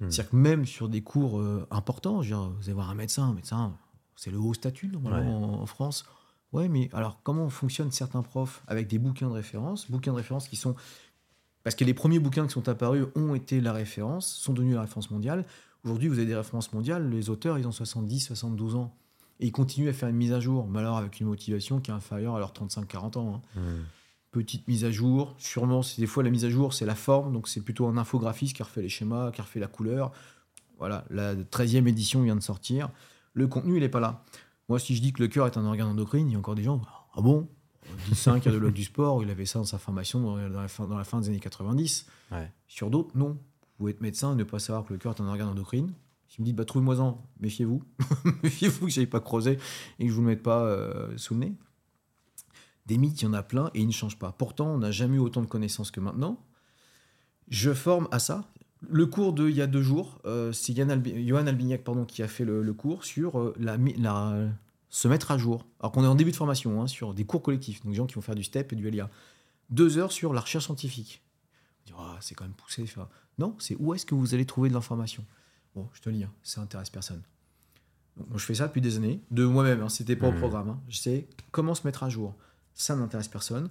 Mhm. 0.00 0.10
C'est-à-dire 0.10 0.30
que 0.30 0.36
même 0.36 0.64
sur 0.64 0.88
des 0.88 1.02
cours 1.02 1.38
euh, 1.38 1.66
importants, 1.70 2.20
vous 2.20 2.62
allez 2.64 2.72
voir 2.72 2.88
un 2.88 2.94
médecin, 2.94 3.24
un 3.24 3.34
médecin, 3.34 3.76
c'est 4.16 4.30
le 4.30 4.38
haut 4.38 4.54
statut 4.54 4.88
normalement 4.88 5.60
en, 5.60 5.66
France. 5.66 6.04
Ouais, 6.52 6.68
mais 6.68 6.88
alors 6.92 7.20
comment 7.22 7.48
fonctionnent 7.50 7.90
certains 7.90 8.22
profs 8.22 8.62
avec 8.66 8.86
des 8.86 8.98
bouquins 8.98 9.28
de 9.28 9.34
référence, 9.34 9.90
bouquins 9.90 10.12
de 10.12 10.18
référence 10.18 10.48
qui 10.48 10.56
sont 10.56 10.76
parce 11.64 11.76
que 11.76 11.84
les 11.84 11.94
premiers 11.94 12.18
bouquins 12.18 12.46
qui 12.46 12.52
sont 12.52 12.68
apparus 12.68 13.06
ont 13.14 13.34
été 13.34 13.60
la 13.60 13.72
référence, 13.72 14.26
sont 14.26 14.52
devenus 14.52 14.74
la 14.74 14.82
référence 14.82 15.10
mondiale. 15.10 15.44
Aujourd'hui, 15.84 16.08
vous 16.08 16.18
avez 16.18 16.26
des 16.26 16.34
références 16.34 16.72
mondiales, 16.72 17.08
les 17.10 17.30
auteurs, 17.30 17.58
ils 17.58 17.66
ont 17.66 17.72
70, 17.72 18.20
72 18.20 18.74
ans. 18.76 18.94
Et 19.42 19.46
ils 19.46 19.52
continuent 19.52 19.88
à 19.88 19.92
faire 19.92 20.08
une 20.08 20.16
mise 20.16 20.32
à 20.32 20.38
jour, 20.38 20.68
mais 20.68 20.78
alors 20.78 20.96
avec 20.96 21.18
une 21.18 21.26
motivation 21.26 21.80
qui 21.80 21.90
est 21.90 21.94
inférieure 21.94 22.36
à 22.36 22.38
leurs 22.38 22.52
35-40 22.52 23.18
ans. 23.18 23.34
Hein. 23.34 23.60
Mmh. 23.60 23.60
Petite 24.30 24.66
mise 24.68 24.84
à 24.84 24.90
jour, 24.90 25.34
sûrement, 25.36 25.82
des 25.98 26.06
fois 26.06 26.22
la 26.22 26.30
mise 26.30 26.44
à 26.44 26.48
jour, 26.50 26.72
c'est 26.72 26.86
la 26.86 26.94
forme, 26.94 27.32
donc 27.34 27.48
c'est 27.48 27.60
plutôt 27.60 27.86
un 27.86 27.98
infographiste 27.98 28.56
qui 28.56 28.62
refait 28.62 28.80
les 28.80 28.88
schémas, 28.88 29.32
qui 29.32 29.42
refait 29.42 29.60
la 29.60 29.66
couleur. 29.66 30.12
Voilà, 30.78 31.04
la 31.10 31.34
13e 31.34 31.86
édition 31.86 32.22
vient 32.22 32.36
de 32.36 32.40
sortir. 32.40 32.88
Le 33.34 33.46
contenu, 33.48 33.76
il 33.76 33.80
n'est 33.80 33.88
pas 33.88 34.00
là. 34.00 34.24
Moi, 34.68 34.78
si 34.78 34.94
je 34.94 35.02
dis 35.02 35.12
que 35.12 35.20
le 35.20 35.28
cœur 35.28 35.46
est 35.46 35.58
un 35.58 35.66
organe 35.66 35.88
endocrine, 35.88 36.28
il 36.28 36.32
y 36.32 36.36
a 36.36 36.38
encore 36.38 36.54
des 36.54 36.62
gens, 36.62 36.80
ah 37.14 37.20
bon? 37.20 37.48
5 38.14 38.40
cardiologue 38.42 38.72
du 38.72 38.84
sport, 38.84 39.22
il 39.24 39.30
avait 39.30 39.44
ça 39.44 39.58
dans 39.58 39.64
sa 39.64 39.78
formation 39.78 40.20
dans 40.20 40.36
la 40.36 40.68
fin, 40.68 40.86
dans 40.86 40.96
la 40.96 41.04
fin 41.04 41.20
des 41.20 41.28
années 41.28 41.40
90. 41.40 42.06
Sur 42.68 42.90
d'autres, 42.90 43.10
non. 43.16 43.30
Vous 43.30 43.76
pouvez 43.76 43.90
être 43.90 44.00
médecin 44.00 44.32
et 44.32 44.36
ne 44.36 44.44
pas 44.44 44.60
savoir 44.60 44.84
que 44.84 44.92
le 44.92 45.00
cœur 45.00 45.14
est 45.16 45.20
un 45.20 45.26
organe 45.26 45.48
endocrine. 45.48 45.92
Si 46.32 46.40
me 46.40 46.46
dit, 46.46 46.54
bah, 46.54 46.64
trouvez-moi-en, 46.64 47.22
méfiez-vous. 47.40 47.82
méfiez-vous 48.42 48.86
que 48.86 48.90
je 48.90 49.04
pas 49.04 49.20
creusé 49.20 49.58
et 49.98 50.06
que 50.06 50.10
je 50.10 50.14
vous 50.14 50.22
le 50.22 50.28
mette 50.28 50.42
pas 50.42 50.64
euh, 50.64 51.14
sous 51.18 51.34
le 51.34 51.40
nez. 51.40 51.52
Des 52.86 52.96
mythes, 52.96 53.20
il 53.20 53.26
y 53.26 53.28
en 53.28 53.34
a 53.34 53.42
plein 53.42 53.70
et 53.74 53.80
ils 53.80 53.86
ne 53.86 53.92
changent 53.92 54.18
pas. 54.18 54.32
Pourtant, 54.32 54.68
on 54.68 54.78
n'a 54.78 54.90
jamais 54.90 55.16
eu 55.16 55.20
autant 55.20 55.42
de 55.42 55.46
connaissances 55.46 55.90
que 55.90 56.00
maintenant. 56.00 56.42
Je 57.48 57.74
forme 57.74 58.08
à 58.12 58.18
ça. 58.18 58.50
Le 58.80 59.04
cours 59.04 59.34
de 59.34 59.46
il 59.50 59.54
y 59.54 59.60
a 59.60 59.66
deux 59.66 59.82
jours, 59.82 60.22
euh, 60.24 60.52
c'est 60.52 60.74
Johan 60.74 61.46
Albignac 61.46 61.84
pardon, 61.84 62.06
qui 62.06 62.22
a 62.22 62.28
fait 62.28 62.46
le, 62.46 62.72
cours 62.72 63.04
sur 63.04 63.38
euh, 63.38 63.54
la, 63.58 63.76
se 64.88 65.08
mettre 65.08 65.32
à 65.32 65.36
jour. 65.36 65.66
Alors 65.80 65.92
qu'on 65.92 66.02
est 66.02 66.08
en 66.08 66.14
début 66.14 66.30
de 66.30 66.36
formation, 66.36 66.80
hein, 66.80 66.86
sur 66.86 67.12
des 67.12 67.26
cours 67.26 67.42
collectifs, 67.42 67.82
donc 67.82 67.92
des 67.92 67.98
gens 67.98 68.06
qui 68.06 68.14
vont 68.14 68.22
faire 68.22 68.34
du 68.34 68.42
STEP 68.42 68.72
et 68.72 68.76
du 68.76 68.90
LIA. 68.90 69.10
Deux 69.68 69.98
heures 69.98 70.12
sur 70.12 70.32
la 70.32 70.40
recherche 70.40 70.64
scientifique. 70.64 71.22
On 71.90 71.96
oh, 71.98 72.16
c'est 72.20 72.34
quand 72.34 72.44
même 72.44 72.54
poussé. 72.54 72.86
Non, 73.36 73.54
c'est 73.58 73.76
où 73.78 73.92
est-ce 73.92 74.06
que 74.06 74.14
vous 74.14 74.32
allez 74.32 74.46
trouver 74.46 74.70
de 74.70 74.74
l'information? 74.74 75.26
Bon, 75.74 75.88
je 75.92 76.00
te 76.00 76.10
lis, 76.10 76.24
hein, 76.24 76.32
ça 76.42 76.60
intéresse 76.60 76.90
personne. 76.90 77.22
Donc, 78.16 78.28
moi, 78.28 78.38
je 78.38 78.44
fais 78.44 78.54
ça 78.54 78.68
depuis 78.68 78.80
des 78.80 78.96
années, 78.96 79.20
de 79.30 79.44
moi-même, 79.44 79.82
hein, 79.82 79.88
c'était 79.88 80.16
pas 80.16 80.28
au 80.28 80.32
mmh. 80.32 80.38
programme. 80.38 80.68
Hein. 80.70 80.80
Je 80.88 80.98
sais 80.98 81.28
comment 81.50 81.74
se 81.74 81.86
mettre 81.86 82.02
à 82.02 82.08
jour. 82.08 82.34
Ça 82.74 82.94
n'intéresse 82.96 83.28
personne. 83.28 83.70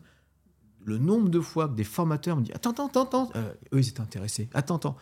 Le 0.84 0.98
nombre 0.98 1.30
de 1.30 1.40
fois 1.40 1.68
que 1.68 1.76
des 1.76 1.84
formateurs 1.84 2.38
me 2.38 2.44
disent 2.44 2.56
Attends, 2.56 2.72
attends, 2.72 3.04
attends, 3.04 3.30
euh, 3.36 3.54
eux, 3.74 3.80
ils 3.80 3.90
étaient 3.90 4.02
intéressés. 4.02 4.50
Attends, 4.54 4.78
attends. 4.78 4.98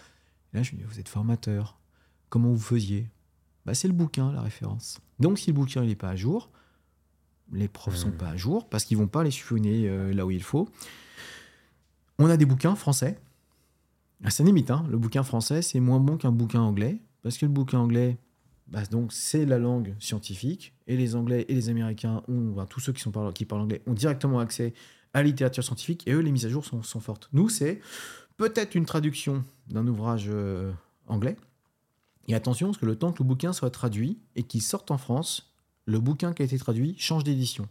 là, 0.53 0.61
je 0.61 0.73
me 0.73 0.77
dis 0.77 0.83
Vous 0.83 0.99
êtes 0.99 1.07
formateur. 1.07 1.77
Comment 2.29 2.49
vous 2.49 2.59
faisiez? 2.59 3.09
Bah, 3.65 3.73
C'est 3.73 3.87
le 3.87 3.93
bouquin, 3.93 4.31
la 4.33 4.41
référence. 4.41 4.99
Donc 5.19 5.39
si 5.39 5.47
le 5.47 5.53
bouquin 5.53 5.83
n'est 5.83 5.95
pas 5.95 6.09
à 6.09 6.15
jour, 6.15 6.49
les 7.51 7.67
profs 7.67 7.93
ne 7.93 7.99
sont 7.99 8.11
pas 8.11 8.29
à 8.29 8.37
jour 8.37 8.67
parce 8.69 8.83
qu'ils 8.83 8.97
vont 8.97 9.07
pas 9.07 9.23
les 9.23 9.31
chiffonner 9.31 9.87
euh, 9.87 10.13
là 10.13 10.25
où 10.25 10.31
il 10.31 10.43
faut. 10.43 10.69
On 12.17 12.29
a 12.29 12.37
des 12.37 12.45
bouquins 12.45 12.75
français. 12.75 13.19
Ah, 14.24 14.30
ça 14.30 14.43
limite, 14.43 14.70
hein. 14.70 14.86
le 14.89 14.97
bouquin 14.97 15.24
français, 15.24 15.61
c'est 15.61 15.80
moins 15.80 15.99
bon 15.99 16.17
qu'un 16.17 16.32
bouquin 16.32 16.61
anglais 16.61 16.99
parce 17.22 17.38
que 17.38 17.45
le 17.45 17.51
bouquin 17.51 17.80
anglais, 17.80 18.17
bah, 18.67 18.84
donc 18.86 19.13
c'est 19.13 19.45
la 19.45 19.57
langue 19.57 19.95
scientifique 19.99 20.74
et 20.88 20.97
les 20.97 21.15
Anglais 21.15 21.45
et 21.47 21.55
les 21.55 21.70
Américains, 21.70 22.24
ont, 22.28 22.65
tous 22.65 22.80
ceux 22.80 22.93
qui, 22.93 23.01
sont 23.01 23.11
qui 23.32 23.45
parlent 23.45 23.61
anglais, 23.61 23.82
ont 23.88 23.93
directement 23.93 24.39
accès 24.39 24.74
à 25.13 25.20
la 25.20 25.24
littérature 25.24 25.63
scientifique 25.63 26.07
et 26.07 26.13
eux, 26.13 26.20
les 26.20 26.32
mises 26.32 26.45
à 26.45 26.49
jour 26.49 26.65
sont, 26.65 26.82
fortes. 26.99 27.30
Nous, 27.34 27.49
c'est 27.49 27.82
peut-être 28.38 28.76
une 28.76 28.86
traduction 28.86 29.43
d'un 29.70 29.88
ouvrage 29.88 30.28
euh, 30.30 30.72
anglais, 31.07 31.36
et 32.28 32.36
attention, 32.36 32.67
parce 32.67 32.78
que 32.78 32.86
le 32.86 32.95
temps 32.95 33.11
que 33.11 33.24
le 33.24 33.28
bouquin 33.28 33.53
soit 33.53 33.72
traduit 33.72 34.20
et 34.36 34.43
qu'il 34.43 34.61
sorte 34.61 34.91
en 34.91 34.99
France, 34.99 35.51
le 35.86 35.99
bouquin 35.99 36.32
qui 36.32 36.43
a 36.43 36.45
été 36.45 36.59
traduit 36.59 36.95
change 36.99 37.24
d'édition. 37.24 37.67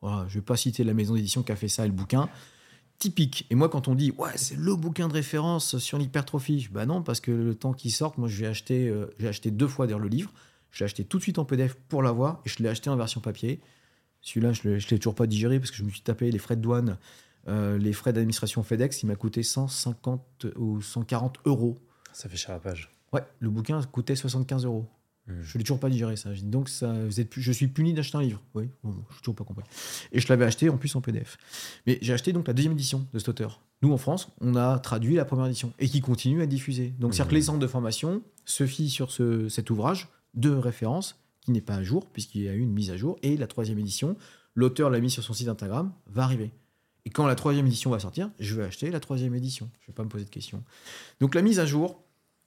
Voilà, 0.00 0.24
je 0.28 0.36
ne 0.36 0.40
vais 0.40 0.44
pas 0.44 0.56
citer 0.56 0.82
la 0.82 0.94
maison 0.94 1.14
d'édition 1.14 1.42
qui 1.42 1.52
a 1.52 1.56
fait 1.56 1.68
ça 1.68 1.84
et 1.84 1.88
le 1.88 1.92
bouquin. 1.92 2.30
Typique. 2.98 3.46
Et 3.50 3.54
moi, 3.54 3.68
quand 3.68 3.86
on 3.86 3.94
dit, 3.94 4.12
ouais, 4.18 4.36
c'est 4.36 4.56
le 4.56 4.74
bouquin 4.74 5.06
de 5.06 5.12
référence 5.12 5.78
sur 5.78 5.98
l'hypertrophie, 5.98 6.68
bah 6.72 6.84
non, 6.84 7.02
parce 7.02 7.20
que 7.20 7.30
le 7.30 7.54
temps 7.54 7.72
qu'il 7.72 7.92
sorte, 7.92 8.18
moi, 8.18 8.28
je 8.28 8.40
vais 8.40 8.48
acheter, 8.48 8.88
euh, 8.88 9.06
j'ai 9.18 9.28
acheté 9.28 9.52
deux 9.52 9.68
fois 9.68 9.86
d'ailleurs 9.86 10.00
le 10.00 10.08
livre. 10.08 10.32
Je 10.72 10.80
l'ai 10.80 10.86
acheté 10.86 11.04
tout 11.04 11.18
de 11.18 11.22
suite 11.22 11.38
en 11.38 11.44
PDF 11.44 11.76
pour 11.88 12.02
l'avoir 12.02 12.40
et 12.44 12.48
je 12.48 12.60
l'ai 12.60 12.68
acheté 12.68 12.90
en 12.90 12.96
version 12.96 13.20
papier. 13.20 13.60
Celui-là, 14.20 14.52
je 14.52 14.68
ne 14.68 14.74
l'ai 14.74 14.98
toujours 14.98 15.14
pas 15.14 15.28
digéré 15.28 15.60
parce 15.60 15.70
que 15.70 15.76
je 15.76 15.84
me 15.84 15.90
suis 15.90 16.00
tapé 16.00 16.30
les 16.30 16.38
frais 16.38 16.56
de 16.56 16.60
douane, 16.60 16.98
euh, 17.46 17.78
les 17.78 17.92
frais 17.92 18.12
d'administration 18.12 18.64
FedEx. 18.64 19.04
Il 19.04 19.06
m'a 19.06 19.14
coûté 19.14 19.44
150 19.44 20.46
ou 20.56 20.82
140 20.82 21.38
euros. 21.44 21.78
Ça 22.12 22.28
fait 22.28 22.36
cher 22.36 22.54
la 22.54 22.60
page. 22.60 22.90
Ouais, 23.12 23.22
le 23.38 23.48
bouquin 23.48 23.80
coûtait 23.84 24.16
75 24.16 24.64
euros. 24.64 24.86
Hmm. 25.28 25.42
Je 25.42 25.56
ne 25.56 25.58
l'ai 25.58 25.64
toujours 25.64 25.80
pas 25.80 25.90
digéré 25.90 26.16
ça. 26.16 26.30
Donc 26.42 26.68
ça, 26.68 26.92
vous 26.92 27.20
êtes, 27.20 27.28
je 27.36 27.52
suis 27.52 27.68
puni 27.68 27.92
d'acheter 27.92 28.16
un 28.16 28.22
livre. 28.22 28.42
Oui, 28.54 28.68
bon, 28.82 28.94
je 29.10 29.14
n'ai 29.14 29.20
toujours 29.20 29.34
pas 29.34 29.44
compris. 29.44 29.64
Et 30.12 30.20
je 30.20 30.28
l'avais 30.28 30.44
acheté 30.44 30.68
en 30.70 30.76
plus 30.76 30.94
en 30.96 31.00
PDF. 31.00 31.36
Mais 31.86 31.98
j'ai 32.00 32.12
acheté 32.12 32.32
donc 32.32 32.48
la 32.48 32.54
deuxième 32.54 32.72
édition 32.72 33.06
de 33.12 33.18
cet 33.18 33.28
auteur. 33.28 33.60
Nous 33.82 33.92
en 33.92 33.98
France, 33.98 34.28
on 34.40 34.56
a 34.56 34.78
traduit 34.78 35.14
la 35.14 35.24
première 35.24 35.46
édition 35.46 35.72
et 35.78 35.88
qui 35.88 36.00
continue 36.00 36.42
à 36.42 36.46
diffuser. 36.46 36.94
Donc 36.98 37.14
c'est-à-dire 37.14 37.30
que 37.30 37.34
les 37.34 37.40
hmm. 37.42 37.44
centres 37.44 37.58
de 37.58 37.66
formation 37.66 38.22
se 38.44 38.66
fient 38.66 38.90
sur 38.90 39.10
ce, 39.12 39.48
cet 39.48 39.70
ouvrage 39.70 40.08
de 40.34 40.50
référence 40.50 41.20
qui 41.42 41.52
n'est 41.52 41.60
pas 41.60 41.76
à 41.76 41.82
jour 41.82 42.06
puisqu'il 42.06 42.42
y 42.42 42.48
a 42.48 42.54
eu 42.54 42.60
une 42.60 42.72
mise 42.72 42.90
à 42.90 42.96
jour. 42.96 43.18
Et 43.22 43.36
la 43.36 43.46
troisième 43.46 43.78
édition, 43.78 44.16
l'auteur 44.54 44.90
l'a 44.90 45.00
mis 45.00 45.10
sur 45.10 45.22
son 45.22 45.34
site 45.34 45.48
Instagram, 45.48 45.92
va 46.06 46.22
arriver. 46.24 46.50
Et 47.04 47.10
quand 47.10 47.26
la 47.26 47.34
troisième 47.34 47.66
édition 47.66 47.90
va 47.90 47.98
sortir, 47.98 48.30
je 48.38 48.54
vais 48.54 48.64
acheter 48.64 48.90
la 48.90 49.00
troisième 49.00 49.34
édition. 49.34 49.70
Je 49.80 49.84
ne 49.84 49.86
vais 49.88 49.94
pas 49.94 50.04
me 50.04 50.08
poser 50.08 50.24
de 50.24 50.30
questions. 50.30 50.62
Donc 51.20 51.34
la 51.34 51.42
mise 51.42 51.58
à 51.58 51.66
jour, 51.66 52.02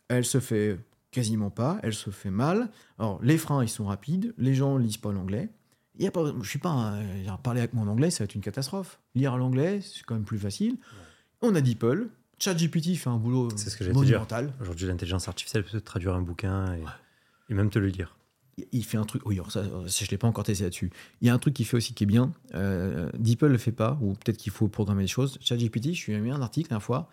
elle 0.07 0.25
se 0.25 0.39
fait 0.39 0.77
quasiment 1.11 1.49
pas, 1.49 1.79
elle 1.83 1.93
se 1.93 2.09
fait 2.09 2.31
mal. 2.31 2.69
Alors, 2.97 3.19
les 3.21 3.37
freins, 3.37 3.63
ils 3.63 3.69
sont 3.69 3.85
rapides, 3.85 4.33
les 4.37 4.53
gens 4.53 4.77
lisent 4.77 4.97
pas 4.97 5.11
l'anglais. 5.11 5.49
Il 5.97 6.05
y 6.05 6.07
a 6.07 6.11
pas, 6.11 6.33
je 6.41 6.49
suis 6.49 6.59
pas, 6.59 6.97
parler 7.43 7.59
avec 7.59 7.73
mon 7.73 7.87
anglais, 7.87 8.09
ça 8.09 8.23
va 8.23 8.25
être 8.25 8.35
une 8.35 8.41
catastrophe. 8.41 8.99
Lire 9.13 9.37
l'anglais, 9.37 9.81
c'est 9.81 10.03
quand 10.03 10.15
même 10.15 10.23
plus 10.23 10.39
facile. 10.39 10.77
On 11.41 11.53
a 11.53 11.61
DeepL, 11.61 12.09
ChatGPT 12.39 12.95
fait 12.95 13.09
un 13.09 13.17
boulot 13.17 13.49
c'est 13.55 13.69
ce 13.69 13.77
que 13.77 13.83
monumental. 13.91 14.53
Aujourd'hui, 14.61 14.87
l'intelligence 14.87 15.27
artificielle 15.27 15.63
peut 15.63 15.79
traduire 15.81 16.15
un 16.15 16.21
bouquin 16.21 16.75
et, 17.49 17.53
même 17.53 17.69
te 17.69 17.77
le 17.77 17.87
lire. 17.87 18.15
Il 18.71 18.85
fait 18.85 18.97
un 18.97 19.03
truc, 19.03 19.25
oui, 19.25 19.39
ça, 19.49 19.63
je 19.87 20.11
l'ai 20.11 20.17
pas 20.17 20.27
encore 20.27 20.43
testé 20.43 20.63
là-dessus. 20.63 20.91
Il 21.21 21.27
y 21.27 21.29
a 21.29 21.33
un 21.33 21.39
truc 21.39 21.53
qui 21.53 21.65
fait 21.65 21.77
aussi 21.77 21.93
qui 21.93 22.03
est 22.03 22.07
bien. 22.07 22.31
Euh, 22.53 23.09
DeepL 23.17 23.47
le 23.47 23.57
fait 23.57 23.71
pas, 23.71 23.97
ou 24.01 24.13
peut-être 24.13 24.37
qu'il 24.37 24.51
faut 24.51 24.67
programmer 24.67 25.03
des 25.03 25.07
choses. 25.07 25.37
ChatGPT, 25.41 25.87
je 25.87 25.99
suis 25.99 26.17
mis 26.19 26.31
un 26.31 26.41
article 26.41 26.71
la 26.71 26.79
fois 26.79 27.09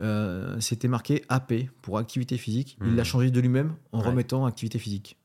euh, 0.00 0.60
c'était 0.60 0.88
marqué 0.88 1.24
AP 1.28 1.54
pour 1.82 1.98
activité 1.98 2.36
physique. 2.36 2.76
Il 2.82 2.96
l'a 2.96 3.02
hmm. 3.02 3.06
changé 3.06 3.30
de 3.30 3.40
lui-même 3.40 3.74
en 3.92 4.00
remettant 4.00 4.44
activité 4.46 4.78
physique. 4.78 5.16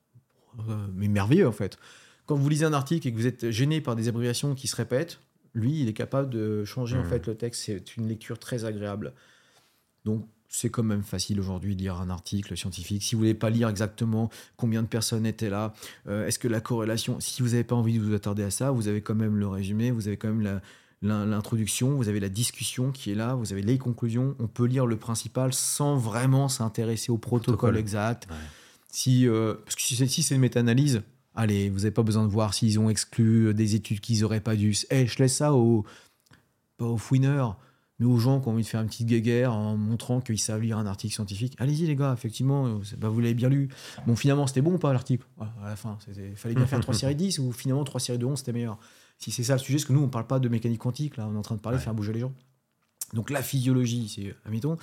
Euh, 0.69 0.87
mais 0.93 1.07
merveilleux 1.07 1.47
en 1.47 1.51
fait. 1.51 1.77
Quand 2.25 2.35
vous 2.35 2.47
lisez 2.49 2.65
un 2.65 2.73
article 2.73 3.07
et 3.07 3.11
que 3.11 3.17
vous 3.17 3.27
êtes 3.27 3.49
gêné 3.51 3.81
par 3.81 3.95
des 3.95 4.07
abréviations 4.07 4.55
qui 4.55 4.67
se 4.67 4.75
répètent, 4.75 5.19
lui, 5.53 5.81
il 5.81 5.89
est 5.89 5.93
capable 5.93 6.29
de 6.29 6.63
changer 6.63 6.97
en 6.97 7.03
hmm. 7.03 7.09
fait 7.09 7.27
le 7.27 7.35
texte. 7.35 7.63
C'est 7.65 7.97
une 7.97 8.07
lecture 8.07 8.39
très 8.39 8.65
agréable. 8.65 9.13
Donc 10.05 10.25
c'est 10.47 10.69
quand 10.69 10.83
même 10.83 11.03
facile 11.03 11.39
aujourd'hui 11.39 11.75
de 11.75 11.81
lire 11.81 11.95
un 12.01 12.09
article 12.09 12.57
scientifique. 12.57 13.03
Si 13.03 13.15
vous 13.15 13.19
voulez 13.19 13.33
pas 13.33 13.49
lire 13.49 13.69
exactement 13.69 14.29
combien 14.57 14.83
de 14.83 14.87
personnes 14.87 15.25
étaient 15.25 15.49
là, 15.49 15.73
euh, 16.07 16.27
est-ce 16.27 16.39
que 16.39 16.49
la 16.49 16.59
corrélation, 16.59 17.19
si 17.21 17.41
vous 17.41 17.49
n'avez 17.49 17.63
pas 17.63 17.75
envie 17.75 17.97
de 17.97 18.03
vous 18.03 18.13
attarder 18.13 18.43
à 18.43 18.51
ça, 18.51 18.69
vous 18.69 18.89
avez 18.89 19.01
quand 19.01 19.15
même 19.15 19.37
le 19.37 19.47
résumé, 19.47 19.91
vous 19.91 20.07
avez 20.09 20.17
quand 20.17 20.27
même 20.27 20.41
la, 20.41 20.61
l'introduction, 21.01 21.95
vous 21.95 22.09
avez 22.09 22.19
la 22.19 22.29
discussion 22.29 22.91
qui 22.91 23.11
est 23.11 23.15
là, 23.15 23.33
vous 23.35 23.51
avez 23.51 23.61
les 23.61 23.77
conclusions. 23.77 24.35
On 24.39 24.47
peut 24.47 24.65
lire 24.65 24.85
le 24.85 24.97
principal 24.97 25.53
sans 25.53 25.97
vraiment 25.97 26.47
s'intéresser 26.47 27.11
au 27.11 27.17
protocole, 27.17 27.77
exact. 27.77 28.27
Si, 28.87 29.27
euh, 29.27 29.55
parce 29.65 29.75
que 29.75 29.81
si 29.81 30.23
c'est 30.23 30.35
une 30.35 30.41
méta-analyse, 30.41 31.01
allez, 31.33 31.69
vous 31.69 31.79
n'avez 31.79 31.91
pas 31.91 32.03
besoin 32.03 32.23
de 32.23 32.31
voir 32.31 32.53
s'ils 32.53 32.77
ont 32.79 32.89
exclu 32.89 33.53
des 33.53 33.75
études 33.75 33.99
qu'ils 33.99 34.21
n'auraient 34.21 34.41
pas 34.41 34.55
dû. 34.55 34.75
Eh, 34.89 35.07
je 35.07 35.17
laisse 35.17 35.35
ça 35.35 35.53
aux, 35.53 35.85
pas 36.77 36.85
aux 36.85 36.97
fouineurs, 36.97 37.57
mais 37.99 38.05
aux 38.05 38.17
gens 38.17 38.39
qui 38.39 38.49
ont 38.49 38.51
envie 38.51 38.63
de 38.63 38.67
faire 38.67 38.81
une 38.81 38.87
petite 38.87 39.07
guéguerre 39.07 39.53
en 39.53 39.77
montrant 39.77 40.21
qu'ils 40.21 40.39
savent 40.39 40.61
lire 40.61 40.77
un 40.77 40.85
article 40.85 41.13
scientifique. 41.13 41.55
Allez-y, 41.57 41.87
les 41.87 41.95
gars, 41.95 42.13
effectivement, 42.13 42.67
euh, 42.67 42.79
bah, 42.97 43.09
vous 43.09 43.21
l'avez 43.21 43.33
bien 43.33 43.49
lu. 43.49 43.69
Bon, 44.05 44.15
finalement, 44.15 44.45
c'était 44.45 44.61
bon 44.61 44.73
ou 44.73 44.77
pas 44.77 44.93
l'article? 44.93 45.25
À 45.39 45.69
la 45.69 45.75
fin, 45.75 45.97
il 46.15 46.35
fallait 46.35 46.55
bien 46.55 46.67
faire 46.67 46.79
3 46.79 46.93
séries 46.93 47.15
10 47.15 47.39
ou 47.39 47.51
finalement 47.51 47.83
3 47.83 47.99
séries 47.99 48.19
de 48.19 48.25
11, 48.25 48.37
c'était 48.37 48.53
meilleur 48.53 48.77
si 49.21 49.31
c'est 49.31 49.43
ça 49.43 49.53
le 49.53 49.59
sujet, 49.59 49.77
parce 49.77 49.85
que 49.85 49.93
nous, 49.93 49.99
on 49.99 50.07
ne 50.07 50.11
parle 50.11 50.25
pas 50.25 50.39
de 50.39 50.49
mécanique 50.49 50.79
quantique, 50.79 51.15
là, 51.15 51.27
on 51.27 51.35
est 51.35 51.37
en 51.37 51.43
train 51.43 51.55
de 51.55 51.61
parler 51.61 51.77
de 51.77 51.83
faire 51.83 51.93
bouger 51.93 52.11
les 52.11 52.19
gens. 52.19 52.33
Donc 53.13 53.29
la 53.29 53.43
physiologie, 53.43 54.09
c'est, 54.09 54.35
admettons, 54.45 54.77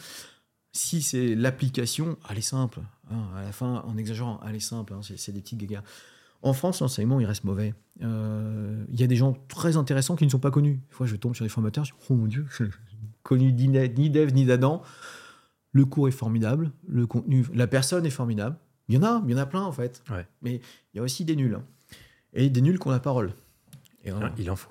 si 0.72 1.02
c'est 1.02 1.34
l'application, 1.34 2.16
elle 2.30 2.38
est 2.38 2.42
simple. 2.42 2.80
Hein, 3.10 3.24
à 3.36 3.42
la 3.42 3.50
fin, 3.50 3.82
en 3.84 3.96
exagérant, 3.96 4.38
elle 4.46 4.54
est 4.54 4.60
simple, 4.60 4.92
hein, 4.92 5.00
c'est, 5.02 5.32
des 5.32 5.40
petites 5.40 5.58
guégas. 5.58 5.82
En 6.42 6.52
France, 6.52 6.80
l'enseignement, 6.80 7.18
il 7.18 7.26
reste 7.26 7.42
mauvais. 7.42 7.74
Euh, 8.02 8.84
il 8.92 9.00
y 9.00 9.02
a 9.02 9.08
des 9.08 9.16
gens 9.16 9.36
très 9.48 9.76
intéressants 9.76 10.14
qui 10.14 10.24
ne 10.24 10.30
sont 10.30 10.38
pas 10.38 10.52
connus. 10.52 10.80
Des 10.88 10.94
fois, 10.94 11.08
je 11.08 11.16
tombe 11.16 11.34
sur 11.34 11.44
des 11.44 11.48
formateurs, 11.48 11.84
je 11.84 11.92
dis, 11.92 11.98
oh 12.08 12.14
mon 12.14 12.26
Dieu, 12.26 12.46
connu 13.24 13.52
ni 13.52 14.10
d'Ève 14.10 14.32
ni 14.34 14.44
d'Adam. 14.44 14.82
Le 15.72 15.84
cours 15.84 16.06
est 16.06 16.12
formidable, 16.12 16.70
le 16.86 17.08
contenu, 17.08 17.44
la 17.54 17.66
personne 17.66 18.06
est 18.06 18.10
formidable. 18.10 18.56
Il 18.88 18.94
y 18.94 18.98
en 18.98 19.02
a, 19.02 19.20
il 19.26 19.32
y 19.32 19.34
en 19.34 19.38
a 19.38 19.46
plein 19.46 19.62
en 19.62 19.72
fait. 19.72 20.02
Mais 20.42 20.60
il 20.94 20.96
y 20.96 21.00
a 21.00 21.02
aussi 21.02 21.24
des 21.24 21.34
nuls. 21.34 21.56
Hein. 21.56 21.64
Et 22.34 22.50
des 22.50 22.60
nuls 22.60 22.78
qui 22.78 22.86
ont 22.86 22.90
la 22.90 23.00
parole. 23.00 23.34
Et 24.04 24.12
il 24.38 24.50
en 24.50 24.56
faut. 24.56 24.70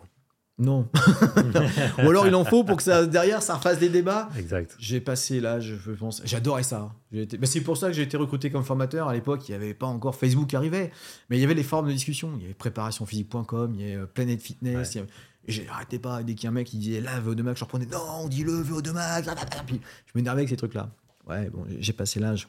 Non. 0.59 0.89
Ou 2.03 2.09
alors 2.09 2.25
il 2.25 2.33
en 2.33 2.43
faut 2.43 2.63
pour 2.63 2.77
que 2.77 2.83
ça 2.83 3.05
derrière 3.05 3.43
ça 3.43 3.55
refasse 3.55 3.77
des 3.77 3.89
débats. 3.89 4.29
Exact. 4.35 4.75
J'ai 4.79 4.99
passé 4.99 5.39
l'âge, 5.39 5.77
je 5.85 5.91
pense. 5.91 6.21
J'adorais 6.25 6.63
ça. 6.63 6.91
Été... 7.13 7.37
c'est 7.45 7.61
pour 7.61 7.77
ça 7.77 7.87
que 7.87 7.93
j'ai 7.93 8.01
été 8.01 8.17
recruté 8.17 8.49
comme 8.49 8.63
formateur. 8.63 9.07
À 9.07 9.13
l'époque, 9.13 9.47
il 9.47 9.51
n'y 9.51 9.55
avait 9.55 9.75
pas 9.75 9.85
encore 9.85 10.15
Facebook 10.15 10.47
qui 10.47 10.55
arrivait, 10.55 10.91
mais 11.29 11.37
il 11.37 11.41
y 11.41 11.43
avait 11.43 11.53
les 11.53 11.63
formes 11.63 11.87
de 11.87 11.93
discussion. 11.93 12.31
Il 12.37 12.41
y 12.41 12.45
avait 12.45 12.55
préparationphysique.com, 12.55 13.75
il 13.75 13.87
y 13.87 13.93
avait 13.93 14.07
Planet 14.07 14.41
Fitness. 14.41 14.95
Ouais. 14.95 15.05
Et 15.45 15.51
j'arrêtais 15.51 15.99
pas 15.99 16.23
dès 16.23 16.33
qu'il 16.33 16.45
y 16.45 16.47
a 16.47 16.49
un 16.49 16.53
mec 16.53 16.65
qui 16.65 16.77
disait 16.77 17.01
là, 17.01 17.21
VO2 17.21 17.43
Max, 17.43 17.59
je 17.59 17.63
reprenais 17.63 17.85
non, 17.85 18.01
on 18.21 18.27
dit 18.27 18.43
le 18.43 18.53
VO2 18.53 18.93
Max. 18.93 19.29
Puis 19.67 19.79
je 20.07 20.11
m'énervais 20.15 20.41
avec 20.41 20.49
ces 20.49 20.57
trucs-là. 20.57 20.89
Ouais, 21.27 21.51
bon, 21.51 21.65
j'ai 21.79 21.93
passé 21.93 22.19
l'âge. 22.19 22.47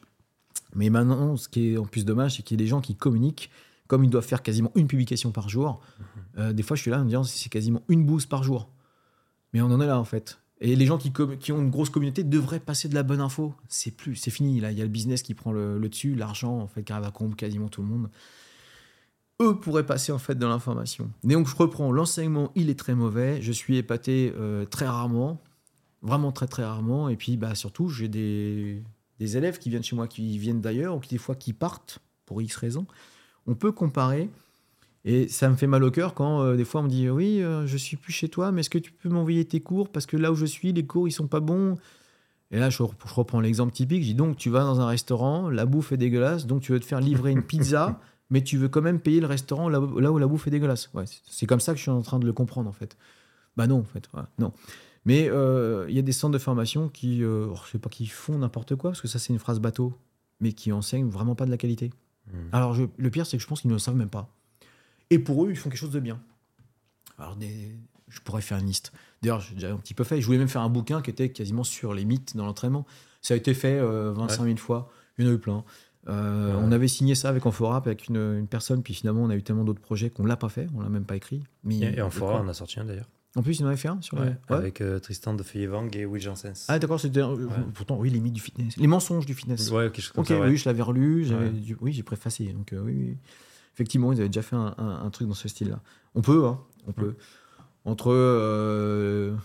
Mais 0.74 0.88
maintenant, 0.88 1.36
ce 1.36 1.48
qui 1.48 1.74
est 1.74 1.76
en 1.76 1.84
plus 1.84 2.06
dommage, 2.06 2.36
c'est 2.36 2.42
qu'il 2.42 2.58
y 2.58 2.62
a 2.62 2.64
des 2.64 2.68
gens 2.68 2.80
qui 2.80 2.94
communiquent 2.94 3.50
comme 3.88 4.04
ils 4.04 4.10
doivent 4.10 4.26
faire 4.26 4.42
quasiment 4.42 4.70
une 4.76 4.86
publication 4.86 5.32
par 5.32 5.48
jour. 5.48 5.80
Mhm. 5.80 6.04
Euh, 6.38 6.52
des 6.52 6.62
fois, 6.62 6.76
je 6.76 6.82
suis 6.82 6.90
là 6.90 6.98
en 6.98 7.00
me 7.00 7.06
disant 7.06 7.24
c'est 7.24 7.48
quasiment 7.48 7.82
une 7.88 8.06
bouse 8.06 8.26
par 8.26 8.44
jour. 8.44 8.70
Mais 9.52 9.60
on 9.60 9.66
en 9.66 9.80
est 9.80 9.86
là 9.86 9.98
en 9.98 10.04
fait. 10.04 10.38
Et 10.60 10.76
les 10.76 10.86
gens 10.86 10.98
qui, 10.98 11.12
qui 11.40 11.52
ont 11.52 11.60
une 11.60 11.70
grosse 11.70 11.90
communauté 11.90 12.24
devraient 12.24 12.60
passer 12.60 12.88
de 12.88 12.94
la 12.94 13.02
bonne 13.02 13.20
info. 13.20 13.54
C'est 13.68 13.92
plus, 13.92 14.16
c'est 14.16 14.30
fini. 14.30 14.60
Là, 14.60 14.72
il 14.72 14.78
y 14.78 14.80
a 14.80 14.84
le 14.84 14.90
business 14.90 15.22
qui 15.22 15.34
prend 15.34 15.52
le, 15.52 15.78
dessus, 15.88 16.14
l'argent 16.14 16.58
en 16.58 16.66
fait 16.66 16.82
qui 16.82 16.92
arrive 16.92 17.06
à 17.06 17.10
corrompre 17.10 17.36
quasiment 17.36 17.68
tout 17.68 17.80
le 17.82 17.88
monde. 17.88 18.10
Eux 19.40 19.58
pourraient 19.58 19.86
passer 19.86 20.10
en 20.10 20.18
fait 20.18 20.34
de 20.34 20.46
l'information. 20.46 21.10
Et 21.22 21.32
donc 21.32 21.46
je 21.48 21.54
reprends 21.54 21.92
l'enseignement, 21.92 22.50
il 22.56 22.70
est 22.70 22.78
très 22.78 22.96
mauvais. 22.96 23.40
Je 23.40 23.52
suis 23.52 23.76
épaté 23.76 24.32
euh, 24.36 24.64
très 24.64 24.86
rarement, 24.86 25.40
vraiment 26.02 26.32
très 26.32 26.48
très 26.48 26.64
rarement. 26.64 27.08
Et 27.08 27.16
puis 27.16 27.36
bah 27.36 27.54
surtout 27.54 27.88
j'ai 27.88 28.08
des, 28.08 28.82
des 29.20 29.36
élèves 29.36 29.58
qui 29.58 29.70
viennent 29.70 29.84
chez 29.84 29.94
moi, 29.94 30.08
qui 30.08 30.36
viennent 30.38 30.60
d'ailleurs 30.60 30.96
ou 30.96 30.98
qui 30.98 31.10
des 31.10 31.18
fois 31.18 31.36
qui 31.36 31.52
partent 31.52 32.00
pour 32.26 32.42
X 32.42 32.56
raisons 32.56 32.86
on 33.48 33.54
peut 33.54 33.72
comparer. 33.72 34.30
Et 35.04 35.26
ça 35.28 35.48
me 35.48 35.56
fait 35.56 35.66
mal 35.66 35.82
au 35.82 35.90
cœur 35.90 36.14
quand 36.14 36.42
euh, 36.42 36.56
des 36.56 36.64
fois 36.64 36.82
on 36.82 36.84
me 36.84 36.88
dit 36.88 37.08
oui, 37.08 37.42
euh, 37.42 37.66
je 37.66 37.76
suis 37.76 37.96
plus 37.96 38.12
chez 38.12 38.28
toi, 38.28 38.52
mais 38.52 38.60
est-ce 38.60 38.70
que 38.70 38.78
tu 38.78 38.92
peux 38.92 39.08
m'envoyer 39.08 39.44
tes 39.44 39.60
cours? 39.60 39.88
Parce 39.88 40.06
que 40.06 40.16
là 40.16 40.30
où 40.30 40.34
je 40.34 40.44
suis, 40.44 40.72
les 40.72 40.84
cours 40.84 41.08
ils 41.08 41.12
sont 41.12 41.28
pas 41.28 41.40
bons. 41.40 41.76
Et 42.50 42.58
là 42.58 42.68
je, 42.68 42.82
reprends 42.82 43.40
l'exemple 43.40 43.72
typique, 43.72 44.02
je 44.02 44.08
dis 44.08 44.14
donc 44.14 44.36
tu 44.36 44.50
vas 44.50 44.60
dans 44.60 44.80
un 44.80 44.86
restaurant, 44.86 45.50
la 45.50 45.66
bouffe 45.66 45.92
est 45.92 45.96
dégueulasse, 45.96 46.46
donc 46.46 46.62
tu 46.62 46.72
veux 46.72 46.80
te 46.80 46.84
faire 46.84 47.00
livrer 47.00 47.30
une 47.30 47.42
pizza, 47.42 48.00
mais 48.30 48.42
tu 48.42 48.56
veux 48.58 48.68
quand 48.68 48.82
même 48.82 49.00
payer 49.00 49.20
le 49.20 49.26
restaurant 49.26 49.68
là, 49.68 49.80
où 49.80 50.18
la 50.18 50.26
bouffe 50.26 50.46
est 50.46 50.50
dégueulasse. 50.50 50.90
Ouais, 50.94 51.04
c'est 51.26 51.46
comme 51.46 51.60
ça 51.60 51.72
que 51.72 51.78
je 51.78 51.82
suis 51.82 51.90
en 51.90 52.02
train 52.02 52.18
de 52.18 52.26
le 52.26 52.32
comprendre 52.32 52.68
en 52.68 52.72
fait. 52.72 52.96
Bah 53.56 53.66
non 53.66 53.80
en 53.80 53.84
fait, 53.84 54.08
non. 54.38 54.52
Mais 55.04 55.28
euh, 55.30 55.86
il 55.88 55.94
y 55.94 55.98
a 55.98 56.02
des 56.02 56.12
centres 56.12 56.34
de 56.34 56.38
formation 56.38 56.88
qui, 56.88 57.20
je 57.20 57.48
sais 57.70 57.78
pas, 57.78 57.88
qui 57.88 58.06
font 58.06 58.38
n'importe 58.38 58.76
quoi 58.76 58.90
parce 58.90 59.00
que 59.00 59.08
ça 59.08 59.18
c'est 59.18 59.32
une 59.32 59.38
phrase 59.38 59.60
bateau, 59.60 59.94
mais 60.40 60.52
qui 60.52 60.72
enseignent 60.72 61.08
vraiment 61.08 61.34
pas 61.34 61.46
de 61.46 61.50
la 61.50 61.56
qualité. 61.56 61.90
Hmm. 62.32 62.54
Alors, 62.54 62.76
le 62.76 63.10
pire, 63.10 63.26
c'est 63.26 63.36
que 63.36 63.42
je 63.42 63.48
pense 63.48 63.60
qu'ils 63.62 63.70
ne 63.70 63.74
le 63.74 63.78
savent 63.78 63.96
même 63.96 64.10
pas. 64.10 64.28
Et 65.10 65.18
pour 65.18 65.44
eux, 65.44 65.50
ils 65.50 65.56
font 65.56 65.70
quelque 65.70 65.78
chose 65.78 65.90
de 65.90 66.00
bien. 66.00 66.20
Alors, 67.18 67.36
je 68.08 68.20
pourrais 68.20 68.42
faire 68.42 68.58
une 68.58 68.66
liste. 68.66 68.92
D'ailleurs, 69.22 69.40
j'ai 69.40 69.54
déjà 69.54 69.72
un 69.72 69.76
petit 69.76 69.94
peu 69.94 70.04
fait. 70.04 70.20
Je 70.20 70.26
voulais 70.26 70.38
même 70.38 70.48
faire 70.48 70.62
un 70.62 70.68
bouquin 70.68 71.02
qui 71.02 71.10
était 71.10 71.30
quasiment 71.30 71.64
sur 71.64 71.94
les 71.94 72.04
mythes 72.04 72.36
dans 72.36 72.46
l'entraînement. 72.46 72.86
Ça 73.22 73.34
a 73.34 73.36
été 73.36 73.54
fait 73.54 73.80
25 73.80 74.42
euh, 74.42 74.46
000 74.46 74.56
fois. 74.58 74.90
Il 75.18 75.24
y 75.24 75.28
en 75.28 75.30
a 75.32 75.34
eu 75.34 75.38
plein. 75.38 75.64
Euh, 76.08 76.54
on 76.56 76.72
avait 76.72 76.88
signé 76.88 77.14
ça 77.14 77.28
avec 77.28 77.44
Amphora, 77.44 77.76
avec 77.76 78.08
une, 78.08 78.46
personne, 78.48 78.82
puis 78.82 78.94
finalement, 78.94 79.22
on 79.22 79.30
a 79.30 79.36
eu 79.36 79.42
tellement 79.42 79.64
d'autres 79.64 79.80
projets 79.80 80.10
qu'on 80.10 80.22
ne 80.22 80.28
l'a 80.28 80.36
pas 80.36 80.48
fait, 80.48 80.68
on 80.74 80.80
l'a 80.80 80.88
même 80.88 81.04
pas 81.04 81.16
écrit. 81.16 81.42
Mais, 81.64 81.78
et, 81.78 82.00
Amphora, 82.00 82.40
on 82.42 82.48
a 82.48 82.54
sorti 82.54 82.80
un 82.80 82.84
d'ailleurs. 82.84 83.08
En 83.36 83.42
plus, 83.42 83.60
il 83.60 83.64
en 83.64 83.68
avait 83.68 83.76
fait 83.76 83.88
un 83.88 84.00
sur 84.00 84.18
Avec 84.48 84.80
euh, 84.80 84.98
Tristan 84.98 85.34
de 85.34 85.42
Feuillevang 85.42 85.90
et 85.94 86.06
Will 86.06 86.22
Janssens. 86.22 86.66
Ah, 86.68 86.78
d'accord, 86.78 86.98
c'était. 86.98 87.20
Pourtant, 87.74 87.98
oui, 87.98 88.10
les 88.10 88.20
mythes 88.20 88.34
du 88.34 88.40
fitness. 88.40 88.76
Les 88.76 88.86
mensonges 88.86 89.26
du 89.26 89.34
fitness. 89.34 89.70
Ouais, 89.70 89.90
quelque 89.90 90.00
chose 90.00 90.12
comme 90.12 90.24
ça. 90.24 90.40
Oui, 90.40 90.56
je 90.56 90.68
l'avais 90.68 90.82
relu. 90.82 91.26
Oui, 91.80 91.92
j'ai 91.92 92.02
préfacé. 92.02 92.46
Donc, 92.52 92.72
euh, 92.72 92.80
oui, 92.80 93.16
Effectivement, 93.74 94.12
ils 94.12 94.18
avaient 94.18 94.28
déjà 94.28 94.42
fait 94.42 94.56
un, 94.56 95.08
truc 95.12 95.28
dans 95.28 95.34
ce 95.34 95.46
style-là. 95.46 95.80
On 96.16 96.20
peut, 96.20 96.46
hein, 96.46 96.60
on 96.88 96.92
peut. 96.92 97.14
Entre 97.84 98.10
euh, 98.12 99.36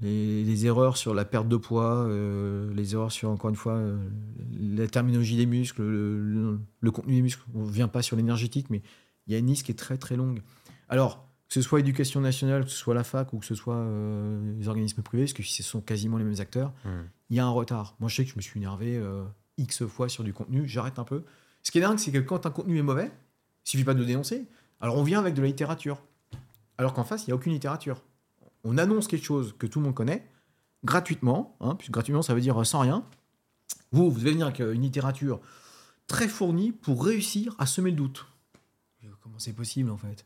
les, 0.00 0.66
erreurs 0.66 0.96
sur 0.96 1.12
la 1.12 1.24
perte 1.24 1.48
de 1.48 1.56
poids, 1.56 2.08
les 2.72 2.94
erreurs 2.94 3.10
sur, 3.10 3.30
encore 3.30 3.50
une 3.50 3.56
fois, 3.56 3.82
la 4.60 4.86
terminologie 4.86 5.36
des 5.36 5.46
muscles, 5.46 5.82
le, 5.82 6.90
contenu 6.92 7.16
des 7.16 7.22
muscles, 7.22 7.42
on 7.52 7.66
ne 7.66 7.70
vient 7.70 7.88
pas 7.88 8.02
sur 8.02 8.16
l'énergétique, 8.16 8.70
mais 8.70 8.80
il 9.26 9.32
y 9.32 9.36
a 9.36 9.40
une 9.40 9.48
liste 9.48 9.66
qui 9.66 9.72
est 9.72 9.78
très, 9.78 9.98
très 9.98 10.14
longue. 10.14 10.40
Alors, 10.88 11.29
que 11.50 11.54
ce 11.54 11.62
soit 11.62 11.80
éducation 11.80 12.20
nationale, 12.20 12.64
que 12.64 12.70
ce 12.70 12.76
soit 12.76 12.94
la 12.94 13.02
fac 13.02 13.32
ou 13.32 13.40
que 13.40 13.44
ce 13.44 13.56
soit 13.56 13.74
euh, 13.74 14.56
les 14.56 14.68
organismes 14.68 15.02
privés, 15.02 15.24
parce 15.24 15.32
que 15.32 15.42
ce 15.42 15.64
sont 15.64 15.80
quasiment 15.80 16.16
les 16.16 16.22
mêmes 16.22 16.40
acteurs, 16.40 16.72
hmm. 16.84 17.02
il 17.28 17.36
y 17.36 17.40
a 17.40 17.44
un 17.44 17.50
retard. 17.50 17.96
Moi, 17.98 18.08
je 18.08 18.14
sais 18.14 18.24
que 18.24 18.30
je 18.30 18.36
me 18.36 18.40
suis 18.40 18.60
énervé 18.60 18.96
euh, 18.96 19.24
X 19.58 19.84
fois 19.84 20.08
sur 20.08 20.22
du 20.22 20.32
contenu, 20.32 20.68
j'arrête 20.68 21.00
un 21.00 21.04
peu. 21.04 21.24
Ce 21.64 21.72
qui 21.72 21.78
est 21.78 21.80
dingue, 21.80 21.98
c'est 21.98 22.12
que 22.12 22.18
quand 22.18 22.46
un 22.46 22.50
contenu 22.50 22.78
est 22.78 22.82
mauvais, 22.82 23.10
il 23.66 23.68
suffit 23.68 23.82
pas 23.82 23.94
de 23.94 23.98
le 23.98 24.06
dénoncer. 24.06 24.46
Alors 24.80 24.96
on 24.96 25.02
vient 25.02 25.18
avec 25.18 25.34
de 25.34 25.42
la 25.42 25.48
littérature. 25.48 26.00
Alors 26.78 26.94
qu'en 26.94 27.02
face, 27.02 27.24
il 27.24 27.30
n'y 27.30 27.32
a 27.32 27.34
aucune 27.34 27.52
littérature. 27.52 28.00
On 28.62 28.78
annonce 28.78 29.08
quelque 29.08 29.26
chose 29.26 29.56
que 29.58 29.66
tout 29.66 29.80
le 29.80 29.86
monde 29.86 29.94
connaît, 29.94 30.24
gratuitement, 30.84 31.56
hein, 31.60 31.74
puisque 31.74 31.90
gratuitement, 31.90 32.22
ça 32.22 32.32
veut 32.32 32.40
dire 32.40 32.64
sans 32.64 32.78
rien. 32.78 33.04
Vous, 33.90 34.08
vous 34.08 34.20
devez 34.20 34.30
venir 34.30 34.46
avec 34.46 34.60
euh, 34.60 34.72
une 34.72 34.82
littérature 34.82 35.40
très 36.06 36.28
fournie 36.28 36.70
pour 36.70 37.04
réussir 37.04 37.56
à 37.58 37.66
semer 37.66 37.90
le 37.90 37.96
doute. 37.96 38.26
Comment 39.20 39.38
c'est 39.40 39.52
possible 39.52 39.90
en 39.90 39.96
fait? 39.96 40.24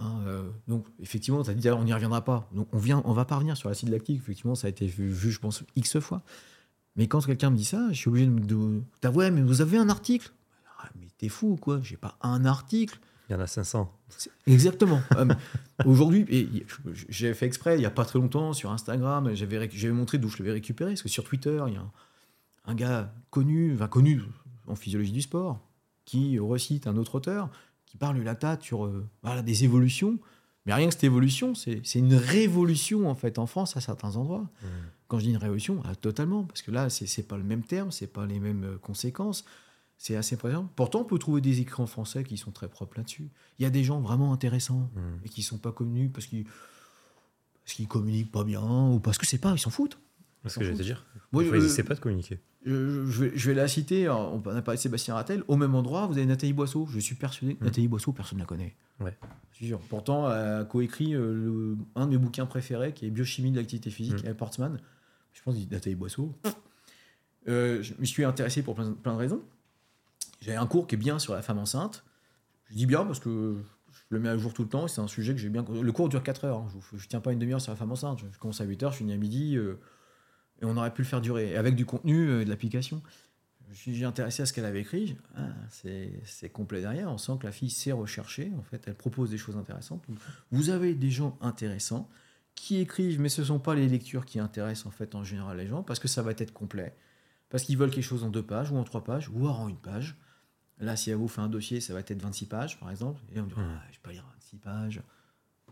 Hein, 0.00 0.20
euh, 0.26 0.48
donc, 0.68 0.86
effectivement, 1.00 1.42
tu 1.42 1.50
as 1.50 1.54
dit, 1.54 1.68
on 1.70 1.84
n'y 1.84 1.92
reviendra 1.92 2.24
pas. 2.24 2.48
Donc, 2.52 2.68
on 2.72 2.78
vient, 2.78 3.02
on 3.04 3.12
va 3.12 3.24
pas 3.24 3.36
revenir 3.36 3.56
sur 3.56 3.68
l'acide 3.68 3.88
lactique. 3.88 4.20
Effectivement, 4.20 4.54
ça 4.54 4.66
a 4.66 4.70
été 4.70 4.86
vu, 4.86 5.30
je 5.30 5.38
pense, 5.38 5.64
X 5.76 5.98
fois. 5.98 6.22
Mais 6.96 7.06
quand 7.06 7.24
quelqu'un 7.24 7.50
me 7.50 7.56
dit 7.56 7.64
ça, 7.64 7.88
je 7.90 7.94
suis 7.94 8.08
obligé 8.08 8.26
de 8.26 8.30
me 8.30 8.82
ouais, 9.08 9.30
mais 9.30 9.42
vous 9.42 9.60
avez 9.60 9.78
un 9.78 9.88
article 9.88 10.32
ah, 10.80 10.88
Mais 10.98 11.06
t'es 11.16 11.28
fou, 11.28 11.56
quoi? 11.60 11.80
J'ai 11.82 11.96
pas 11.96 12.16
un 12.22 12.44
article. 12.44 12.98
Il 13.28 13.32
y 13.32 13.36
en 13.36 13.40
a 13.40 13.46
500. 13.46 13.92
Exactement. 14.46 15.00
Euh, 15.16 15.26
aujourd'hui, 15.84 16.64
j'ai 17.08 17.34
fait 17.34 17.46
exprès, 17.46 17.76
il 17.76 17.82
y 17.82 17.86
a 17.86 17.90
pas 17.90 18.04
très 18.04 18.18
longtemps, 18.18 18.52
sur 18.52 18.70
Instagram, 18.70 19.34
j'avais 19.34 19.92
montré 19.92 20.18
d'où 20.18 20.28
je 20.28 20.38
l'avais 20.38 20.52
récupéré. 20.52 20.92
Parce 20.92 21.02
que 21.02 21.08
sur 21.08 21.24
Twitter, 21.24 21.62
il 21.66 21.74
y 21.74 21.76
a 21.76 21.82
un, 22.64 22.74
gars 22.74 23.12
connu, 23.30 23.74
enfin 23.74 23.88
connu 23.88 24.22
en 24.66 24.74
physiologie 24.74 25.12
du 25.12 25.22
sport, 25.22 25.60
qui 26.04 26.38
recite 26.38 26.86
un 26.86 26.96
autre 26.96 27.16
auteur 27.16 27.50
qui 27.88 27.96
parle 27.96 28.18
lactate 28.18 28.62
sur 28.62 28.84
euh, 28.84 29.06
voilà, 29.22 29.42
des 29.42 29.64
évolutions. 29.64 30.18
Mais 30.66 30.74
rien 30.74 30.88
que 30.88 30.92
cette 30.92 31.04
évolution, 31.04 31.54
c'est 31.54 31.80
une 31.94 32.14
révolution 32.14 33.08
en 33.08 33.14
fait 33.14 33.38
en 33.38 33.46
France 33.46 33.76
à 33.76 33.80
certains 33.80 34.16
endroits. 34.16 34.50
Mmh. 34.62 34.66
Quand 35.06 35.18
je 35.18 35.24
dis 35.24 35.30
une 35.30 35.38
révolution, 35.38 35.80
ah, 35.86 35.94
totalement, 35.94 36.44
parce 36.44 36.60
que 36.60 36.70
là, 36.70 36.90
c'est 36.90 37.26
pas 37.26 37.38
le 37.38 37.44
même 37.44 37.62
terme, 37.62 37.90
c'est 37.90 38.06
pas 38.06 38.26
les 38.26 38.38
mêmes 38.38 38.64
euh, 38.64 38.78
conséquences. 38.78 39.46
C'est 39.96 40.14
assez 40.14 40.36
présent. 40.36 40.70
Pourtant, 40.76 41.00
on 41.00 41.04
peut 41.04 41.18
trouver 41.18 41.40
des 41.40 41.60
écrits 41.60 41.82
en 41.82 41.86
français 41.86 42.22
qui 42.22 42.36
sont 42.36 42.52
très 42.52 42.68
propres 42.68 42.98
là-dessus. 42.98 43.30
Il 43.58 43.62
y 43.62 43.66
a 43.66 43.70
des 43.70 43.82
gens 43.82 44.00
vraiment 44.00 44.32
intéressants 44.32 44.90
mmh. 44.94 45.00
et 45.24 45.28
qui 45.30 45.42
sont 45.42 45.58
pas 45.58 45.72
connus 45.72 46.10
parce 46.10 46.26
qu'ils 46.26 46.44
parce 47.64 47.74
qu'ils 47.74 47.88
communiquent 47.88 48.32
pas 48.32 48.44
bien 48.44 48.88
ou 48.90 49.00
parce 49.00 49.18
que 49.18 49.26
c'est 49.26 49.38
pas, 49.38 49.52
ils 49.52 49.58
s'en 49.58 49.70
foutent. 49.70 49.98
C'est 50.44 50.50
ce 50.50 50.58
que 50.58 50.64
j'allais 50.64 50.76
te 50.76 50.82
dire. 50.82 51.04
Moi, 51.32 51.44
je, 51.44 51.50
ne 51.50 51.82
pas 51.82 51.94
de 51.94 52.00
communiquer. 52.00 52.40
Je, 52.64 53.06
je, 53.06 53.50
vais, 53.50 53.54
la 53.54 53.68
citer. 53.68 54.08
On 54.08 54.42
a 54.44 54.62
parlé 54.62 54.76
de 54.76 54.82
Sébastien 54.82 55.14
Rattel. 55.14 55.42
Au 55.48 55.56
même 55.56 55.74
endroit, 55.74 56.06
vous 56.06 56.18
avez 56.18 56.26
Nathalie 56.26 56.52
Boisseau. 56.52 56.86
Je 56.90 56.98
suis 56.98 57.14
persuadé 57.14 57.54
mmh. 57.54 57.64
Nathalie 57.64 57.88
Boisseau, 57.88 58.12
personne 58.12 58.38
ne 58.38 58.42
la 58.42 58.46
connaît. 58.46 58.74
Ouais. 59.00 59.16
Sûr. 59.52 59.78
Pourtant, 59.88 60.30
elle 60.30 60.60
a 60.60 60.64
coécrit 60.64 61.14
euh, 61.14 61.74
un 61.94 62.06
de 62.06 62.10
mes 62.10 62.18
bouquins 62.18 62.46
préférés, 62.46 62.92
qui 62.92 63.06
est 63.06 63.10
Biochimie 63.10 63.52
de 63.52 63.56
l'activité 63.56 63.90
physique, 63.90 64.24
mmh. 64.24 64.34
Portsman. 64.34 64.78
Je 65.32 65.42
pense 65.42 65.54
que 65.54 65.70
Nathalie 65.70 65.94
Boisseau. 65.94 66.34
Euh, 67.46 67.82
je 67.82 67.94
me 67.98 68.04
suis 68.04 68.24
intéressé 68.24 68.62
pour 68.62 68.74
plein, 68.74 68.92
plein 68.92 69.14
de 69.14 69.18
raisons. 69.18 69.40
J'ai 70.40 70.54
un 70.54 70.66
cours 70.66 70.86
qui 70.86 70.96
est 70.96 70.98
bien 70.98 71.18
sur 71.18 71.32
la 71.32 71.42
femme 71.42 71.58
enceinte. 71.58 72.04
Je 72.70 72.74
dis 72.74 72.86
bien 72.86 73.04
parce 73.04 73.20
que 73.20 73.56
je 73.92 74.00
le 74.10 74.20
mets 74.20 74.28
à 74.28 74.36
jour 74.36 74.52
tout 74.52 74.62
le 74.62 74.68
temps. 74.68 74.88
C'est 74.88 75.00
un 75.00 75.06
sujet 75.08 75.34
que 75.34 75.40
j'ai 75.40 75.48
bien. 75.48 75.64
Le 75.70 75.92
cours 75.92 76.08
dure 76.08 76.22
4 76.22 76.44
heures. 76.44 76.58
Hein. 76.58 76.68
Je 76.92 76.96
ne 76.96 77.08
tiens 77.08 77.20
pas 77.20 77.32
une 77.32 77.38
demi-heure 77.38 77.60
sur 77.60 77.72
la 77.72 77.76
femme 77.76 77.92
enceinte. 77.92 78.20
Je 78.32 78.38
commence 78.38 78.60
à 78.60 78.64
8 78.64 78.82
heures, 78.82 78.92
je 78.92 78.98
finis 78.98 79.12
à 79.12 79.16
midi. 79.16 79.56
Euh, 79.56 79.78
et 80.60 80.64
on 80.64 80.76
aurait 80.76 80.92
pu 80.92 81.02
le 81.02 81.06
faire 81.06 81.20
durer, 81.20 81.56
avec 81.56 81.74
du 81.74 81.86
contenu 81.86 82.28
euh, 82.28 82.44
de 82.44 82.50
l'application. 82.50 83.02
Je 83.70 83.76
suis 83.76 84.04
intéressé 84.04 84.42
à 84.42 84.46
ce 84.46 84.52
qu'elle 84.52 84.64
avait 84.64 84.80
écrit. 84.80 85.16
Ah, 85.36 85.48
c'est 85.68 86.48
complet 86.50 86.80
derrière. 86.80 87.10
On 87.10 87.18
sent 87.18 87.32
que 87.38 87.46
la 87.46 87.52
fille 87.52 87.68
sait 87.68 87.92
rechercher. 87.92 88.50
En 88.58 88.62
fait, 88.62 88.82
elle 88.86 88.94
propose 88.94 89.28
des 89.30 89.36
choses 89.36 89.58
intéressantes. 89.58 90.02
Vous 90.50 90.70
avez 90.70 90.94
des 90.94 91.10
gens 91.10 91.36
intéressants 91.42 92.08
qui 92.54 92.78
écrivent, 92.78 93.20
mais 93.20 93.28
ce 93.28 93.42
ne 93.42 93.46
sont 93.46 93.58
pas 93.58 93.74
les 93.74 93.86
lectures 93.86 94.24
qui 94.24 94.40
intéressent 94.40 94.86
en 94.86 94.90
fait 94.90 95.14
en 95.14 95.22
général 95.22 95.58
les 95.58 95.66
gens, 95.66 95.82
parce 95.82 96.00
que 96.00 96.08
ça 96.08 96.22
va 96.22 96.30
être 96.30 96.52
complet. 96.52 96.94
Parce 97.50 97.62
qu'ils 97.62 97.76
veulent 97.76 97.90
quelque 97.90 98.04
chose 98.04 98.24
en 98.24 98.30
deux 98.30 98.42
pages, 98.42 98.70
ou 98.72 98.76
en 98.76 98.84
trois 98.84 99.04
pages, 99.04 99.28
ou 99.28 99.46
en 99.46 99.68
une 99.68 99.76
page. 99.76 100.16
Là, 100.78 100.96
si 100.96 101.10
elle 101.10 101.16
vous 101.16 101.28
fait 101.28 101.40
un 101.40 101.48
dossier, 101.48 101.80
ça 101.80 101.92
va 101.92 102.00
être 102.00 102.20
26 102.20 102.46
pages, 102.46 102.80
par 102.80 102.90
exemple. 102.90 103.20
Et 103.34 103.40
on 103.40 103.46
dit, 103.46 103.54
ah, 103.56 103.60
je 103.60 103.64
ne 103.64 103.92
vais 103.92 103.98
pas 104.02 104.12
lire 104.12 104.24
26 104.34 104.56
pages. 104.56 105.02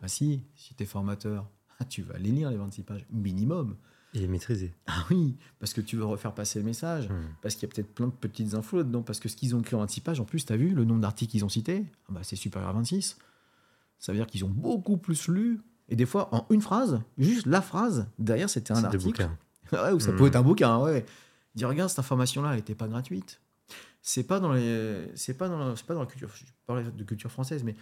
Bah 0.01 0.09
si, 0.09 0.45
si 0.55 0.75
tu 0.75 0.83
es 0.83 0.87
formateur, 0.87 1.49
tu 1.89 2.03
vas 2.03 2.19
les 2.19 2.31
lire, 2.31 2.51
les 2.51 2.57
26 2.57 2.83
pages, 2.83 3.07
minimum. 3.11 3.77
Et 4.17 4.27
maîtrisé. 4.29 4.73
Ah 4.87 5.05
oui, 5.11 5.37
parce 5.59 5.75
que 5.75 5.83
tu 5.83 5.97
veux 5.97 6.05
refaire 6.05 6.33
passer 6.33 6.59
le 6.59 6.65
message, 6.65 7.09
hmm. 7.09 7.35
parce 7.43 7.55
qu'il 7.55 7.69
y 7.69 7.71
a 7.71 7.75
peut-être 7.75 7.95
plein 7.95 8.07
de 8.07 8.13
petites 8.13 8.55
infos 8.55 8.79
là-dedans, 8.79 9.03
parce 9.03 9.21
que 9.21 9.29
ce 9.29 9.37
qu'ils 9.37 9.55
ont 9.55 9.61
écrit 9.61 9.77
en 9.77 9.81
26 9.81 10.01
pages, 10.01 10.21
en 10.21 10.25
plus, 10.25 10.47
tu 10.47 10.53
as 10.53 10.57
vu 10.57 10.71
le 10.71 10.85
nombre 10.85 11.03
d'articles 11.03 11.33
qu'ils 11.33 11.45
ont 11.45 11.51
cités? 11.51 11.85
Ah 12.09 12.13
bah, 12.13 12.21
C'est 12.23 12.37
supérieur 12.37 12.71
à 12.71 12.73
26. 12.73 13.19
Ça 13.99 14.13
veut 14.13 14.19
dire 14.19 14.27
qu'ils 14.27 14.45
ont 14.47 14.49
beaucoup 14.49 14.97
plus 14.97 15.29
lu, 15.29 15.61
et 15.91 15.97
des 15.97 16.07
fois, 16.07 16.35
en 16.35 16.47
une 16.49 16.63
phrase, 16.63 17.03
juste 17.19 17.47
la 17.47 17.61
phrase, 17.61 18.07
derrière, 18.19 18.49
c'était 18.49 18.73
un 18.73 18.85
article. 18.85 19.29
ouais, 19.73 19.93
ou 19.93 20.01
ça 20.01 20.13
hmm. 20.13 20.17
peut 20.17 20.27
être 20.27 20.37
un 20.37 20.43
bouquin, 20.43 20.79
ouais. 20.79 21.05
Dis, 21.55 21.67
regarde, 21.67 21.91
cette 21.91 21.99
information-là, 21.99 22.51
elle 22.51 22.57
n'était 22.57 22.75
pas 22.75 22.89
gratuite. 22.89 23.41
C'est 24.01 24.25
pas 24.25 24.41
dans 24.41 24.53
les, 24.53 25.11
c'est 25.15 25.35
pas 25.35 25.49
dans, 25.49 25.77
c'est 25.77 25.85
pas 25.85 25.95
dans 25.95 26.01
la 26.01 26.07
culture. 26.07 26.31
Je 26.35 26.45
parlais 26.67 26.85
de 26.85 27.05
culture 27.05 27.31
française, 27.31 27.65
mais 27.65 27.75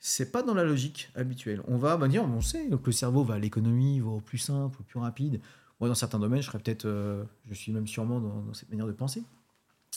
c'est 0.00 0.30
pas 0.30 0.42
dans 0.42 0.54
la 0.54 0.64
logique 0.64 1.10
habituelle. 1.14 1.62
On 1.68 1.76
va 1.76 1.96
bah, 1.96 2.08
dire, 2.08 2.24
on 2.24 2.40
sait 2.40 2.68
le 2.68 2.92
cerveau 2.92 3.24
va 3.24 3.34
à 3.34 3.38
l'économie, 3.38 4.00
va 4.00 4.10
au 4.10 4.20
plus 4.20 4.38
simple, 4.38 4.78
au 4.80 4.84
plus 4.84 4.98
rapide. 4.98 5.40
Moi, 5.80 5.88
dans 5.88 5.94
certains 5.94 6.18
domaines, 6.18 6.42
je 6.42 6.46
serais 6.46 6.58
peut-être, 6.58 6.86
euh, 6.86 7.24
je 7.48 7.54
suis 7.54 7.72
même 7.72 7.86
sûrement 7.86 8.20
dans, 8.20 8.52
cette 8.54 8.68
manière 8.70 8.86
de 8.86 8.92
penser. 8.92 9.22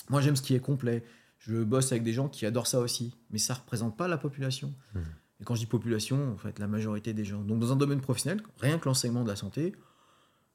Moi, 0.10 0.22
j'aime 0.22 0.36
ce 0.36 0.42
qui 0.42 0.54
est 0.54 0.60
complet. 0.60 1.04
Je 1.40 1.64
bosse 1.64 1.92
avec 1.92 2.04
des 2.04 2.14
gens 2.14 2.30
qui 2.30 2.46
adorent 2.46 2.68
ça 2.68 2.80
aussi, 2.80 3.16
mais 3.32 3.40
ça 3.40 3.56
représente 3.56 3.98
pas 3.98 4.08
la 4.08 4.18
population. 4.18 4.74
Mmh. 4.94 5.00
Et 5.40 5.44
quand 5.44 5.56
je 5.56 5.62
dis 5.62 5.66
population, 5.66 6.34
en 6.34 6.38
fait, 6.38 6.60
la 6.60 6.68
majorité 6.68 7.14
des 7.14 7.26
gens. 7.26 7.42
Donc, 7.42 7.60
dans 7.60 7.72
un 7.74 7.76
domaine 7.76 8.00
professionnel, 8.00 8.44
rien 8.60 8.78
que 8.78 8.88
l'enseignement 8.88 9.24
de 9.24 9.30
la 9.30 9.36
santé, 9.36 9.74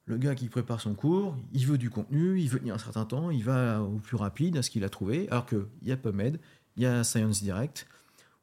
le 0.05 0.17
gars 0.17 0.33
qui 0.33 0.47
prépare 0.47 0.79
son 0.79 0.95
cours, 0.95 1.37
il 1.51 1.67
veut 1.67 1.77
du 1.77 1.89
contenu, 1.89 2.39
il 2.39 2.49
veut 2.49 2.59
tenir 2.59 2.75
un 2.75 2.79
certain 2.79 3.03
temps, 3.03 3.29
il 3.29 3.43
va 3.43 3.81
au 3.81 3.99
plus 3.99 4.15
rapide 4.15 4.55
à 4.55 4.61
ce 4.61 4.69
qu'il 4.69 4.85
a 4.85 4.89
trouvé, 4.89 5.27
alors 5.29 5.45
qu'il 5.45 5.65
y 5.83 5.91
a 5.91 5.97
PubMed, 5.97 6.39
il 6.77 6.83
y 6.83 6.85
a 6.85 7.03
Science 7.03 7.43
Direct, 7.43 7.87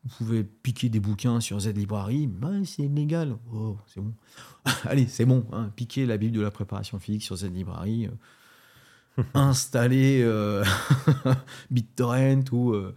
vous 0.05 0.17
pouvez 0.17 0.45
piquer 0.45 0.89
des 0.89 1.01
bouquins 1.01 1.41
sur 1.41 1.59
Z 1.61 1.69
Library, 1.69 2.27
ben, 2.27 2.65
c'est 2.65 2.89
légal. 2.89 3.37
Oh, 3.53 3.79
c'est 3.87 4.01
bon. 4.01 4.13
Allez, 4.85 5.07
c'est 5.07 5.25
bon. 5.25 5.47
Hein. 5.53 5.71
Piquer 5.75 6.05
la 6.07 6.17
Bible 6.17 6.37
de 6.37 6.43
la 6.43 6.51
préparation 6.51 6.99
physique 6.99 7.23
sur 7.23 7.37
Z 7.37 7.45
Library. 7.45 8.07
Euh, 8.07 8.11
installer 9.35 10.23
euh, 10.23 10.65
BitTorrent 11.71 12.45
ou, 12.53 12.73
euh, 12.73 12.95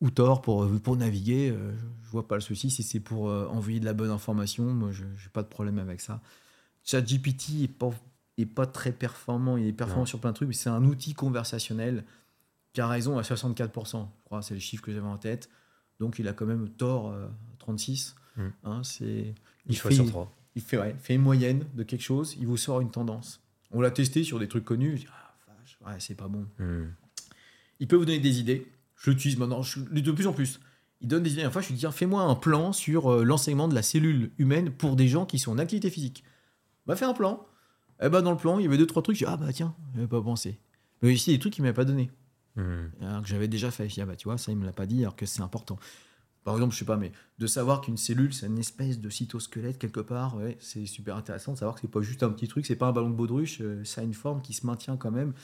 ou 0.00 0.10
Tor 0.10 0.42
pour, 0.42 0.68
pour 0.80 0.96
naviguer. 0.96 1.50
Euh, 1.50 1.72
je 2.02 2.10
vois 2.10 2.26
pas 2.26 2.34
le 2.34 2.40
souci. 2.40 2.70
Si 2.70 2.82
c'est 2.82 3.00
pour 3.00 3.24
envoyer 3.24 3.80
de 3.80 3.84
la 3.84 3.94
bonne 3.94 4.10
information, 4.10 4.64
moi, 4.64 4.90
je 4.90 5.04
n'ai 5.04 5.28
pas 5.32 5.42
de 5.42 5.48
problème 5.48 5.78
avec 5.78 6.00
ça. 6.00 6.20
ChatGPT 6.84 7.60
n'est 7.60 7.68
pas, 7.68 7.90
est 8.36 8.46
pas 8.46 8.66
très 8.66 8.92
performant. 8.92 9.56
Il 9.56 9.66
est 9.66 9.72
performant 9.72 10.06
sur 10.06 10.20
plein 10.20 10.30
de 10.30 10.36
trucs, 10.36 10.48
mais 10.48 10.54
c'est 10.54 10.70
un 10.70 10.84
outil 10.84 11.14
conversationnel 11.14 12.04
qui 12.72 12.80
a 12.80 12.88
raison 12.88 13.18
à 13.18 13.22
64%. 13.22 14.06
Je 14.06 14.24
crois 14.24 14.42
c'est 14.42 14.54
le 14.54 14.60
chiffre 14.60 14.82
que 14.82 14.92
j'avais 14.92 15.06
en 15.06 15.18
tête. 15.18 15.48
Donc 16.02 16.18
il 16.18 16.26
a 16.26 16.32
quand 16.32 16.46
même 16.46 16.68
tort 16.68 17.14
36. 17.60 18.16
Euh, 18.36 18.42
hmm. 18.42 18.52
Hein, 18.64 18.80
c'est, 18.82 19.34
il, 19.68 19.78
fait, 19.78 19.94
sur 19.94 20.04
3. 20.04 20.32
Il 20.56 20.62
fait, 20.62 20.96
fait, 21.00 21.14
une 21.14 21.22
moyenne 21.22 21.64
de 21.74 21.84
quelque 21.84 22.02
chose, 22.02 22.36
il 22.40 22.48
vous 22.48 22.56
sort 22.56 22.80
une 22.80 22.90
tendance. 22.90 23.40
On 23.70 23.80
l'a 23.80 23.92
testé 23.92 24.24
sur 24.24 24.40
des 24.40 24.48
trucs 24.48 24.64
connus. 24.64 25.06
Ah, 25.12 25.32
ouais, 25.86 26.00
c'est 26.00 26.16
pas 26.16 26.26
bon. 26.26 26.44
Hmm. 26.58 26.88
Il 27.78 27.86
peut 27.86 27.94
vous 27.94 28.04
donner 28.04 28.18
des 28.18 28.40
idées. 28.40 28.66
Je 28.96 29.10
l'utilise 29.12 29.38
maintenant 29.38 29.62
je, 29.62 29.78
de 29.78 30.10
plus 30.10 30.26
en 30.26 30.32
plus. 30.32 30.58
Il 31.02 31.06
donne 31.06 31.22
des 31.22 31.34
idées. 31.34 31.46
Enfin, 31.46 31.60
je 31.60 31.68
lui 31.68 31.76
dis 31.76 31.86
fais-moi 31.92 32.20
un 32.24 32.34
plan 32.34 32.72
sur 32.72 33.12
euh, 33.12 33.22
l'enseignement 33.22 33.68
de 33.68 33.74
la 33.76 33.82
cellule 33.82 34.32
humaine 34.38 34.72
pour 34.72 34.96
des 34.96 35.06
gens 35.06 35.24
qui 35.24 35.38
sont 35.38 35.52
en 35.52 35.58
activité 35.58 35.88
physique. 35.88 36.24
Va 36.86 36.96
faire 36.96 37.10
un 37.10 37.14
plan. 37.14 37.46
Eh 38.02 38.08
ben, 38.08 38.22
dans 38.22 38.32
le 38.32 38.36
plan, 38.36 38.58
il 38.58 38.64
y 38.64 38.66
avait 38.66 38.76
deux, 38.76 38.88
trois 38.88 39.02
trucs. 39.02 39.14
Je 39.14 39.24
dis, 39.24 39.30
ah 39.30 39.36
bah 39.36 39.52
tiens, 39.52 39.72
j'avais 39.94 40.08
pas 40.08 40.20
pensé. 40.20 40.58
Mais 41.00 41.14
ici, 41.14 41.30
des 41.30 41.38
trucs 41.38 41.52
qu'il 41.52 41.62
ne 41.62 41.68
m'avait 41.68 41.76
pas 41.76 41.84
donné. 41.84 42.10
Alors 42.56 43.22
que 43.22 43.28
j'avais 43.28 43.48
déjà 43.48 43.70
fait. 43.70 43.88
Je 43.88 43.94
dis, 43.94 44.00
ah 44.00 44.06
bah 44.06 44.16
tu 44.16 44.28
vois, 44.28 44.38
ça, 44.38 44.52
il 44.52 44.58
me 44.58 44.66
l'a 44.66 44.72
pas 44.72 44.86
dit, 44.86 45.00
alors 45.00 45.16
que 45.16 45.26
c'est 45.26 45.42
important. 45.42 45.78
Par 46.44 46.54
exemple, 46.54 46.74
je 46.74 46.80
sais 46.80 46.84
pas, 46.84 46.96
mais 46.96 47.12
de 47.38 47.46
savoir 47.46 47.80
qu'une 47.80 47.96
cellule, 47.96 48.34
c'est 48.34 48.46
une 48.46 48.58
espèce 48.58 48.98
de 48.98 49.08
cytosquelette 49.08 49.78
quelque 49.78 50.00
part, 50.00 50.36
ouais, 50.36 50.56
c'est 50.60 50.86
super 50.86 51.16
intéressant 51.16 51.52
de 51.52 51.58
savoir 51.58 51.76
que 51.76 51.82
c'est 51.82 51.90
pas 51.90 52.02
juste 52.02 52.24
un 52.24 52.30
petit 52.30 52.48
truc, 52.48 52.66
c'est 52.66 52.74
pas 52.74 52.86
un 52.86 52.92
ballon 52.92 53.10
de 53.10 53.14
baudruche, 53.14 53.60
euh, 53.60 53.84
ça 53.84 54.00
a 54.00 54.04
une 54.04 54.14
forme 54.14 54.42
qui 54.42 54.52
se 54.52 54.66
maintient 54.66 54.96
quand 54.96 55.12
même. 55.12 55.34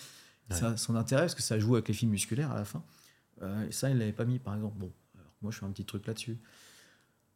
Ça 0.51 0.79
son 0.79 0.97
intérêt, 0.97 1.23
parce 1.23 1.35
que 1.35 1.43
ça 1.43 1.59
joue 1.59 1.75
avec 1.75 1.89
les 1.89 1.95
fils 1.95 2.09
musculaires 2.09 2.51
à 2.51 2.57
la 2.57 2.65
fin. 2.65 2.83
Euh, 3.43 3.69
et 3.69 3.73
ça, 3.73 3.91
il 3.91 3.99
l'avait 3.99 4.13
pas 4.13 4.25
mis, 4.25 4.39
par 4.39 4.55
exemple. 4.55 4.79
Bon, 4.79 4.91
moi, 5.43 5.53
je 5.53 5.59
fais 5.59 5.67
un 5.67 5.71
petit 5.71 5.85
truc 5.85 6.07
là-dessus. 6.07 6.39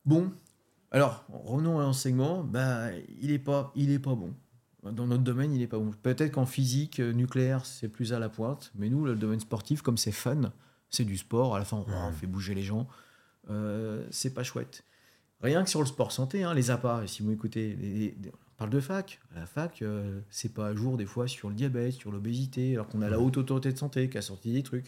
Bon, 0.05 0.33
alors, 0.91 1.25
revenons 1.29 1.79
à 1.79 1.83
l'enseignement. 1.83 2.43
Bah, 2.43 2.89
il 3.21 3.31
est 3.31 3.39
pas, 3.39 3.71
il 3.77 3.91
est 3.91 3.99
pas 3.99 4.15
bon. 4.15 4.35
Dans 4.83 5.07
notre 5.07 5.23
domaine, 5.23 5.53
il 5.53 5.61
n'est 5.61 5.69
pas 5.69 5.79
bon. 5.79 5.93
Peut-être 6.03 6.33
qu'en 6.33 6.47
physique, 6.47 6.99
euh, 6.99 7.13
nucléaire, 7.13 7.65
c'est 7.65 7.89
plus 7.89 8.13
à 8.13 8.19
la 8.19 8.29
pointe. 8.29 8.73
Mais 8.75 8.89
nous, 8.89 9.05
le 9.05 9.15
domaine 9.15 9.39
sportif, 9.39 9.81
comme 9.81 9.97
c'est 9.97 10.13
fun, 10.13 10.53
c'est 10.91 11.05
du 11.05 11.17
sport. 11.17 11.55
À 11.55 11.61
la 11.61 11.65
fin, 11.65 11.85
on, 11.87 12.13
fait 12.13 12.27
bouger 12.27 12.55
les 12.55 12.63
gens. 12.63 12.89
Euh, 13.49 14.05
c'est 14.11 14.35
pas 14.35 14.43
chouette. 14.43 14.85
Rien 15.41 15.63
que 15.63 15.71
sur 15.71 15.81
le 15.81 15.87
sport 15.87 16.11
santé, 16.11 16.43
hein, 16.43 16.55
les 16.55 16.71
appâts, 16.71 17.05
si 17.07 17.23
vous 17.23 17.33
écoutez, 17.33 18.15
on 18.27 18.57
parle 18.59 18.71
de 18.71 18.81
fac. 18.81 19.21
la 19.35 19.47
fac, 19.47 19.83
euh, 19.83 20.21
c'est 20.31 20.55
pas 20.55 20.69
à 20.69 20.75
jour 20.75 20.97
des 20.97 21.07
fois 21.07 21.27
sur 21.27 21.49
le 21.49 21.55
diabète, 21.55 21.95
sur 21.95 22.13
l'obésité, 22.13 22.75
alors 22.75 22.89
qu'on 22.89 23.03
a 23.03 23.09
la 23.09 23.19
haute 23.19 23.37
autorité 23.37 23.73
de 23.73 23.79
santé 23.79 24.09
qui 24.09 24.19
a 24.19 24.23
sorti 24.23 24.53
des 24.53 24.63
trucs. 24.63 24.87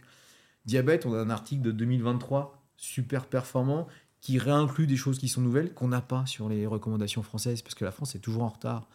Diabète, 0.65 1.07
on 1.07 1.15
a 1.15 1.19
un 1.19 1.31
article 1.31 1.63
de 1.63 1.73
2023 1.73 2.63
super 2.77 3.27
performant 3.27 3.89
qui 4.21 4.39
réinclut 4.39 4.87
des 4.87 4.97
choses 4.97 5.19
qui 5.19 5.29
sont 5.29 5.41
nouvelles 5.41 5.75
qu'on 5.75 5.89
n'a 5.89 6.01
pas 6.01 6.25
sur 6.27 6.49
les 6.49 6.67
recommandations 6.67 7.23
françaises, 7.23 7.63
parce 7.63 7.75
que 7.75 7.85
la 7.85 7.91
France 7.91 8.15
est 8.15 8.21
toujours 8.21 8.45
en 8.45 8.49
retard. 8.49 8.89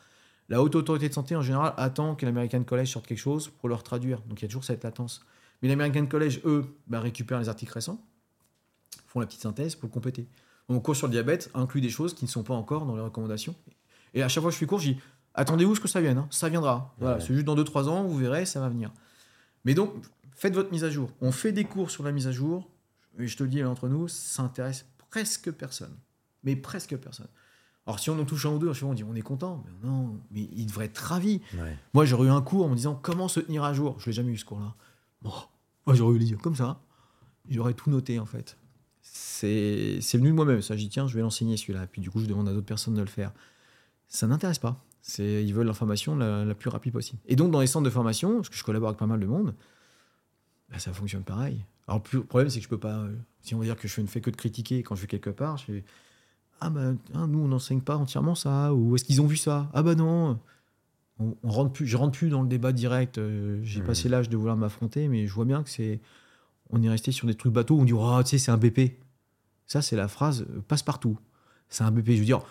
La 0.50 0.62
haute 0.64 0.76
autorité 0.76 1.08
de 1.08 1.14
santé, 1.14 1.36
en 1.36 1.42
général, 1.42 1.74
attend 1.78 2.16
que 2.16 2.26
l'American 2.26 2.64
College 2.64 2.88
sorte 2.92 3.06
quelque 3.06 3.20
chose 3.20 3.50
pour 3.50 3.70
leur 3.70 3.84
traduire. 3.84 4.20
Donc 4.24 4.42
il 4.42 4.44
y 4.44 4.46
a 4.46 4.48
toujours 4.48 4.64
cette 4.64 4.84
latence. 4.84 5.24
Mais 5.62 5.70
l'American 5.70 6.08
College, 6.08 6.42
eux, 6.44 6.66
bah, 6.88 7.00
récupèrent 7.00 7.40
les 7.40 7.50
articles 7.50 7.72
récents, 7.72 8.04
font 9.08 9.20
la 9.20 9.28
petite 9.28 9.42
synthèse 9.42 9.76
pour 9.76 9.88
le 9.88 9.94
compléter. 9.94 10.28
Mon 10.68 10.80
cours 10.80 10.96
sur 10.96 11.08
le 11.08 11.12
diabète 11.12 11.52
inclut 11.54 11.82
des 11.82 11.90
choses 11.90 12.14
qui 12.14 12.26
ne 12.26 12.30
sont 12.30 12.44
pas 12.44 12.54
encore 12.54 12.86
dans 12.86 12.96
les 12.96 13.02
recommandations. 13.02 13.56
Et 14.14 14.24
à 14.24 14.28
chaque 14.28 14.42
fois 14.42 14.50
que 14.50 14.54
je 14.56 14.60
fais 14.60 14.66
cours, 14.66 14.80
je 14.80 14.92
dis 14.92 15.00
attendez-vous 15.36 15.76
ce 15.76 15.82
que 15.82 15.88
ça 15.88 16.02
vienne, 16.02 16.18
hein. 16.18 16.28
ça 16.32 16.50
viendra. 16.50 16.96
Voilà, 17.00 17.20
C'est 17.20 17.34
juste 17.34 17.46
dans 17.46 17.56
2-3 17.56 17.88
ans, 17.88 18.04
vous 18.04 18.18
verrez, 18.18 18.46
ça 18.46 18.60
va 18.60 18.70
venir. 18.70 18.92
Mais 19.66 19.74
donc, 19.74 19.94
faites 20.36 20.54
votre 20.54 20.72
mise 20.72 20.84
à 20.84 20.90
jour. 20.90 21.12
On 21.22 21.32
fait 21.32 21.52
des 21.52 21.66
cours 21.66 21.92
sur 21.92 22.04
la 22.04 22.12
mise 22.12 22.28
à 22.28 22.32
jour, 22.32 22.70
et 23.20 23.28
je 23.28 23.38
te 23.38 23.44
le 23.44 23.50
dis 23.50 23.64
entre 23.64 23.88
nous, 23.88 24.08
ça 24.08 24.44
intéresse 24.44 24.86
presque 25.10 25.52
personne. 25.52 25.96
Mais 26.44 26.56
presque 26.56 26.96
personne. 26.98 27.28
Alors 27.90 28.00
si 28.00 28.12
on 28.12 28.20
en 28.20 28.24
touche 28.26 28.46
un 28.46 28.52
ou 28.52 28.60
deux, 28.60 28.72
on 28.84 28.94
dit 28.94 29.04
on 29.04 29.16
est 29.16 29.22
content, 29.22 29.64
mais 29.66 29.90
non, 29.90 30.20
mais 30.30 30.48
il 30.56 30.68
devrait 30.68 30.86
être 30.86 31.00
ravi. 31.00 31.42
Moi 31.96 32.06
j'aurais 32.06 32.28
eu 32.28 32.30
un 32.30 32.40
cours 32.40 32.68
en 32.68 32.70
me 32.70 32.76
disant 32.76 32.94
comment 32.94 33.28
se 33.28 33.40
tenir 33.40 33.64
à 33.64 33.74
jour? 33.74 33.96
Je 33.98 34.06
l'ai 34.06 34.12
jamais 34.12 34.32
eu 34.32 34.38
ce 34.38 34.46
cours-là. 34.46 34.76
Bon, 35.24 35.34
moi 35.88 35.96
j'aurais 35.96 36.14
eu 36.14 36.20
les 36.20 36.30
yeux 36.30 36.38
comme 36.38 36.54
ça. 36.54 36.84
J'aurais 37.50 37.74
tout 37.74 37.90
noté 37.90 38.20
en 38.20 38.28
fait. 38.28 38.60
C'est 39.02 40.00
venu 40.14 40.28
de 40.28 40.34
moi-même. 40.34 40.62
Ça, 40.62 40.76
j'ai 40.76 40.84
dit 40.84 40.90
tiens, 40.90 41.08
je 41.08 41.16
vais 41.16 41.22
l'enseigner 41.22 41.58
celui-là. 41.58 41.88
Puis 41.88 42.00
du 42.00 42.12
coup, 42.12 42.20
je 42.20 42.28
demande 42.28 42.48
à 42.48 42.54
d'autres 42.54 42.68
personnes 42.68 42.94
de 42.94 43.02
le 43.02 43.08
faire. 43.08 43.32
Ça 44.08 44.28
n'intéresse 44.28 44.60
pas. 44.60 44.86
C'est 45.02 45.44
ils 45.44 45.56
veulent 45.56 45.66
l'information 45.66 46.16
la, 46.16 46.46
la, 46.46 46.54
plus 46.54 46.70
rapide 46.70 46.94
possible. 46.94 47.20
Et 47.26 47.36
donc 47.36 47.50
dans 47.50 47.60
les 47.60 47.66
centres 47.66 47.86
de 47.86 47.90
formation, 47.90 48.36
parce 48.36 48.50
que 48.50 48.56
je 48.56 48.64
collabore 48.64 48.90
avec 48.90 49.00
pas 49.00 49.08
mal 49.08 49.20
de 49.20 49.26
monde, 49.26 49.56
bah, 50.70 50.78
ça 50.78 50.94
fonctionne 50.94 51.24
pareil. 51.24 51.66
Alors 51.88 52.04
le 52.12 52.24
problème 52.24 52.52
c'est 52.52 52.60
que 52.60 52.66
je 52.66 52.70
peux 52.70 52.78
pas. 52.78 53.00
Euh, 53.00 53.16
si 53.42 53.56
on 53.56 53.58
va 53.58 53.66
dire 53.66 53.78
que 53.78 53.88
je 53.88 54.00
ne 54.00 54.06
fais 54.06 54.22
que 54.22 54.30
de 54.30 54.36
critiquer 54.36 54.84
quand 54.84 54.94
je 54.94 55.02
vais 55.02 55.08
quelque 55.08 55.32
part, 55.32 55.58
je 55.58 55.64
fais 55.66 55.84
ah 56.62 56.70
ben 56.70 56.98
nous 57.14 57.40
on 57.40 57.48
n'enseigne 57.48 57.82
pas 57.82 57.98
entièrement 57.98 58.36
ça 58.36 58.74
ou 58.74 58.96
est-ce 58.96 59.04
qu'ils 59.04 59.22
ont 59.22 59.28
vu 59.28 59.38
ça? 59.38 59.70
Ah 59.74 59.84
bah 59.84 59.96
non. 59.96 60.40
On, 61.20 61.36
rentre 61.50 61.74
plus 61.74 61.86
je 61.86 61.98
rentre 61.98 62.18
plus 62.18 62.30
dans 62.30 62.42
le 62.42 62.48
débat 62.48 62.72
direct 62.72 63.18
euh, 63.18 63.60
j'ai 63.62 63.82
mmh. 63.82 63.86
passé 63.86 64.08
l'âge 64.08 64.30
de 64.30 64.38
vouloir 64.38 64.56
m'affronter 64.56 65.10
mais 65.10 65.28
je 65.28 65.34
vois 65.34 65.44
bien 65.44 65.64
que 65.64 65.70
c'est 65.70 66.00
on 66.70 66.82
est 66.82 66.88
resté 66.88 67.12
sur 67.12 67.28
des 67.28 67.36
trucs 67.36 67.52
bateaux 67.52 67.78
on 67.78 67.84
dit 67.84 67.92
oh 67.92 68.24
tu 68.24 68.30
sais 68.30 68.38
c'est 68.38 68.52
un 68.52 68.58
BP 68.58 68.94
ça 69.68 69.82
c'est 69.82 69.98
la 69.98 70.08
phrase 70.08 70.44
euh, 70.50 70.62
passe 70.66 70.82
partout 70.82 71.18
c'est 71.68 71.84
un 71.84 71.92
BP 71.92 72.12
je 72.12 72.20
veux 72.20 72.26
dire 72.26 72.42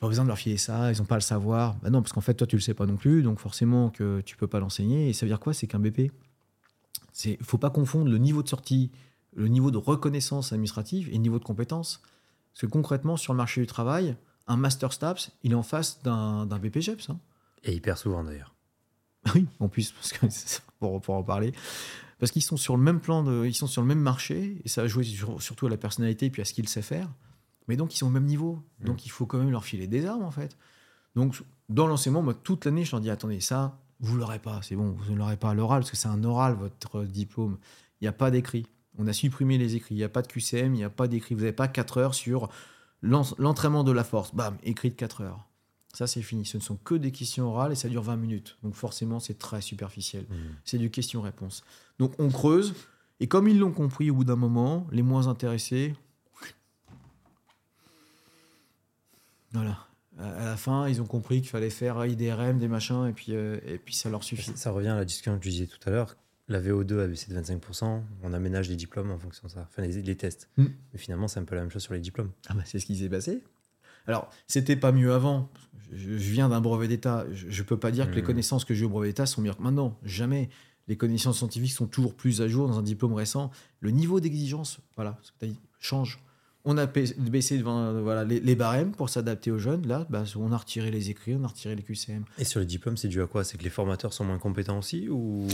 pas 0.00 0.08
besoin 0.08 0.24
de 0.24 0.28
leur 0.28 0.38
filer 0.38 0.56
ça 0.56 0.90
ils 0.90 1.00
ont 1.02 1.04
pas 1.04 1.16
le 1.16 1.20
savoir. 1.20 1.76
Bah 1.82 1.90
non 1.90 2.02
parce 2.02 2.12
qu'en 2.12 2.20
fait 2.20 2.34
toi 2.34 2.46
tu 2.46 2.56
le 2.56 2.62
sais 2.62 2.74
pas 2.74 2.86
non 2.86 2.96
plus 2.96 3.22
donc 3.22 3.38
forcément 3.38 3.90
que 3.90 4.22
tu 4.24 4.36
peux 4.36 4.46
pas 4.46 4.60
l'enseigner 4.60 5.08
et 5.08 5.12
ça 5.12 5.26
veut 5.26 5.30
dire 5.30 5.40
quoi? 5.40 5.54
C'est 5.54 5.66
qu'un 5.66 5.80
BP 5.80 6.12
c'est 7.12 7.38
faut 7.42 7.58
pas 7.58 7.70
confondre 7.70 8.10
le 8.10 8.18
niveau 8.18 8.42
de 8.42 8.48
sortie 8.48 8.90
le 9.34 9.48
niveau 9.48 9.70
de 9.70 9.78
reconnaissance 9.78 10.52
administrative 10.52 11.08
et 11.08 11.12
le 11.12 11.18
niveau 11.18 11.38
de 11.38 11.44
compétence 11.44 12.02
parce 12.52 12.62
que 12.62 12.66
concrètement, 12.66 13.16
sur 13.16 13.32
le 13.32 13.36
marché 13.36 13.60
du 13.60 13.66
travail, 13.66 14.16
un 14.46 14.56
Master 14.56 14.92
STAPS, 14.92 15.30
il 15.42 15.52
est 15.52 15.56
en 15.56 15.62
face 15.62 16.02
d'un 16.02 16.46
BPGEPS. 16.46 17.10
Hein. 17.10 17.20
Et 17.64 17.74
hyper 17.74 17.98
souvent 17.98 18.24
d'ailleurs. 18.24 18.54
oui, 19.34 19.46
en 19.60 19.68
plus, 19.68 19.92
parce 19.92 20.12
que, 20.12 20.26
pour, 20.78 21.00
pour 21.00 21.14
en 21.14 21.22
parler. 21.22 21.52
Parce 22.18 22.32
qu'ils 22.32 22.42
sont 22.42 22.56
sur 22.56 22.76
le 22.76 22.82
même 22.82 23.00
plan, 23.00 23.22
de, 23.22 23.46
ils 23.46 23.54
sont 23.54 23.66
sur 23.66 23.82
le 23.82 23.88
même 23.88 24.00
marché, 24.00 24.60
et 24.64 24.68
ça 24.68 24.82
va 24.82 24.88
jouer 24.88 25.04
surtout 25.38 25.66
à 25.66 25.70
la 25.70 25.76
personnalité 25.76 26.26
et 26.26 26.30
puis 26.30 26.42
à 26.42 26.44
ce 26.44 26.52
qu'il 26.52 26.68
sait 26.68 26.82
faire. 26.82 27.08
Mais 27.68 27.76
donc, 27.76 27.94
ils 27.94 27.98
sont 27.98 28.06
au 28.06 28.10
même 28.10 28.24
niveau. 28.24 28.64
Mmh. 28.80 28.84
Donc, 28.84 29.06
il 29.06 29.10
faut 29.10 29.26
quand 29.26 29.38
même 29.38 29.50
leur 29.50 29.64
filer 29.64 29.86
des 29.86 30.06
armes, 30.06 30.24
en 30.24 30.30
fait. 30.30 30.56
Donc, 31.14 31.40
dans 31.68 31.86
l'enseignement, 31.86 32.22
moi, 32.22 32.34
toute 32.34 32.64
l'année, 32.64 32.84
je 32.84 32.90
leur 32.92 33.00
dis 33.00 33.10
attendez, 33.10 33.40
ça, 33.40 33.78
vous 34.00 34.14
ne 34.14 34.20
l'aurez 34.20 34.38
pas, 34.38 34.60
c'est 34.62 34.74
bon, 34.74 34.96
vous 34.98 35.12
ne 35.12 35.18
l'aurez 35.18 35.36
pas 35.36 35.50
à 35.50 35.54
l'oral, 35.54 35.80
parce 35.80 35.90
que 35.90 35.96
c'est 35.96 36.08
un 36.08 36.24
oral, 36.24 36.54
votre 36.54 37.04
diplôme. 37.04 37.58
Il 38.00 38.04
n'y 38.04 38.08
a 38.08 38.12
pas 38.12 38.30
d'écrit. 38.30 38.66
On 38.98 39.06
a 39.06 39.12
supprimé 39.12 39.58
les 39.58 39.76
écrits. 39.76 39.94
Il 39.94 39.98
n'y 39.98 40.04
a 40.04 40.08
pas 40.08 40.22
de 40.22 40.26
QCM, 40.26 40.74
il 40.74 40.78
n'y 40.78 40.84
a 40.84 40.90
pas 40.90 41.08
d'écrit. 41.08 41.34
Vous 41.34 41.42
n'avez 41.42 41.52
pas 41.52 41.68
4 41.68 41.98
heures 41.98 42.14
sur 42.14 42.48
l'entraînement 43.02 43.84
de 43.84 43.92
la 43.92 44.04
force. 44.04 44.34
Bam, 44.34 44.56
écrit 44.64 44.90
de 44.90 44.96
4 44.96 45.22
heures. 45.22 45.44
Ça, 45.94 46.06
c'est 46.06 46.22
fini. 46.22 46.44
Ce 46.44 46.56
ne 46.56 46.62
sont 46.62 46.76
que 46.76 46.94
des 46.94 47.12
questions 47.12 47.48
orales 47.48 47.72
et 47.72 47.74
ça 47.76 47.88
dure 47.88 48.02
20 48.02 48.16
minutes. 48.16 48.58
Donc 48.62 48.74
forcément, 48.74 49.20
c'est 49.20 49.38
très 49.38 49.60
superficiel. 49.60 50.24
Mmh. 50.24 50.34
C'est 50.64 50.78
du 50.78 50.90
question-réponse. 50.90 51.64
Donc 51.98 52.12
on 52.18 52.28
creuse. 52.28 52.74
Et 53.20 53.26
comme 53.26 53.48
ils 53.48 53.58
l'ont 53.58 53.72
compris 53.72 54.10
au 54.10 54.14
bout 54.14 54.24
d'un 54.24 54.36
moment, 54.36 54.86
les 54.92 55.02
moins 55.02 55.26
intéressés, 55.28 55.94
voilà. 59.52 59.78
À 60.18 60.44
la 60.44 60.56
fin, 60.56 60.88
ils 60.88 61.00
ont 61.00 61.06
compris 61.06 61.40
qu'il 61.40 61.50
fallait 61.50 61.70
faire 61.70 62.04
IDRM, 62.04 62.58
des 62.58 62.66
machins, 62.66 63.06
et 63.06 63.12
puis, 63.12 63.28
euh, 63.30 63.60
et 63.64 63.78
puis 63.78 63.94
ça 63.94 64.10
leur 64.10 64.24
suffit. 64.24 64.50
Ça 64.56 64.72
revient 64.72 64.88
à 64.88 64.96
la 64.96 65.04
discussion 65.04 65.36
que 65.38 65.42
tu 65.42 65.48
disais 65.48 65.66
tout 65.66 65.78
à 65.86 65.90
l'heure 65.90 66.16
la 66.48 66.60
VO2 66.60 67.00
a 67.00 67.06
baissé 67.06 67.32
de 67.32 67.38
25%, 67.38 68.02
on 68.22 68.32
aménage 68.32 68.68
les 68.68 68.76
diplômes 68.76 69.10
en 69.10 69.18
fonction 69.18 69.46
de 69.46 69.52
ça, 69.52 69.68
enfin 69.68 69.82
les, 69.82 70.16
tests. 70.16 70.48
Mm. 70.56 70.64
Mais 70.92 70.98
finalement, 70.98 71.28
c'est 71.28 71.40
un 71.40 71.44
peu 71.44 71.54
la 71.54 71.60
même 71.60 71.70
chose 71.70 71.82
sur 71.82 71.94
les 71.94 72.00
diplômes. 72.00 72.30
Ah 72.48 72.54
bah, 72.54 72.62
c'est 72.64 72.78
ce 72.78 72.86
qui 72.86 72.96
s'est 72.96 73.08
passé. 73.08 73.42
Alors, 74.06 74.30
c'était 74.46 74.76
pas 74.76 74.90
mieux 74.90 75.12
avant. 75.12 75.50
Je, 75.92 76.10
viens 76.14 76.48
d'un 76.48 76.60
brevet 76.60 76.88
d'État. 76.88 77.26
Je, 77.32 77.46
ne 77.46 77.66
peux 77.66 77.76
pas 77.76 77.90
dire 77.90 78.10
que 78.10 78.14
les 78.14 78.22
mm. 78.22 78.26
connaissances 78.26 78.64
que 78.64 78.72
j'ai 78.72 78.86
au 78.86 78.88
brevet 78.88 79.08
d'État 79.08 79.26
sont 79.26 79.42
meilleures 79.42 79.58
que 79.58 79.62
maintenant. 79.62 79.98
Jamais. 80.02 80.48
Les 80.88 80.96
connaissances 80.96 81.38
scientifiques 81.38 81.72
sont 81.72 81.86
toujours 81.86 82.14
plus 82.14 82.40
à 82.40 82.48
jour 82.48 82.66
dans 82.66 82.78
un 82.78 82.82
diplôme 82.82 83.12
récent. 83.12 83.50
Le 83.80 83.90
niveau 83.90 84.20
d'exigence, 84.20 84.80
voilà, 84.96 85.18
change. 85.80 86.18
On 86.64 86.78
a 86.78 86.86
baissé 86.86 87.58
devant, 87.58 87.92
voilà, 88.00 88.24
les, 88.24 88.54
barèmes 88.56 88.92
pour 88.92 89.10
s'adapter 89.10 89.50
aux 89.50 89.58
jeunes. 89.58 89.86
Là, 89.86 90.06
bah, 90.08 90.24
on 90.36 90.50
a 90.50 90.56
retiré 90.56 90.90
les 90.90 91.10
écrits, 91.10 91.34
on 91.34 91.44
a 91.44 91.46
retiré 91.46 91.74
les 91.74 91.82
QCM. 91.82 92.24
Et 92.38 92.44
sur 92.44 92.60
les 92.60 92.66
diplômes, 92.66 92.96
c'est 92.96 93.08
dû 93.08 93.20
à 93.20 93.26
quoi? 93.26 93.44
C'est 93.44 93.58
que 93.58 93.64
les 93.64 93.70
formateurs 93.70 94.14
sont 94.14 94.24
moins 94.24 94.38
compétents 94.38 94.78
aussi 94.78 95.08
ou... 95.10 95.46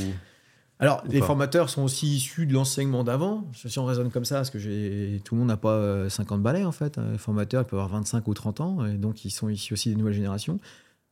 Alors, 0.84 1.02
les 1.08 1.22
formateurs 1.22 1.70
sont 1.70 1.82
aussi 1.82 2.16
issus 2.16 2.44
de 2.44 2.52
l'enseignement 2.52 3.04
d'avant. 3.04 3.50
Si 3.54 3.78
on 3.78 3.86
raisonne 3.86 4.10
comme 4.10 4.26
ça, 4.26 4.36
parce 4.36 4.50
que 4.50 5.18
tout 5.18 5.34
le 5.34 5.38
monde 5.38 5.48
n'a 5.48 5.56
pas 5.56 6.10
50 6.10 6.38
euh, 6.38 6.42
balais 6.42 6.64
en 6.64 6.72
fait. 6.72 6.98
Les 6.98 7.16
formateurs, 7.16 7.62
ils 7.62 7.64
peuvent 7.64 7.80
avoir 7.80 7.98
25 7.98 8.28
ou 8.28 8.34
30 8.34 8.60
ans, 8.60 8.84
et 8.84 8.98
donc 8.98 9.24
ils 9.24 9.30
sont 9.30 9.48
issus 9.48 9.72
aussi 9.72 9.88
des 9.88 9.96
nouvelles 9.96 10.12
générations. 10.12 10.60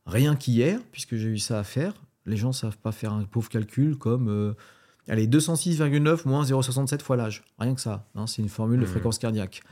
Rien 0.05 0.35
qu'hier, 0.35 0.79
puisque 0.91 1.15
j'ai 1.15 1.29
eu 1.29 1.39
ça 1.39 1.57
à 1.57 1.63
faire, 1.63 1.93
les 2.27 2.37
gens 2.37 2.49
ne 2.49 2.53
savent 2.53 2.77
pas 2.77 2.91
faire 2.91 3.13
un 3.13 3.23
pauvre 3.23 3.49
calcul 3.49 3.97
comme 3.97 4.29
euh, 4.29 4.53
allez, 5.07 5.27
206,9 5.27 6.27
moins 6.27 6.43
0,67 6.43 7.01
fois 7.01 7.15
l'âge. 7.15 7.43
Rien 7.57 7.73
que 7.73 7.81
ça. 7.81 8.05
Hein, 8.13 8.27
c'est 8.27 8.43
une 8.43 8.49
formule 8.49 8.79
de 8.79 8.85
mmh. 8.85 8.89
fréquence 8.89 9.17
cardiaque. 9.17 9.63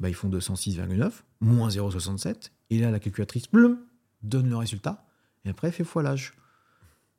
Bah, 0.00 0.08
ils 0.08 0.14
font 0.14 0.30
206,9 0.30 1.10
moins 1.40 1.68
0,67. 1.68 2.50
Et 2.70 2.78
là, 2.78 2.90
la 2.90 2.98
calculatrice 2.98 3.50
blum, 3.50 3.78
donne 4.22 4.48
le 4.48 4.56
résultat. 4.56 5.04
Et 5.44 5.50
après, 5.50 5.68
elle 5.68 5.74
fait 5.74 5.84
fois 5.84 6.02
l'âge. 6.02 6.32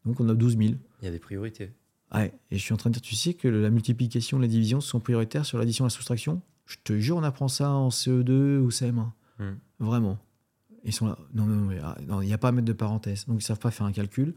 Donc, 0.06 0.20
on 0.20 0.28
a 0.28 0.34
12 0.34 0.58
000. 0.58 0.74
Il 1.02 1.06
y 1.06 1.08
a 1.08 1.12
des 1.12 1.20
priorités. 1.20 1.72
Ouais. 2.14 2.34
Et 2.52 2.58
je 2.58 2.64
suis 2.64 2.74
en 2.74 2.78
train 2.78 2.90
de 2.90 2.96
dire, 2.96 3.02
tu 3.02 3.16
sais 3.16 3.34
que 3.34 3.48
la 3.48 3.70
multiplication, 3.70 4.40
la 4.40 4.48
division 4.48 4.82
sont 4.82 5.00
prioritaires 5.00 5.46
sur 5.46 5.58
l'addition 5.58 5.86
et 5.86 5.88
la 5.88 5.90
soustraction? 5.90 6.42
Je 6.66 6.78
te 6.84 6.98
jure, 6.98 7.18
on 7.18 7.24
apprend 7.24 7.48
ça 7.48 7.70
en 7.72 7.90
CE2 7.90 8.58
ou 8.58 8.70
CM1. 8.70 9.12
Mmh. 9.40 9.52
Vraiment. 9.80 10.18
Ils 10.84 10.94
sont 10.94 11.08
là. 11.08 11.18
Non, 11.34 11.46
non, 11.46 11.76
ah, 11.84 11.98
non, 12.08 12.22
il 12.22 12.28
n'y 12.28 12.34
a 12.34 12.38
pas 12.38 12.50
à 12.50 12.52
mettre 12.52 12.68
de 12.68 12.74
parenthèse. 12.74 13.26
Donc, 13.26 13.36
ils 13.36 13.44
ne 13.44 13.44
savent 13.44 13.60
pas 13.60 13.72
faire 13.72 13.86
un 13.86 13.92
calcul. 13.92 14.36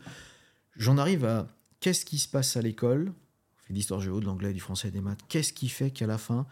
J'en 0.77 0.99
arrive 0.99 1.25
à 1.25 1.47
qu'est-ce 1.81 2.05
qui 2.05 2.19
se 2.19 2.29
passe 2.29 2.57
à 2.57 2.63
l'école? 2.63 3.09
On 3.11 3.67
fait 3.67 3.75
l'histoire 3.75 4.01
géo, 4.01 4.21
de 4.21 4.25
l'anglais, 4.25 4.53
du 4.53 4.61
français, 4.61 4.91
des 4.91 5.01
maths. 5.01 5.21
Qu'est-ce 5.29 5.53
qui 5.53 5.69
fait 5.69 5.91
qu'à 5.91 6.07
la 6.07 6.19
fin, 6.19 6.47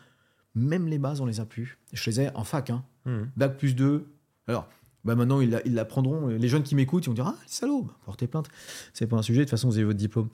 même 0.54 0.86
les 0.86 0.98
bases, 0.98 1.20
on 1.20 1.26
les 1.26 1.40
a 1.40 1.46
plus? 1.46 1.78
Je 1.92 2.08
les 2.10 2.20
ai 2.20 2.30
en 2.34 2.44
fac, 2.44 2.70
hein. 2.70 2.84
Mmh. 3.04 3.22
Bac 3.36 3.56
plus 3.56 3.74
2. 3.74 4.06
Alors, 4.48 4.68
bah 5.04 5.14
maintenant, 5.14 5.40
ils 5.40 5.50
l'apprendront. 5.66 6.26
Les 6.26 6.48
jeunes 6.48 6.62
qui 6.62 6.74
m'écoutent, 6.74 7.04
ils 7.04 7.08
vont 7.08 7.14
dire 7.14 7.26
Ah, 7.26 7.36
salaud, 7.46 7.82
bah, 7.82 7.96
portez 8.04 8.26
plainte. 8.26 8.48
C'est 8.92 9.06
pas 9.06 9.16
un 9.16 9.22
sujet. 9.22 9.40
De 9.40 9.44
toute 9.44 9.50
façon, 9.50 9.68
vous 9.68 9.76
avez 9.76 9.84
votre 9.84 9.98
diplôme. 9.98 10.28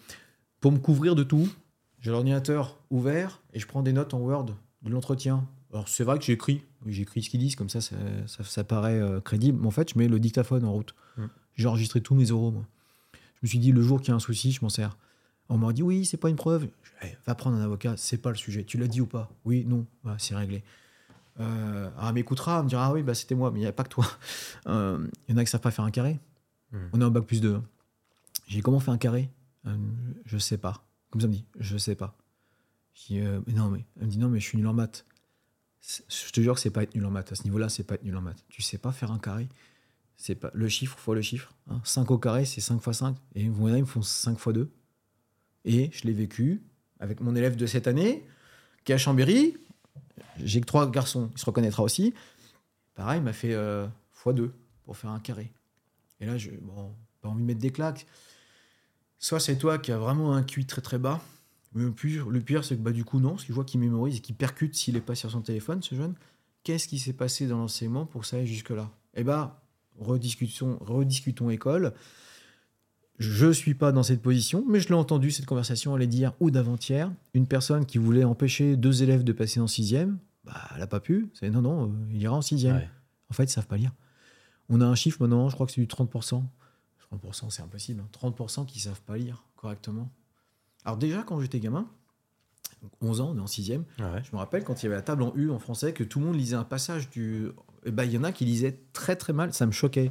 Pour 0.63 0.71
me 0.71 0.79
couvrir 0.79 1.17
de 1.17 1.25
tout, 1.25 1.49
j'ai 1.99 2.13
l'ordinateur 2.13 2.79
ouvert 2.89 3.43
et 3.53 3.59
je 3.59 3.67
prends 3.67 3.83
des 3.83 3.93
notes 3.93 4.15
en 4.15 4.21
Word 4.21 4.47
de 4.83 4.91
l'entretien. 4.91 5.45
Alors, 5.73 5.89
c'est 5.89 6.05
vrai 6.05 6.19
que 6.19 6.25
j'écris. 6.25 6.63
J'écris 6.87 7.25
ce 7.25 7.31
qu'ils 7.31 7.41
disent, 7.41 7.57
comme 7.57 7.69
ça, 7.69 7.81
ça, 7.81 8.65
paraît 8.65 9.01
euh, 9.01 9.21
crédible. 9.21 9.59
Mais 9.61 9.67
en 9.67 9.73
fait, 9.73 9.93
je 9.93 9.99
mets 9.99 10.07
le 10.07 10.21
dictaphone 10.21 10.65
en 10.65 10.73
route. 10.73 10.95
Mmh. 11.17 11.25
J'ai 11.57 11.67
enregistré 11.67 12.01
tous 12.01 12.15
mes 12.15 12.31
oraux, 12.31 12.53
moi. 12.53 12.65
Je 13.13 13.41
me 13.43 13.49
suis 13.49 13.59
dit, 13.59 13.73
le 13.73 13.83
jour 13.83 14.01
qu'il 14.01 14.11
y 14.11 14.13
a 14.13 14.15
un 14.15 14.21
souci, 14.21 14.53
je 14.53 14.61
m'en 14.63 14.69
sers. 14.69 14.97
On 15.49 15.59
m'a 15.59 15.73
dit, 15.73 15.83
oui, 15.83 16.05
c'est 16.05 16.17
pas 16.17 16.29
une 16.29 16.37
preuve. 16.37 16.69
va 17.27 17.35
prendre 17.35 17.57
un 17.57 17.63
avocat, 17.63 17.95
c'est 17.97 18.19
pas 18.19 18.31
le 18.31 18.37
sujet. 18.37 18.63
Tu 18.63 18.79
l'as 18.79 18.87
dit 18.87 19.01
ou 19.01 19.07
pas? 19.07 19.33
Oui, 19.45 19.65
non, 19.67 19.85
c'est 20.17 20.37
réglé. 20.37 20.63
Euh, 21.41 21.91
ah, 21.99 22.13
m'écoutera, 22.13 22.63
me 22.63 22.69
dira, 22.69 22.87
ah 22.87 22.93
oui, 22.93 23.03
bah, 23.03 23.15
c'était 23.15 23.35
moi, 23.35 23.51
mais 23.51 23.59
il 23.59 23.63
n'y 23.63 23.69
a 23.69 23.73
pas 23.73 23.83
que 23.83 23.89
toi. 23.89 24.07
Il 24.67 24.71
euh, 24.71 25.07
y 25.29 25.33
en 25.33 25.39
a 25.39 25.45
qui 25.45 25.51
savent 25.51 25.61
pas 25.61 25.73
faire 25.73 25.85
un 25.85 25.91
carré. 25.91 26.21
Hmm. 26.71 26.87
On 26.93 27.01
est 27.01 27.05
en 27.05 27.11
bac 27.11 27.25
plus 27.25 27.41
2. 27.41 27.61
J'ai 28.47 28.59
dit, 28.59 28.63
comment 28.63 28.79
faire 28.79 28.95
un 28.95 28.99
carré? 28.99 29.29
Euh, 29.67 29.77
Je 30.25 30.39
sais 30.39 30.59
pas. 30.59 30.85
Comme 31.11 31.21
ça, 31.21 31.29
me 31.29 31.33
dit, 31.33 31.45
je 31.59 31.77
sais 31.77 31.95
pas. 31.95 32.17
Euh, 33.11 33.41
non, 33.49 33.71
mais 33.71 33.85
elle 34.01 34.07
me 34.07 34.11
dit, 34.11 34.19
non, 34.19 34.29
mais 34.29 34.41
je 34.41 34.47
suis 34.47 34.59
nul 34.59 34.67
en 34.67 34.75
maths. 34.75 35.05
Je 35.81 36.31
te 36.31 36.41
jure 36.41 36.55
que 36.55 36.61
c'est 36.61 36.71
pas 36.71 36.85
être 36.85 36.95
nul 36.95 37.05
en 37.05 37.11
maths. 37.11 37.33
À 37.33 37.35
ce 37.35 37.45
niveau-là, 37.45 37.69
c'est 37.69 37.83
pas 37.83 37.95
être 37.97 38.05
nul 38.05 38.17
en 38.17 38.23
maths. 38.23 38.45
Tu 38.49 38.63
sais 38.63 38.79
pas 38.79 38.93
faire 38.93 39.11
un 39.11 39.19
carré 39.19 39.49
c'est 40.23 40.37
pas 40.37 40.53
le 40.55 40.69
chiffre 40.69 40.97
fois 41.01 41.17
le 41.17 41.23
chiffre. 41.23 41.53
5 41.83 42.01
hein. 42.01 42.15
au 42.15 42.19
carré, 42.19 42.45
c'est 42.45 42.61
5 42.61 42.81
fois 42.81 42.93
5. 42.93 43.17
Et 43.35 43.49
voyez, 43.49 43.79
ils 43.79 43.81
me 43.81 43.87
font 43.87 44.03
5 44.03 44.39
fois 44.39 44.53
2. 44.53 44.71
Et 45.65 45.91
je 45.93 46.07
l'ai 46.07 46.13
vécu 46.13 46.63
avec 47.01 47.21
mon 47.21 47.35
élève 47.35 47.57
de 47.57 47.67
cette 47.67 47.89
année, 47.89 48.25
qui 48.85 48.93
est 48.93 48.95
à 48.95 48.99
Chambéry. 48.99 49.57
J'ai 50.39 50.61
que 50.61 50.67
trois 50.67 50.89
garçons, 50.89 51.31
il 51.33 51.39
se 51.41 51.45
reconnaîtra 51.45 51.83
aussi. 51.83 52.15
Pareil, 52.95 53.19
il 53.19 53.25
m'a 53.25 53.33
fait 53.33 53.53
euh, 53.53 53.89
fois 54.13 54.33
2 54.33 54.53
pour 54.85 54.97
faire 54.97 55.11
un 55.11 55.19
carré. 55.19 55.51
Et 56.21 56.27
là, 56.27 56.39
je 56.39 56.51
bon, 56.51 56.95
pas 57.21 57.29
envie 57.29 57.43
de 57.43 57.47
mettre 57.47 57.61
des 57.61 57.73
claques. 57.73 58.07
Soit 59.23 59.39
c'est 59.39 59.57
toi 59.57 59.79
qui 59.79 59.93
as 59.93 59.99
vraiment 59.99 60.35
un 60.35 60.43
QI 60.43 60.67
très 60.67 60.83
très 60.83 60.99
bas. 60.99 61.21
Mais 61.75 61.85
le 61.85 61.93
pire, 61.93 62.29
le 62.29 62.41
pire 62.41 62.65
c'est 62.65 62.77
que 62.77 62.83
bah, 62.83 62.91
du 62.91 63.05
coup, 63.05 63.21
non, 63.21 63.31
parce 63.31 63.43
que 63.43 63.49
je 63.49 63.55
vois 63.55 63.65
qu'il 63.65 63.79
mémorise 63.79 64.17
et 64.17 64.21
qu'il 64.21 64.35
percute 64.35 64.75
s'il 64.75 64.95
n'est 64.95 65.01
pas 65.01 65.15
sur 65.15 65.31
son 65.31 65.41
téléphone, 65.41 65.81
ce 65.81 65.95
jeune. 65.95 66.15
Qu'est-ce 66.65 66.89
qui 66.89 66.99
s'est 66.99 67.13
passé 67.13 67.47
dans 67.47 67.57
l'enseignement 67.57 68.05
pour 68.05 68.23
que 68.23 68.27
ça 68.27 68.37
aille 68.37 68.49
jusque-là? 68.49 68.91
Eh 69.15 69.23
bah, 69.23 69.63
rediscutons, 69.97 70.77
rediscutons 70.81 71.51
école. 71.51 71.95
Je 73.21 73.47
ne 73.47 73.53
suis 73.53 73.75
pas 73.75 73.93
dans 73.93 74.03
cette 74.03 74.23
position, 74.23 74.65
mais 74.69 74.81
je 74.81 74.89
l'ai 74.89 74.95
entendu, 74.95 75.31
cette 75.31 75.47
conversation, 75.47 75.95
allait 75.95 76.09
dire 76.09 76.33
ou 76.41 76.51
d'avant-hier, 76.51 77.13
une 77.33 77.47
personne 77.47 77.87
qui 77.87 77.99
voulait 77.99 78.25
empêcher 78.25 78.77
deux 78.77 79.05
élèves 79.05 79.23
de 79.23 79.33
passer 79.33 79.61
en 79.61 79.69
sixième, 79.69 80.19
bah, 80.43 80.69
elle 80.73 80.81
n'a 80.81 80.89
pas 80.89 81.01
pu. 81.01 81.31
C'est 81.35 81.49
non, 81.49 81.63
non, 81.63 81.85
euh, 81.85 81.93
il 82.11 82.21
ira 82.21 82.35
en 82.35 82.43
sixième. 82.43 82.83
En 83.31 83.35
fait, 83.35 83.45
ils 83.45 83.47
ne 83.47 83.53
savent 83.53 83.69
pas 83.69 83.77
lire. 83.77 83.93
On 84.69 84.81
a 84.81 84.87
un 84.87 84.97
chiffre 84.97 85.19
maintenant, 85.21 85.49
je 85.49 85.55
crois 85.55 85.67
que 85.67 85.73
c'est 85.73 85.81
du 85.81 85.87
30%. 85.87 86.43
30%, 87.17 87.51
c'est 87.51 87.63
impossible. 87.63 88.05
30% 88.13 88.61
hein. 88.61 88.65
qui 88.67 88.79
ne 88.79 88.83
savent 88.83 89.03
pas 89.03 89.17
lire 89.17 89.45
correctement. 89.57 90.11
Alors 90.85 90.97
déjà, 90.97 91.23
quand 91.23 91.41
j'étais 91.41 91.61
gamin, 91.61 91.89
11 93.01 93.21
ans, 93.21 93.31
on 93.33 93.39
est 93.39 93.41
en 93.41 93.47
sixième, 93.47 93.85
je 93.99 94.03
me 94.33 94.39
rappelle 94.39 94.65
quand 94.65 94.83
il 94.83 94.87
y 94.87 94.87
avait 94.87 94.97
la 94.97 95.03
table 95.03 95.23
en 95.23 95.33
U 95.37 95.51
en 95.51 95.59
français, 95.59 95.93
que 95.93 96.03
tout 96.03 96.19
le 96.19 96.27
monde 96.27 96.37
lisait 96.37 96.57
un 96.57 96.65
passage 96.65 97.11
du 97.11 97.51
eh 97.85 97.91
ben, 97.91 98.05
il 98.05 98.13
y 98.13 98.19
en 98.19 98.25
a 98.25 98.33
qui 98.33 98.45
lisaient 98.45 98.81
très 98.93 99.17
très 99.17 99.33
mal, 99.33 99.53
ça 99.53 99.67
me 99.67 99.73
choquait. 99.73 100.11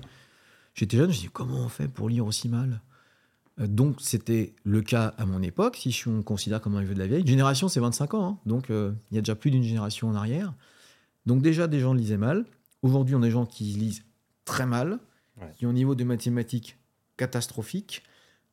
J'étais 0.73 0.97
jeune, 0.97 1.11
je 1.11 1.17
me 1.17 1.21
dis 1.23 1.29
comment 1.29 1.59
on 1.59 1.69
fait 1.69 1.87
pour 1.87 2.09
lire 2.09 2.25
aussi 2.25 2.47
mal? 2.49 2.81
Euh, 3.59 3.67
donc 3.67 3.97
c'était 3.99 4.53
le 4.63 4.81
cas 4.81 5.13
à 5.17 5.25
mon 5.25 5.41
époque, 5.41 5.77
si 5.77 6.07
on 6.07 6.23
considère 6.23 6.61
comme 6.61 6.75
un 6.75 6.83
vieux 6.83 6.93
de 6.93 6.99
la 6.99 7.07
vieille. 7.07 7.25
génération, 7.25 7.67
c'est 7.67 7.79
25 7.79 8.13
ans, 8.13 8.25
hein. 8.25 8.37
donc 8.45 8.69
euh, 8.69 8.93
il 9.11 9.15
y 9.15 9.17
a 9.17 9.21
déjà 9.21 9.35
plus 9.35 9.51
d'une 9.51 9.63
génération 9.63 10.07
en 10.07 10.15
arrière. 10.15 10.53
Donc 11.25 11.41
déjà, 11.41 11.67
des 11.67 11.79
gens 11.79 11.93
lisaient 11.93 12.17
mal. 12.17 12.45
Aujourd'hui, 12.81 13.15
on 13.15 13.21
a 13.21 13.25
des 13.25 13.31
gens 13.31 13.45
qui 13.45 13.65
lisent 13.65 14.03
très 14.43 14.65
mal, 14.65 14.99
qui 15.55 15.65
ont 15.65 15.69
un 15.69 15.73
niveau 15.73 15.95
de 15.95 16.03
mathématiques 16.03 16.77
catastrophique. 17.21 18.01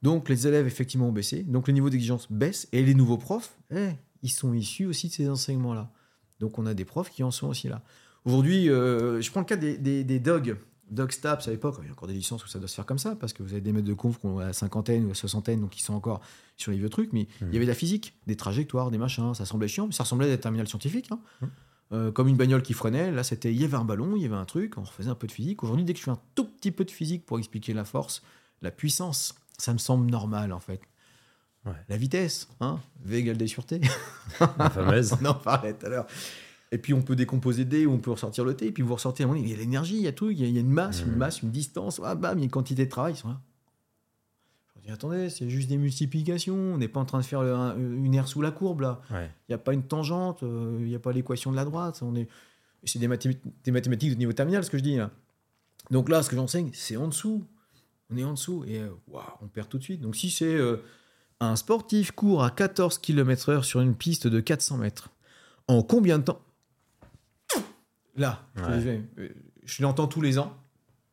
Donc 0.02 0.28
les 0.28 0.46
élèves, 0.46 0.66
effectivement, 0.66 1.08
ont 1.08 1.12
baissé. 1.20 1.42
Donc 1.42 1.68
le 1.68 1.72
niveau 1.72 1.90
d'exigence 1.90 2.30
baisse. 2.30 2.68
Et 2.72 2.82
les 2.82 2.94
nouveaux 2.94 3.18
profs, 3.18 3.56
eh, 3.70 3.92
ils 4.22 4.30
sont 4.30 4.52
issus 4.52 4.86
aussi 4.86 5.08
de 5.08 5.14
ces 5.14 5.28
enseignements-là. 5.28 5.90
Donc 6.38 6.58
on 6.58 6.66
a 6.66 6.74
des 6.74 6.84
profs 6.84 7.10
qui 7.10 7.22
en 7.22 7.30
sont 7.30 7.48
aussi 7.48 7.68
là. 7.68 7.82
Aujourd'hui, 8.24 8.68
euh, 8.68 9.22
je 9.22 9.30
prends 9.30 9.40
le 9.40 9.46
cas 9.46 9.56
des, 9.56 9.78
des, 9.78 10.04
des 10.04 10.20
dogs. 10.20 10.56
Dog 10.90 11.12
Staps 11.12 11.48
à 11.48 11.50
l'époque, 11.50 11.76
il 11.82 11.86
y 11.86 11.88
a 11.88 11.92
encore 11.92 12.08
des 12.08 12.14
licences 12.14 12.44
où 12.44 12.48
ça 12.48 12.58
doit 12.58 12.68
se 12.68 12.74
faire 12.74 12.86
comme 12.86 12.98
ça, 12.98 13.14
parce 13.14 13.34
que 13.34 13.42
vous 13.42 13.52
avez 13.52 13.60
des 13.60 13.72
maîtres 13.72 13.88
de 13.88 13.94
conf 13.94 14.18
qui 14.18 14.26
ont 14.26 14.38
la 14.38 14.54
cinquantaine 14.54 15.04
ou 15.04 15.08
la 15.08 15.14
soixantaine, 15.14 15.60
donc 15.60 15.78
ils 15.78 15.82
sont 15.82 15.92
encore 15.92 16.22
sur 16.56 16.72
les 16.72 16.78
vieux 16.78 16.88
trucs, 16.88 17.12
mais 17.12 17.26
il 17.40 17.46
y 17.46 17.50
mmh. 17.50 17.56
avait 17.56 17.66
de 17.66 17.70
la 17.70 17.74
physique, 17.74 18.14
des 18.26 18.36
trajectoires, 18.36 18.90
des 18.90 18.96
machins, 18.96 19.34
ça 19.34 19.44
semblait 19.44 19.68
chiant, 19.68 19.86
mais 19.86 19.92
ça 19.92 20.04
ressemblait 20.04 20.32
à 20.32 20.34
des 20.34 20.40
terminales 20.40 20.66
scientifiques. 20.66 21.10
Hein. 21.12 21.20
Mmh. 21.40 21.46
Euh, 21.92 22.10
comme 22.10 22.28
une 22.28 22.36
bagnole 22.36 22.62
qui 22.62 22.72
freinait, 22.72 23.10
là 23.10 23.22
c'était, 23.22 23.52
il 23.52 23.60
y 23.60 23.64
avait 23.64 23.76
un 23.76 23.84
ballon, 23.84 24.16
il 24.16 24.22
y 24.22 24.24
avait 24.24 24.34
un 24.34 24.46
truc, 24.46 24.78
on 24.78 24.82
refaisait 24.82 25.10
un 25.10 25.14
peu 25.14 25.26
de 25.26 25.32
physique. 25.32 25.62
Aujourd'hui, 25.62 25.84
dès 25.84 25.92
que 25.92 25.98
je 25.98 26.04
fais 26.04 26.10
un 26.10 26.20
tout 26.34 26.46
petit 26.46 26.70
peu 26.70 26.84
de 26.86 26.90
physique 26.90 27.26
pour 27.26 27.38
expliquer 27.38 27.74
la 27.74 27.84
force, 27.84 28.22
la 28.62 28.70
puissance, 28.70 29.34
ça 29.58 29.72
me 29.72 29.78
semble 29.78 30.10
normal 30.10 30.52
en 30.52 30.60
fait. 30.60 30.80
La 31.88 31.96
vitesse, 31.98 32.48
hein, 32.60 32.80
V 33.02 33.18
égale 33.18 33.36
D 33.36 33.46
sur 33.46 33.64
T. 33.66 33.80
La 34.40 34.70
fameuse. 34.70 35.12
on 35.20 35.24
en 35.26 35.34
parlait 35.34 35.74
tout 35.74 35.86
à 35.86 35.88
l'heure. 35.90 36.06
Et 36.70 36.78
puis 36.78 36.92
on 36.92 37.02
peut 37.02 37.16
décomposer 37.16 37.64
D, 37.64 37.86
ou 37.86 37.92
on 37.92 37.98
peut 37.98 38.10
ressortir 38.10 38.44
le 38.44 38.54
T, 38.54 38.66
et 38.66 38.72
puis 38.72 38.82
vous 38.82 38.94
ressortez, 38.94 39.24
il 39.36 39.48
y 39.48 39.54
a 39.54 39.56
l'énergie, 39.56 39.96
il 39.96 40.02
y 40.02 40.08
a 40.08 40.12
tout, 40.12 40.30
il 40.30 40.38
y 40.38 40.56
a, 40.56 40.60
une 40.60 40.70
masse, 40.70 41.00
une 41.00 41.12
mmh. 41.12 41.16
masse, 41.16 41.42
une 41.42 41.50
distance, 41.50 42.00
ah, 42.04 42.14
bam, 42.14 42.36
il 42.38 42.40
y 42.40 42.42
a 42.42 42.44
une 42.44 42.50
quantité 42.50 42.84
de 42.84 42.90
travail, 42.90 43.14
ils 43.14 43.16
sont 43.16 43.28
là. 43.28 43.40
Je 44.76 44.82
dis, 44.82 44.90
attendez, 44.90 45.30
c'est 45.30 45.48
juste 45.48 45.68
des 45.68 45.78
multiplications, 45.78 46.56
on 46.56 46.78
n'est 46.78 46.88
pas 46.88 47.00
en 47.00 47.06
train 47.06 47.20
de 47.20 47.24
faire 47.24 47.40
une 47.40 48.14
aire 48.14 48.28
sous 48.28 48.42
la 48.42 48.50
courbe 48.50 48.82
là. 48.82 49.00
Il 49.10 49.50
n'y 49.50 49.54
a 49.54 49.58
pas 49.58 49.72
une 49.72 49.82
tangente, 49.82 50.42
euh, 50.42 50.76
il 50.80 50.86
n'y 50.86 50.94
a 50.94 50.98
pas 50.98 51.12
l'équation 51.12 51.50
de 51.50 51.56
la 51.56 51.64
droite, 51.64 52.00
on 52.02 52.14
est... 52.14 52.28
c'est 52.84 52.98
des, 52.98 53.08
mathématiques 53.08 54.12
de 54.12 54.18
niveau 54.18 54.32
terminal 54.34 54.62
ce 54.62 54.70
que 54.70 54.78
je 54.78 54.82
dis 54.82 54.96
là. 54.96 55.10
Donc 55.90 56.10
là, 56.10 56.22
ce 56.22 56.28
que 56.28 56.36
j'enseigne, 56.36 56.70
c'est 56.74 56.96
en 56.98 57.08
dessous. 57.08 57.44
On 58.10 58.16
est 58.16 58.24
en 58.24 58.32
dessous 58.32 58.64
et 58.66 58.78
euh, 58.78 58.90
on 59.42 59.48
perd 59.48 59.68
tout 59.68 59.78
de 59.78 59.82
suite. 59.82 60.00
Donc 60.00 60.16
si 60.16 60.30
c'est 60.30 60.54
euh, 60.54 60.82
un 61.40 61.56
sportif 61.56 62.12
court 62.12 62.42
à 62.42 62.50
14 62.50 62.98
km/h 62.98 63.62
sur 63.62 63.80
une 63.80 63.94
piste 63.94 64.26
de 64.26 64.40
400 64.40 64.78
mètres, 64.78 65.10
en 65.66 65.82
combien 65.82 66.18
de 66.18 66.24
temps? 66.24 66.40
Là, 68.16 68.42
je, 69.64 69.82
l'entends 69.82 70.08
tous 70.08 70.20
les 70.20 70.38
ans. 70.38 70.52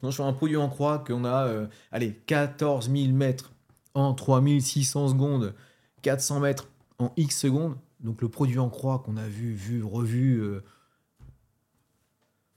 je 0.01 0.09
fais 0.09 0.23
un 0.23 0.33
produit 0.33 0.57
en 0.57 0.69
croix 0.69 0.99
qu'on 0.99 1.23
a, 1.23 1.45
euh, 1.45 1.67
allez, 1.91 2.13
14 2.25 2.89
000 2.89 3.13
mètres 3.13 3.53
en 3.93 4.13
3600 4.15 5.09
secondes, 5.09 5.53
400 6.01 6.39
mètres 6.39 6.67
en 6.97 7.13
X 7.15 7.39
secondes. 7.39 7.77
Donc 7.99 8.21
le 8.21 8.29
produit 8.29 8.57
en 8.57 8.69
croix 8.69 8.99
qu'on 8.99 9.17
a 9.17 9.27
vu, 9.27 9.53
vu, 9.53 9.83
revu. 9.83 10.41
Euh, 10.41 10.63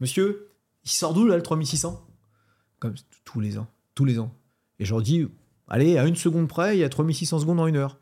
monsieur, 0.01 0.51
il 0.85 0.90
sort 0.90 1.12
d'où 1.12 1.27
là 1.27 1.36
le 1.36 1.43
3600 1.43 2.06
Comme 2.78 2.94
tous 3.24 3.40
les 3.40 3.59
ans. 3.59 3.69
Tous 3.99 4.05
les 4.05 4.20
ans. 4.20 4.33
Et 4.79 4.85
je 4.85 4.93
leur 4.93 5.03
dis, 5.03 5.27
allez, 5.66 5.99
à 5.99 6.07
une 6.07 6.15
seconde 6.15 6.47
près, 6.47 6.77
il 6.77 6.79
y 6.79 6.85
a 6.85 6.89
3600 6.89 7.41
secondes 7.41 7.59
en 7.59 7.66
une 7.66 7.75
heure. 7.75 7.99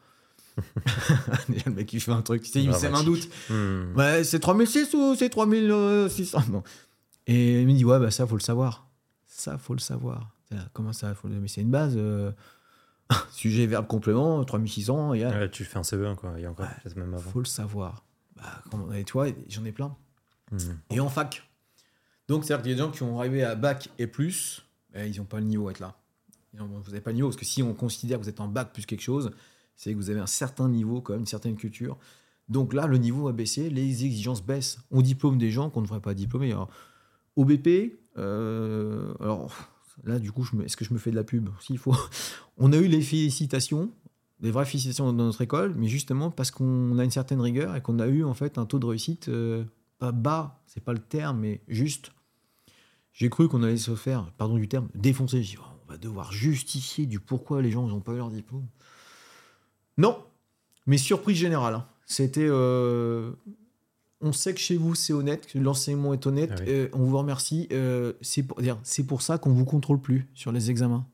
le 1.48 1.70
mec 1.73 1.90
il 1.90 2.01
fait 2.01 2.12
un 2.12 2.20
truc, 2.20 2.47
il 2.55 2.74
sème 2.74 2.94
un 2.94 3.02
doute. 3.02 3.31
Hmm. 3.48 3.97
Ouais, 3.97 4.23
c'est 4.23 4.39
3006 4.39 4.93
ou 4.93 5.14
c'est 5.14 5.31
3600 5.31 6.43
bon. 6.48 6.62
Et 7.27 7.62
il 7.62 7.66
me 7.66 7.73
dit 7.73 7.86
ouais 7.86 7.98
bah 7.98 8.10
ça 8.10 8.27
faut 8.27 8.36
le 8.36 8.43
savoir. 8.43 8.90
Ça 9.27 9.56
faut 9.56 9.73
le 9.73 9.81
savoir. 9.81 10.35
Comment 10.74 10.93
ça 10.93 11.14
faut 11.14 11.28
le... 11.28 11.36
Mais 11.36 11.48
c'est 11.48 11.62
une 11.62 11.70
base. 11.70 11.94
Euh, 11.97 12.31
sujet, 13.31 13.66
verbe, 13.66 13.86
complément, 13.86 14.44
3600. 14.44 15.14
Et, 15.14 15.51
tu 15.51 15.64
fais 15.64 15.78
un 15.78 15.82
CE1 15.82 16.14
quoi. 16.14 16.35
Il 16.36 16.43
y 16.43 16.44
a 16.44 16.51
encore 16.51 16.66
même 16.94 17.14
avant. 17.14 17.31
Faut 17.31 17.39
le 17.39 17.47
savoir. 17.47 18.05
Bah. 18.36 18.62
Et 18.94 19.05
tu 19.05 19.14
vois, 19.14 19.28
j'en 19.48 19.64
ai 19.64 19.73
plein. 19.73 19.97
mmh. 20.52 20.59
et 20.90 21.01
en 21.01 21.09
fac. 21.09 21.43
Donc, 22.28 22.44
c'est-à-dire 22.44 22.62
qu'il 22.62 22.73
y 22.73 22.74
a 22.74 22.77
des 22.77 22.82
gens 22.82 22.90
qui 22.90 23.02
ont 23.02 23.18
arrivé 23.18 23.43
à 23.44 23.55
bac 23.55 23.89
et 23.98 24.06
plus, 24.06 24.65
eh, 24.97 25.09
ils 25.09 25.18
n'ont 25.18 25.24
pas 25.24 25.40
le 25.40 25.47
niveau 25.47 25.68
à 25.68 25.70
être 25.70 25.81
là. 25.81 25.97
Vous 26.55 26.66
n'avez 26.66 27.01
pas 27.01 27.10
le 27.10 27.16
niveau, 27.16 27.28
parce 27.28 27.36
que 27.36 27.44
si 27.44 27.62
on 27.62 27.74
considère 27.74 28.18
que 28.18 28.24
vous 28.24 28.28
êtes 28.28 28.40
en 28.40 28.48
bac 28.48 28.73
plus 28.73 28.86
quelque 28.86 29.02
chose, 29.02 29.31
c'est 29.77 29.93
que 29.93 29.97
vous 29.97 30.10
avez 30.10 30.20
un 30.20 30.27
certain 30.27 30.68
niveau, 30.68 31.01
quand 31.01 31.12
même, 31.12 31.20
une 31.20 31.27
certaine 31.27 31.56
culture. 31.56 31.98
Donc 32.48 32.73
là, 32.73 32.86
le 32.86 32.97
niveau 32.97 33.28
a 33.28 33.32
baissé, 33.32 33.68
les 33.68 34.05
exigences 34.05 34.43
baissent. 34.43 34.78
On 34.90 35.02
diplôme 35.02 35.39
des 35.39 35.51
gens 35.51 35.68
qu'on 35.68 35.81
ne 35.81 35.86
devrait 35.86 36.01
pas 36.01 36.14
diplômer. 36.14 36.52
Alors, 36.52 36.70
au 37.35 37.44
BP, 37.44 37.98
euh, 38.16 39.12
alors 39.20 39.52
là, 40.05 40.18
du 40.18 40.32
coup, 40.32 40.47
est-ce 40.64 40.77
que 40.77 40.85
je 40.85 40.94
me 40.94 40.98
fais 40.98 41.10
de 41.10 41.16
la 41.16 41.24
pub? 41.24 41.51
S'il 41.60 41.78
faut. 41.78 41.94
On 42.56 42.73
a 42.73 42.77
eu 42.77 42.86
les 42.86 43.02
félicitations, 43.02 43.90
des 44.40 44.51
vraies 44.51 44.64
félicitations 44.64 45.12
dans 45.12 45.24
notre 45.24 45.43
école, 45.43 45.74
mais 45.77 45.89
justement 45.89 46.31
parce 46.31 46.51
qu'on 46.51 46.98
a 46.98 47.05
une 47.05 47.10
certaine 47.10 47.40
rigueur 47.40 47.77
et 47.77 47.82
qu'on 47.82 47.98
a 47.98 48.06
eu 48.06 48.24
en 48.24 48.32
fait 48.32 48.56
un 48.56 48.64
taux 48.64 48.78
de 48.78 48.86
réussite 48.86 49.28
euh, 49.28 49.64
pas 49.98 50.12
bas, 50.12 50.62
c'est 50.66 50.82
pas 50.82 50.93
le 50.93 51.01
terme, 51.01 51.40
mais 51.40 51.60
juste. 51.68 52.12
J'ai 53.16 53.30
cru 53.30 53.48
qu'on 53.48 53.62
allait 53.62 53.78
se 53.78 53.94
faire, 53.94 54.30
pardon 54.36 54.56
du 54.56 54.68
terme, 54.68 54.88
défoncer. 54.94 55.40
Dit, 55.40 55.56
oh, 55.59 55.64
on 55.86 55.90
va 55.90 55.97
devoir 55.97 56.32
justifier 56.32 57.06
du 57.06 57.18
pourquoi 57.18 57.62
les 57.62 57.70
gens 57.70 57.86
n'ont 57.86 58.01
pas 58.01 58.12
eu 58.12 58.18
leur 58.18 58.30
diplôme. 58.30 58.66
Non, 59.97 60.22
mais 60.84 60.98
surprise 60.98 61.38
générale. 61.38 61.74
Hein. 61.74 61.86
C'était. 62.05 62.47
Euh, 62.47 63.32
on 64.20 64.32
sait 64.32 64.52
que 64.52 64.60
chez 64.60 64.76
vous 64.76 64.94
c'est 64.94 65.14
honnête, 65.14 65.47
que 65.47 65.59
l'enseignement 65.59 66.12
est 66.12 66.26
honnête. 66.26 66.52
Ah 66.59 66.68
euh, 66.68 66.88
on 66.93 67.05
vous 67.05 67.16
remercie. 67.16 67.68
Euh, 67.72 68.12
c'est 68.20 68.43
pour, 68.43 68.60
pour 69.09 69.22
ça 69.22 69.38
qu'on 69.38 69.52
vous 69.52 69.64
contrôle 69.64 69.98
plus 69.98 70.28
sur 70.34 70.52
les 70.52 70.70
examens. 70.70 71.06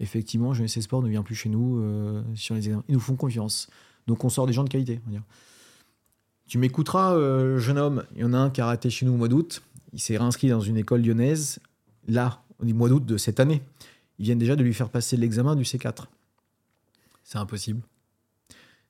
Effectivement, 0.00 0.54
Jeunesse 0.54 0.80
Sport 0.80 1.02
ne 1.02 1.08
vient 1.08 1.22
plus 1.22 1.36
chez 1.36 1.48
nous 1.48 1.80
sur 2.34 2.56
les 2.56 2.66
examens. 2.66 2.82
Ils 2.88 2.94
nous 2.94 3.00
font 3.00 3.14
confiance. 3.14 3.70
Donc 4.08 4.24
on 4.24 4.28
sort 4.28 4.48
des 4.48 4.52
gens 4.52 4.64
de 4.64 4.68
qualité. 4.68 5.00
Tu 6.48 6.58
m'écouteras, 6.58 7.16
jeune 7.58 7.78
homme. 7.78 8.04
Il 8.16 8.22
y 8.22 8.24
en 8.24 8.32
a 8.32 8.38
un 8.38 8.50
qui 8.50 8.60
a 8.60 8.66
raté 8.66 8.90
chez 8.90 9.06
nous 9.06 9.12
au 9.12 9.16
mois 9.16 9.28
d'août. 9.28 9.62
Il 9.94 10.00
s'est 10.00 10.18
réinscrit 10.18 10.50
dans 10.50 10.60
une 10.60 10.76
école 10.76 11.02
lyonnaise. 11.02 11.60
Là, 12.06 12.42
au 12.60 12.66
mois 12.66 12.90
d'août 12.90 13.06
de 13.06 13.16
cette 13.16 13.40
année. 13.40 13.62
Ils 14.18 14.26
viennent 14.26 14.38
déjà 14.38 14.56
de 14.56 14.62
lui 14.62 14.74
faire 14.74 14.90
passer 14.90 15.16
l'examen 15.16 15.56
du 15.56 15.62
C4. 15.62 16.04
C'est 17.22 17.38
impossible. 17.38 17.80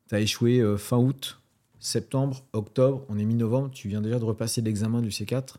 Tu 0.09 0.15
as 0.17 0.21
échoué 0.21 0.63
fin 0.77 0.99
août 0.99 1.39
septembre, 1.85 2.43
octobre, 2.55 3.05
on 3.11 3.19
est 3.19 3.25
mi-novembre, 3.25 3.71
tu 3.71 3.89
viens 3.89 4.01
déjà 4.01 4.19
de 4.19 4.25
repasser 4.25 4.63
l'examen 4.63 5.03
du 5.03 5.11
C4. 5.11 5.57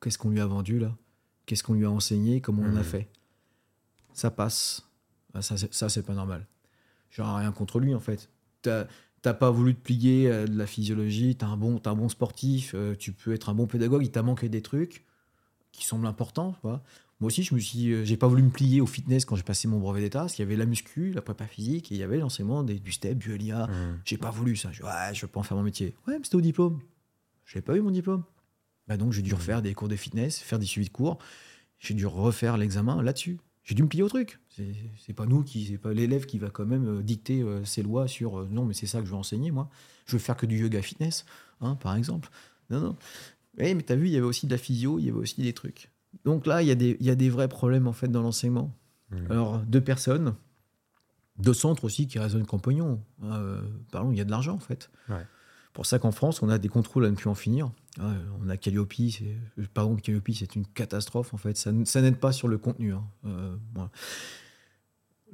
Qu'est-ce 0.00 0.18
qu'on 0.18 0.28
lui 0.28 0.40
a 0.40 0.46
vendu 0.46 0.78
là? 0.78 0.94
Qu'est-ce 1.46 1.62
qu'on 1.62 1.74
lui 1.74 1.86
a 1.86 1.90
enseigné? 1.90 2.40
Comment 2.40 2.62
on 2.62 2.76
a 2.76 2.80
mmh. 2.80 2.84
fait? 2.84 3.08
Ça 4.12 4.30
passe. 4.30 4.86
Ah, 5.32 5.40
ça, 5.40 5.56
ça 5.56 5.88
c'est 5.88 6.02
pas 6.02 6.12
normal. 6.12 6.46
J'aurais 7.10 7.40
rien 7.40 7.52
contre 7.52 7.80
lui 7.80 7.94
en 7.94 8.00
fait. 8.00 8.28
T'as 8.60 8.86
pas 9.22 9.50
voulu 9.50 9.74
te 9.74 9.80
plier 9.80 10.28
euh, 10.28 10.46
de 10.46 10.56
la 10.56 10.66
physiologie, 10.66 11.36
t'es 11.36 11.44
un, 11.44 11.56
bon, 11.56 11.80
un 11.84 11.94
bon 11.94 12.08
sportif, 12.08 12.72
euh, 12.74 12.94
tu 12.96 13.12
peux 13.12 13.32
être 13.32 13.48
un 13.48 13.54
bon 13.54 13.66
pédagogue, 13.66 14.02
il 14.04 14.10
t'a 14.10 14.22
manqué 14.22 14.48
des 14.48 14.62
trucs 14.62 15.04
qui 15.70 15.84
semblent 15.84 16.06
importants. 16.06 16.56
Moi 16.64 17.28
aussi, 17.28 17.44
je 17.44 17.54
me 17.54 17.60
suis, 17.60 17.92
euh, 17.92 18.04
j'ai 18.04 18.16
pas 18.16 18.26
voulu 18.26 18.42
me 18.42 18.50
plier 18.50 18.80
au 18.80 18.86
fitness 18.86 19.24
quand 19.24 19.36
j'ai 19.36 19.44
passé 19.44 19.68
mon 19.68 19.78
brevet 19.78 20.00
d'état, 20.00 20.20
parce 20.20 20.34
qu'il 20.34 20.44
y 20.44 20.48
avait 20.48 20.56
la 20.56 20.66
muscu, 20.66 21.12
la 21.12 21.22
prépa 21.22 21.46
physique, 21.46 21.92
et 21.92 21.94
il 21.94 22.00
y 22.00 22.02
avait 22.02 22.18
l'enseignement 22.18 22.64
du 22.64 22.92
STEP, 22.92 23.16
du 23.16 23.36
LIA. 23.38 23.68
Mmh. 23.68 24.00
J'ai 24.04 24.18
pas 24.18 24.30
voulu 24.30 24.56
ça. 24.56 24.72
Je, 24.72 24.82
ouais, 24.82 25.14
je 25.14 25.22
veux 25.22 25.28
pas 25.28 25.38
en 25.38 25.44
faire 25.44 25.56
mon 25.56 25.62
métier. 25.62 25.94
Ouais, 26.08 26.18
mais 26.18 26.24
c'était 26.24 26.36
au 26.36 26.40
diplôme. 26.40 26.80
J'ai 27.46 27.62
pas 27.62 27.76
eu 27.76 27.80
mon 27.80 27.92
diplôme. 27.92 28.24
Bah 28.88 28.96
donc 28.96 29.12
j'ai 29.12 29.22
dû 29.22 29.30
mmh. 29.30 29.36
refaire 29.36 29.62
des 29.62 29.72
cours 29.74 29.88
de 29.88 29.94
fitness, 29.94 30.40
faire 30.40 30.58
des 30.58 30.66
suivis 30.66 30.88
de 30.88 30.92
cours. 30.92 31.18
J'ai 31.78 31.94
dû 31.94 32.06
refaire 32.06 32.56
l'examen 32.56 33.00
là-dessus. 33.00 33.38
J'ai 33.62 33.76
dû 33.76 33.84
me 33.84 33.88
plier 33.88 34.02
au 34.02 34.08
truc. 34.08 34.40
C'est 34.98 35.12
pas 35.14 35.26
nous 35.26 35.42
qui, 35.42 35.66
c'est 35.66 35.78
pas 35.78 35.92
l'élève 35.92 36.26
qui 36.26 36.38
va 36.38 36.50
quand 36.50 36.66
même 36.66 36.98
euh, 36.98 37.02
dicter 37.02 37.40
euh, 37.42 37.64
ses 37.64 37.82
lois 37.82 38.06
sur 38.06 38.46
non, 38.50 38.64
mais 38.64 38.74
c'est 38.74 38.86
ça 38.86 39.00
que 39.00 39.06
je 39.06 39.10
veux 39.10 39.16
enseigner 39.16 39.50
moi. 39.50 39.70
Je 40.06 40.12
veux 40.12 40.18
faire 40.18 40.36
que 40.36 40.46
du 40.46 40.58
yoga 40.58 40.82
fitness, 40.82 41.24
hein, 41.60 41.76
par 41.76 41.96
exemple. 41.96 42.28
Non, 42.70 42.80
non. 42.80 42.96
mais 43.56 43.82
t'as 43.82 43.94
vu, 43.94 44.06
il 44.06 44.12
y 44.12 44.16
avait 44.16 44.26
aussi 44.26 44.46
de 44.46 44.52
la 44.52 44.58
physio, 44.58 44.98
il 44.98 45.06
y 45.06 45.08
avait 45.08 45.18
aussi 45.18 45.40
des 45.42 45.52
trucs. 45.52 45.90
Donc 46.24 46.46
là, 46.46 46.62
il 46.62 46.68
y, 46.68 46.70
a 46.70 46.74
des, 46.74 46.96
y 47.00 47.10
a 47.10 47.14
des 47.14 47.30
vrais 47.30 47.48
problèmes 47.48 47.86
en 47.86 47.92
fait 47.92 48.08
dans 48.08 48.22
l'enseignement. 48.22 48.76
Alors, 49.28 49.58
deux 49.58 49.82
personnes, 49.82 50.34
deux 51.38 51.52
centres 51.52 51.84
aussi 51.84 52.06
qui 52.06 52.18
raisonnent 52.18 52.46
compagnon. 52.46 53.02
Hein, 53.22 53.36
euh, 53.36 53.62
parlons, 53.90 54.12
il 54.12 54.18
y 54.18 54.20
a 54.20 54.24
de 54.24 54.30
l'argent 54.30 54.54
en 54.54 54.60
fait. 54.60 54.90
Pour 55.72 55.86
ça 55.86 55.98
qu'en 55.98 56.12
France, 56.12 56.42
on 56.42 56.50
a 56.50 56.58
des 56.58 56.68
contrôles 56.68 57.06
à 57.06 57.10
ne 57.10 57.16
plus 57.16 57.30
en 57.30 57.34
finir. 57.34 57.70
Hein, 57.98 58.16
on 58.42 58.48
a 58.48 58.56
Calliope, 58.58 58.92
pardon, 59.72 59.96
Calliope, 59.96 60.28
c'est 60.34 60.54
une 60.54 60.66
catastrophe 60.66 61.32
en 61.32 61.38
fait. 61.38 61.56
Ça, 61.56 61.72
n'aide 61.72 62.18
pas 62.18 62.32
sur 62.32 62.48
le 62.48 62.58
contenu. 62.58 62.92
Hein. 62.92 63.04
Euh, 63.24 63.56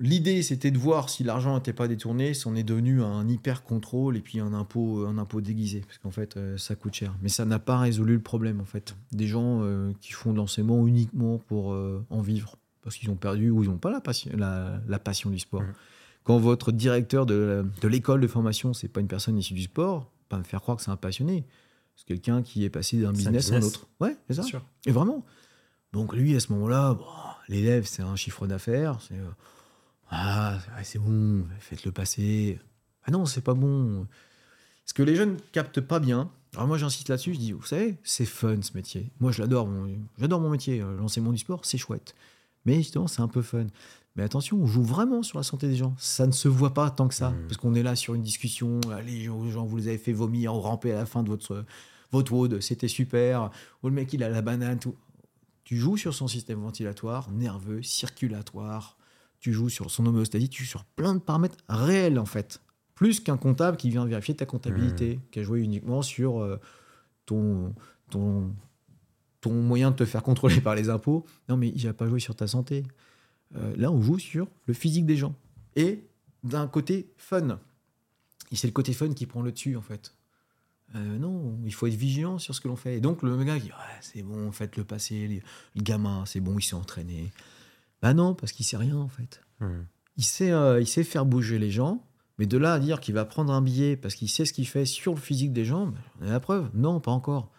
L'idée, 0.00 0.42
c'était 0.42 0.70
de 0.70 0.78
voir 0.78 1.08
si 1.08 1.24
l'argent 1.24 1.56
n'était 1.56 1.72
pas 1.72 1.88
détourné, 1.88 2.32
si 2.32 2.46
on 2.46 2.54
est 2.54 2.62
devenu 2.62 3.02
un 3.02 3.26
hyper 3.28 3.64
contrôle 3.64 4.16
et 4.16 4.20
puis 4.20 4.38
un 4.38 4.52
impôt, 4.52 5.04
un 5.04 5.18
impôt 5.18 5.40
déguisé, 5.40 5.80
parce 5.80 5.98
qu'en 5.98 6.12
fait, 6.12 6.36
euh, 6.36 6.56
ça 6.56 6.76
coûte 6.76 6.94
cher. 6.94 7.16
Mais 7.20 7.28
ça 7.28 7.44
n'a 7.44 7.58
pas 7.58 7.78
résolu 7.78 8.14
le 8.14 8.20
problème, 8.20 8.60
en 8.60 8.64
fait. 8.64 8.94
Des 9.10 9.26
gens 9.26 9.60
euh, 9.62 9.92
qui 10.00 10.12
font 10.12 10.32
de 10.32 10.36
l'enseignement 10.36 10.86
uniquement 10.86 11.38
pour 11.38 11.72
euh, 11.72 12.04
en 12.10 12.20
vivre, 12.20 12.54
parce 12.82 12.96
qu'ils 12.96 13.10
ont 13.10 13.16
perdu 13.16 13.50
ou 13.50 13.64
ils 13.64 13.68
n'ont 13.68 13.78
pas 13.78 13.90
la 13.90 14.00
passion, 14.00 14.30
la, 14.36 14.98
passion 15.00 15.30
du 15.30 15.40
sport. 15.40 15.62
Mmh. 15.62 15.74
Quand 16.22 16.38
votre 16.38 16.70
directeur 16.70 17.26
de, 17.26 17.64
l'école 17.82 18.20
de 18.20 18.28
formation, 18.28 18.74
c'est 18.74 18.88
pas 18.88 19.00
une 19.00 19.08
personne 19.08 19.36
issue 19.36 19.54
du 19.54 19.62
sport, 19.62 20.12
pas 20.28 20.38
me 20.38 20.44
faire 20.44 20.60
croire 20.60 20.76
que 20.76 20.84
c'est 20.84 20.92
un 20.92 20.96
passionné. 20.96 21.44
C'est 21.96 22.06
quelqu'un 22.06 22.42
qui 22.42 22.64
est 22.64 22.70
passé 22.70 22.98
d'un 22.98 23.12
business, 23.12 23.50
à 23.50 23.56
un 23.56 23.62
autre. 23.62 23.88
Ouais, 24.00 24.16
c'est 24.28 24.34
ça. 24.34 24.44
Et 24.86 24.92
vraiment. 24.92 25.24
Donc 25.92 26.14
lui, 26.14 26.36
à 26.36 26.40
ce 26.40 26.52
moment-là, 26.52 26.96
l'élève, 27.48 27.84
c'est 27.86 28.02
un 28.02 28.14
chiffre 28.14 28.46
d'affaires, 28.46 29.00
c'est 29.00 29.16
ah, 30.10 30.58
c'est 30.82 30.98
bon, 30.98 31.44
faites-le 31.60 31.92
passer. 31.92 32.58
Ah 33.04 33.10
non, 33.10 33.26
c'est 33.26 33.42
pas 33.42 33.54
bon. 33.54 34.06
Ce 34.84 34.94
que 34.94 35.02
les 35.02 35.16
jeunes 35.16 35.36
captent 35.52 35.80
pas 35.80 36.00
bien, 36.00 36.30
alors 36.54 36.66
moi 36.66 36.78
j'insiste 36.78 37.08
là-dessus, 37.08 37.34
je 37.34 37.38
dis, 37.38 37.52
vous 37.52 37.64
savez, 37.64 37.96
c'est 38.04 38.24
fun 38.24 38.60
ce 38.62 38.72
métier. 38.74 39.10
Moi 39.20 39.32
je 39.32 39.42
l'adore, 39.42 39.68
j'adore 40.18 40.40
mon 40.40 40.50
métier, 40.50 40.80
euh, 40.80 40.96
l'enseignement 40.96 41.32
du 41.32 41.38
sport, 41.38 41.64
c'est 41.64 41.78
chouette. 41.78 42.14
Mais 42.64 42.76
justement, 42.76 43.06
c'est 43.06 43.20
un 43.20 43.28
peu 43.28 43.42
fun. 43.42 43.66
Mais 44.16 44.22
attention, 44.22 44.58
on 44.58 44.66
joue 44.66 44.82
vraiment 44.82 45.22
sur 45.22 45.38
la 45.38 45.44
santé 45.44 45.68
des 45.68 45.76
gens. 45.76 45.94
Ça 45.98 46.26
ne 46.26 46.32
se 46.32 46.48
voit 46.48 46.74
pas 46.74 46.90
tant 46.90 47.06
que 47.06 47.14
ça, 47.14 47.30
mmh. 47.30 47.46
parce 47.46 47.56
qu'on 47.58 47.74
est 47.74 47.82
là 47.82 47.94
sur 47.96 48.14
une 48.14 48.22
discussion, 48.22 48.80
allez, 48.90 49.24
gens, 49.24 49.64
vous 49.64 49.76
les 49.76 49.88
avez 49.88 49.98
fait 49.98 50.12
vomir 50.12 50.54
ou 50.54 50.60
ramper 50.60 50.92
à 50.92 50.96
la 50.96 51.06
fin 51.06 51.22
de 51.22 51.28
votre, 51.28 51.64
votre 52.10 52.32
WOD, 52.32 52.60
c'était 52.60 52.88
super, 52.88 53.50
ou 53.82 53.88
le 53.88 53.94
mec 53.94 54.12
il 54.12 54.22
a 54.22 54.28
la 54.28 54.42
banane, 54.42 54.78
tout. 54.78 54.96
Tu 55.64 55.76
joues 55.76 55.98
sur 55.98 56.14
son 56.14 56.28
système 56.28 56.60
ventilatoire, 56.60 57.30
nerveux, 57.30 57.82
circulatoire, 57.82 58.97
tu 59.40 59.52
joues 59.52 59.68
sur 59.68 59.90
son 59.90 60.06
homéostasie, 60.06 60.48
tu 60.48 60.64
joues 60.64 60.70
sur 60.70 60.84
plein 60.84 61.14
de 61.14 61.20
paramètres 61.20 61.58
réels 61.68 62.18
en 62.18 62.24
fait. 62.24 62.60
Plus 62.94 63.20
qu'un 63.20 63.36
comptable 63.36 63.76
qui 63.76 63.90
vient 63.90 64.04
vérifier 64.04 64.34
ta 64.34 64.46
comptabilité, 64.46 65.16
mmh. 65.16 65.20
qui 65.30 65.38
a 65.38 65.42
joué 65.42 65.60
uniquement 65.60 66.02
sur 66.02 66.40
euh, 66.40 66.60
ton, 67.26 67.74
ton, 68.10 68.52
ton 69.40 69.52
moyen 69.52 69.92
de 69.92 69.96
te 69.96 70.04
faire 70.04 70.22
contrôler 70.22 70.60
par 70.62 70.74
les 70.74 70.90
impôts. 70.90 71.24
Non, 71.48 71.56
mais 71.56 71.68
il 71.68 71.84
n'a 71.84 71.92
pas 71.92 72.08
joué 72.08 72.20
sur 72.20 72.34
ta 72.34 72.46
santé. 72.46 72.84
Euh, 73.56 73.74
là, 73.76 73.90
on 73.92 74.02
joue 74.02 74.18
sur 74.18 74.48
le 74.66 74.74
physique 74.74 75.06
des 75.06 75.16
gens. 75.16 75.34
Et 75.76 76.08
d'un 76.42 76.66
côté 76.66 77.12
fun. 77.16 77.60
Et 78.50 78.56
c'est 78.56 78.66
le 78.66 78.72
côté 78.72 78.92
fun 78.92 79.12
qui 79.12 79.26
prend 79.26 79.42
le 79.42 79.52
dessus 79.52 79.76
en 79.76 79.82
fait. 79.82 80.14
Euh, 80.94 81.18
non, 81.18 81.58
il 81.64 81.74
faut 81.74 81.86
être 81.86 81.94
vigilant 81.94 82.38
sur 82.38 82.54
ce 82.54 82.60
que 82.60 82.68
l'on 82.68 82.76
fait. 82.76 82.96
Et 82.96 83.00
donc 83.00 83.22
le 83.22 83.44
gars 83.44 83.58
dit 83.58 83.70
c'est 84.00 84.22
bon, 84.22 84.50
faites-le 84.52 84.84
passer, 84.84 85.42
le 85.74 85.82
gamin, 85.82 86.24
c'est 86.26 86.40
bon, 86.40 86.58
il 86.58 86.62
s'est 86.62 86.74
entraîné. 86.74 87.30
Bah 88.02 88.14
non, 88.14 88.34
parce 88.34 88.52
qu'il 88.52 88.64
sait 88.64 88.76
rien 88.76 88.96
en 88.96 89.08
fait. 89.08 89.42
Hmm. 89.60 89.84
Il, 90.16 90.24
sait, 90.24 90.52
euh, 90.52 90.80
il 90.80 90.86
sait 90.86 91.04
faire 91.04 91.26
bouger 91.26 91.58
les 91.58 91.70
gens, 91.70 92.04
mais 92.38 92.46
de 92.46 92.56
là 92.56 92.74
à 92.74 92.78
dire 92.78 93.00
qu'il 93.00 93.14
va 93.14 93.24
prendre 93.24 93.52
un 93.52 93.62
billet 93.62 93.96
parce 93.96 94.14
qu'il 94.14 94.28
sait 94.28 94.44
ce 94.44 94.52
qu'il 94.52 94.66
fait 94.66 94.84
sur 94.84 95.14
le 95.14 95.20
physique 95.20 95.52
des 95.52 95.64
gens, 95.64 95.86
bah, 95.86 95.98
on 96.20 96.28
a 96.28 96.30
la 96.30 96.40
preuve. 96.40 96.70
Non, 96.74 97.00
pas 97.00 97.10
encore. 97.10 97.50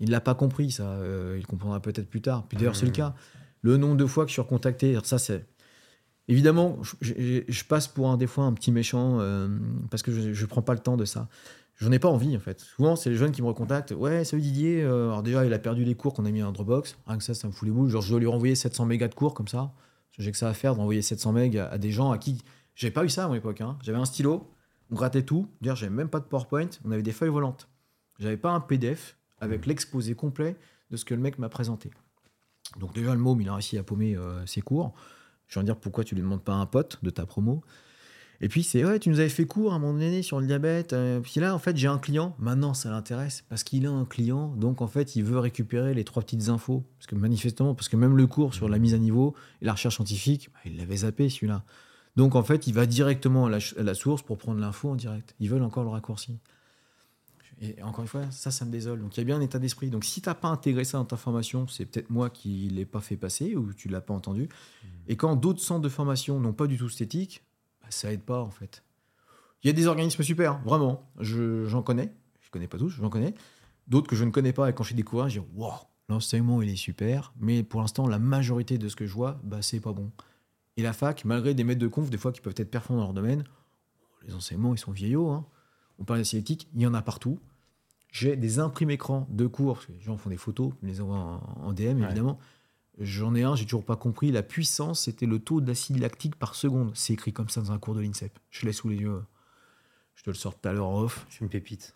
Il 0.00 0.10
l'a 0.10 0.20
pas 0.20 0.34
compris, 0.34 0.70
ça. 0.70 0.88
Euh, 0.88 1.36
il 1.38 1.46
comprendra 1.46 1.80
peut-être 1.80 2.08
plus 2.08 2.22
tard. 2.22 2.46
Puis 2.48 2.58
d'ailleurs, 2.58 2.76
c'est 2.76 2.86
le 2.86 2.90
hmm. 2.90 2.94
cas. 2.94 3.14
Le 3.62 3.76
nombre 3.76 3.96
de 3.96 4.06
fois 4.06 4.24
que 4.24 4.28
je 4.28 4.34
suis 4.34 4.42
recontacté, 4.42 4.98
ça 5.04 5.18
c'est. 5.18 5.46
Évidemment, 6.26 6.78
je, 7.02 7.64
passe 7.64 7.86
pour 7.86 8.08
un 8.08 8.16
des 8.16 8.26
fois 8.26 8.44
un 8.44 8.54
petit 8.54 8.72
méchant 8.72 9.20
euh, 9.20 9.46
parce 9.90 10.02
que 10.02 10.32
je 10.32 10.40
ne 10.40 10.48
prends 10.48 10.62
pas 10.62 10.72
le 10.72 10.80
temps 10.80 10.96
de 10.96 11.04
ça. 11.04 11.28
J'en 11.76 11.90
ai 11.90 11.98
pas 11.98 12.08
envie 12.08 12.36
en 12.36 12.40
fait. 12.40 12.60
Souvent, 12.60 12.96
c'est 12.96 13.10
les 13.10 13.16
jeunes 13.16 13.32
qui 13.32 13.42
me 13.42 13.48
recontactent. 13.48 13.92
Ouais, 13.92 14.24
salut 14.24 14.42
Didier. 14.42 14.82
Euh, 14.82 15.08
alors 15.08 15.22
déjà, 15.22 15.44
il 15.44 15.52
a 15.52 15.58
perdu 15.58 15.84
les 15.84 15.94
cours 15.94 16.14
qu'on 16.14 16.24
a 16.24 16.30
mis 16.30 16.42
en 16.42 16.52
Dropbox. 16.52 16.96
Rien 17.06 17.18
que 17.18 17.24
ça, 17.24 17.34
ça 17.34 17.48
me 17.48 17.52
fout 17.52 17.66
les 17.66 17.74
boules. 17.74 17.88
Genre, 17.88 18.02
je 18.02 18.10
dois 18.10 18.20
lui 18.20 18.26
renvoyer 18.26 18.54
700 18.54 18.86
mégas 18.86 19.08
de 19.08 19.14
cours 19.14 19.34
comme 19.34 19.48
ça. 19.48 19.72
J'ai 20.18 20.30
que 20.30 20.36
ça 20.38 20.48
à 20.48 20.54
faire 20.54 20.76
d'envoyer 20.76 21.02
700 21.02 21.32
mégas 21.32 21.68
à 21.68 21.78
des 21.78 21.90
gens 21.90 22.12
à 22.12 22.18
qui 22.18 22.38
j'avais 22.74 22.92
pas 22.92 23.04
eu 23.04 23.08
ça 23.08 23.24
à 23.24 23.28
mon 23.28 23.34
époque. 23.34 23.60
Hein. 23.60 23.78
J'avais 23.82 23.98
un 23.98 24.04
stylo, 24.04 24.50
on 24.90 24.94
grattait 24.94 25.22
tout. 25.22 25.48
D'ailleurs, 25.60 25.76
j'avais 25.76 25.94
même 25.94 26.08
pas 26.08 26.20
de 26.20 26.24
PowerPoint. 26.24 26.68
On 26.84 26.90
avait 26.90 27.02
des 27.02 27.12
feuilles 27.12 27.30
volantes. 27.30 27.68
J'avais 28.18 28.36
pas 28.36 28.50
un 28.50 28.60
PDF 28.60 29.16
avec 29.40 29.66
mmh. 29.66 29.68
l'exposé 29.68 30.14
complet 30.14 30.56
de 30.90 30.96
ce 30.96 31.04
que 31.04 31.14
le 31.14 31.20
mec 31.20 31.38
m'a 31.38 31.48
présenté. 31.48 31.90
Donc 32.78 32.94
déjà, 32.94 33.14
le 33.14 33.20
môme, 33.20 33.40
il 33.40 33.48
a 33.48 33.54
réussi 33.54 33.78
à 33.78 33.82
paumer 33.82 34.16
euh, 34.16 34.44
ses 34.46 34.60
cours. 34.60 34.94
Je 35.46 35.58
vais 35.58 35.64
dire 35.64 35.76
pourquoi 35.76 36.04
tu 36.04 36.14
lui 36.14 36.22
demandes 36.22 36.42
pas 36.42 36.54
un 36.54 36.66
pote 36.66 36.98
de 37.02 37.10
ta 37.10 37.26
promo. 37.26 37.62
Et 38.44 38.48
puis 38.48 38.62
c'est 38.62 38.84
ouais, 38.84 38.98
tu 38.98 39.08
nous 39.08 39.20
avais 39.20 39.30
fait 39.30 39.46
cours 39.46 39.72
à 39.72 39.76
un 39.76 39.78
moment 39.78 39.94
donné 39.94 40.20
sur 40.20 40.38
le 40.38 40.46
diabète. 40.46 40.92
Euh, 40.92 41.20
puis 41.20 41.40
là, 41.40 41.54
en 41.54 41.58
fait, 41.58 41.78
j'ai 41.78 41.88
un 41.88 41.96
client. 41.96 42.36
Maintenant, 42.38 42.74
ça 42.74 42.90
l'intéresse 42.90 43.42
parce 43.48 43.64
qu'il 43.64 43.86
a 43.86 43.90
un 43.90 44.04
client. 44.04 44.48
Donc 44.48 44.82
en 44.82 44.86
fait, 44.86 45.16
il 45.16 45.24
veut 45.24 45.38
récupérer 45.38 45.94
les 45.94 46.04
trois 46.04 46.22
petites 46.22 46.50
infos. 46.50 46.84
Parce 46.98 47.06
que 47.06 47.14
manifestement, 47.14 47.74
parce 47.74 47.88
que 47.88 47.96
même 47.96 48.18
le 48.18 48.26
cours 48.26 48.52
sur 48.52 48.68
la 48.68 48.78
mise 48.78 48.92
à 48.92 48.98
niveau 48.98 49.34
et 49.62 49.64
la 49.64 49.72
recherche 49.72 49.94
scientifique, 49.94 50.50
bah, 50.52 50.60
il 50.66 50.76
l'avait 50.76 50.98
zappé 50.98 51.30
celui-là. 51.30 51.64
Donc 52.16 52.34
en 52.34 52.42
fait, 52.42 52.66
il 52.66 52.74
va 52.74 52.84
directement 52.84 53.46
à 53.46 53.50
la, 53.50 53.94
source 53.94 54.20
pour 54.20 54.36
prendre 54.36 54.60
l'info 54.60 54.90
en 54.90 54.94
direct. 54.94 55.34
Ils 55.40 55.48
veulent 55.48 55.62
encore 55.62 55.84
le 55.84 55.88
raccourci. 55.88 56.38
Et 57.62 57.82
encore 57.82 58.02
une 58.02 58.08
fois, 58.08 58.30
ça, 58.30 58.50
ça 58.50 58.66
me 58.66 58.70
désole. 58.70 59.00
Donc 59.00 59.16
il 59.16 59.20
y 59.20 59.22
a 59.22 59.24
bien 59.24 59.38
un 59.38 59.40
état 59.40 59.58
d'esprit. 59.58 59.88
Donc 59.88 60.04
si 60.04 60.20
tu 60.20 60.28
n'as 60.28 60.34
pas 60.34 60.48
intégré 60.48 60.84
ça 60.84 60.98
dans 60.98 61.06
ta 61.06 61.16
formation, 61.16 61.66
c'est 61.66 61.86
peut-être 61.86 62.10
moi 62.10 62.28
qui 62.28 62.68
ne 62.70 62.74
l'ai 62.74 62.84
pas 62.84 63.00
fait 63.00 63.16
passer 63.16 63.56
ou 63.56 63.72
tu 63.72 63.88
l'as 63.88 64.02
pas 64.02 64.12
entendu. 64.12 64.42
Mmh. 64.42 64.86
Et 65.08 65.16
quand 65.16 65.34
d'autres 65.34 65.62
centres 65.62 65.80
de 65.80 65.88
formation 65.88 66.38
n'ont 66.40 66.52
pas 66.52 66.66
du 66.66 66.76
tout 66.76 66.90
cette 66.90 67.00
éthique, 67.00 67.42
ça 67.90 68.12
aide 68.12 68.22
pas 68.22 68.40
en 68.40 68.50
fait. 68.50 68.82
Il 69.62 69.68
y 69.68 69.70
a 69.70 69.72
des 69.72 69.86
organismes 69.86 70.22
super, 70.22 70.60
vraiment. 70.64 71.02
J'en 71.18 71.82
connais. 71.82 72.12
Je 72.40 72.50
connais 72.50 72.68
pas 72.68 72.78
tous, 72.78 72.90
j'en 72.90 73.08
connais. 73.08 73.34
D'autres 73.88 74.08
que 74.08 74.16
je 74.16 74.24
ne 74.24 74.30
connais 74.30 74.52
pas 74.52 74.68
et 74.68 74.74
quand 74.74 74.82
je 74.82 74.88
suis 74.88 74.94
découvert, 74.94 75.28
je 75.28 75.40
dis 75.40 75.46
Waouh, 75.54 75.72
l'enseignement 76.08 76.62
il 76.62 76.70
est 76.70 76.76
super. 76.76 77.32
Mais 77.40 77.62
pour 77.62 77.80
l'instant, 77.80 78.06
la 78.06 78.18
majorité 78.18 78.78
de 78.78 78.88
ce 78.88 78.96
que 78.96 79.06
je 79.06 79.12
vois, 79.12 79.40
bah, 79.42 79.62
c'est 79.62 79.80
pas 79.80 79.92
bon. 79.92 80.10
Et 80.76 80.82
la 80.82 80.92
fac, 80.92 81.24
malgré 81.24 81.54
des 81.54 81.64
maîtres 81.64 81.80
de 81.80 81.88
conf, 81.88 82.10
des 82.10 82.18
fois 82.18 82.32
qui 82.32 82.40
peuvent 82.40 82.54
être 82.56 82.70
performants 82.70 83.00
dans 83.00 83.06
leur 83.06 83.14
domaine, 83.14 83.44
les 84.26 84.34
enseignements 84.34 84.74
ils 84.74 84.78
sont 84.78 84.92
vieillots. 84.92 85.30
Hein. 85.30 85.46
On 85.98 86.04
parle 86.04 86.22
d'éthique, 86.22 86.68
il 86.74 86.82
y 86.82 86.86
en 86.86 86.94
a 86.94 87.02
partout. 87.02 87.38
J'ai 88.10 88.36
des 88.36 88.58
imprimes 88.58 88.90
écrans 88.90 89.26
de 89.30 89.46
cours, 89.46 89.74
parce 89.74 89.86
que 89.86 89.92
les 89.92 90.00
gens 90.00 90.16
font 90.16 90.30
des 90.30 90.36
photos, 90.36 90.72
ils 90.82 90.88
les 90.88 91.00
envoient 91.00 91.40
en, 91.62 91.72
DM 91.72 92.02
évidemment. 92.02 92.38
J'en 93.00 93.34
ai 93.34 93.42
un, 93.42 93.56
j'ai 93.56 93.64
toujours 93.64 93.84
pas 93.84 93.96
compris. 93.96 94.30
La 94.30 94.42
puissance, 94.42 95.02
c'était 95.02 95.26
le 95.26 95.38
taux 95.38 95.60
d'acide 95.60 95.98
lactique 95.98 96.36
par 96.36 96.54
seconde. 96.54 96.92
C'est 96.94 97.12
écrit 97.12 97.32
comme 97.32 97.48
ça 97.48 97.60
dans 97.60 97.72
un 97.72 97.78
cours 97.78 97.94
de 97.94 98.00
l'INSEP. 98.00 98.38
Je 98.50 98.66
l'ai 98.66 98.72
sous 98.72 98.88
les 98.88 98.96
yeux. 98.96 99.22
Je 100.14 100.22
te 100.22 100.30
le 100.30 100.34
sors 100.34 100.58
tout 100.58 100.68
à 100.68 100.72
l'heure 100.72 100.90
off. 100.90 101.26
Je 101.28 101.34
suis 101.34 101.42
une 101.42 101.50
pépite. 101.50 101.92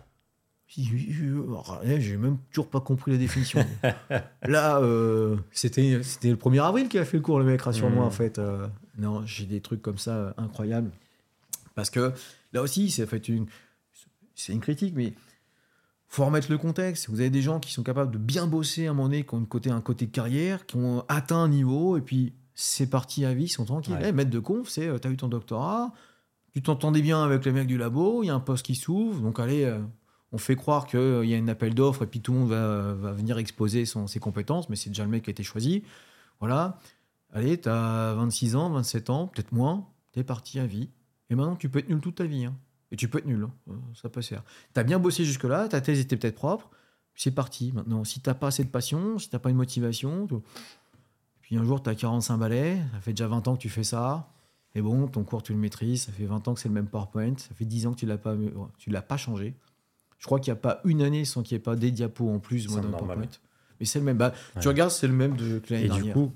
J'ai 0.69 2.16
même 2.16 2.39
toujours 2.51 2.69
pas 2.69 2.81
compris 2.81 3.12
la 3.12 3.16
définition. 3.16 3.65
Là, 4.43 4.81
euh, 4.81 5.37
c'était 5.51 5.93
le 5.93 6.35
1er 6.37 6.62
avril 6.62 6.89
qui 6.89 6.99
a 6.99 7.05
fait 7.05 7.16
le 7.16 7.23
cours, 7.23 7.39
le 7.39 7.45
mec, 7.47 7.62
rassure-moi, 7.62 8.05
mmh. 8.05 8.07
en 8.07 8.11
fait. 8.11 8.39
Euh. 8.39 8.66
non, 8.99 9.25
j'ai 9.25 9.47
des 9.47 9.62
trucs 9.62 9.81
comme 9.81 9.99
ça 9.99 10.15
euh, 10.15 10.33
incroyables. 10.37 10.91
Parce 11.75 11.89
que 11.89 12.12
là 12.53 12.61
aussi, 12.61 12.91
c'est 12.91 13.07
fait 13.07 13.29
une, 13.29 13.47
une 14.49 14.61
critique, 14.61 14.95
mais 14.95 15.15
faut 16.09 16.24
remettre 16.24 16.51
le 16.51 16.59
contexte. 16.59 17.09
Vous 17.09 17.20
avez 17.20 17.30
des 17.30 17.43
gens 17.43 17.60
qui 17.60 17.72
sont 17.72 17.82
capables 17.82 18.10
de 18.10 18.18
bien 18.18 18.47
bosser 18.47 18.86
à 18.86 18.90
un 18.90 18.94
moment 18.94 19.09
donné, 19.09 19.24
qui 19.24 19.35
ont 19.35 19.44
côté, 19.44 19.70
un 19.70 19.80
côté 19.80 20.09
carrière, 20.09 20.66
qui 20.66 20.76
ont 20.76 21.05
atteint 21.09 21.39
un 21.39 21.48
niveau, 21.48 21.97
et 21.97 22.01
puis 22.01 22.32
c'est 22.55 22.89
parti 22.89 23.24
à 23.24 23.35
vie, 23.35 23.44
ils 23.44 23.48
sont 23.48 23.64
tranquilles. 23.64 23.94
Ouais. 23.94 24.12
maître 24.12 24.30
de 24.30 24.39
conf, 24.39 24.68
c'est 24.68 24.89
tu 25.01 25.09
as 25.09 25.10
eu 25.10 25.16
ton 25.16 25.28
doctorat, 25.28 25.93
tu 26.52 26.62
t'entendais 26.62 27.02
bien 27.02 27.22
avec 27.22 27.44
les 27.44 27.52
mecs 27.52 27.68
du 27.68 27.78
labo, 27.78 28.22
il 28.22 28.26
y 28.26 28.30
a 28.30 28.35
un 28.35 28.40
poste 28.40 28.66
qui 28.66 28.74
s'ouvre, 28.74 29.20
donc 29.20 29.39
allez, 29.39 29.72
on 30.32 30.39
fait 30.39 30.56
croire 30.56 30.86
qu'il 30.86 31.24
y 31.24 31.35
a 31.35 31.39
un 31.39 31.48
appel 31.48 31.74
d'offres 31.74 32.02
et 32.02 32.06
puis 32.06 32.20
tout 32.20 32.32
le 32.32 32.39
monde 32.40 32.51
va, 32.51 33.12
venir 33.12 33.39
exposer 33.39 33.86
son, 33.86 34.06
ses 34.06 34.20
compétences, 34.20 34.68
mais 34.68 34.76
c'est 34.76 34.90
déjà 34.90 35.05
le 35.05 35.10
mec 35.10 35.24
qui 35.24 35.30
a 35.30 35.32
été 35.32 35.43
choisi. 35.43 35.85
Voilà. 36.40 36.78
Allez, 37.32 37.60
tu 37.60 37.68
as 37.68 38.14
26 38.14 38.56
ans, 38.56 38.70
27 38.70 39.10
ans, 39.10 39.26
peut-être 39.26 39.52
moins, 39.52 39.86
tu 40.12 40.20
es 40.20 40.24
parti 40.24 40.59
à 40.59 40.66
vie. 40.66 40.90
Et 41.30 41.35
maintenant, 41.35 41.56
tu 41.56 41.68
peux 41.68 41.78
être 41.78 41.89
nul 41.89 42.01
toute 42.01 42.16
ta 42.16 42.24
vie. 42.24 42.47
Hein. 42.47 42.56
Et 42.90 42.97
tu 42.97 43.09
peux 43.09 43.19
être 43.19 43.27
nul, 43.27 43.43
hein. 43.43 43.52
euh, 43.70 43.74
ça 43.94 44.09
peut 44.09 44.23
se 44.23 44.28
faire. 44.31 44.43
Tu 44.74 44.81
as 44.81 44.85
bien 44.85 44.98
bossé 44.98 45.24
jusque-là, 45.24 45.69
ta 45.69 45.81
thèse 45.81 46.01
était 46.01 46.16
peut-être 46.16 46.36
propre, 46.36 46.70
c'est 47.15 47.31
parti. 47.31 47.73
Maintenant, 47.73 48.05
si 48.05 48.20
tu 48.20 48.32
pas 48.32 48.47
assez 48.47 48.65
de 48.65 48.70
passion, 48.70 49.19
si 49.19 49.28
tu 49.28 49.39
pas 49.39 49.51
une 49.51 49.56
motivation, 49.56 50.27
puis 51.43 51.56
un 51.56 51.65
jour, 51.65 51.82
tu 51.82 51.90
as 51.90 51.94
45 51.94 52.39
balais, 52.39 52.78
ça 52.93 53.01
fait 53.01 53.12
déjà 53.12 53.28
20 53.28 53.48
ans 53.48 53.56
que 53.56 53.60
tu 53.60 53.69
fais 53.69 53.85
ça, 53.85 54.31
et 54.74 54.81
bon, 54.81 55.09
ton 55.09 55.24
cours, 55.24 55.43
tu 55.43 55.52
le 55.52 55.59
maîtrises, 55.59 56.02
ça 56.05 56.12
fait 56.12 56.27
20 56.27 56.48
ans 56.48 56.55
que 56.55 56.60
c'est 56.60 56.69
le 56.69 56.74
même 56.74 56.86
PowerPoint, 56.86 57.36
ça 57.36 57.55
fait 57.55 57.65
10 57.65 57.86
ans 57.86 57.93
que 57.93 57.98
tu 57.98 58.06
ne 58.06 58.93
l'as 58.93 59.02
pas 59.02 59.16
changé. 59.16 59.55
Je 60.19 60.27
crois 60.27 60.40
qu'il 60.40 60.52
n'y 60.52 60.59
a 60.59 60.60
pas 60.60 60.81
une 60.85 61.02
année 61.02 61.24
sans 61.24 61.43
qu'il 61.43 61.56
n'y 61.56 61.60
ait 61.60 61.62
pas 61.62 61.77
des 61.77 61.90
diapos 61.90 62.28
en 62.28 62.39
plus 62.39 62.69
moi, 62.69 62.81
dans 62.81 62.90
PowerPoint. 62.90 63.28
Mais 63.81 63.86
c'est 63.86 63.98
le 63.98 64.05
même. 64.05 64.19
Bah, 64.19 64.32
Tu 64.60 64.69
regardes, 64.69 64.90
c'est 64.90 65.06
le 65.06 65.12
même 65.12 65.36
de 65.36 65.62
l'année 65.70 65.89
du 65.89 66.12
coup, 66.12 66.32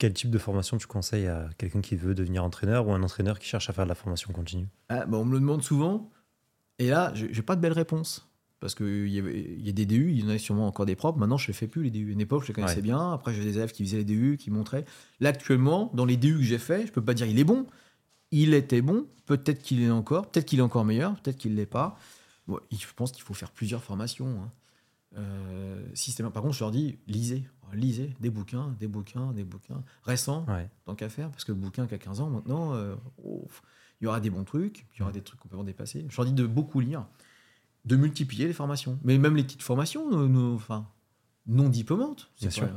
quel 0.00 0.12
type 0.12 0.30
de 0.30 0.38
formation 0.38 0.76
tu 0.78 0.88
conseilles 0.88 1.28
à 1.28 1.48
quelqu'un 1.58 1.80
qui 1.80 1.94
veut 1.94 2.14
devenir 2.14 2.42
entraîneur 2.42 2.88
ou 2.88 2.92
un 2.92 3.02
entraîneur 3.02 3.38
qui 3.38 3.46
cherche 3.46 3.70
à 3.70 3.72
faire 3.72 3.84
de 3.84 3.88
la 3.88 3.94
formation 3.94 4.32
continue? 4.32 4.66
Ah, 4.88 5.06
bah, 5.06 5.18
On 5.18 5.24
me 5.24 5.32
le 5.32 5.40
demande 5.40 5.62
souvent. 5.62 6.10
Et 6.78 6.88
là, 6.88 7.12
je 7.14 7.26
n'ai 7.26 7.42
pas 7.42 7.54
de 7.54 7.60
belle 7.60 7.72
réponse. 7.72 8.26
Parce 8.58 8.74
qu'il 8.74 9.06
y, 9.06 9.16
y 9.16 9.68
a 9.68 9.72
des 9.72 9.86
DU, 9.86 10.10
il 10.10 10.20
y 10.20 10.26
en 10.26 10.30
a 10.30 10.38
sûrement 10.38 10.66
encore 10.66 10.84
des 10.84 10.96
propres. 10.96 11.18
Maintenant, 11.18 11.38
je 11.38 11.50
ne 11.50 11.54
fais 11.54 11.66
plus 11.66 11.84
les 11.84 11.90
DU. 11.90 12.10
À 12.10 12.12
une 12.12 12.20
époque, 12.20 12.42
je 12.42 12.48
les 12.48 12.54
connaissais 12.54 12.82
bien. 12.82 13.12
Après, 13.12 13.32
j'ai 13.32 13.42
des 13.42 13.56
élèves 13.56 13.72
qui 13.72 13.84
faisaient 13.84 13.98
les 13.98 14.04
DU, 14.04 14.36
qui 14.38 14.50
montraient. 14.50 14.84
Là, 15.20 15.30
actuellement, 15.30 15.90
dans 15.94 16.04
les 16.04 16.16
DU 16.16 16.36
que 16.36 16.42
j'ai 16.42 16.58
fait, 16.58 16.82
je 16.82 16.88
ne 16.88 16.92
peux 16.92 17.04
pas 17.04 17.14
dire 17.14 17.26
il 17.26 17.38
est 17.38 17.44
bon. 17.44 17.66
Il 18.32 18.52
était 18.52 18.82
bon. 18.82 19.06
Peut-être 19.24 19.62
qu'il 19.62 19.82
est 19.82 19.90
encore. 19.90 20.30
Peut-être 20.30 20.46
qu'il 20.46 20.58
est 20.58 20.62
encore 20.62 20.84
meilleur. 20.84 21.14
Peut-être 21.20 21.38
qu'il 21.38 21.52
ne 21.52 21.56
l'est 21.56 21.66
pas 21.66 21.96
je 22.70 22.86
pense 22.96 23.12
qu'il 23.12 23.22
faut 23.22 23.34
faire 23.34 23.50
plusieurs 23.50 23.82
formations. 23.82 24.42
Hein. 24.42 24.50
Euh, 25.18 26.30
par 26.32 26.42
contre, 26.42 26.54
je 26.54 26.60
leur 26.60 26.70
dis, 26.70 26.98
lisez, 27.06 27.44
lisez 27.72 28.14
des 28.20 28.30
bouquins, 28.30 28.74
des 28.78 28.88
bouquins, 28.88 29.32
des 29.32 29.44
bouquins 29.44 29.82
récents, 30.04 30.46
tant 30.84 30.94
qu'à 30.94 31.08
faire, 31.08 31.30
parce 31.30 31.44
que 31.44 31.52
le 31.52 31.58
bouquin 31.58 31.86
qui 31.86 31.94
a 31.94 31.98
15 31.98 32.20
ans, 32.20 32.30
maintenant, 32.30 32.74
euh, 32.74 32.94
oh, 33.24 33.46
il 34.00 34.04
y 34.04 34.06
aura 34.06 34.20
des 34.20 34.30
bons 34.30 34.44
trucs, 34.44 34.86
il 34.94 35.00
y 35.00 35.02
aura 35.02 35.12
des 35.12 35.22
trucs 35.22 35.40
complètement 35.40 35.64
dépassés. 35.64 36.06
Je 36.08 36.16
leur 36.16 36.24
dis 36.24 36.32
de 36.32 36.46
beaucoup 36.46 36.80
lire, 36.80 37.06
de 37.84 37.96
multiplier 37.96 38.46
les 38.46 38.52
formations, 38.52 38.98
mais 39.04 39.18
même 39.18 39.36
les 39.36 39.44
petites 39.44 39.62
formations, 39.62 40.54
enfin, 40.54 40.86
non 41.46 41.68
diplômantes. 41.68 42.30
C'est 42.36 42.50
sûr. 42.50 42.68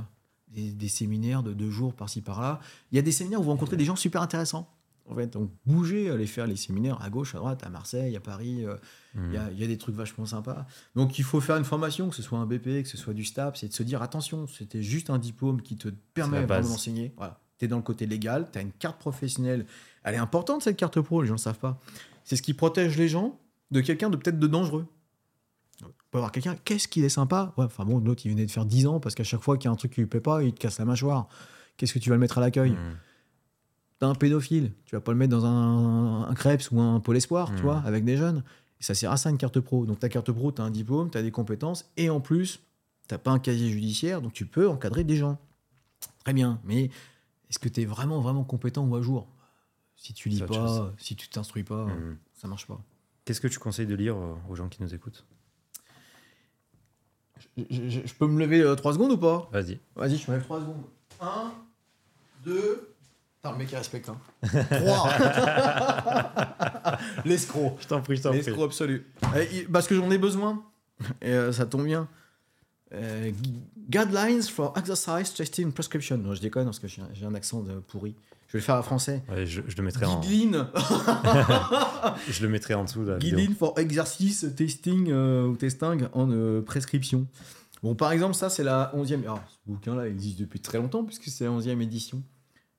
Des, 0.49 0.71
des, 0.71 0.87
séminaires 0.87 1.41
de 1.41 1.51
deux 1.51 1.71
jours 1.71 1.95
par-ci 1.95 2.21
par-là. 2.21 2.59
Il 2.91 2.95
y 2.95 2.99
a 2.99 3.01
des 3.01 3.11
séminaires 3.11 3.41
où 3.41 3.43
vous 3.43 3.49
rencontrez 3.49 3.75
des 3.75 3.85
gens 3.85 3.95
super 3.95 4.21
intéressants. 4.21 4.71
En 5.09 5.15
fait, 5.15 5.27
donc 5.27 5.51
bougez, 5.65 6.09
allez 6.09 6.25
faire 6.25 6.47
les 6.47 6.55
séminaires 6.55 7.01
à 7.01 7.09
gauche, 7.09 7.35
à 7.35 7.37
droite, 7.37 7.63
à 7.63 7.69
Marseille, 7.69 8.15
à 8.15 8.21
Paris. 8.21 8.65
Euh, 8.65 8.77
il 9.15 9.33
y, 9.33 9.63
a 9.63 9.67
des 9.67 9.77
trucs 9.77 9.95
vachement 9.95 10.25
sympas. 10.25 10.65
Donc 10.95 11.19
il 11.19 11.23
faut 11.23 11.41
faire 11.41 11.57
une 11.57 11.65
formation, 11.65 12.09
que 12.09 12.15
ce 12.15 12.21
soit 12.21 12.39
un 12.39 12.45
BP, 12.45 12.83
que 12.83 12.87
ce 12.87 12.97
soit 12.97 13.13
du 13.13 13.25
STAP, 13.25 13.57
c'est 13.57 13.67
de 13.67 13.73
se 13.73 13.83
dire 13.83 14.01
attention, 14.01 14.47
c'était 14.47 14.81
juste 14.81 15.09
un 15.09 15.19
diplôme 15.19 15.61
qui 15.61 15.75
te 15.75 15.89
permet 16.13 16.45
d'enseigner. 16.45 17.13
Voilà. 17.17 17.39
Tu 17.59 17.65
es 17.65 17.67
dans 17.67 17.77
le 17.77 17.83
côté 17.83 18.05
légal, 18.05 18.49
tu 18.51 18.57
as 18.57 18.61
une 18.61 18.71
carte 18.71 18.97
professionnelle. 18.97 19.65
Elle 20.03 20.15
est 20.15 20.19
importante 20.19 20.63
cette 20.63 20.77
carte 20.77 20.99
pro, 21.01 21.21
les 21.21 21.27
gens 21.27 21.35
ne 21.35 21.39
savent 21.39 21.59
pas. 21.59 21.79
C'est 22.23 22.37
ce 22.37 22.41
qui 22.41 22.53
protège 22.53 22.97
les 22.97 23.09
gens 23.09 23.39
de 23.71 23.81
quelqu'un 23.81 24.09
de 24.09 24.15
peut-être 24.15 24.39
de 24.39 24.47
dangereux. 24.47 24.87
On 25.83 25.87
peut 26.11 26.17
avoir 26.19 26.31
quelqu'un, 26.31 26.55
qu'est-ce 26.63 26.87
qu'il 26.87 27.03
est 27.03 27.09
sympa? 27.09 27.53
Enfin 27.57 27.83
bon, 27.83 27.99
l'autre 27.99 28.21
il 28.25 28.31
venait 28.31 28.45
de 28.45 28.51
faire 28.51 28.65
10 28.65 28.87
ans 28.87 28.99
parce 28.99 29.15
qu'à 29.15 29.23
chaque 29.23 29.41
fois 29.41 29.57
qu'il 29.57 29.67
y 29.67 29.69
a 29.69 29.71
un 29.71 29.75
truc 29.75 29.91
qui 29.91 29.99
lui 29.99 30.07
plaît 30.07 30.21
pas, 30.21 30.43
il 30.43 30.53
te 30.53 30.59
casse 30.59 30.79
la 30.79 30.85
mâchoire. 30.85 31.27
Qu'est-ce 31.75 31.93
que 31.93 31.99
tu 31.99 32.09
vas 32.09 32.15
le 32.15 32.21
mettre 32.21 32.37
à 32.37 32.41
l'accueil? 32.41 32.71
Mmh 32.71 32.97
un 34.07 34.15
pédophile, 34.15 34.71
tu 34.85 34.95
vas 34.95 35.01
pas 35.01 35.11
le 35.11 35.17
mettre 35.17 35.31
dans 35.31 35.45
un, 35.45 36.23
un 36.27 36.33
Krebs 36.33 36.63
ou 36.71 36.81
un 36.81 36.99
Pôle 36.99 37.17
Espoir, 37.17 37.49
tu 37.49 37.61
hmm. 37.61 37.65
vois, 37.65 37.83
avec 37.85 38.05
des 38.05 38.17
jeunes. 38.17 38.43
Et 38.79 38.83
ça 38.83 38.93
sert 38.93 39.11
à 39.11 39.17
ça 39.17 39.29
une 39.29 39.37
carte 39.37 39.59
pro. 39.59 39.85
Donc 39.85 39.99
ta 39.99 40.09
carte 40.09 40.31
pro, 40.31 40.51
tu 40.51 40.61
as 40.61 40.65
un 40.65 40.71
diplôme, 40.71 41.09
tu 41.09 41.17
as 41.17 41.21
des 41.21 41.31
compétences, 41.31 41.89
et 41.97 42.09
en 42.09 42.19
plus, 42.19 42.59
tu 43.07 43.17
pas 43.17 43.31
un 43.31 43.39
casier 43.39 43.69
judiciaire, 43.69 44.21
donc 44.21 44.33
tu 44.33 44.45
peux 44.45 44.67
encadrer 44.67 45.03
des 45.03 45.17
gens. 45.17 45.37
Très 46.23 46.33
bien, 46.33 46.59
mais 46.63 46.85
est-ce 47.49 47.59
que 47.59 47.69
tu 47.69 47.81
es 47.81 47.85
vraiment, 47.85 48.21
vraiment 48.21 48.43
compétent 48.43 48.85
ou 48.85 48.95
à 48.95 49.01
jour? 49.01 49.27
Si 49.95 50.13
tu 50.13 50.29
lis 50.29 50.41
pas, 50.41 50.93
si 50.97 51.15
tu 51.15 51.29
t'instruis 51.29 51.63
pas, 51.63 51.85
hmm. 51.85 52.17
ça 52.33 52.47
marche 52.47 52.67
pas. 52.67 52.81
Qu'est-ce 53.25 53.39
que 53.39 53.47
tu 53.47 53.59
conseilles 53.59 53.87
de 53.87 53.95
lire 53.95 54.17
euh, 54.17 54.35
aux 54.49 54.55
gens 54.55 54.67
qui 54.67 54.81
nous 54.81 54.93
écoutent? 54.93 55.25
Je, 57.57 58.13
peux 58.13 58.27
me 58.27 58.39
lever 58.39 58.61
3 58.75 58.91
euh, 58.91 58.93
secondes 58.93 59.11
ou 59.11 59.17
pas? 59.17 59.49
Vas-y. 59.51 59.79
Vas-y, 59.95 60.17
je 60.17 60.29
me 60.29 60.35
lève 60.35 60.43
3 60.43 60.61
secondes. 60.61 60.83
1, 61.21 61.53
2, 62.45 62.92
Putain, 63.43 63.57
le 63.57 63.57
mec, 63.57 63.71
il 63.73 63.75
respecte. 63.75 64.07
Hein. 64.07 64.17
3 64.41 65.09
L'escroc. 67.25 67.75
Je 67.81 67.87
t'en 67.87 67.99
prie, 67.99 68.15
je 68.15 68.21
t'en 68.21 68.29
prie. 68.29 68.37
L'escroc 68.37 68.63
absolu. 68.63 69.05
parce 69.69 69.85
que 69.85 69.95
j'en 69.95 70.09
ai 70.11 70.17
besoin. 70.17 70.63
Et 71.21 71.31
euh, 71.31 71.51
ça 71.51 71.65
tombe 71.65 71.83
bien. 71.83 72.07
Euh, 72.93 73.31
guidelines 73.89 74.43
for 74.43 74.73
exercise 74.77 75.33
testing 75.33 75.73
prescription. 75.73 76.17
Non, 76.17 76.33
je 76.33 76.39
déconne 76.39 76.63
parce 76.65 76.79
que 76.79 76.87
j'ai 76.87 77.25
un 77.25 77.35
accent 77.35 77.59
de 77.59 77.79
pourri. 77.79 78.15
Je 78.47 78.53
vais 78.53 78.59
le 78.59 78.63
faire 78.63 78.75
en 78.75 78.81
français. 78.81 79.21
Ouais, 79.27 79.45
je, 79.45 79.59
le 79.59 79.83
mettrai 79.83 80.05
en. 80.05 80.21
Guideline. 80.21 80.67
je 82.29 82.43
le 82.43 82.47
mettrai 82.47 82.75
en 82.75 82.85
dessous. 82.85 83.03
Guideline 83.19 83.55
for 83.55 83.77
exercice 83.77 84.45
testing 84.55 85.11
euh, 85.11 85.47
ou 85.47 85.57
testing 85.57 86.05
en 86.13 86.61
prescription. 86.61 87.27
Bon, 87.81 87.93
par 87.93 88.13
exemple, 88.13 88.35
ça, 88.35 88.49
c'est 88.49 88.63
la 88.63 88.93
11e. 88.95 89.23
Alors, 89.23 89.43
ce 89.49 89.57
bouquin-là 89.69 90.07
existe 90.07 90.39
depuis 90.39 90.61
très 90.61 90.77
longtemps 90.77 91.03
puisque 91.03 91.25
c'est 91.25 91.43
la 91.43 91.51
11e 91.51 91.81
édition. 91.81 92.23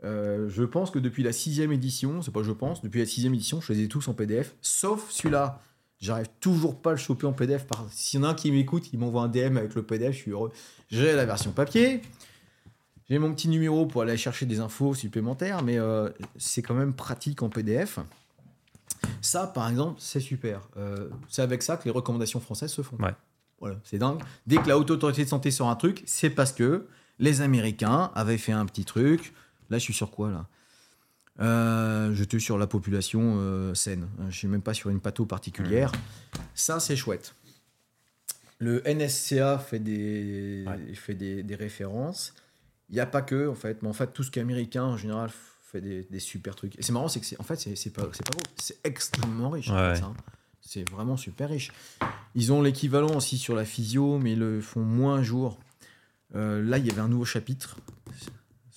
Euh, 0.05 0.49
je 0.49 0.63
pense 0.63 0.91
que 0.91 0.99
depuis 0.99 1.23
la 1.23 1.33
sixième 1.33 1.73
édition, 1.73 2.23
c'est 2.23 2.31
pas 2.31 2.43
je 2.43 2.53
pense, 2.53 2.83
depuis 2.83 3.01
la 3.01 3.07
sixième 3.07 3.35
édition, 3.35 3.61
je 3.61 3.73
les 3.73 3.83
ai 3.83 3.89
tous 3.89 4.07
en 4.09 4.15
PDF, 4.15 4.55
sauf 4.61 5.11
celui-là. 5.11 5.61
J'arrive 6.01 6.29
toujours 6.41 6.83
pas 6.83 6.91
à 6.91 6.93
le 6.93 6.99
choper 6.99 7.27
en 7.27 7.33
PDF. 7.33 7.67
Par... 7.67 7.87
S'il 7.91 8.21
y 8.21 8.23
en 8.23 8.27
a 8.27 8.31
un 8.31 8.35
qui 8.35 8.53
m'écoute, 8.53 8.93
il 8.93 8.99
m'envoie 8.99 9.23
un 9.23 9.29
DM 9.29 9.57
avec 9.57 9.75
le 9.75 9.83
PDF, 9.83 10.13
je 10.13 10.19
suis 10.19 10.31
heureux. 10.33 10.53
J'ai 10.91 11.15
la 11.15 11.25
version 11.25 11.53
papier. 11.53 12.03
J'ai 13.09 13.19
mon 13.19 13.33
petit 13.35 13.49
numéro 13.49 13.87
pour 13.87 14.03
aller 14.03 14.17
chercher 14.17 14.45
des 14.45 14.61
infos 14.61 14.95
supplémentaires, 14.95 15.63
mais 15.63 15.79
euh, 15.79 16.11
c'est 16.37 16.63
quand 16.63 16.75
même 16.75 16.93
pratique 16.93 17.43
en 17.43 17.49
PDF. 17.49 17.99
Ça, 19.21 19.47
par 19.47 19.69
exemple, 19.69 19.97
c'est 19.99 20.21
super. 20.21 20.69
Euh, 20.77 21.09
c'est 21.29 21.43
avec 21.43 21.63
ça 21.63 21.77
que 21.77 21.85
les 21.85 21.91
recommandations 21.91 22.41
françaises 22.41 22.73
se 22.73 22.83
font. 22.83 22.97
Ouais. 22.97 23.15
Voilà, 23.61 23.77
c'est 23.85 23.99
dingue. 23.99 24.21
Dès 24.47 24.57
que 24.57 24.69
la 24.69 24.79
haute 24.79 24.91
autorité 24.91 25.25
de 25.25 25.29
santé 25.29 25.51
sort 25.51 25.71
un 25.71 25.77
truc, 25.77 26.03
c'est 26.07 26.31
parce 26.31 26.53
que 26.53 26.87
les 27.19 27.41
Américains 27.41 28.11
avaient 28.15 28.39
fait 28.39 28.53
un 28.53 28.67
petit 28.67 28.85
truc 28.85 29.33
Là, 29.71 29.79
je 29.79 29.83
suis 29.83 29.95
sur 29.95 30.11
quoi 30.11 30.31
là? 30.31 30.47
Euh, 31.41 32.15
Je 32.15 32.25
suis 32.25 32.41
sur 32.41 32.59
la 32.59 32.67
population 32.67 33.37
euh, 33.39 33.75
saine. 33.75 34.09
Je 34.29 34.37
suis 34.37 34.49
même 34.49 34.63
pas 34.63 34.75
sur 34.75 34.91
une 34.91 35.01
patho 35.01 35.27
particulière. 35.27 35.91
Ça, 36.55 36.81
c'est 36.81 36.97
chouette. 36.97 37.35
Le 38.59 38.83
NSCA 38.87 39.59
fait 39.59 39.81
des, 39.81 40.65
fait 40.95 41.15
des, 41.15 41.55
références. 41.55 42.35
Il 42.89 42.95
n'y 42.95 43.01
a 43.01 43.07
pas 43.07 43.23
que, 43.23 43.49
en 43.49 43.55
fait, 43.55 43.83
mais 43.83 43.89
en 43.89 43.93
fait, 43.93 44.13
tout 44.13 44.23
ce 44.23 44.31
qui 44.31 44.39
est 44.39 44.43
américain, 44.43 44.85
en 44.85 44.97
général, 44.97 45.31
fait 45.73 45.81
des, 45.81 46.21
super 46.21 46.55
trucs. 46.55 46.79
Et 46.79 46.83
c'est 46.83 46.93
marrant, 46.93 47.09
c'est 47.09 47.21
que, 47.21 47.41
en 47.41 47.45
fait, 47.45 47.57
c'est 47.57 47.91
pas, 47.91 48.05
pas 48.05 48.11
C'est 48.57 48.79
extrêmement 48.85 49.51
riche, 49.51 49.71
hein. 49.71 50.15
C'est 50.67 50.89
vraiment 50.89 51.19
super 51.19 51.51
riche. 51.51 51.73
Ils 52.35 52.51
ont 52.51 52.63
l'équivalent 52.63 53.15
aussi 53.15 53.37
sur 53.37 53.55
la 53.55 53.67
physio, 53.67 54.19
mais 54.19 54.33
ils 54.33 54.39
le 54.39 54.63
font 54.63 54.81
moins 54.81 55.23
jour. 55.23 55.61
Euh, 56.35 56.63
là, 56.63 56.79
il 56.79 56.87
y 56.87 56.91
avait 56.91 57.03
un 57.03 57.09
nouveau 57.09 57.27
chapitre. 57.27 57.77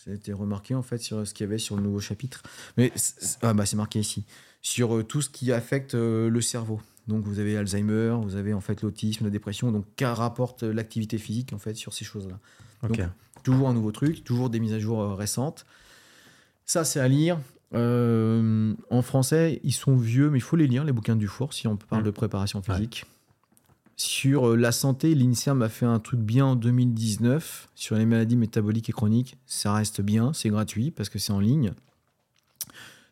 Ça 0.07 0.13
a 0.13 0.15
été 0.15 0.31
remarqué 0.31 0.73
en 0.73 0.83
fait 0.83 0.99
sur 0.99 1.27
ce 1.27 1.33
qu'il 1.33 1.43
y 1.43 1.49
avait 1.49 1.57
sur 1.57 1.75
le 1.75 1.81
nouveau 1.81 1.99
chapitre. 1.99 2.41
Mais 2.77 2.93
ah 3.41 3.53
bah, 3.53 3.65
c'est 3.65 3.75
marqué 3.75 3.99
ici. 3.99 4.23
Sur 4.61 4.95
euh, 4.95 5.03
tout 5.03 5.21
ce 5.21 5.29
qui 5.29 5.51
affecte 5.51 5.95
euh, 5.95 6.29
le 6.29 6.39
cerveau. 6.39 6.79
Donc 7.09 7.25
vous 7.25 7.39
avez 7.39 7.57
Alzheimer, 7.57 8.15
vous 8.23 8.37
avez 8.37 8.53
en 8.53 8.61
fait 8.61 8.81
l'autisme, 8.83 9.25
la 9.25 9.29
dépression. 9.29 9.69
Donc 9.69 9.83
qu'un 9.97 10.13
rapporte 10.13 10.63
l'activité 10.63 11.17
physique 11.17 11.51
en 11.51 11.57
fait 11.57 11.73
sur 11.73 11.93
ces 11.93 12.05
choses-là. 12.05 12.39
Donc 12.83 13.01
toujours 13.43 13.67
un 13.67 13.73
nouveau 13.73 13.91
truc, 13.91 14.23
toujours 14.23 14.49
des 14.49 14.61
mises 14.61 14.73
à 14.73 14.79
jour 14.79 15.17
récentes. 15.17 15.65
Ça 16.65 16.85
c'est 16.85 17.01
à 17.01 17.07
lire. 17.09 17.37
en 17.73 19.01
français, 19.01 19.59
ils 19.65 19.73
sont 19.73 19.97
vieux, 19.97 20.29
mais 20.29 20.37
il 20.37 20.41
faut 20.41 20.55
les 20.55 20.67
lire, 20.67 20.85
les 20.85 20.93
bouquins 20.93 21.17
du 21.17 21.27
four, 21.27 21.53
si 21.53 21.67
on 21.67 21.75
parle 21.75 22.03
mmh. 22.03 22.05
de 22.05 22.11
préparation 22.11 22.61
physique. 22.61 23.05
Sur 23.99 24.49
euh, 24.49 24.55
la 24.55 24.71
santé, 24.71 25.15
l'INSERM 25.15 25.63
a 25.63 25.69
fait 25.69 25.87
un 25.87 25.99
truc 25.99 26.19
bien 26.19 26.45
en 26.45 26.55
2019 26.55 27.67
sur 27.73 27.95
les 27.95 28.05
maladies 28.05 28.35
métaboliques 28.35 28.89
et 28.89 28.93
chroniques. 28.93 29.37
Ça 29.47 29.73
reste 29.73 30.01
bien, 30.01 30.33
c'est 30.33 30.49
gratuit 30.49 30.91
parce 30.91 31.09
que 31.09 31.17
c'est 31.17 31.33
en 31.33 31.39
ligne. 31.39 31.73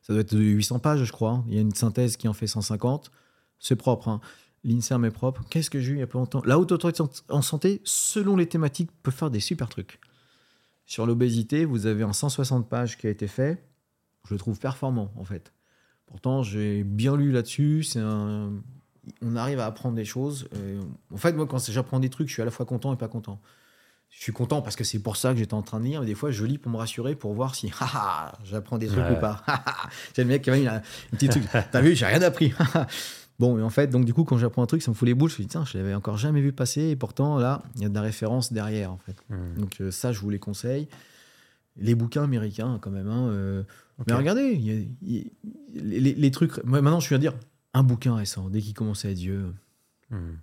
Ça 0.04 0.14
doit 0.14 0.22
être 0.22 0.36
de 0.36 0.42
800 0.42 0.78
pages, 0.78 1.04
je 1.04 1.12
crois. 1.12 1.44
Il 1.48 1.56
y 1.56 1.58
a 1.58 1.62
une 1.62 1.74
synthèse 1.74 2.18
qui 2.18 2.28
en 2.28 2.34
fait 2.34 2.46
150. 2.46 3.12
C'est 3.60 3.76
propre. 3.76 4.10
Hein. 4.10 4.22
L'INSERM 4.64 5.06
est 5.06 5.12
propre. 5.12 5.44
Qu'est-ce 5.50 5.72
que 5.72 5.80
j'ai 5.80 5.94
eu 5.94 5.96
il 5.96 6.00
y 6.00 6.04
a 6.04 6.08
pas 6.08 6.20
longtemps 6.20 6.44
La 6.46 6.60
haute 6.60 6.72
autorité 6.72 7.02
en 7.30 7.42
santé, 7.42 7.82
selon 7.84 8.36
les 8.36 8.46
thématiques, 8.46 8.92
peut 9.02 9.10
faire 9.10 9.32
des 9.32 9.40
super 9.40 9.70
trucs. 9.70 10.00
Sur 10.86 11.08
l'obésité, 11.08 11.66
vous 11.66 11.88
avez 11.88 12.04
un 12.04 12.14
160 12.14 12.70
pages 12.70 12.96
qui 13.00 13.08
a 13.08 13.10
été 13.10 13.28
fait. 13.28 13.68
Je 14.28 14.36
le 14.36 14.40
trouve 14.40 14.60
performant, 14.60 15.12
en 15.16 15.24
fait. 15.24 15.52
Pourtant, 16.06 16.44
j'ai 16.44 16.84
bien 16.84 17.18
lu 17.18 17.32
là-dessus. 17.32 17.82
C'est 17.82 18.00
un 18.00 18.54
on 19.22 19.36
arrive 19.36 19.60
à 19.60 19.66
apprendre 19.66 19.96
des 19.96 20.06
choses. 20.06 20.48
Euh, 20.56 20.82
en 21.14 21.18
fait, 21.18 21.34
moi, 21.34 21.46
quand 21.46 21.60
j'apprends 21.72 22.00
des 22.00 22.10
trucs, 22.10 22.28
je 22.28 22.34
suis 22.34 22.42
à 22.42 22.46
la 22.46 22.52
fois 22.52 22.66
content 22.66 22.94
et 22.94 22.98
pas 22.98 23.08
content. 23.08 23.40
Je 24.10 24.22
suis 24.22 24.32
content 24.32 24.62
parce 24.62 24.76
que 24.76 24.84
c'est 24.84 25.00
pour 25.00 25.18
ça 25.18 25.34
que 25.34 25.40
j'étais 25.40 25.54
en 25.54 25.62
train 25.62 25.80
de 25.80 25.86
lire, 25.86 26.00
mais 26.00 26.06
des 26.06 26.16
fois, 26.16 26.32
je 26.32 26.46
lis 26.46 26.58
pour 26.58 26.72
me 26.72 26.78
rassurer, 26.78 27.16
pour 27.16 27.34
voir 27.34 27.54
si 27.54 27.72
j'apprends 28.44 28.78
des 28.78 28.88
trucs 28.88 29.12
ou 29.12 29.20
pas. 29.20 29.44
J'ai 30.16 30.24
le 30.24 30.30
mec 30.30 30.42
qui 30.42 30.52
m'a 30.52 30.58
mis 30.58 30.68
un 30.68 30.82
petit 31.12 31.28
truc. 31.28 31.44
T'as 31.72 31.82
vu, 31.82 31.96
j'ai 31.96 32.06
rien 32.06 32.22
appris. 32.22 32.54
bon, 33.40 33.58
et 33.60 33.62
en 33.62 33.70
fait, 33.70 33.88
donc 33.88 34.06
du 34.06 34.14
coup, 34.14 34.24
quand 34.24 34.38
j'apprends 34.38 34.64
un 34.64 34.68
truc, 34.68 34.82
ça 34.82 34.92
me 34.92 34.96
fout 34.96 35.06
les 35.06 35.14
boules. 35.14 35.30
Je 35.30 35.36
me 35.36 35.42
dis, 35.42 35.48
tiens, 35.48 35.66
je 35.66 35.78
l'avais 35.78 35.94
encore 35.94 36.18
jamais 36.18 36.40
vu 36.40 36.54
passer, 36.54 36.82
et 36.82 36.96
pourtant, 36.96 37.38
là, 37.38 37.64
il 37.76 37.82
y 37.82 37.86
a 37.86 37.90
de 37.90 37.96
la 37.96 38.02
référence 38.02 38.54
derrière, 38.54 38.92
en 38.92 38.98
fait. 38.98 39.16
Hmm. 39.30 39.60
Donc, 39.60 39.82
euh, 39.82 39.92
ça, 39.92 40.14
je 40.14 40.20
vous 40.20 40.30
les 40.30 40.40
conseille. 40.40 40.88
Les 41.76 41.94
bouquins 41.94 42.24
américains, 42.24 42.80
quand 42.82 42.92
même. 42.92 43.10
Hein, 43.10 43.28
euh, 43.28 43.64
mais 44.08 44.14
regardez, 44.14 44.88
les, 45.74 46.14
les, 46.14 46.32
trucs. 46.32 46.64
maintenant, 46.64 47.00
je 47.00 47.10
viens 47.10 47.18
à 47.18 47.20
dire, 47.20 47.34
un 47.76 47.84
bouquin 47.84 48.16
récent, 48.16 48.50
dès 48.50 48.62
qu'il 48.62 48.74
commençait 48.74 49.10
à 49.10 49.14
Dieu. 49.14 49.54
Hmm. 50.10 50.36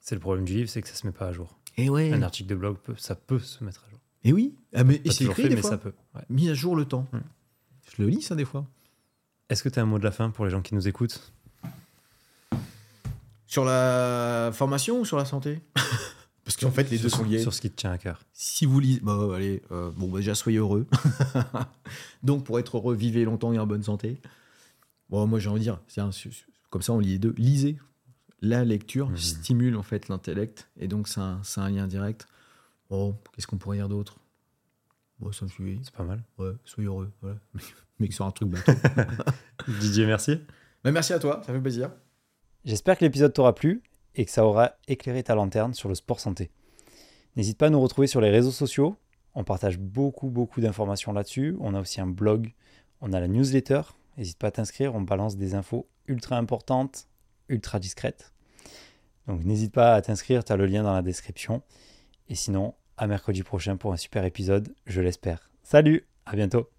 C'est 0.00 0.14
le 0.14 0.20
problème 0.20 0.44
du 0.44 0.54
livre, 0.54 0.70
c'est 0.70 0.80
que 0.80 0.88
ça 0.88 0.94
se 0.94 1.06
met 1.06 1.12
pas 1.12 1.28
à 1.28 1.32
jour. 1.32 1.58
Et 1.76 1.90
ouais. 1.90 2.12
Un 2.12 2.22
article 2.22 2.48
de 2.48 2.54
blog, 2.54 2.78
peut, 2.78 2.94
ça 2.96 3.14
peut 3.14 3.38
se 3.38 3.62
mettre 3.62 3.84
à 3.86 3.90
jour. 3.90 4.00
Et 4.24 4.32
oui, 4.32 4.54
ah, 4.74 4.82
mais 4.82 5.00
c'est 5.10 5.24
écrit 5.24 5.48
des 5.48 5.56
mais 5.56 5.60
fois. 5.60 5.70
ça 5.70 5.78
peut. 5.78 5.92
Mis 6.30 6.48
à 6.48 6.54
jour 6.54 6.74
le 6.74 6.86
temps. 6.86 7.06
Hmm. 7.12 7.20
Je 7.94 8.02
le 8.02 8.08
lis 8.08 8.22
ça 8.22 8.34
des 8.34 8.46
fois. 8.46 8.66
Est-ce 9.50 9.62
que 9.62 9.68
tu 9.68 9.78
as 9.78 9.82
un 9.82 9.86
mot 9.86 9.98
de 9.98 10.04
la 10.04 10.12
fin 10.12 10.30
pour 10.30 10.46
les 10.46 10.50
gens 10.50 10.62
qui 10.62 10.74
nous 10.74 10.88
écoutent? 10.88 11.32
Sur 13.46 13.66
la 13.66 14.50
formation 14.54 15.00
ou 15.00 15.04
sur 15.04 15.18
la 15.18 15.26
santé? 15.26 15.60
Parce 16.44 16.56
qu'en 16.56 16.70
fait, 16.70 16.90
les 16.90 16.98
deux 16.98 17.10
sont 17.10 17.22
liés. 17.22 17.38
Sur 17.38 17.52
ce 17.52 17.60
qui 17.60 17.70
te 17.70 17.76
tient 17.76 17.92
à 17.92 17.98
cœur. 17.98 18.24
Si 18.32 18.64
vous 18.64 18.80
lisez, 18.80 19.00
bah, 19.00 19.28
allez, 19.34 19.62
euh, 19.70 19.90
bon, 19.94 20.08
bah, 20.08 20.18
déjà 20.18 20.34
soyez 20.34 20.58
heureux. 20.58 20.86
Donc, 22.22 22.44
pour 22.44 22.58
être 22.58 22.78
heureux, 22.78 22.94
vivez 22.94 23.24
longtemps 23.24 23.52
et 23.52 23.58
en 23.58 23.66
bonne 23.66 23.82
santé. 23.82 24.20
Bon, 25.10 25.26
moi, 25.26 25.38
j'ai 25.38 25.50
envie 25.50 25.60
de 25.60 25.64
dire, 25.64 25.80
c'est 25.86 26.00
un, 26.00 26.10
comme 26.72 26.80
ça, 26.80 26.94
on 26.94 26.98
lit 26.98 27.10
les 27.10 27.18
deux. 27.18 27.34
Lisez. 27.36 27.78
La 28.40 28.64
lecture 28.64 29.10
mhm. 29.10 29.16
stimule 29.18 29.76
en 29.76 29.84
fait 29.84 30.08
l'intellect 30.08 30.68
et 30.76 30.88
donc 30.88 31.06
c'est 31.06 31.20
un, 31.20 31.42
un, 31.58 31.70
lien 31.70 31.86
direct. 31.86 32.26
Oh, 32.88 33.14
qu'est-ce 33.32 33.46
qu'on 33.46 33.58
pourrait 33.58 33.76
dire 33.76 33.88
d'autre? 33.88 34.18
Ça 35.30 35.44
me 35.44 35.50
suit. 35.50 35.78
C'est 35.84 35.94
pas 35.94 36.02
mal. 36.02 36.24
Ouais, 36.38 36.50
soyez 36.64 36.88
heureux. 36.88 37.12
Voilà. 37.20 37.36
Mais 38.00 38.10
sur 38.10 38.24
un 38.24 38.32
truc 38.32 38.48
bateau. 38.48 38.72
Didier, 39.80 40.06
merci. 40.06 40.40
Mais 40.84 40.90
merci 40.90 41.12
à 41.12 41.20
toi, 41.20 41.42
ça 41.46 41.52
fait 41.52 41.60
plaisir. 41.60 41.92
J'espère 42.64 42.98
que 42.98 43.04
l'épisode 43.04 43.32
t'aura 43.32 43.54
plu 43.54 43.82
et 44.16 44.24
que 44.24 44.30
ça 44.30 44.44
aura 44.44 44.72
éclairé 44.88 45.22
ta 45.22 45.36
lanterne 45.36 45.74
sur 45.74 45.88
le 45.88 45.94
sport 45.94 46.18
santé. 46.18 46.50
N'hésite 47.36 47.58
pas 47.58 47.66
à 47.66 47.70
nous 47.70 47.80
retrouver 47.80 48.08
sur 48.08 48.20
les 48.20 48.30
réseaux 48.30 48.50
sociaux. 48.50 48.96
On 49.34 49.44
partage 49.44 49.78
beaucoup, 49.78 50.30
beaucoup 50.30 50.60
d'informations 50.60 51.12
là-dessus. 51.12 51.54
On 51.60 51.74
a 51.74 51.80
aussi 51.80 52.00
un 52.00 52.08
blog. 52.08 52.52
On 53.00 53.12
a 53.12 53.20
la 53.20 53.28
newsletter. 53.28 53.82
N'hésite 54.16 54.38
pas 54.38 54.48
à 54.48 54.50
t'inscrire. 54.50 54.94
On 54.96 55.02
balance 55.02 55.36
des 55.36 55.54
infos 55.54 55.86
ultra 56.08 56.36
importante, 56.36 57.06
ultra 57.48 57.78
discrète. 57.78 58.32
Donc 59.26 59.44
n'hésite 59.44 59.72
pas 59.72 59.94
à 59.94 60.02
t'inscrire, 60.02 60.44
tu 60.44 60.52
as 60.52 60.56
le 60.56 60.66
lien 60.66 60.82
dans 60.82 60.92
la 60.92 61.02
description. 61.02 61.62
Et 62.28 62.34
sinon, 62.34 62.74
à 62.96 63.06
mercredi 63.06 63.42
prochain 63.42 63.76
pour 63.76 63.92
un 63.92 63.96
super 63.96 64.24
épisode, 64.24 64.74
je 64.86 65.00
l'espère. 65.00 65.50
Salut, 65.62 66.06
à 66.26 66.34
bientôt 66.34 66.72